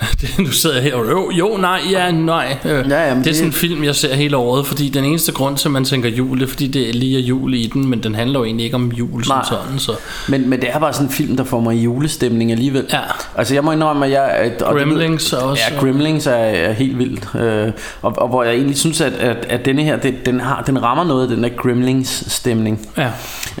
Det- 0.20 0.38
nu 0.38 0.46
sidder 0.50 0.76
jeg 0.76 0.84
her 0.84 0.94
og 0.94 1.10
jo, 1.10 1.30
jo, 1.30 1.56
nej, 1.56 1.80
ja, 1.90 2.10
nej. 2.10 2.56
Øh, 2.64 2.70
Ja, 2.70 2.78
jamen, 2.78 2.88
det 2.90 3.00
er 3.00 3.14
det- 3.22 3.36
sådan 3.36 3.48
en 3.48 3.52
film, 3.52 3.84
jeg 3.84 3.94
ser 3.94 4.14
hele 4.14 4.36
året, 4.36 4.66
fordi 4.66 4.88
den 4.88 5.04
eneste 5.04 5.32
grund 5.32 5.56
til, 5.56 5.68
at 5.68 5.72
man 5.72 5.84
tænker 5.84 6.08
jul, 6.08 6.38
det 6.38 6.44
er, 6.44 6.48
fordi 6.48 6.66
det 6.66 6.88
er 6.88 6.92
lige 6.92 7.18
er 7.18 7.22
jul 7.22 7.54
i 7.54 7.66
den, 7.66 7.88
men 7.88 8.02
den 8.02 8.14
handler 8.14 8.38
jo 8.40 8.44
egentlig 8.44 8.64
ikke 8.64 8.76
om 8.76 8.92
jul 8.92 9.24
som 9.24 9.36
Nej. 9.36 9.44
sådan, 9.48 9.78
så... 9.78 9.92
Men, 10.28 10.48
men 10.50 10.60
det 10.60 10.68
er 10.72 10.78
bare 10.78 10.92
sådan 10.92 11.06
en 11.06 11.12
film, 11.12 11.36
der 11.36 11.44
får 11.44 11.60
mig 11.60 11.76
i 11.76 11.82
julestemning 11.82 12.52
alligevel. 12.52 12.84
Ja. 12.92 12.98
Altså 13.36 13.54
jeg 13.54 13.64
må 13.64 13.72
indrømme, 13.72 14.06
at 14.06 14.12
jeg... 14.12 14.52
Og 14.60 14.74
det 14.74 14.82
Gremlings 14.88 15.32
er 15.32 15.36
også- 15.36 15.62
Ja, 15.70 15.80
Gremlings 15.80 16.26
er, 16.26 16.32
er 16.32 16.72
helt 16.72 16.98
vildt. 16.98 17.28
Øh, 17.40 17.72
og, 18.02 18.14
og 18.18 18.28
hvor 18.28 18.42
jeg 18.42 18.54
egentlig 18.54 18.76
synes, 18.78 19.00
at, 19.00 19.12
at, 19.12 19.36
at 19.48 19.64
denne 19.64 19.82
her, 19.82 19.96
det, 19.96 20.26
den, 20.26 20.40
har, 20.40 20.62
den 20.66 20.82
rammer 20.82 21.04
noget 21.04 21.22
af 21.22 21.28
den 21.28 21.42
der 21.42 21.48
Gremlings 21.56 22.32
stemning. 22.32 22.88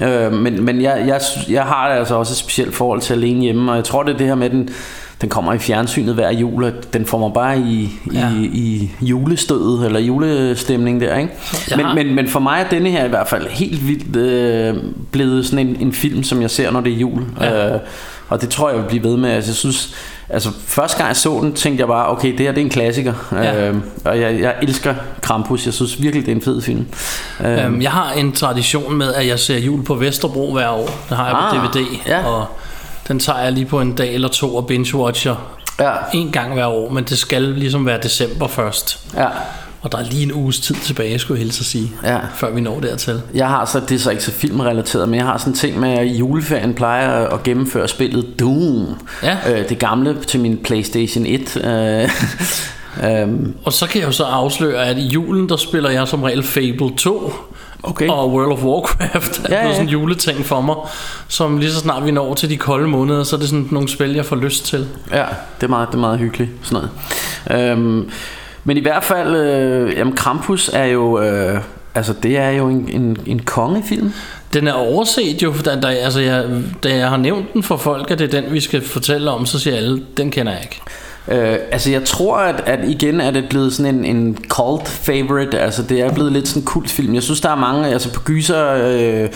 Ja. 0.00 0.26
Øh, 0.26 0.32
men 0.32 0.64
men 0.64 0.82
jeg, 0.82 1.04
jeg, 1.06 1.20
jeg 1.50 1.62
har 1.62 1.74
altså 1.88 2.14
også 2.14 2.32
et 2.32 2.36
specielt 2.36 2.74
forhold 2.74 3.00
til 3.00 3.12
alene 3.14 3.40
hjemme, 3.42 3.70
og 3.70 3.76
jeg 3.76 3.84
tror, 3.84 4.02
det 4.02 4.14
er 4.14 4.18
det 4.18 4.26
her 4.26 4.34
med, 4.34 4.50
den, 4.50 4.68
den 5.20 5.28
kommer 5.28 5.52
i 5.52 5.58
fjernsynet 5.58 6.14
hver 6.14 6.30
jul, 6.32 6.64
og 6.64 6.72
den 6.92 7.06
får 7.06 7.18
mig 7.18 7.30
bare 7.34 7.58
i, 7.58 7.88
Ja. 8.14 8.28
i, 8.30 8.44
i 8.44 8.90
julestødet, 9.00 9.86
eller 9.86 10.00
julestemning 10.00 11.00
der, 11.00 11.16
ikke? 11.18 11.32
Jeg 11.70 11.76
Men, 11.76 11.86
men, 11.94 12.14
men 12.14 12.28
for 12.28 12.40
mig 12.40 12.60
er 12.60 12.68
denne 12.68 12.90
her 12.90 13.04
i 13.04 13.08
hvert 13.08 13.28
fald 13.28 13.46
helt 13.48 13.86
vildt 13.88 14.16
øh, 14.16 14.76
blevet 15.12 15.46
sådan 15.46 15.66
en, 15.68 15.76
en 15.80 15.92
film, 15.92 16.22
som 16.22 16.42
jeg 16.42 16.50
ser, 16.50 16.70
når 16.70 16.80
det 16.80 16.92
er 16.92 16.96
jul. 16.96 17.22
Ja. 17.40 17.74
Øh, 17.74 17.80
og 18.28 18.40
det 18.40 18.48
tror 18.48 18.68
jeg, 18.70 18.78
vil 18.78 18.84
blive 18.88 19.04
ved 19.04 19.16
med. 19.16 19.30
Altså, 19.30 19.50
jeg 19.50 19.56
synes, 19.56 19.94
altså, 20.28 20.48
første 20.66 20.96
gang 20.98 21.08
jeg 21.08 21.16
så 21.16 21.38
den, 21.42 21.52
tænkte 21.52 21.80
jeg 21.80 21.88
bare, 21.88 22.08
okay, 22.10 22.32
det 22.32 22.40
her 22.40 22.52
det 22.52 22.60
er 22.60 22.64
en 22.64 22.70
klassiker. 22.70 23.14
Ja. 23.32 23.68
Øh, 23.68 23.76
og 24.04 24.20
jeg, 24.20 24.40
jeg 24.40 24.54
elsker 24.62 24.94
Krampus. 25.20 25.66
Jeg 25.66 25.74
synes 25.74 26.02
virkelig, 26.02 26.26
det 26.26 26.32
er 26.32 26.36
en 26.36 26.42
fed 26.42 26.62
film. 26.62 26.86
Øh, 27.44 27.64
Øhm, 27.64 27.82
jeg 27.82 27.90
har 27.90 28.12
en 28.12 28.32
tradition 28.32 28.96
med, 28.96 29.14
at 29.14 29.26
jeg 29.26 29.38
ser 29.38 29.58
jul 29.58 29.84
på 29.84 29.94
Vesterbro 29.94 30.52
hver 30.52 30.68
år. 30.68 30.90
Det 31.08 31.16
har 31.16 31.26
jeg 31.26 31.34
på 31.36 31.56
Ah, 31.66 31.74
DVD, 31.74 31.86
ja. 32.06 32.26
og 32.26 32.46
den 33.08 33.18
tager 33.18 33.38
jeg 33.38 33.52
lige 33.52 33.66
på 33.66 33.80
en 33.80 33.92
dag 33.94 34.14
eller 34.14 34.28
to 34.28 34.56
og 34.56 34.66
binge-watcher 34.70 35.34
ja, 35.80 35.90
en 36.14 36.30
gang 36.30 36.52
hver 36.54 36.66
år, 36.66 36.90
men 36.90 37.04
det 37.04 37.18
skal 37.18 37.42
ligesom 37.42 37.86
være 37.86 37.98
december 38.02 38.46
først. 38.48 38.98
ja. 39.16 39.26
Og 39.82 39.92
der 39.92 39.98
er 39.98 40.02
lige 40.04 40.22
en 40.22 40.32
uges 40.32 40.60
tid 40.60 40.74
tilbage, 40.74 41.18
skulle 41.18 41.38
jeg 41.38 41.44
helst 41.44 41.60
at 41.60 41.66
sige, 41.66 41.92
Ja. 42.04 42.18
før 42.34 42.50
vi 42.50 42.60
når 42.60 42.80
dertil. 42.80 43.22
Jeg 43.34 43.48
har 43.48 43.64
så, 43.64 43.80
det 43.80 43.94
er 43.94 43.98
så 43.98 44.10
ikke 44.10 44.22
så 44.22 44.32
filmrelateret, 44.32 45.08
men 45.08 45.18
jeg 45.18 45.26
har 45.26 45.38
sådan 45.38 45.52
en 45.52 45.56
ting 45.56 45.80
med, 45.80 45.90
at 45.92 46.06
i 46.06 46.16
juleferien 46.16 46.74
plejer 46.74 47.26
at 47.26 47.42
gennemføre 47.42 47.88
spillet 47.88 48.40
Doom. 48.40 48.86
Ja. 49.22 49.36
Øh, 49.52 49.68
det 49.68 49.78
gamle 49.78 50.16
til 50.26 50.40
min 50.40 50.58
Playstation 50.64 51.26
1. 51.26 51.56
Øh, 51.64 52.10
øhm, 53.22 53.54
Og 53.64 53.72
så 53.72 53.86
kan 53.86 54.00
jeg 54.00 54.06
jo 54.06 54.12
så 54.12 54.24
afsløre, 54.24 54.86
at 54.86 54.96
i 54.98 55.06
julen, 55.06 55.48
der 55.48 55.56
spiller 55.56 55.90
jeg 55.90 56.08
som 56.08 56.22
regel 56.22 56.42
Fable 56.42 56.96
2. 56.96 57.32
Okay. 57.82 58.08
Og 58.08 58.32
World 58.32 58.52
of 58.52 58.62
Warcraft 58.64 59.40
er 59.44 59.56
Ja, 59.56 59.66
ja. 59.66 59.72
sådan 59.72 59.86
en 59.86 59.92
juleting 59.92 60.46
for 60.46 60.60
mig, 60.60 60.74
som 61.28 61.58
lige 61.58 61.72
så 61.72 61.78
snart 61.78 62.04
vi 62.06 62.10
når 62.10 62.34
til 62.34 62.50
de 62.50 62.56
kolde 62.56 62.88
måneder, 62.88 63.24
så 63.24 63.36
er 63.36 63.40
det 63.40 63.48
sådan 63.48 63.68
nogle 63.70 63.88
spil, 63.88 64.14
jeg 64.14 64.24
får 64.24 64.36
lyst 64.36 64.66
til. 64.66 64.88
ja, 65.12 65.24
det 65.60 65.66
er 65.66 65.68
meget, 65.68 65.88
det 65.88 65.94
er 65.94 65.98
meget 65.98 66.18
hyggeligt. 66.18 66.50
Sådan 66.62 66.88
noget. 67.50 67.70
Øhm, 67.70 68.10
men 68.64 68.76
i 68.76 68.80
hvert 68.80 69.04
fald, 69.04 69.36
øh, 69.36 69.96
jamen 69.98 70.16
Krampus 70.16 70.70
er 70.72 70.84
jo, 70.84 71.20
øh, 71.20 71.60
altså 71.94 72.12
det 72.22 72.36
er 72.38 72.50
jo 72.50 72.68
en, 72.68 72.88
en, 72.92 73.16
en 73.26 73.38
kongefilm. 73.42 74.12
Den 74.52 74.68
er 74.68 74.72
overset 74.72 75.42
jo, 75.42 75.54
da, 75.64 75.80
da, 75.80 75.86
altså 75.88 76.20
jeg, 76.20 76.44
da 76.82 76.96
jeg 76.96 77.08
har 77.08 77.16
nævnt 77.16 77.52
den 77.52 77.62
for 77.62 77.76
folk, 77.76 78.10
at 78.10 78.18
det 78.18 78.34
er 78.34 78.40
den, 78.40 78.52
vi 78.52 78.60
skal 78.60 78.84
fortælle 78.86 79.30
om, 79.30 79.46
så 79.46 79.58
siger 79.58 79.76
alle, 79.76 80.02
den 80.16 80.30
kender 80.30 80.52
jeg 80.52 80.62
ikke. 80.62 80.80
Øh, 81.30 81.56
altså 81.72 81.90
jeg 81.90 82.04
tror 82.04 82.36
at, 82.36 82.62
at 82.66 82.88
igen 82.88 83.20
er 83.20 83.30
det 83.30 83.44
blevet 83.50 83.72
sådan 83.72 83.94
en, 83.94 84.04
en 84.16 84.38
cult 84.48 84.88
favorite. 84.88 85.58
Altså 85.60 85.82
det 85.82 86.00
er 86.00 86.12
blevet 86.12 86.32
lidt 86.32 86.48
sådan 86.48 86.62
en 86.62 86.66
kultfilm. 86.66 87.14
Jeg 87.14 87.22
synes 87.22 87.40
der 87.40 87.50
er 87.50 87.56
mange 87.56 87.86
Altså 87.86 88.12
på 88.12 88.20
gyser 88.20 88.72
øh, 88.72 89.28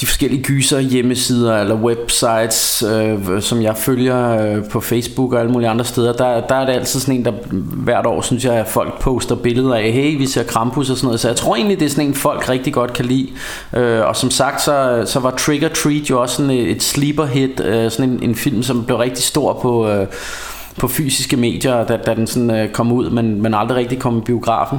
De 0.00 0.06
forskellige 0.06 0.42
gyser 0.42 0.78
hjemmesider 0.78 1.58
Eller 1.58 1.74
websites 1.74 2.84
øh, 2.92 3.42
Som 3.42 3.62
jeg 3.62 3.76
følger 3.76 4.42
øh, 4.42 4.68
på 4.70 4.80
Facebook 4.80 5.32
Og 5.32 5.40
alle 5.40 5.52
mulige 5.52 5.68
andre 5.68 5.84
steder 5.84 6.12
der, 6.12 6.40
der 6.40 6.54
er 6.54 6.66
det 6.66 6.72
altid 6.72 7.00
sådan 7.00 7.14
en 7.14 7.24
der 7.24 7.32
Hvert 7.74 8.06
år 8.06 8.20
synes 8.20 8.44
jeg 8.44 8.54
at 8.54 8.68
folk 8.68 9.00
poster 9.00 9.34
billeder 9.34 9.74
af 9.74 9.92
Hey 9.92 10.18
vi 10.18 10.26
ser 10.26 10.42
Krampus 10.42 10.90
og 10.90 10.96
sådan 10.96 11.06
noget. 11.06 11.20
Så 11.20 11.28
jeg 11.28 11.36
tror 11.36 11.56
egentlig 11.56 11.80
det 11.80 11.86
er 11.86 11.90
sådan 11.90 12.06
en 12.06 12.14
folk 12.14 12.48
rigtig 12.48 12.72
godt 12.72 12.92
kan 12.92 13.04
lide. 13.04 13.28
Øh, 13.76 14.06
Og 14.06 14.16
som 14.16 14.30
sagt 14.30 14.62
så, 14.62 15.02
så 15.06 15.20
var 15.20 15.30
Trick 15.30 15.64
or 15.64 15.68
Treat 15.68 16.10
jo 16.10 16.22
også 16.22 16.36
sådan 16.36 16.50
et, 16.50 16.70
et 16.70 16.82
sleeper 16.82 17.24
hit 17.26 17.60
øh, 17.60 17.90
Sådan 17.90 18.10
en, 18.10 18.22
en 18.22 18.34
film 18.34 18.62
som 18.62 18.84
blev 18.84 18.96
rigtig 18.96 19.24
stor 19.24 19.58
på 19.62 19.88
øh, 19.88 20.06
på 20.78 20.88
fysiske 20.88 21.36
medier, 21.36 21.84
da, 21.84 21.96
da 21.96 22.14
den 22.14 22.26
sådan 22.26 22.50
øh, 22.50 22.68
kom 22.72 22.92
ud, 22.92 23.10
men, 23.10 23.42
men 23.42 23.54
aldrig 23.54 23.76
rigtig 23.76 23.98
kom 23.98 24.18
i 24.18 24.20
biografen. 24.20 24.78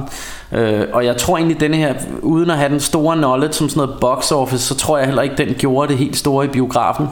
Øh, 0.52 0.86
og 0.92 1.04
jeg 1.04 1.16
tror 1.16 1.36
egentlig, 1.36 1.60
denne 1.60 1.76
her, 1.76 1.94
uden 2.22 2.50
at 2.50 2.56
have 2.56 2.72
den 2.72 2.80
store 2.80 3.16
knowledge 3.16 3.52
som 3.52 3.68
sådan 3.68 3.86
noget 3.86 4.00
box 4.00 4.32
office, 4.32 4.64
så 4.64 4.74
tror 4.74 4.98
jeg 4.98 5.06
heller 5.06 5.22
ikke, 5.22 5.36
den 5.36 5.54
gjorde 5.58 5.88
det 5.88 5.98
helt 5.98 6.16
store 6.16 6.44
i 6.44 6.48
biografen. 6.48 7.06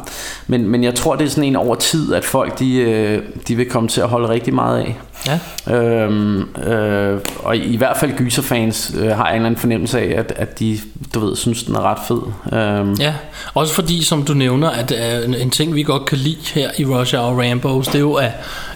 Men, 0.47 0.69
men 0.69 0.85
jeg 0.85 0.95
tror, 0.95 1.17
det 1.17 1.25
er 1.25 1.29
sådan 1.29 1.45
en 1.45 1.57
over 1.57 1.75
tid, 1.75 2.15
at 2.15 2.25
folk 2.25 2.59
de, 2.59 2.77
øh, 2.77 3.23
de 3.49 3.55
vil 3.55 3.71
komme 3.71 3.89
til 3.89 4.01
at 4.01 4.09
holde 4.09 4.29
rigtig 4.29 4.55
meget 4.55 4.79
af. 4.79 4.99
Ja. 5.27 5.39
Øhm, 5.75 6.41
øh, 6.67 7.21
og 7.43 7.57
i, 7.57 7.61
i 7.61 7.77
hvert 7.77 7.97
fald 7.97 8.13
gyserfans 8.17 8.93
øh, 8.99 9.11
har 9.11 9.27
en 9.29 9.35
eller 9.35 9.47
anden 9.47 9.61
fornemmelse 9.61 10.01
af, 10.01 10.19
at, 10.19 10.33
at 10.37 10.59
de, 10.59 10.79
du 11.15 11.21
ved, 11.27 11.37
synes, 11.37 11.63
den 11.63 11.75
er 11.75 11.81
ret 11.81 11.99
fed. 12.09 12.59
Øhm, 12.59 12.95
Ja, 12.95 13.13
også 13.55 13.75
fordi, 13.75 14.05
som 14.05 14.23
du 14.23 14.35
nævner, 14.35 14.71
at 14.71 14.93
uh, 15.27 15.41
en 15.43 15.51
ting, 15.51 15.75
vi 15.75 15.83
godt 15.83 16.05
kan 16.05 16.19
lide 16.19 16.37
her 16.55 16.71
i 16.79 16.85
Rush 16.85 17.17
Hour 17.17 17.43
Rambos, 17.43 17.87
det 17.87 17.95
er 17.95 17.99
jo, 17.99 18.15
at, 18.15 18.31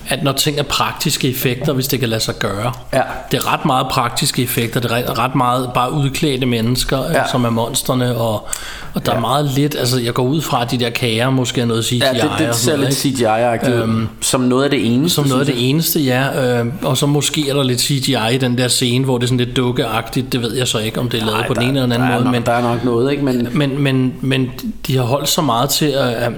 at 0.08 0.22
når 0.22 0.32
ting 0.32 0.58
er 0.58 0.62
praktiske 0.62 1.30
effekter, 1.30 1.72
hvis 1.72 1.88
det 1.88 2.00
kan 2.00 2.08
lade 2.08 2.20
sig 2.20 2.34
gøre. 2.38 2.72
Ja. 2.92 3.02
Det 3.30 3.36
er 3.38 3.52
ret 3.52 3.64
meget 3.64 3.86
praktiske 3.90 4.42
effekter, 4.42 4.80
det 4.80 4.90
er 4.90 5.18
ret- 5.18 5.34
meget 5.34 5.70
bare 5.74 5.92
udklædte 5.92 6.46
mennesker. 6.46 6.98
Ja. 7.12 7.22
som 7.30 7.44
er 7.44 7.50
monsterne, 7.50 8.16
og, 8.16 8.48
og 8.94 9.06
der 9.06 9.12
ja. 9.12 9.16
er 9.16 9.20
meget 9.20 9.44
lidt, 9.44 9.74
altså 9.78 10.00
jeg 10.00 10.14
går 10.14 10.22
ud 10.24 10.40
fra, 10.40 10.62
at 10.62 10.70
de 10.70 10.78
der 10.78 10.90
kager 10.90 11.30
måske 11.30 11.60
er 11.60 11.64
noget 11.64 11.84
CGI. 11.84 11.98
ja, 11.98 12.12
det, 12.12 12.22
og 12.22 12.38
det 12.38 12.54
sådan 12.54 12.54
ser 12.54 12.76
lidt? 12.76 13.20
CGI-agtigt 13.20 13.70
øhm, 13.82 14.08
som 14.20 14.40
noget 14.40 14.64
af 14.64 14.70
det 14.70 14.94
eneste. 14.94 15.14
Som 15.14 15.26
noget 15.26 15.40
af 15.40 15.46
det 15.46 15.68
eneste, 15.68 16.00
ja. 16.00 16.31
Øh, 16.38 16.66
og 16.82 16.96
så 16.96 17.06
måske 17.06 17.48
er 17.48 17.54
der 17.54 17.62
lidt 17.62 17.80
CGI 17.80 18.34
i 18.34 18.38
den 18.38 18.58
der 18.58 18.68
scene, 18.68 19.04
hvor 19.04 19.18
det 19.18 19.24
er 19.24 19.28
sådan 19.28 19.38
lidt 19.38 19.56
dukkeagtigt. 19.56 20.32
Det 20.32 20.42
ved 20.42 20.56
jeg 20.56 20.68
så 20.68 20.78
ikke, 20.78 21.00
om 21.00 21.08
det 21.08 21.20
er 21.20 21.26
lavet 21.26 21.38
jeg. 21.38 21.46
på 21.48 21.54
den 21.54 21.62
ene 21.62 21.68
eller 21.68 21.82
den 21.82 21.92
anden 21.92 22.08
måde. 22.08 22.24
nok, 22.24 22.32
Men, 22.32 22.42
der 22.42 22.52
er 22.52 22.62
nok 22.62 22.84
noget, 22.84 23.12
ikke? 23.12 23.24
Men, 23.24 23.48
men, 23.52 23.82
men, 23.82 24.14
men 24.20 24.50
de 24.86 24.96
har 24.96 25.04
holdt 25.04 25.28
så 25.28 25.42
meget 25.42 25.70
til 25.70 25.86
at, 25.86 26.32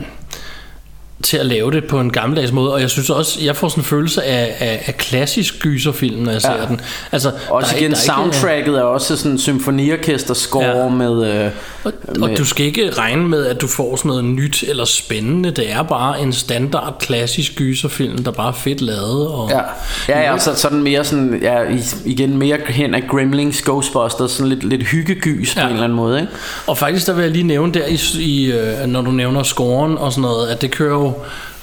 til 1.24 1.36
at 1.36 1.46
lave 1.46 1.70
det 1.70 1.84
på 1.84 2.00
en 2.00 2.12
gammeldags 2.12 2.52
måde, 2.52 2.72
og 2.72 2.80
jeg 2.80 2.90
synes 2.90 3.10
også, 3.10 3.38
jeg 3.44 3.56
får 3.56 3.68
sådan 3.68 3.80
en 3.80 3.84
følelse 3.84 4.22
af, 4.24 4.54
af, 4.58 4.82
af 4.86 4.96
klassisk 4.96 5.58
gyserfilm, 5.60 6.22
når 6.22 6.32
jeg 6.32 6.42
ser 6.42 6.52
Ja. 6.60 6.66
den. 6.68 6.80
Altså, 7.12 7.32
også 7.50 7.70
der 7.70 7.76
er 7.76 7.80
igen, 7.80 7.90
ikke- 7.92 8.00
der 8.06 8.12
er 8.12 8.24
ikke- 8.24 8.36
soundtracket 8.36 8.78
er 8.78 8.82
også 8.82 9.16
sådan 9.16 9.32
en 9.32 9.38
symfoniorkester-score 9.38 10.64
Ja. 10.64 10.82
ja. 10.82 10.88
med... 10.88 11.44
Øh, 11.44 11.50
Og, 11.84 11.92
med 12.18 12.22
og 12.30 12.38
du 12.38 12.44
skal 12.44 12.66
ikke 12.66 12.90
regne 12.90 13.28
med, 13.28 13.46
at 13.46 13.60
du 13.60 13.66
får 13.66 13.96
sådan 13.96 14.08
noget 14.08 14.24
nyt 14.24 14.62
eller 14.68 14.84
spændende. 14.84 15.50
Det 15.50 15.72
er 15.72 15.82
bare 15.82 16.20
en 16.20 16.32
standard 16.32 16.96
klassisk 17.00 17.54
gyserfilm, 17.56 18.24
der 18.24 18.30
bare 18.30 18.48
er 18.48 18.52
fedt 18.52 18.80
lavet. 18.80 19.28
Og, 19.28 19.50
Ja, 19.50 19.60
ja, 20.08 20.32
ja 20.32 20.38
så, 20.38 20.54
sådan 20.54 20.82
mere 20.82 21.04
sådan, 21.04 21.38
ja, 21.42 21.56
igen 22.04 22.38
mere 22.38 22.58
hen 22.68 22.94
af 22.94 23.02
Gremlings, 23.10 23.62
Ghostbusters, 23.62 24.30
sådan 24.30 24.48
lidt, 24.48 24.64
lidt 24.64 24.82
hyggegys 24.82 25.56
ja. 25.56 25.60
på 25.60 25.66
en 25.66 25.72
eller 25.72 25.84
anden 25.84 25.96
måde, 25.96 26.20
ikke? 26.20 26.32
Og 26.66 26.78
faktisk 26.78 27.06
der 27.06 27.12
vil 27.12 27.22
jeg 27.22 27.30
lige 27.30 27.44
nævne 27.46 27.72
der, 27.74 27.86
i, 27.86 28.00
i, 28.22 28.52
øh, 28.52 28.86
når 28.86 29.02
du 29.02 29.10
nævner 29.10 29.42
scoren 29.42 29.98
og 29.98 30.12
sådan 30.12 30.22
noget, 30.22 30.48
at 30.48 30.62
det 30.62 30.70
kører 30.70 30.94
jo 30.94 31.12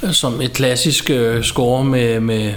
øh, 0.03 0.13
som 0.13 0.41
et 0.41 0.53
klassisk 0.53 1.09
øh, 1.09 1.43
score 1.43 1.83
med, 1.83 2.19
med, 2.19 2.53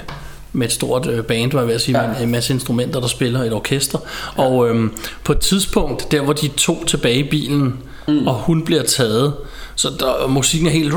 med 0.53 0.67
et 0.67 0.73
stort 0.73 1.07
øh, 1.07 1.25
band, 1.25 1.53
var 1.53 1.61
jeg 1.61 1.69
ved 1.69 1.75
at 1.75 1.81
sige, 1.81 2.01
ja. 2.01 2.09
med 2.09 2.17
en 2.21 2.31
masse 2.31 2.53
instrumenter, 2.53 3.01
der 3.01 3.07
spiller 3.07 3.43
et 3.43 3.53
orkester. 3.53 3.99
Ja. 4.39 4.43
Og 4.43 4.69
øhm, 4.69 4.93
på 5.25 5.33
et 5.33 5.39
tidspunkt, 5.39 6.13
der 6.13 6.21
hvor 6.21 6.33
de 6.33 6.49
to 6.49 6.85
tilbage 6.85 7.19
i 7.19 7.29
bilen, 7.31 7.77
mm. 8.09 8.27
og 8.27 8.35
hun 8.35 8.65
bliver 8.65 8.83
taget, 8.83 9.35
så 9.75 9.89
der, 9.99 10.29
musikken 10.29 10.69
er 10.69 10.73
helt 10.73 10.93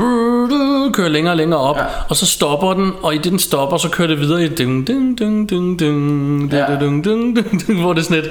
kører 0.92 1.08
længere 1.08 1.32
og 1.32 1.36
længere 1.36 1.60
op, 1.60 1.76
ja. 1.76 1.84
og 2.08 2.16
så 2.16 2.26
stopper 2.26 2.74
den, 2.74 2.92
og 3.02 3.14
i 3.14 3.18
det 3.18 3.30
den 3.30 3.38
stopper, 3.38 3.76
så 3.76 3.88
kører 3.88 4.08
det 4.08 4.20
videre 4.20 4.44
i 4.44 4.48
ding, 4.48 4.86
ding, 4.86 5.18
ding, 5.18 5.50
ding, 5.50 5.78
ding, 5.78 6.52
Ja. 6.52 6.66
ding, 6.80 7.04
ding, 7.04 7.36
ding, 7.36 7.66
ding, 7.66 7.80
hvor 7.80 7.92
det 7.92 8.00
er 8.00 8.04
sådan 8.04 8.24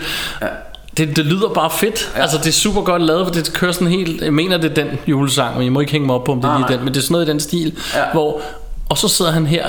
det, 0.97 1.15
det 1.15 1.25
lyder 1.25 1.49
bare 1.49 1.69
fedt. 1.71 2.11
Ja. 2.15 2.21
Altså, 2.21 2.37
det 2.37 2.47
er 2.47 2.51
super 2.51 2.81
godt 2.81 3.01
lavet, 3.01 3.25
for 3.27 3.33
det 3.33 3.53
kører 3.53 3.71
sådan 3.71 3.87
helt... 3.87 4.21
Jeg 4.21 4.33
mener, 4.33 4.57
det 4.57 4.71
er 4.71 4.83
den 4.83 4.87
julesang, 5.07 5.55
men 5.55 5.63
jeg 5.63 5.71
må 5.71 5.79
ikke 5.79 5.91
hænge 5.91 6.07
mig 6.07 6.15
op 6.15 6.23
på, 6.23 6.31
om 6.31 6.41
det 6.41 6.49
er 6.49 6.57
lige 6.57 6.67
den. 6.77 6.85
Men 6.85 6.93
det 6.93 6.99
er 6.99 7.03
sådan 7.03 7.13
noget 7.13 7.25
i 7.27 7.29
den 7.29 7.39
stil, 7.39 7.73
Ja. 7.95 8.01
hvor... 8.13 8.41
Og 8.89 8.97
så 8.97 9.07
sidder 9.07 9.31
han 9.31 9.47
her, 9.47 9.65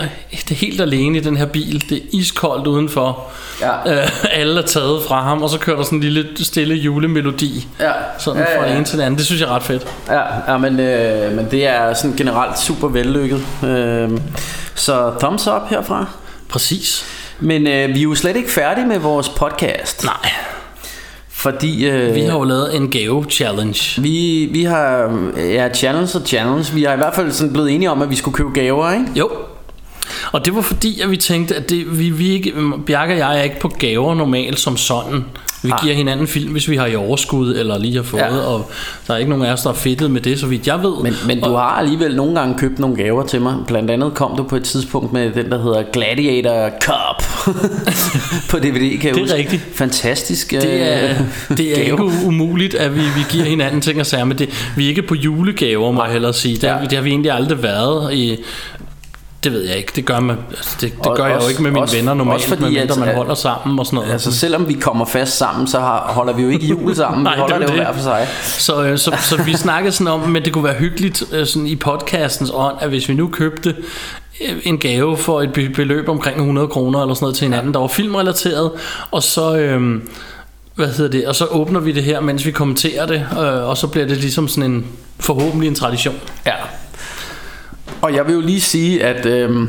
det 0.49 0.57
helt 0.57 0.81
alene 0.81 1.19
i 1.19 1.21
den 1.21 1.37
her 1.37 1.47
bil. 1.47 1.85
Det 1.89 1.97
er 1.99 2.03
iskoldt 2.13 2.67
udenfor. 2.67 3.27
Ja. 3.61 4.03
Øh, 4.03 4.09
alle 4.33 4.63
er 4.63 4.67
taget 4.67 5.03
fra 5.09 5.23
ham, 5.23 5.43
og 5.43 5.51
så 5.51 5.59
kører 5.59 5.77
der 5.77 5.83
sådan 5.85 5.99
en 5.99 6.03
lille 6.05 6.27
stille 6.45 6.75
julemelodi. 6.75 7.69
Ja. 7.81 7.91
Sådan 8.19 8.41
Ja, 8.41 8.47
fra 8.47 8.61
ja, 8.63 8.67
det 8.67 8.73
ja. 8.73 8.77
ene 8.77 8.85
til 8.85 8.99
det 8.99 9.05
andet. 9.05 9.19
Det 9.19 9.27
synes 9.27 9.41
jeg 9.41 9.49
er 9.49 9.55
ret 9.55 9.63
fedt. 9.63 9.87
Ja, 10.09 10.21
ja 10.53 10.59
men, 10.59 10.81
øh, 10.81 11.33
men 11.37 11.47
det 11.51 11.67
er 11.67 11.95
sådan 11.95 12.17
generelt 12.17 12.59
super 12.59 12.89
vellykket. 12.89 13.41
Øh, 13.65 14.11
så 14.75 15.13
thumbs 15.21 15.47
up 15.47 15.63
herfra. 15.71 16.07
Præcis. 16.49 17.05
Men 17.41 17.67
øh, 17.67 17.89
vi 17.95 17.99
er 17.99 18.03
jo 18.03 18.15
slet 18.15 18.37
ikke 18.37 18.51
færdige 18.51 18.87
med 18.87 18.99
vores 18.99 19.29
podcast. 19.29 20.05
Nej, 20.05 20.31
Fordi 21.39 21.89
øh, 21.89 22.15
vi 22.15 22.21
har 22.21 22.39
jo 22.39 22.45
lavet 22.45 22.77
en 22.77 22.89
gave-challenge. 22.91 24.03
vi, 24.03 24.49
vi 24.53 24.65
har 24.65 25.19
ja, 25.37 25.69
challenge 25.75 26.19
og 26.19 26.27
challenge. 26.27 26.75
Vi 26.75 26.83
har 26.83 26.95
i 26.95 26.97
hvert 26.97 27.15
fald 27.15 27.33
sådan 27.33 27.53
blevet 27.53 27.75
enige 27.75 27.91
om, 27.91 28.03
at 28.03 28.11
vi 28.11 28.17
skulle 28.17 28.35
købe 28.35 28.51
gaver, 28.51 28.93
ikke? 28.93 29.07
Jo. 29.17 29.31
Og 30.33 30.45
det 30.45 30.55
var 30.55 30.61
fordi, 30.61 31.01
at 31.01 31.11
vi 31.11 31.17
tænkte, 31.17 31.55
at 31.57 31.71
det, 31.71 31.99
vi, 31.99 32.11
vi 32.11 32.29
ikke, 32.31 32.53
Bjarke 32.87 33.13
og 33.13 33.19
jeg 33.19 33.39
er 33.39 33.43
ikke 33.43 33.61
på 33.61 33.69
gaver 33.69 34.15
normalt 34.15 34.61
som 34.61 34.77
sådan. 34.77 35.25
Vi 35.63 35.69
Nej. 35.69 35.79
giver 35.83 35.95
hinanden 35.95 36.27
film, 36.27 36.53
hvis 36.53 36.69
vi 36.69 36.77
har 36.77 36.87
i 36.87 36.97
overskud, 36.97 37.55
eller 37.57 37.79
lige 37.79 37.97
har 37.97 38.03
fået, 38.03 38.21
Ja. 38.21 38.39
og 38.39 38.71
der 39.07 39.15
er 39.15 39.19
ikke 39.19 39.31
nogen 39.31 39.45
af 39.45 39.53
os, 39.53 39.63
der 39.63 39.71
er 39.71 39.75
fedtet 39.75 40.11
med 40.11 40.21
det, 40.21 40.41
så 40.41 40.47
vidt 40.47 40.67
jeg 40.67 40.83
ved. 40.83 40.93
Men, 41.03 41.15
men 41.27 41.41
du 41.41 41.51
og, 41.51 41.61
har 41.61 41.69
alligevel 41.71 42.17
nogle 42.17 42.41
gange 42.41 42.59
købt 42.59 42.79
nogle 42.79 42.97
gaver 42.97 43.27
til 43.27 43.41
mig. 43.41 43.55
Blandt 43.67 43.91
andet 43.91 44.15
kom 44.15 44.37
du 44.37 44.43
på 44.43 44.57
et 44.57 44.65
tidspunkt 44.65 45.13
med 45.13 45.31
den, 45.31 45.51
der 45.51 45.63
hedder 45.63 45.83
Gladiator 45.93 46.71
Cup 46.81 47.23
på 48.51 48.59
DVD, 48.59 48.73
kan 48.73 48.81
jeg 48.81 49.01
Det 49.03 49.09
er 49.17 49.21
huske. 49.21 49.35
rigtigt. 49.37 49.63
Fantastisk 49.75 50.53
øh, 50.53 50.63
det 50.63 50.83
er, 50.83 51.15
det 51.57 51.71
er 51.71 51.75
gave. 51.75 51.85
ikke 51.85 52.03
umuligt, 52.27 52.75
at 52.75 52.95
vi, 52.95 53.01
vi 53.01 53.25
giver 53.31 53.45
hinanden 53.45 53.81
ting 53.81 54.01
og 54.01 54.07
sager, 54.07 54.25
men 54.25 54.39
det, 54.39 54.49
vi 54.77 54.85
er 54.85 54.89
ikke 54.89 55.03
på 55.03 55.15
julegaver, 55.15 55.91
må 55.93 56.05
jeg 56.05 56.13
hellere 56.13 56.33
sige. 56.35 56.57
Det, 56.57 56.69
har, 56.71 56.79
Ja. 56.79 56.85
det 56.85 56.93
har 56.93 57.01
vi 57.03 57.11
egentlig 57.11 57.33
aldrig 57.33 57.63
været 57.63 58.15
i... 58.15 58.37
Det 59.45 59.53
ved 59.53 59.63
jeg 59.69 59.77
ikke. 59.77 59.93
Det 59.97 60.05
gør, 60.05 60.21
man, 60.21 60.37
altså 60.51 60.77
det, 60.81 60.93
det 60.99 61.07
Og- 61.07 61.17
gør 61.17 61.25
jeg 61.25 61.31
jo 61.33 61.37
også- 61.37 61.49
ikke 61.49 61.63
med 61.63 61.71
mine 61.71 61.83
også- 61.83 61.97
venner 61.97 62.15
normalt, 62.15 62.35
også 62.37 62.49
fordi, 62.49 62.63
medmindre 62.63 62.93
at- 62.95 62.99
man 63.01 63.15
holder 63.15 63.35
sammen 63.35 63.79
og 63.79 63.87
sådan 63.87 63.97
noget. 63.97 64.13
Altså 64.13 64.33
selvom 64.33 64.69
vi 64.69 64.73
kommer 64.73 65.05
fast 65.05 65.37
sammen, 65.39 65.67
så 65.67 65.81
har, 65.81 65.99
holder 66.15 66.33
vi 66.33 66.43
jo 66.43 66.49
ikke 66.49 66.67
jul 66.67 66.95
sammen. 66.97 67.23
Nej, 67.25 67.35
vi 67.35 67.41
holder 67.41 67.59
det 67.59 67.69
det, 67.69 67.75
jo 67.75 67.81
hver 67.83 67.93
for 67.93 68.01
sig. 68.03 68.29
Så, 68.43 68.83
øh, 68.85 68.99
så, 68.99 69.17
så 69.23 69.43
vi 69.43 69.53
snakkede 69.57 69.93
sådan 69.93 70.13
om, 70.13 70.21
men 70.21 70.45
det 70.45 70.53
kunne 70.53 70.65
være 70.65 70.75
hyggeligt 70.75 71.23
øh, 71.33 71.47
sådan 71.47 71.67
i 71.67 71.77
podcastens 71.77 72.51
ånd, 72.55 72.77
at 72.81 72.89
hvis 72.89 73.09
vi 73.09 73.15
nu 73.15 73.29
købte 73.29 73.69
øh, 73.71 73.85
en 74.65 74.79
gave 74.79 75.17
for 75.17 75.43
et 75.43 75.53
beløb 75.75 76.09
omkring 76.09 76.37
100 76.37 76.69
kroner 76.69 77.03
eller 77.03 77.15
sådan 77.15 77.25
noget 77.25 77.37
til 77.37 77.45
hinanden, 77.45 77.75
der 77.75 77.81
var 77.81 77.89
filmrelateret, 77.89 78.71
og 79.11 79.23
så... 79.23 79.57
Øh, 79.57 80.01
hvad 80.79 80.89
hedder 80.89 81.11
det? 81.11 81.27
Og 81.27 81.35
så 81.35 81.47
åbner 81.47 81.81
vi 81.81 81.93
det 81.93 82.03
her, 82.03 82.21
mens 82.21 82.47
vi 82.47 82.51
kommenterer 82.51 83.07
det, 83.07 83.27
øh, 83.33 83.69
og 83.69 83.77
så 83.77 83.87
bliver 83.87 84.07
det 84.07 84.17
ligesom 84.17 84.49
sådan 84.49 84.71
en 84.71 84.87
forhåbentlig 85.21 85.69
en 85.69 85.75
tradition. 85.75 86.15
Ja. 86.47 86.55
Og 88.03 88.15
jeg 88.15 88.27
vil 88.27 88.35
jo 88.35 88.41
lige 88.41 88.61
sige, 88.61 89.05
at 89.05 89.27
øh, 89.27 89.69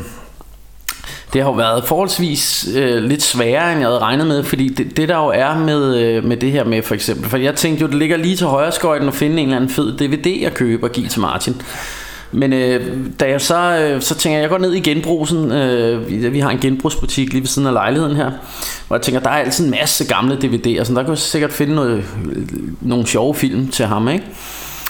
det 1.34 1.42
har 1.42 1.50
jo 1.50 1.56
været 1.56 1.84
forholdsvis 1.84 2.70
øh, 2.76 3.04
lidt 3.04 3.24
sværere, 3.24 3.72
end 3.72 3.82
jeg 3.82 3.88
havde 3.88 4.00
regnet 4.00 4.28
med, 4.28 4.44
fordi 4.44 4.70
det, 4.70 4.98
det 4.98 5.10
der 5.10 5.18
jo 5.18 5.28
er 5.28 5.58
med, 5.58 5.98
øh, 5.98 6.24
med 6.24 6.38
det 6.38 6.52
her 6.52 6.64
med 6.64 6.82
for 6.82 6.96
eksempel, 6.96 7.30
for 7.30 7.38
jeg 7.38 7.56
tænkte 7.56 7.82
jo, 7.82 7.88
det 7.88 7.96
ligger 7.96 8.18
lige 8.18 8.36
til 8.36 8.48
højre 8.48 8.72
skøjten 8.72 9.08
at 9.08 9.14
finde 9.14 9.42
en 9.42 9.48
eller 9.48 9.56
anden 9.56 9.70
fed 9.70 9.98
DVD 9.98 10.46
at 10.46 10.54
købe 10.54 10.86
og 10.86 10.92
give 10.92 11.08
til 11.08 11.22
Martin. 11.22 11.62
Men 12.32 12.54
øh, 12.54 12.98
da 13.20 13.30
jeg 13.30 13.42
så, 13.42 13.80
øh, 13.80 14.02
så 14.02 14.16
tænker 14.16 14.38
jeg, 14.38 14.42
jeg 14.42 14.50
går 14.50 14.58
ned 14.58 14.74
i 14.74 14.80
genbrugsen, 14.80 15.52
øh, 15.52 16.10
vi, 16.10 16.30
vi 16.30 16.40
har 16.40 16.50
en 16.50 16.60
genbrugsbutik 16.60 17.34
lige 17.34 17.42
ved 17.42 17.48
siden 17.48 17.68
af 17.68 17.74
lejligheden 17.74 18.16
her, 18.16 18.32
hvor 18.88 18.96
jeg 18.96 19.02
tænker, 19.02 19.20
der 19.20 19.30
er 19.30 19.34
altid 19.34 19.66
en 19.66 19.72
masse 19.72 20.08
gamle 20.08 20.36
DVD'er, 20.36 20.84
så 20.84 20.94
der 20.94 21.02
kan 21.02 21.10
jeg 21.10 21.18
sikkert 21.18 21.52
finde 21.52 21.76
noget, 21.76 21.98
øh, 21.98 22.48
nogle 22.82 23.08
sjove 23.08 23.36
film 23.36 23.68
til 23.68 23.86
ham, 23.86 24.10
ikke? 24.10 24.26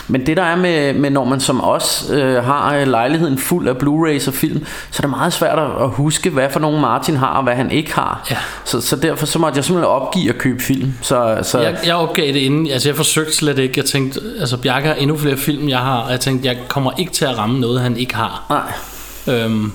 Men 0.09 0.25
det 0.25 0.37
der 0.37 0.43
er 0.43 0.55
med, 0.55 0.93
med 0.93 1.09
når 1.09 1.25
man 1.25 1.39
som 1.39 1.63
os 1.63 2.09
øh, 2.13 2.35
har 2.35 2.75
øh, 2.75 2.87
lejligheden 2.87 3.37
fuld 3.37 3.67
af 3.67 3.73
Blu-rays 3.73 4.27
og 4.27 4.33
film, 4.33 4.65
så 4.91 4.99
er 4.99 5.01
det 5.01 5.09
meget 5.09 5.33
svært 5.33 5.59
at, 5.59 5.83
at 5.83 5.89
huske, 5.89 6.29
hvad 6.29 6.49
for 6.49 6.59
nogle 6.59 6.81
Martin 6.81 7.15
har 7.17 7.27
og 7.27 7.43
hvad 7.43 7.55
han 7.55 7.71
ikke 7.71 7.93
har. 7.93 8.27
Ja. 8.31 8.37
Så, 8.65 8.81
så 8.81 8.95
derfor 8.95 9.25
så 9.25 9.39
måtte 9.39 9.57
jeg 9.57 9.65
simpelthen 9.65 9.91
opgive 9.91 10.29
at 10.29 10.37
købe 10.37 10.63
film. 10.63 10.93
Så, 11.01 11.39
så 11.43 11.59
Jeg, 11.59 11.77
jeg 11.85 11.95
opgav 11.95 12.27
det 12.27 12.35
inden, 12.35 12.67
altså 12.67 12.89
jeg 12.89 12.95
forsøgte 12.95 13.35
slet 13.35 13.59
ikke, 13.59 13.73
jeg 13.77 13.85
tænkte, 13.85 14.19
altså 14.39 14.57
Bjarke 14.57 14.87
har 14.87 14.95
endnu 14.95 15.17
flere 15.17 15.37
film, 15.37 15.69
jeg 15.69 15.79
har, 15.79 15.97
og 15.97 16.11
jeg 16.11 16.19
tænkte, 16.19 16.47
jeg 16.47 16.57
kommer 16.67 16.91
ikke 16.97 17.11
til 17.11 17.25
at 17.25 17.37
ramme 17.37 17.59
noget, 17.59 17.81
han 17.81 17.97
ikke 17.97 18.15
har. 18.15 18.45
nej. 18.49 19.35
Øhm, 19.35 19.71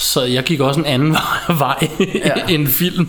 så 0.00 0.22
jeg 0.22 0.42
gik 0.44 0.60
også 0.60 0.80
en 0.80 0.86
anden 0.86 1.16
vej 1.58 1.88
Ja. 2.14 2.32
end 2.48 2.66
film. 2.68 3.08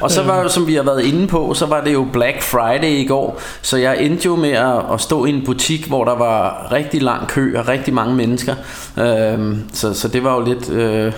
Og 0.00 0.10
så 0.10 0.22
var 0.22 0.36
det 0.36 0.44
jo, 0.44 0.48
som 0.48 0.66
vi 0.66 0.74
har 0.74 0.82
været 0.82 1.04
inde 1.04 1.26
på, 1.26 1.54
så 1.54 1.66
var 1.66 1.80
det 1.84 1.92
jo 1.92 2.06
Black 2.12 2.42
Friday 2.42 2.90
i 2.90 3.04
går. 3.04 3.40
Så 3.62 3.76
jeg 3.76 4.02
endte 4.02 4.26
jo 4.26 4.36
med 4.36 4.50
at, 4.52 4.78
at 4.92 5.00
stå 5.00 5.24
i 5.24 5.30
en 5.30 5.44
butik, 5.44 5.86
hvor 5.86 6.04
der 6.04 6.14
var 6.16 6.68
rigtig 6.72 7.02
lang 7.02 7.28
kø 7.28 7.58
og 7.58 7.68
rigtig 7.68 7.94
mange 7.94 8.14
mennesker. 8.14 8.54
Øhm, 8.98 9.62
så, 9.72 9.94
så 9.94 10.08
det 10.08 10.24
var 10.24 10.34
jo 10.34 10.44
lidt... 10.44 10.70
Øh, 10.70 11.12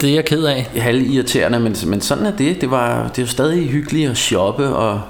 Det 0.00 0.10
er 0.10 0.14
jeg 0.14 0.24
ked 0.24 0.44
af. 0.44 0.66
halvirriterende, 0.76 1.60
men, 1.60 1.76
men 1.86 2.00
sådan 2.00 2.26
er 2.26 2.36
det. 2.36 2.60
Det, 2.60 2.70
var, 2.70 3.02
det 3.08 3.18
er 3.18 3.22
jo 3.22 3.28
stadig 3.28 3.68
hyggeligt 3.68 4.10
at 4.10 4.16
shoppe 4.16 4.66
og, 4.68 5.00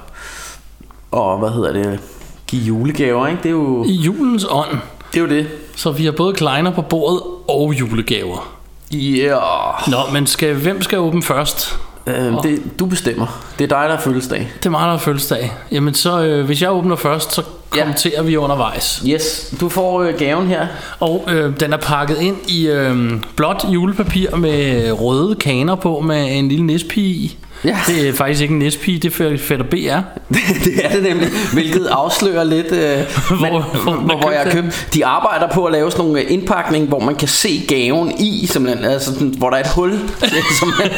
og 1.10 1.38
hvad 1.38 1.50
hedder 1.50 1.72
det, 1.72 2.00
give 2.46 2.62
julegaver, 2.62 3.26
ikke? 3.26 3.38
Det 3.42 3.48
er 3.48 3.52
jo 3.52 3.84
I 3.84 3.92
julens 3.92 4.46
ånd, 4.50 4.78
det. 5.12 5.18
Er 5.18 5.22
jo 5.22 5.28
det. 5.28 5.46
så 5.76 5.90
vi 5.90 6.04
har 6.04 6.12
både 6.12 6.34
kleiner 6.34 6.70
på 6.70 6.82
bordet 6.82 7.20
og 7.48 7.74
julegaver. 7.80 8.54
Yeah. 8.94 9.88
Nå, 9.90 9.96
men 10.12 10.26
skal, 10.26 10.54
hvem 10.54 10.82
skal 10.82 10.98
åbne 10.98 11.22
først? 11.22 11.78
Øhm, 12.06 12.36
det, 12.42 12.78
du 12.78 12.86
bestemmer. 12.86 13.42
Det 13.58 13.64
er 13.64 13.68
dig, 13.68 13.88
der 13.88 13.94
er 13.96 14.00
fødselsdag. 14.00 14.50
Det 14.58 14.66
er 14.66 14.70
mig, 14.70 14.80
der 14.80 14.90
har 14.90 14.98
fødselsdag. 14.98 15.52
Jamen 15.72 15.94
så, 15.94 16.22
øh, 16.22 16.44
hvis 16.46 16.62
jeg 16.62 16.72
åbner 16.72 16.96
først, 16.96 17.32
så 17.32 17.42
kommenterer 17.70 18.22
vi 18.22 18.36
undervejs. 18.36 19.02
Yes, 19.06 19.54
du 19.60 19.68
får 19.68 20.02
øh, 20.02 20.18
gaven 20.18 20.46
her. 20.46 20.66
Og 21.00 21.24
øh, 21.28 21.60
den 21.60 21.72
er 21.72 21.76
pakket 21.76 22.20
ind 22.20 22.36
i 22.48 22.66
øh, 22.68 23.12
blåt 23.36 23.64
julepapir 23.68 24.36
med 24.36 24.92
røde 24.92 25.34
kaner 25.34 25.74
på 25.74 26.00
med 26.00 26.38
en 26.38 26.48
lille 26.48 26.66
nispige 26.66 27.08
i. 27.08 27.36
Ja. 27.64 27.76
Det 27.86 28.08
er 28.08 28.12
faktisk 28.12 28.42
ikke 28.42 28.52
en 28.52 28.58
Nispige, 28.58 28.98
det 28.98 29.20
er 29.20 29.38
Fætter 29.38 29.64
BR. 29.64 29.74
det 30.64 30.84
er 30.84 30.88
det 30.94 31.02
nemlig, 31.02 31.28
hvilket 31.52 31.86
afslører 31.86 32.44
lidt, 32.44 32.72
øh, 32.72 32.98
Hvor- 33.28 33.36
men, 33.40 33.50
hvor 33.82 33.92
man 33.92 34.04
hvor, 34.04 34.16
hvor 34.20 34.30
jeg 34.30 34.44
købte 34.44 34.62
købt. 34.62 34.88
De 34.94 35.06
arbejder 35.06 35.48
på 35.54 35.64
at 35.64 35.72
lave 35.72 35.90
sådan 35.90 36.04
nogle 36.04 36.20
øh, 36.20 36.32
indpakning, 36.32 36.88
hvor 36.88 36.98
man 37.00 37.14
kan 37.14 37.28
se 37.28 37.62
gaven 37.68 38.12
i, 38.20 38.46
simpelthen, 38.52 38.84
altså 38.84 39.12
sådan, 39.12 39.34
hvor 39.38 39.50
der 39.50 39.56
er 39.56 39.60
et 39.60 39.70
hul. 39.74 39.98
som 40.60 40.72
man, 40.78 40.90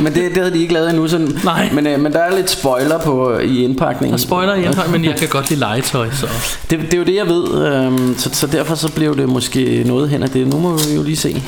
men 0.00 0.14
det, 0.14 0.30
det 0.30 0.36
havde 0.36 0.52
de 0.54 0.60
ikke 0.62 0.74
lavet 0.74 0.90
endnu. 0.90 1.08
Sådan, 1.08 1.38
Nej. 1.44 1.68
Men, 1.72 1.86
øh, 1.86 2.00
men 2.00 2.12
der 2.12 2.18
er 2.18 2.36
lidt 2.36 2.50
spoiler 2.50 2.98
på 2.98 3.38
i 3.38 3.64
indpakningen. 3.64 4.14
Og 4.14 4.20
spoiler 4.20 4.54
i 4.54 4.64
indhold, 4.64 4.88
men 4.90 5.04
jeg 5.04 5.16
kan 5.16 5.28
godt 5.28 5.50
lide 5.50 5.60
legetøj, 5.60 6.08
så... 6.12 6.26
Det, 6.70 6.80
det 6.80 6.94
er 6.94 6.98
jo 6.98 7.04
det, 7.04 7.14
jeg 7.14 7.26
ved, 7.26 7.66
øhm, 7.66 8.14
så, 8.18 8.30
så 8.32 8.46
derfor 8.46 8.74
så 8.74 8.92
blev 8.92 9.16
det 9.16 9.28
måske 9.28 9.82
noget 9.86 10.08
hen 10.10 10.22
af 10.22 10.30
det. 10.30 10.46
Nu 10.46 10.58
må 10.58 10.76
vi 10.76 10.94
jo 10.94 11.02
lige 11.02 11.16
se. 11.16 11.42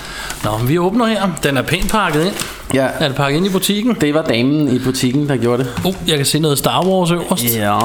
Nå, 0.44 0.50
vi 0.66 0.78
åbner 0.78 1.07
her. 1.07 1.28
Den 1.42 1.57
er 1.57 1.62
pænt 1.62 1.90
pakket 1.90 2.24
ind. 2.26 2.34
Ja, 2.75 2.87
Er 3.01 3.09
det 3.09 3.16
pakket 3.16 3.37
ind 3.37 3.47
i 3.47 3.51
butikken? 3.51 3.97
det 4.01 4.14
var 4.14 4.23
damen 4.23 4.68
i 4.77 4.79
butikken, 4.79 5.29
der 5.29 5.37
gjorde 5.37 5.64
det. 5.64 5.73
Uh, 5.85 5.95
jeg 6.07 6.16
kan 6.16 6.27
se 6.27 6.39
noget 6.39 6.59
Star 6.59 6.87
Wars 6.87 7.11
øverst. 7.11 7.57
Ja. 7.57 7.79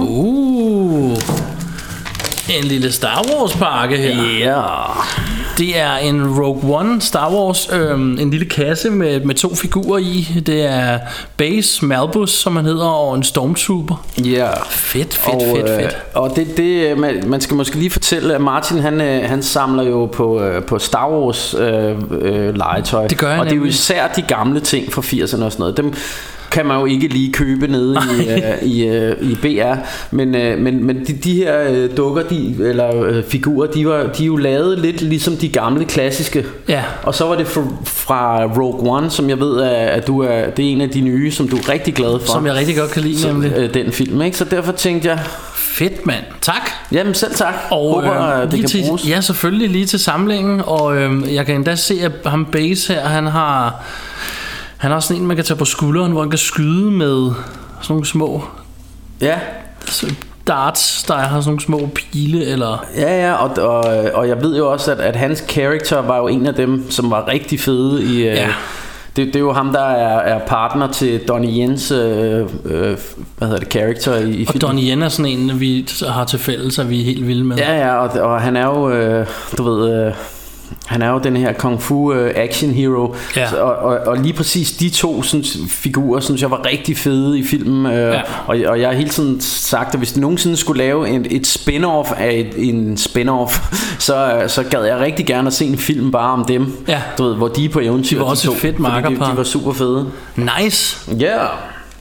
Uh, 0.00 1.18
en 2.58 2.64
lille 2.64 2.92
Star 2.92 3.24
Wars 3.28 3.56
pakke 3.56 3.96
her. 3.96 4.22
Ja. 4.38 4.62
Det 5.60 5.78
er 5.78 5.96
en 5.96 6.40
Rogue 6.40 6.78
One 6.78 7.00
Star 7.00 7.32
Wars, 7.34 7.68
øhm, 7.72 8.18
en 8.18 8.30
lille 8.30 8.46
kasse 8.46 8.90
med, 8.90 9.20
med 9.20 9.34
to 9.34 9.54
figurer 9.54 9.98
i. 9.98 10.28
Det 10.46 10.64
er 10.64 10.98
Base 11.36 11.84
Malbus, 11.84 12.30
som 12.30 12.56
han 12.56 12.64
hedder, 12.64 12.86
og 12.86 13.16
en 13.16 13.22
Stormtrooper. 13.22 14.06
Ja. 14.24 14.48
Fedt, 14.70 15.14
fedt, 15.14 15.34
og, 15.34 15.42
fedt, 15.56 15.68
øh, 15.70 15.82
fedt. 15.82 15.96
Og 16.14 16.36
det, 16.36 16.56
det 16.56 16.98
man, 16.98 17.22
man 17.26 17.40
skal 17.40 17.56
måske 17.56 17.76
lige 17.76 17.90
fortælle 17.90 18.34
at 18.34 18.40
Martin 18.40 18.78
han, 18.78 19.00
øh, 19.00 19.28
han 19.28 19.42
samler 19.42 19.82
jo 19.82 20.06
på, 20.06 20.42
øh, 20.42 20.62
på 20.64 20.78
Star 20.78 21.10
Wars 21.10 21.54
øh, 21.54 21.96
øh, 22.10 22.56
legetøj. 22.56 23.06
Det 23.06 23.18
gør 23.18 23.30
jeg 23.30 23.40
Og 23.40 23.44
det 23.44 23.52
er 23.52 23.56
jo 23.56 23.60
nemlig. 23.60 23.70
især 23.70 24.08
de 24.08 24.22
gamle 24.22 24.60
ting 24.60 24.92
fra 24.92 25.02
80'erne 25.02 25.44
og 25.44 25.52
sådan 25.52 25.56
noget. 25.58 25.76
Dem 25.76 25.94
kan 26.50 26.66
man 26.66 26.78
jo 26.78 26.86
ikke 26.86 27.08
lige 27.08 27.32
købe 27.32 27.66
nede 27.66 27.98
i, 28.20 28.28
øh, 28.30 28.62
i, 28.62 28.86
øh, 28.86 29.16
i 29.20 29.34
BR. 29.34 29.74
Men, 30.10 30.34
øh, 30.34 30.58
men, 30.58 30.84
men 30.84 31.06
de, 31.06 31.12
de 31.12 31.34
her 31.34 31.70
øh, 31.70 31.96
dukker, 31.96 32.22
de, 32.22 32.56
eller 32.60 33.04
øh, 33.04 33.24
figurer, 33.24 33.66
de, 33.66 33.86
var, 33.86 34.06
de 34.18 34.22
er 34.22 34.26
jo 34.26 34.36
lavet 34.36 34.78
lidt 34.78 35.02
ligesom 35.02 35.36
de 35.36 35.48
gamle 35.48 35.84
klassiske. 35.84 36.44
Ja. 36.68 36.82
Og 37.02 37.14
så 37.14 37.24
var 37.24 37.36
det 37.36 37.46
fra, 37.46 37.62
fra 37.84 38.44
Rogue 38.44 38.90
One, 38.96 39.10
som 39.10 39.28
jeg 39.28 39.40
ved, 39.40 39.62
at, 39.62 40.06
du 40.06 40.20
er, 40.20 40.50
det 40.50 40.66
er 40.66 40.72
en 40.72 40.80
af 40.80 40.90
de 40.90 41.00
nye, 41.00 41.30
som 41.32 41.48
du 41.48 41.56
er 41.56 41.68
rigtig 41.68 41.94
glad 41.94 42.20
for. 42.20 42.32
Som 42.32 42.46
jeg 42.46 42.54
rigtig 42.54 42.76
godt 42.76 42.90
kan 42.90 43.02
lide, 43.02 43.18
Så, 43.18 43.32
nemlig. 43.32 43.52
øh, 43.56 43.74
den 43.74 43.92
film, 43.92 44.22
ikke? 44.22 44.36
Så 44.36 44.44
derfor 44.44 44.72
tænkte 44.72 45.08
jeg, 45.08 45.18
Fedt, 45.54 46.06
mand. 46.06 46.24
Tak. 46.40 46.70
Jamen 46.92 47.14
selv 47.14 47.34
tak. 47.34 47.54
Og 47.70 47.94
Håber, 47.94 48.36
øh, 48.36 48.50
det 48.50 48.60
kan 48.60 48.68
til, 48.68 48.82
bruges. 48.86 49.08
Ja, 49.08 49.20
selvfølgelig 49.20 49.68
lige 49.70 49.86
til 49.86 49.98
samlingen. 49.98 50.62
Og 50.66 50.96
øh, 50.96 51.34
jeg 51.34 51.46
kan 51.46 51.54
endda 51.54 51.76
se, 51.76 51.94
at 52.02 52.12
ham 52.26 52.46
Base 52.52 52.92
her, 52.92 53.00
han 53.00 53.26
har... 53.26 53.84
Han 54.80 54.90
har 54.90 55.00
sådan 55.00 55.22
en, 55.22 55.26
man 55.28 55.36
kan 55.36 55.44
tage 55.44 55.58
på 55.58 55.64
skulderen, 55.64 56.12
hvor 56.12 56.20
han 56.20 56.30
kan 56.30 56.38
skyde 56.38 56.90
med 56.90 57.30
sådan 57.80 57.92
nogle 57.94 58.06
små 58.06 58.44
Ja, 59.20 59.38
darts, 60.46 61.02
der 61.02 61.14
har 61.14 61.40
sådan 61.40 61.48
nogle 61.48 61.60
små 61.60 61.88
pile, 61.94 62.44
eller... 62.46 62.84
ja, 62.96 63.26
ja 63.26 63.34
og, 63.34 63.50
og, 63.68 63.84
og 64.14 64.28
jeg 64.28 64.42
ved 64.42 64.56
jo 64.56 64.72
også, 64.72 64.92
at, 64.92 65.00
at 65.00 65.16
hans 65.16 65.44
character 65.48 66.02
var 66.02 66.16
jo 66.18 66.28
en 66.28 66.46
af 66.46 66.54
dem, 66.54 66.90
som 66.90 67.10
var 67.10 67.28
rigtig 67.28 67.60
fede 67.60 68.04
i... 68.04 68.18
øh, 68.18 68.34
Ja. 68.36 68.48
Det, 69.16 69.26
det 69.26 69.36
er 69.36 69.40
jo 69.40 69.52
ham, 69.52 69.72
der 69.72 69.80
er, 69.80 70.18
er 70.18 70.38
partner 70.46 70.88
til 70.92 71.20
Donnie 71.28 71.60
Jens, 71.60 71.90
øh, 71.90 72.40
øh, 72.64 72.96
hvad 73.38 73.48
hedder 73.48 73.58
det, 73.58 73.72
character 73.72 74.14
i, 74.14 74.30
i 74.30 74.46
Og 74.46 74.52
filmen. 74.52 74.60
Donnie 74.60 74.90
Yen 74.92 75.02
er 75.02 75.08
sådan 75.08 75.32
en, 75.32 75.60
vi 75.60 75.88
har 76.08 76.24
til 76.24 76.38
fælles, 76.38 76.78
og 76.78 76.90
vi 76.90 77.00
er 77.00 77.04
helt 77.04 77.26
vilde 77.26 77.44
med. 77.44 77.56
Ja, 77.56 77.78
ja, 77.78 77.94
og, 77.96 78.20
og 78.30 78.40
han 78.40 78.56
er 78.56 78.64
jo, 78.66 78.90
øh, 78.90 79.26
du 79.58 79.62
ved, 79.62 80.06
øh, 80.06 80.12
han 80.86 81.02
er 81.02 81.10
jo 81.10 81.18
den 81.18 81.36
her 81.36 81.52
kung 81.52 81.82
fu 81.82 82.12
øh, 82.12 82.32
action 82.36 82.70
hero. 82.70 83.14
Ja. 83.36 83.54
Og, 83.54 83.74
og, 83.76 83.98
og 84.06 84.16
lige 84.18 84.32
præcis 84.32 84.72
de 84.72 84.90
to 84.90 85.22
synes, 85.22 85.56
figurer, 85.68 86.20
synes 86.20 86.42
jeg 86.42 86.50
var 86.50 86.66
rigtig 86.66 86.96
fede 86.98 87.38
i 87.38 87.44
filmen. 87.44 87.92
Øh, 87.92 87.92
Ja. 88.10 88.20
og, 88.46 88.56
og 88.66 88.80
jeg 88.80 88.88
har 88.88 88.94
hele 88.96 89.08
tiden 89.08 89.40
sagt, 89.40 89.92
at 89.94 90.00
hvis 90.00 90.12
de 90.12 90.20
nogensinde 90.20 90.56
skulle 90.56 90.78
lave 90.84 91.08
en, 91.08 91.26
et 91.30 91.46
spin-off 91.46 92.12
af 92.16 92.34
et, 92.34 92.68
en 92.68 92.94
spin-off, 92.98 93.74
så, 93.98 94.42
så 94.48 94.62
gad 94.70 94.84
jeg 94.84 94.98
rigtig 94.98 95.26
gerne 95.26 95.46
at 95.46 95.52
se 95.52 95.64
en 95.64 95.78
film 95.78 96.10
bare 96.10 96.32
om 96.32 96.44
dem. 96.44 96.84
Ja. 96.88 97.02
Du 97.18 97.24
ved, 97.24 97.34
hvor 97.34 97.48
de 97.48 97.64
er 97.64 97.68
på 97.68 97.80
eventyr. 97.80 98.16
De 98.16 98.24
var 98.24 98.30
også 98.30 98.46
to, 98.46 98.52
et 98.52 98.58
fedt 98.58 98.76
fordi 98.76 98.82
makkerpar. 98.82 99.24
De, 99.24 99.30
de 99.32 99.36
var 99.36 99.44
super 99.44 99.72
fede. 99.72 100.06
Nice. 100.36 100.98
Ja. 101.20 101.36
Yeah. 101.36 101.48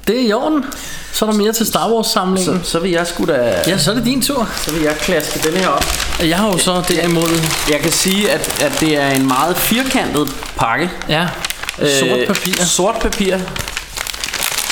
Det 0.10 0.18
er 0.22 0.28
i 0.28 0.34
orden. 0.34 0.66
Så 1.14 1.26
er 1.26 1.30
der 1.32 1.38
mere 1.38 1.54
til 1.54 1.66
Star 1.66 1.92
Wars 1.92 2.08
samlingen. 2.08 2.62
Så, 2.64 2.72
så 2.72 2.80
vil 2.80 2.92
jeg 2.92 3.08
sgu 3.08 3.26
da... 3.26 3.56
Ja, 3.68 3.78
så 3.78 3.92
er 3.92 3.96
det 3.96 4.06
din 4.06 4.22
tur. 4.22 4.50
Så 4.58 4.72
vil 4.72 4.82
jeg 4.82 4.96
klaske 4.96 5.50
den 5.50 5.58
her 5.58 5.68
op. 5.68 5.86
Jeg 6.24 6.38
har 6.38 6.48
jo 6.48 6.58
så 6.58 6.84
derimod... 6.88 7.30
Jeg 7.72 7.80
kan 7.80 7.92
sige, 7.92 8.32
at, 8.32 8.62
at 8.62 8.80
det 8.80 8.98
er 8.98 9.10
en 9.10 9.28
meget 9.28 9.58
firkantet 9.58 10.28
pakke. 10.58 10.90
Ja, 11.10 11.28
sort 12.00 12.20
papir. 12.28 12.52
Øh, 12.60 12.66
sort 12.66 12.96
papir. 13.02 13.38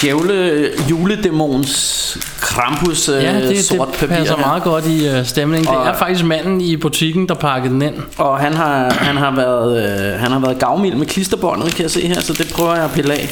Djævle 0.01 0.69
juledæmons 0.89 2.17
Krampus 2.41 3.09
øh, 3.09 3.23
Ja, 3.23 3.47
det, 3.47 3.65
sort 3.65 3.87
det 3.87 3.97
papir. 3.99 4.15
passer 4.15 4.35
her. 4.35 4.45
meget 4.45 4.63
godt 4.63 4.85
i 4.87 5.09
uh, 5.09 5.25
stemningen. 5.25 5.73
Det 5.73 5.87
er 5.87 5.97
faktisk 5.97 6.25
manden 6.25 6.61
i 6.61 6.77
butikken, 6.77 7.27
der 7.29 7.35
pakkede 7.35 7.73
den 7.73 7.81
ind. 7.81 7.95
Og 8.17 8.39
han 8.39 8.53
har, 8.53 8.93
han 8.93 9.17
har 9.17 9.35
været, 9.35 9.83
øh, 10.13 10.19
han 10.19 10.31
har 10.31 10.39
været 10.39 10.59
gavmild 10.59 10.95
med 10.95 11.07
klisterbåndet, 11.07 11.75
kan 11.75 11.83
jeg 11.83 11.91
se 11.91 12.07
her, 12.07 12.21
så 12.21 12.33
det 12.33 12.53
prøver 12.53 12.75
jeg 12.75 12.83
at 12.83 12.91
pille 12.91 13.13
af. 13.13 13.29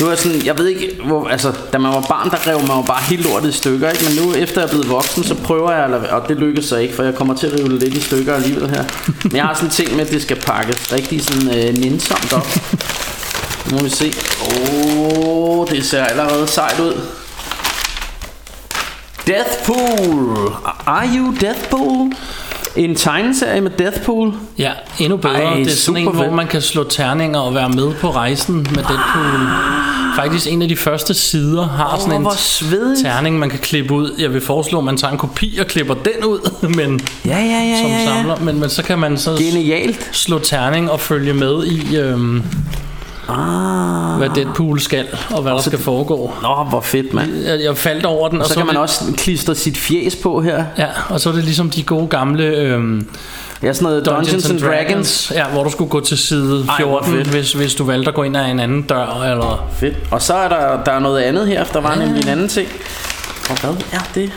Nu 0.00 0.06
er 0.06 0.10
jeg 0.10 0.18
sådan, 0.18 0.44
jeg 0.44 0.58
ved 0.58 0.68
ikke, 0.68 0.98
hvor, 1.04 1.28
altså, 1.28 1.52
da 1.72 1.78
man 1.78 1.92
var 1.92 2.00
barn, 2.08 2.30
der 2.30 2.46
rev 2.46 2.60
man 2.60 2.76
jo 2.76 2.82
bare 2.82 3.02
helt 3.02 3.24
lortet 3.24 3.48
i 3.48 3.52
stykker, 3.52 3.90
ikke? 3.90 4.04
Men 4.04 4.24
nu, 4.24 4.34
efter 4.34 4.60
jeg 4.60 4.66
er 4.66 4.70
blevet 4.70 4.88
voksen, 4.88 5.24
så 5.24 5.34
prøver 5.34 5.72
jeg, 5.72 6.10
og 6.10 6.28
det 6.28 6.36
lykkes 6.36 6.64
så 6.64 6.76
ikke, 6.76 6.94
for 6.94 7.02
jeg 7.02 7.14
kommer 7.14 7.34
til 7.34 7.46
at 7.46 7.52
rive 7.58 7.68
det 7.68 7.82
lidt 7.82 7.94
i 7.94 8.00
stykker 8.00 8.34
alligevel 8.34 8.70
her. 8.70 8.84
Men 9.22 9.36
jeg 9.36 9.44
har 9.44 9.54
sådan 9.54 9.68
en 9.68 9.72
ting 9.72 9.96
med, 9.96 10.06
at 10.06 10.12
det 10.12 10.22
skal 10.22 10.36
pakkes 10.36 10.92
rigtig 10.92 11.24
sådan 11.24 11.48
øh, 11.48 11.74
nænsomt 11.78 12.32
op. 12.32 12.46
Nu 13.70 13.76
må 13.76 13.82
vi 13.82 13.90
se. 13.90 14.12
Åh, 14.42 15.58
oh, 15.58 15.68
det 15.68 15.84
ser 15.84 16.04
allerede 16.04 16.46
sejt 16.46 16.80
ud. 16.80 17.00
Deathpool. 19.26 20.52
Are 20.86 21.08
you 21.16 21.34
Deathpool? 21.40 22.12
En 22.76 22.94
tegneserie 22.94 23.60
med 23.60 23.70
Deathpool. 23.78 24.32
Ja, 24.58 24.72
endnu 24.98 25.16
bedre. 25.16 25.42
Ej, 25.42 25.54
det 25.56 25.66
er 25.66 25.70
sådan 25.70 26.00
en, 26.00 26.04
super 26.06 26.14
hvor 26.16 26.24
fedt. 26.24 26.34
man 26.34 26.46
kan 26.46 26.62
slå 26.62 26.84
terninger 26.84 27.38
og 27.40 27.54
være 27.54 27.68
med 27.68 27.94
på 27.94 28.10
rejsen 28.10 28.56
med 28.56 28.64
Deadpool. 28.64 29.48
Faktisk 30.16 30.46
en 30.52 30.62
af 30.62 30.68
de 30.68 30.76
første 30.76 31.14
sider 31.14 31.66
har 31.68 31.94
Åh, 31.94 32.00
sådan 32.00 32.20
en 32.20 32.96
terning, 33.04 33.38
man 33.38 33.50
kan 33.50 33.58
klippe 33.58 33.94
ud. 33.94 34.14
Jeg 34.18 34.32
vil 34.32 34.40
foreslå, 34.40 34.78
at 34.78 34.84
man 34.84 34.96
tager 34.96 35.12
en 35.12 35.18
kopi 35.18 35.58
og 35.60 35.66
klipper 35.66 35.94
den 35.94 36.24
ud, 36.24 36.50
men 36.76 37.00
Ja, 37.26 37.38
ja, 37.38 37.44
ja, 37.44 37.80
som 37.82 37.90
ja, 37.90 37.98
ja. 37.98 38.04
samler. 38.04 38.36
Men, 38.40 38.60
men 38.60 38.70
så 38.70 38.82
kan 38.82 38.98
man 38.98 39.18
så 39.18 39.30
Genialt. 39.38 40.08
slå 40.12 40.38
terning 40.38 40.90
og 40.90 41.00
følge 41.00 41.34
med 41.34 41.66
i, 41.66 41.96
øhm, 41.96 42.42
Ah. 43.28 44.18
hvad 44.18 44.28
Deadpool 44.34 44.80
skal, 44.80 45.06
og 45.30 45.42
hvad 45.42 45.52
der 45.52 45.60
skal 45.60 45.78
foregå. 45.78 46.32
Nå, 46.42 46.66
hvor 46.68 46.80
fedt, 46.80 47.14
mand. 47.14 47.36
Jeg, 47.44 47.60
jeg 47.64 47.76
faldt 47.76 48.04
over 48.06 48.28
den, 48.28 48.38
og, 48.38 48.42
Og 48.44 48.48
så 48.48 48.54
kan 48.54 48.66
man 48.66 48.74
det- 48.74 48.82
også 48.82 49.04
klistre 49.16 49.54
sit 49.54 49.78
fjes 49.78 50.16
på 50.16 50.40
her. 50.42 50.64
Ja, 50.78 50.86
og 51.08 51.20
så 51.20 51.28
er 51.28 51.32
det 51.34 51.44
ligesom 51.44 51.70
de 51.70 51.82
gode 51.82 52.06
gamle 52.06 52.44
øhm, 52.44 53.08
Ja, 53.62 53.72
sådan 53.72 53.84
noget 53.88 54.06
Dungeons, 54.06 54.50
and 54.50 54.60
Dragons. 54.60 55.32
Ja, 55.34 55.46
hvor 55.48 55.64
du 55.64 55.70
skulle 55.70 55.90
gå 55.90 56.00
til 56.00 56.18
side 56.18 56.66
Ej, 56.68 56.84
hvor 56.84 57.02
14, 57.04 57.14
fedt. 57.24 57.28
hvis, 57.28 57.52
hvis 57.52 57.74
du 57.74 57.84
valgte 57.84 58.08
at 58.08 58.14
gå 58.14 58.22
ind 58.22 58.36
ad 58.36 58.50
en 58.50 58.60
anden 58.60 58.82
dør, 58.82 59.22
eller... 59.22 59.68
Fedt. 59.72 59.94
Og 60.10 60.22
så 60.22 60.34
er 60.34 60.48
der, 60.48 60.84
der 60.84 60.92
er 60.92 60.98
noget 60.98 61.20
andet 61.20 61.46
her, 61.46 61.64
der 61.64 61.80
var 61.80 61.94
nemlig 61.94 62.22
en 62.22 62.28
anden 62.28 62.48
ting. 62.48 62.68
Og 63.50 63.60
hvad 63.60 63.70
er 63.92 64.00
det? 64.14 64.32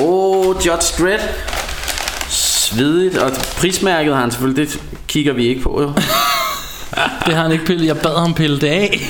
Åh, 0.00 0.46
oh, 0.46 0.46
Judge 0.66 1.04
Dredd. 1.04 1.20
Svedigt. 2.28 3.18
Og 3.18 3.30
prismærket 3.58 4.14
har 4.14 4.20
han 4.20 4.30
selvfølgelig, 4.30 4.68
det 4.68 4.80
kigger 5.08 5.32
vi 5.32 5.46
ikke 5.46 5.60
på 5.62 5.82
jo. 5.82 5.92
Det 7.26 7.34
har 7.34 7.42
han 7.42 7.52
ikke 7.52 7.64
pillet. 7.64 7.86
Jeg 7.86 7.96
bad 7.98 8.18
ham 8.18 8.34
pille 8.34 8.60
det 8.60 8.66
af. 8.66 9.00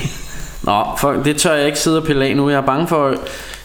Nå, 0.63 0.85
for 0.99 1.13
det 1.13 1.37
tør 1.37 1.55
jeg 1.55 1.67
ikke 1.67 1.79
sidde 1.79 1.99
og 1.99 2.05
pille 2.05 2.25
af 2.25 2.37
nu. 2.37 2.51
Jeg 2.51 2.57
er 2.57 2.61
bange 2.67 2.89
for... 2.89 3.15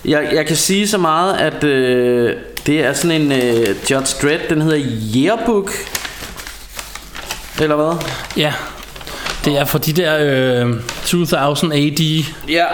Jeg, 0.05 0.29
jeg 0.33 0.45
kan 0.47 0.55
sige 0.55 0.87
så 0.87 0.97
meget, 0.97 1.33
at 1.37 1.63
øh, 1.63 2.35
det 2.65 2.85
er 2.85 2.93
sådan 2.93 3.21
en 3.21 3.31
øh, 3.31 3.67
Judge 3.91 4.15
Dredd, 4.21 4.41
den 4.49 4.61
hedder 4.61 4.79
Yearbook. 5.15 5.71
Eller 7.61 7.75
hvad? 7.75 8.03
Ja, 8.37 8.53
det 9.45 9.57
er 9.57 9.65
for 9.65 9.77
de 9.77 9.93
der 9.93 10.17
øh, 10.65 10.73
2000 11.05 11.73
AD, 11.73 12.23
Ja. 12.49 12.65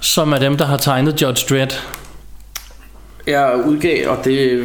som 0.00 0.32
er 0.32 0.38
dem, 0.38 0.56
der 0.56 0.64
har 0.66 0.76
tegnet 0.76 1.22
Judge 1.22 1.46
Dredd. 1.54 1.72
Jeg 3.26 3.52
udgav, 3.66 4.08
og 4.10 4.24
det 4.24 4.52
er 4.52 4.64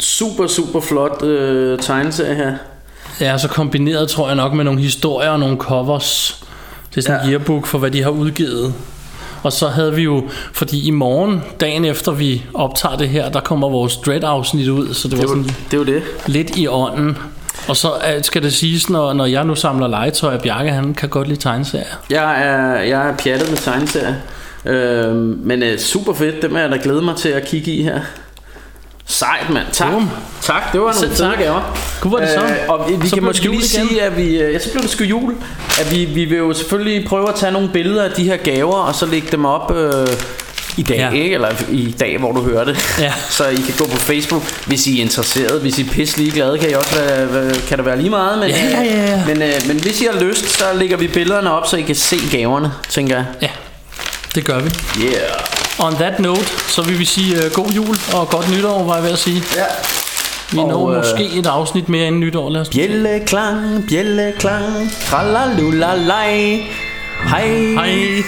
super, 0.00 0.46
super 0.46 0.80
flot 0.80 1.22
øh, 1.22 1.78
tegneserie 1.78 2.34
her. 2.34 2.54
Ja, 3.20 3.38
så 3.38 3.48
kombineret 3.48 4.08
tror 4.08 4.26
jeg 4.26 4.36
nok 4.36 4.52
med 4.52 4.64
nogle 4.64 4.80
historier 4.80 5.30
og 5.30 5.40
nogle 5.40 5.56
covers. 5.56 6.40
Det 6.90 6.96
er 6.98 7.02
sådan 7.02 7.20
en 7.20 7.26
Ja. 7.26 7.32
yearbook 7.32 7.66
for, 7.66 7.78
hvad 7.78 7.90
de 7.90 8.02
har 8.02 8.10
udgivet. 8.10 8.74
Og 9.42 9.52
så 9.52 9.68
havde 9.68 9.94
vi 9.94 10.02
jo, 10.02 10.28
fordi 10.52 10.86
i 10.86 10.90
morgen, 10.90 11.42
dagen 11.60 11.84
efter 11.84 12.12
vi 12.12 12.44
optager 12.54 12.96
det 12.96 13.08
her, 13.08 13.28
der 13.28 13.40
kommer 13.40 13.68
vores 13.68 13.96
Dread-afsnit 13.96 14.68
ud, 14.68 14.94
så 14.94 15.08
det 15.08 15.18
var 15.18 15.22
Det 15.24 15.30
jo, 15.30 15.42
sådan 15.44 15.56
det 15.70 15.76
jo 15.76 15.84
det. 15.84 16.02
lidt 16.26 16.56
i 16.56 16.66
ånden. 16.68 17.18
Og 17.68 17.76
så 17.76 17.88
øh, 18.16 18.22
skal 18.24 18.42
det 18.42 18.52
siges, 18.52 18.90
når, 18.90 19.12
når 19.12 19.26
jeg 19.26 19.44
nu 19.44 19.54
samler 19.54 19.88
legetøj, 19.88 20.34
at 20.34 20.42
Bjarke 20.42 20.70
han 20.72 20.94
kan 20.94 21.08
godt 21.08 21.28
lide 21.28 21.40
tegneserier. 21.40 21.84
Jeg 22.10 22.42
er, 22.46 22.80
jeg 22.80 23.08
er 23.08 23.16
pjattet 23.16 23.50
med 23.50 23.58
tegneserier. 23.58 24.14
Øh, 24.66 25.14
men 25.46 25.62
øh, 25.62 25.78
super 25.78 26.14
fedt, 26.14 26.42
dem 26.42 26.56
er 26.56 26.60
jeg 26.60 26.70
da 26.70 26.78
glæde 26.82 27.02
mig 27.02 27.16
til 27.16 27.28
at 27.28 27.44
kigge 27.46 27.70
i 27.72 27.82
her. 27.82 28.00
Sejt, 29.06 29.50
mand. 29.50 29.66
Tak. 29.72 29.90
Bum. 29.92 30.10
Tak, 30.42 30.72
det 30.72 30.80
var 30.80 30.86
nogle 30.86 30.98
Selv 31.00 31.10
fede 31.16 31.28
tak. 31.30 31.38
gaver. 31.38 31.76
Gud, 32.00 32.12
er 32.12 32.18
det 32.20 32.28
så? 32.34 32.40
Øh, 32.44 32.56
og 32.68 32.90
vi, 33.02 33.08
Så 33.08 33.14
kan 33.14 33.24
måske 33.24 33.42
lige 33.44 33.54
igen. 33.54 33.62
sige, 33.88 34.02
at 34.02 34.16
vi... 34.16 34.36
øh, 34.38 34.52
Ja, 34.52 34.58
så 34.58 34.70
blev 34.72 34.82
det 34.82 34.90
sgu 34.90 35.04
jul. 35.04 35.34
At 35.80 35.90
vi, 35.90 36.04
vi 36.04 36.24
vil 36.24 36.38
jo 36.38 36.52
selvfølgelig 36.52 37.08
prøve 37.08 37.28
at 37.28 37.34
tage 37.34 37.52
nogle 37.52 37.68
billeder 37.68 38.04
af 38.04 38.10
de 38.10 38.24
her 38.24 38.36
gaver, 38.36 38.74
og 38.76 38.94
så 38.94 39.06
lægge 39.06 39.28
dem 39.32 39.44
op... 39.44 39.76
Øh, 39.76 40.06
i 40.76 40.82
dag, 40.82 40.96
Ja. 40.96 41.10
ikke? 41.10 41.34
Eller 41.34 41.48
i 41.70 41.94
dag, 42.00 42.18
hvor 42.18 42.32
du 42.32 42.42
hører 42.42 42.64
det. 42.64 42.96
Ja. 43.00 43.12
Så 43.30 43.46
I 43.48 43.54
kan 43.54 43.74
gå 43.78 43.86
på 43.86 43.96
Facebook, 43.96 44.42
hvis 44.66 44.86
I 44.86 44.98
er 44.98 45.02
interesseret. 45.02 45.60
Hvis 45.60 45.78
I 45.78 45.82
er 45.82 45.90
pisse 45.90 46.30
glade, 46.30 46.58
kan 46.58 46.70
I 46.70 46.74
også 46.74 46.94
være, 47.00 47.34
være- 47.34 47.54
kan 47.68 47.78
det 47.78 47.86
være 47.86 47.96
lige 47.98 48.10
meget. 48.10 48.38
Men, 48.38 48.48
Ja, 48.50 48.56
ja, 48.64 48.82
ja, 48.82 49.06
ja. 49.10 49.20
øh, 49.20 49.26
Men, 49.28 49.42
øh, 49.42 49.52
men 49.66 49.80
hvis 49.80 50.00
I 50.00 50.06
har 50.12 50.20
lyst, 50.20 50.58
så 50.58 50.64
lægger 50.74 50.96
vi 50.96 51.08
billederne 51.08 51.52
op, 51.52 51.66
så 51.66 51.76
I 51.76 51.82
kan 51.82 51.94
se 51.94 52.16
gaverne, 52.32 52.72
tænker 52.88 53.16
jeg. 53.16 53.24
Ja, 53.42 53.48
det 54.34 54.44
gør 54.44 54.58
vi. 54.60 54.70
Yeah. 55.04 55.14
On 55.78 55.92
that 55.94 56.20
note, 56.20 56.46
så 56.68 56.82
vil 56.82 56.98
vi 56.98 57.04
sige 57.04 57.36
uh, 57.36 57.52
god 57.52 57.66
jul 57.66 57.96
og 58.14 58.28
godt 58.28 58.50
nytår, 58.50 58.84
var 58.84 58.94
jeg 58.94 59.04
ved 59.04 59.10
at 59.10 59.18
sige. 59.18 59.42
Ja. 59.56 59.64
Vi 60.52 60.58
Og, 60.58 60.68
når 60.68 60.90
øh, 60.90 60.96
måske 60.96 61.38
et 61.38 61.46
afsnit 61.46 61.88
mere 61.88 62.06
inden 62.06 62.20
nytår, 62.20 62.50
lad 62.50 62.60
os 62.60 62.68
Bjælleklang, 62.68 63.84
bjælleklang, 63.88 64.90
tralalullalej. 65.06 66.62
Hej. 67.28 67.48
Hej. 67.74 68.22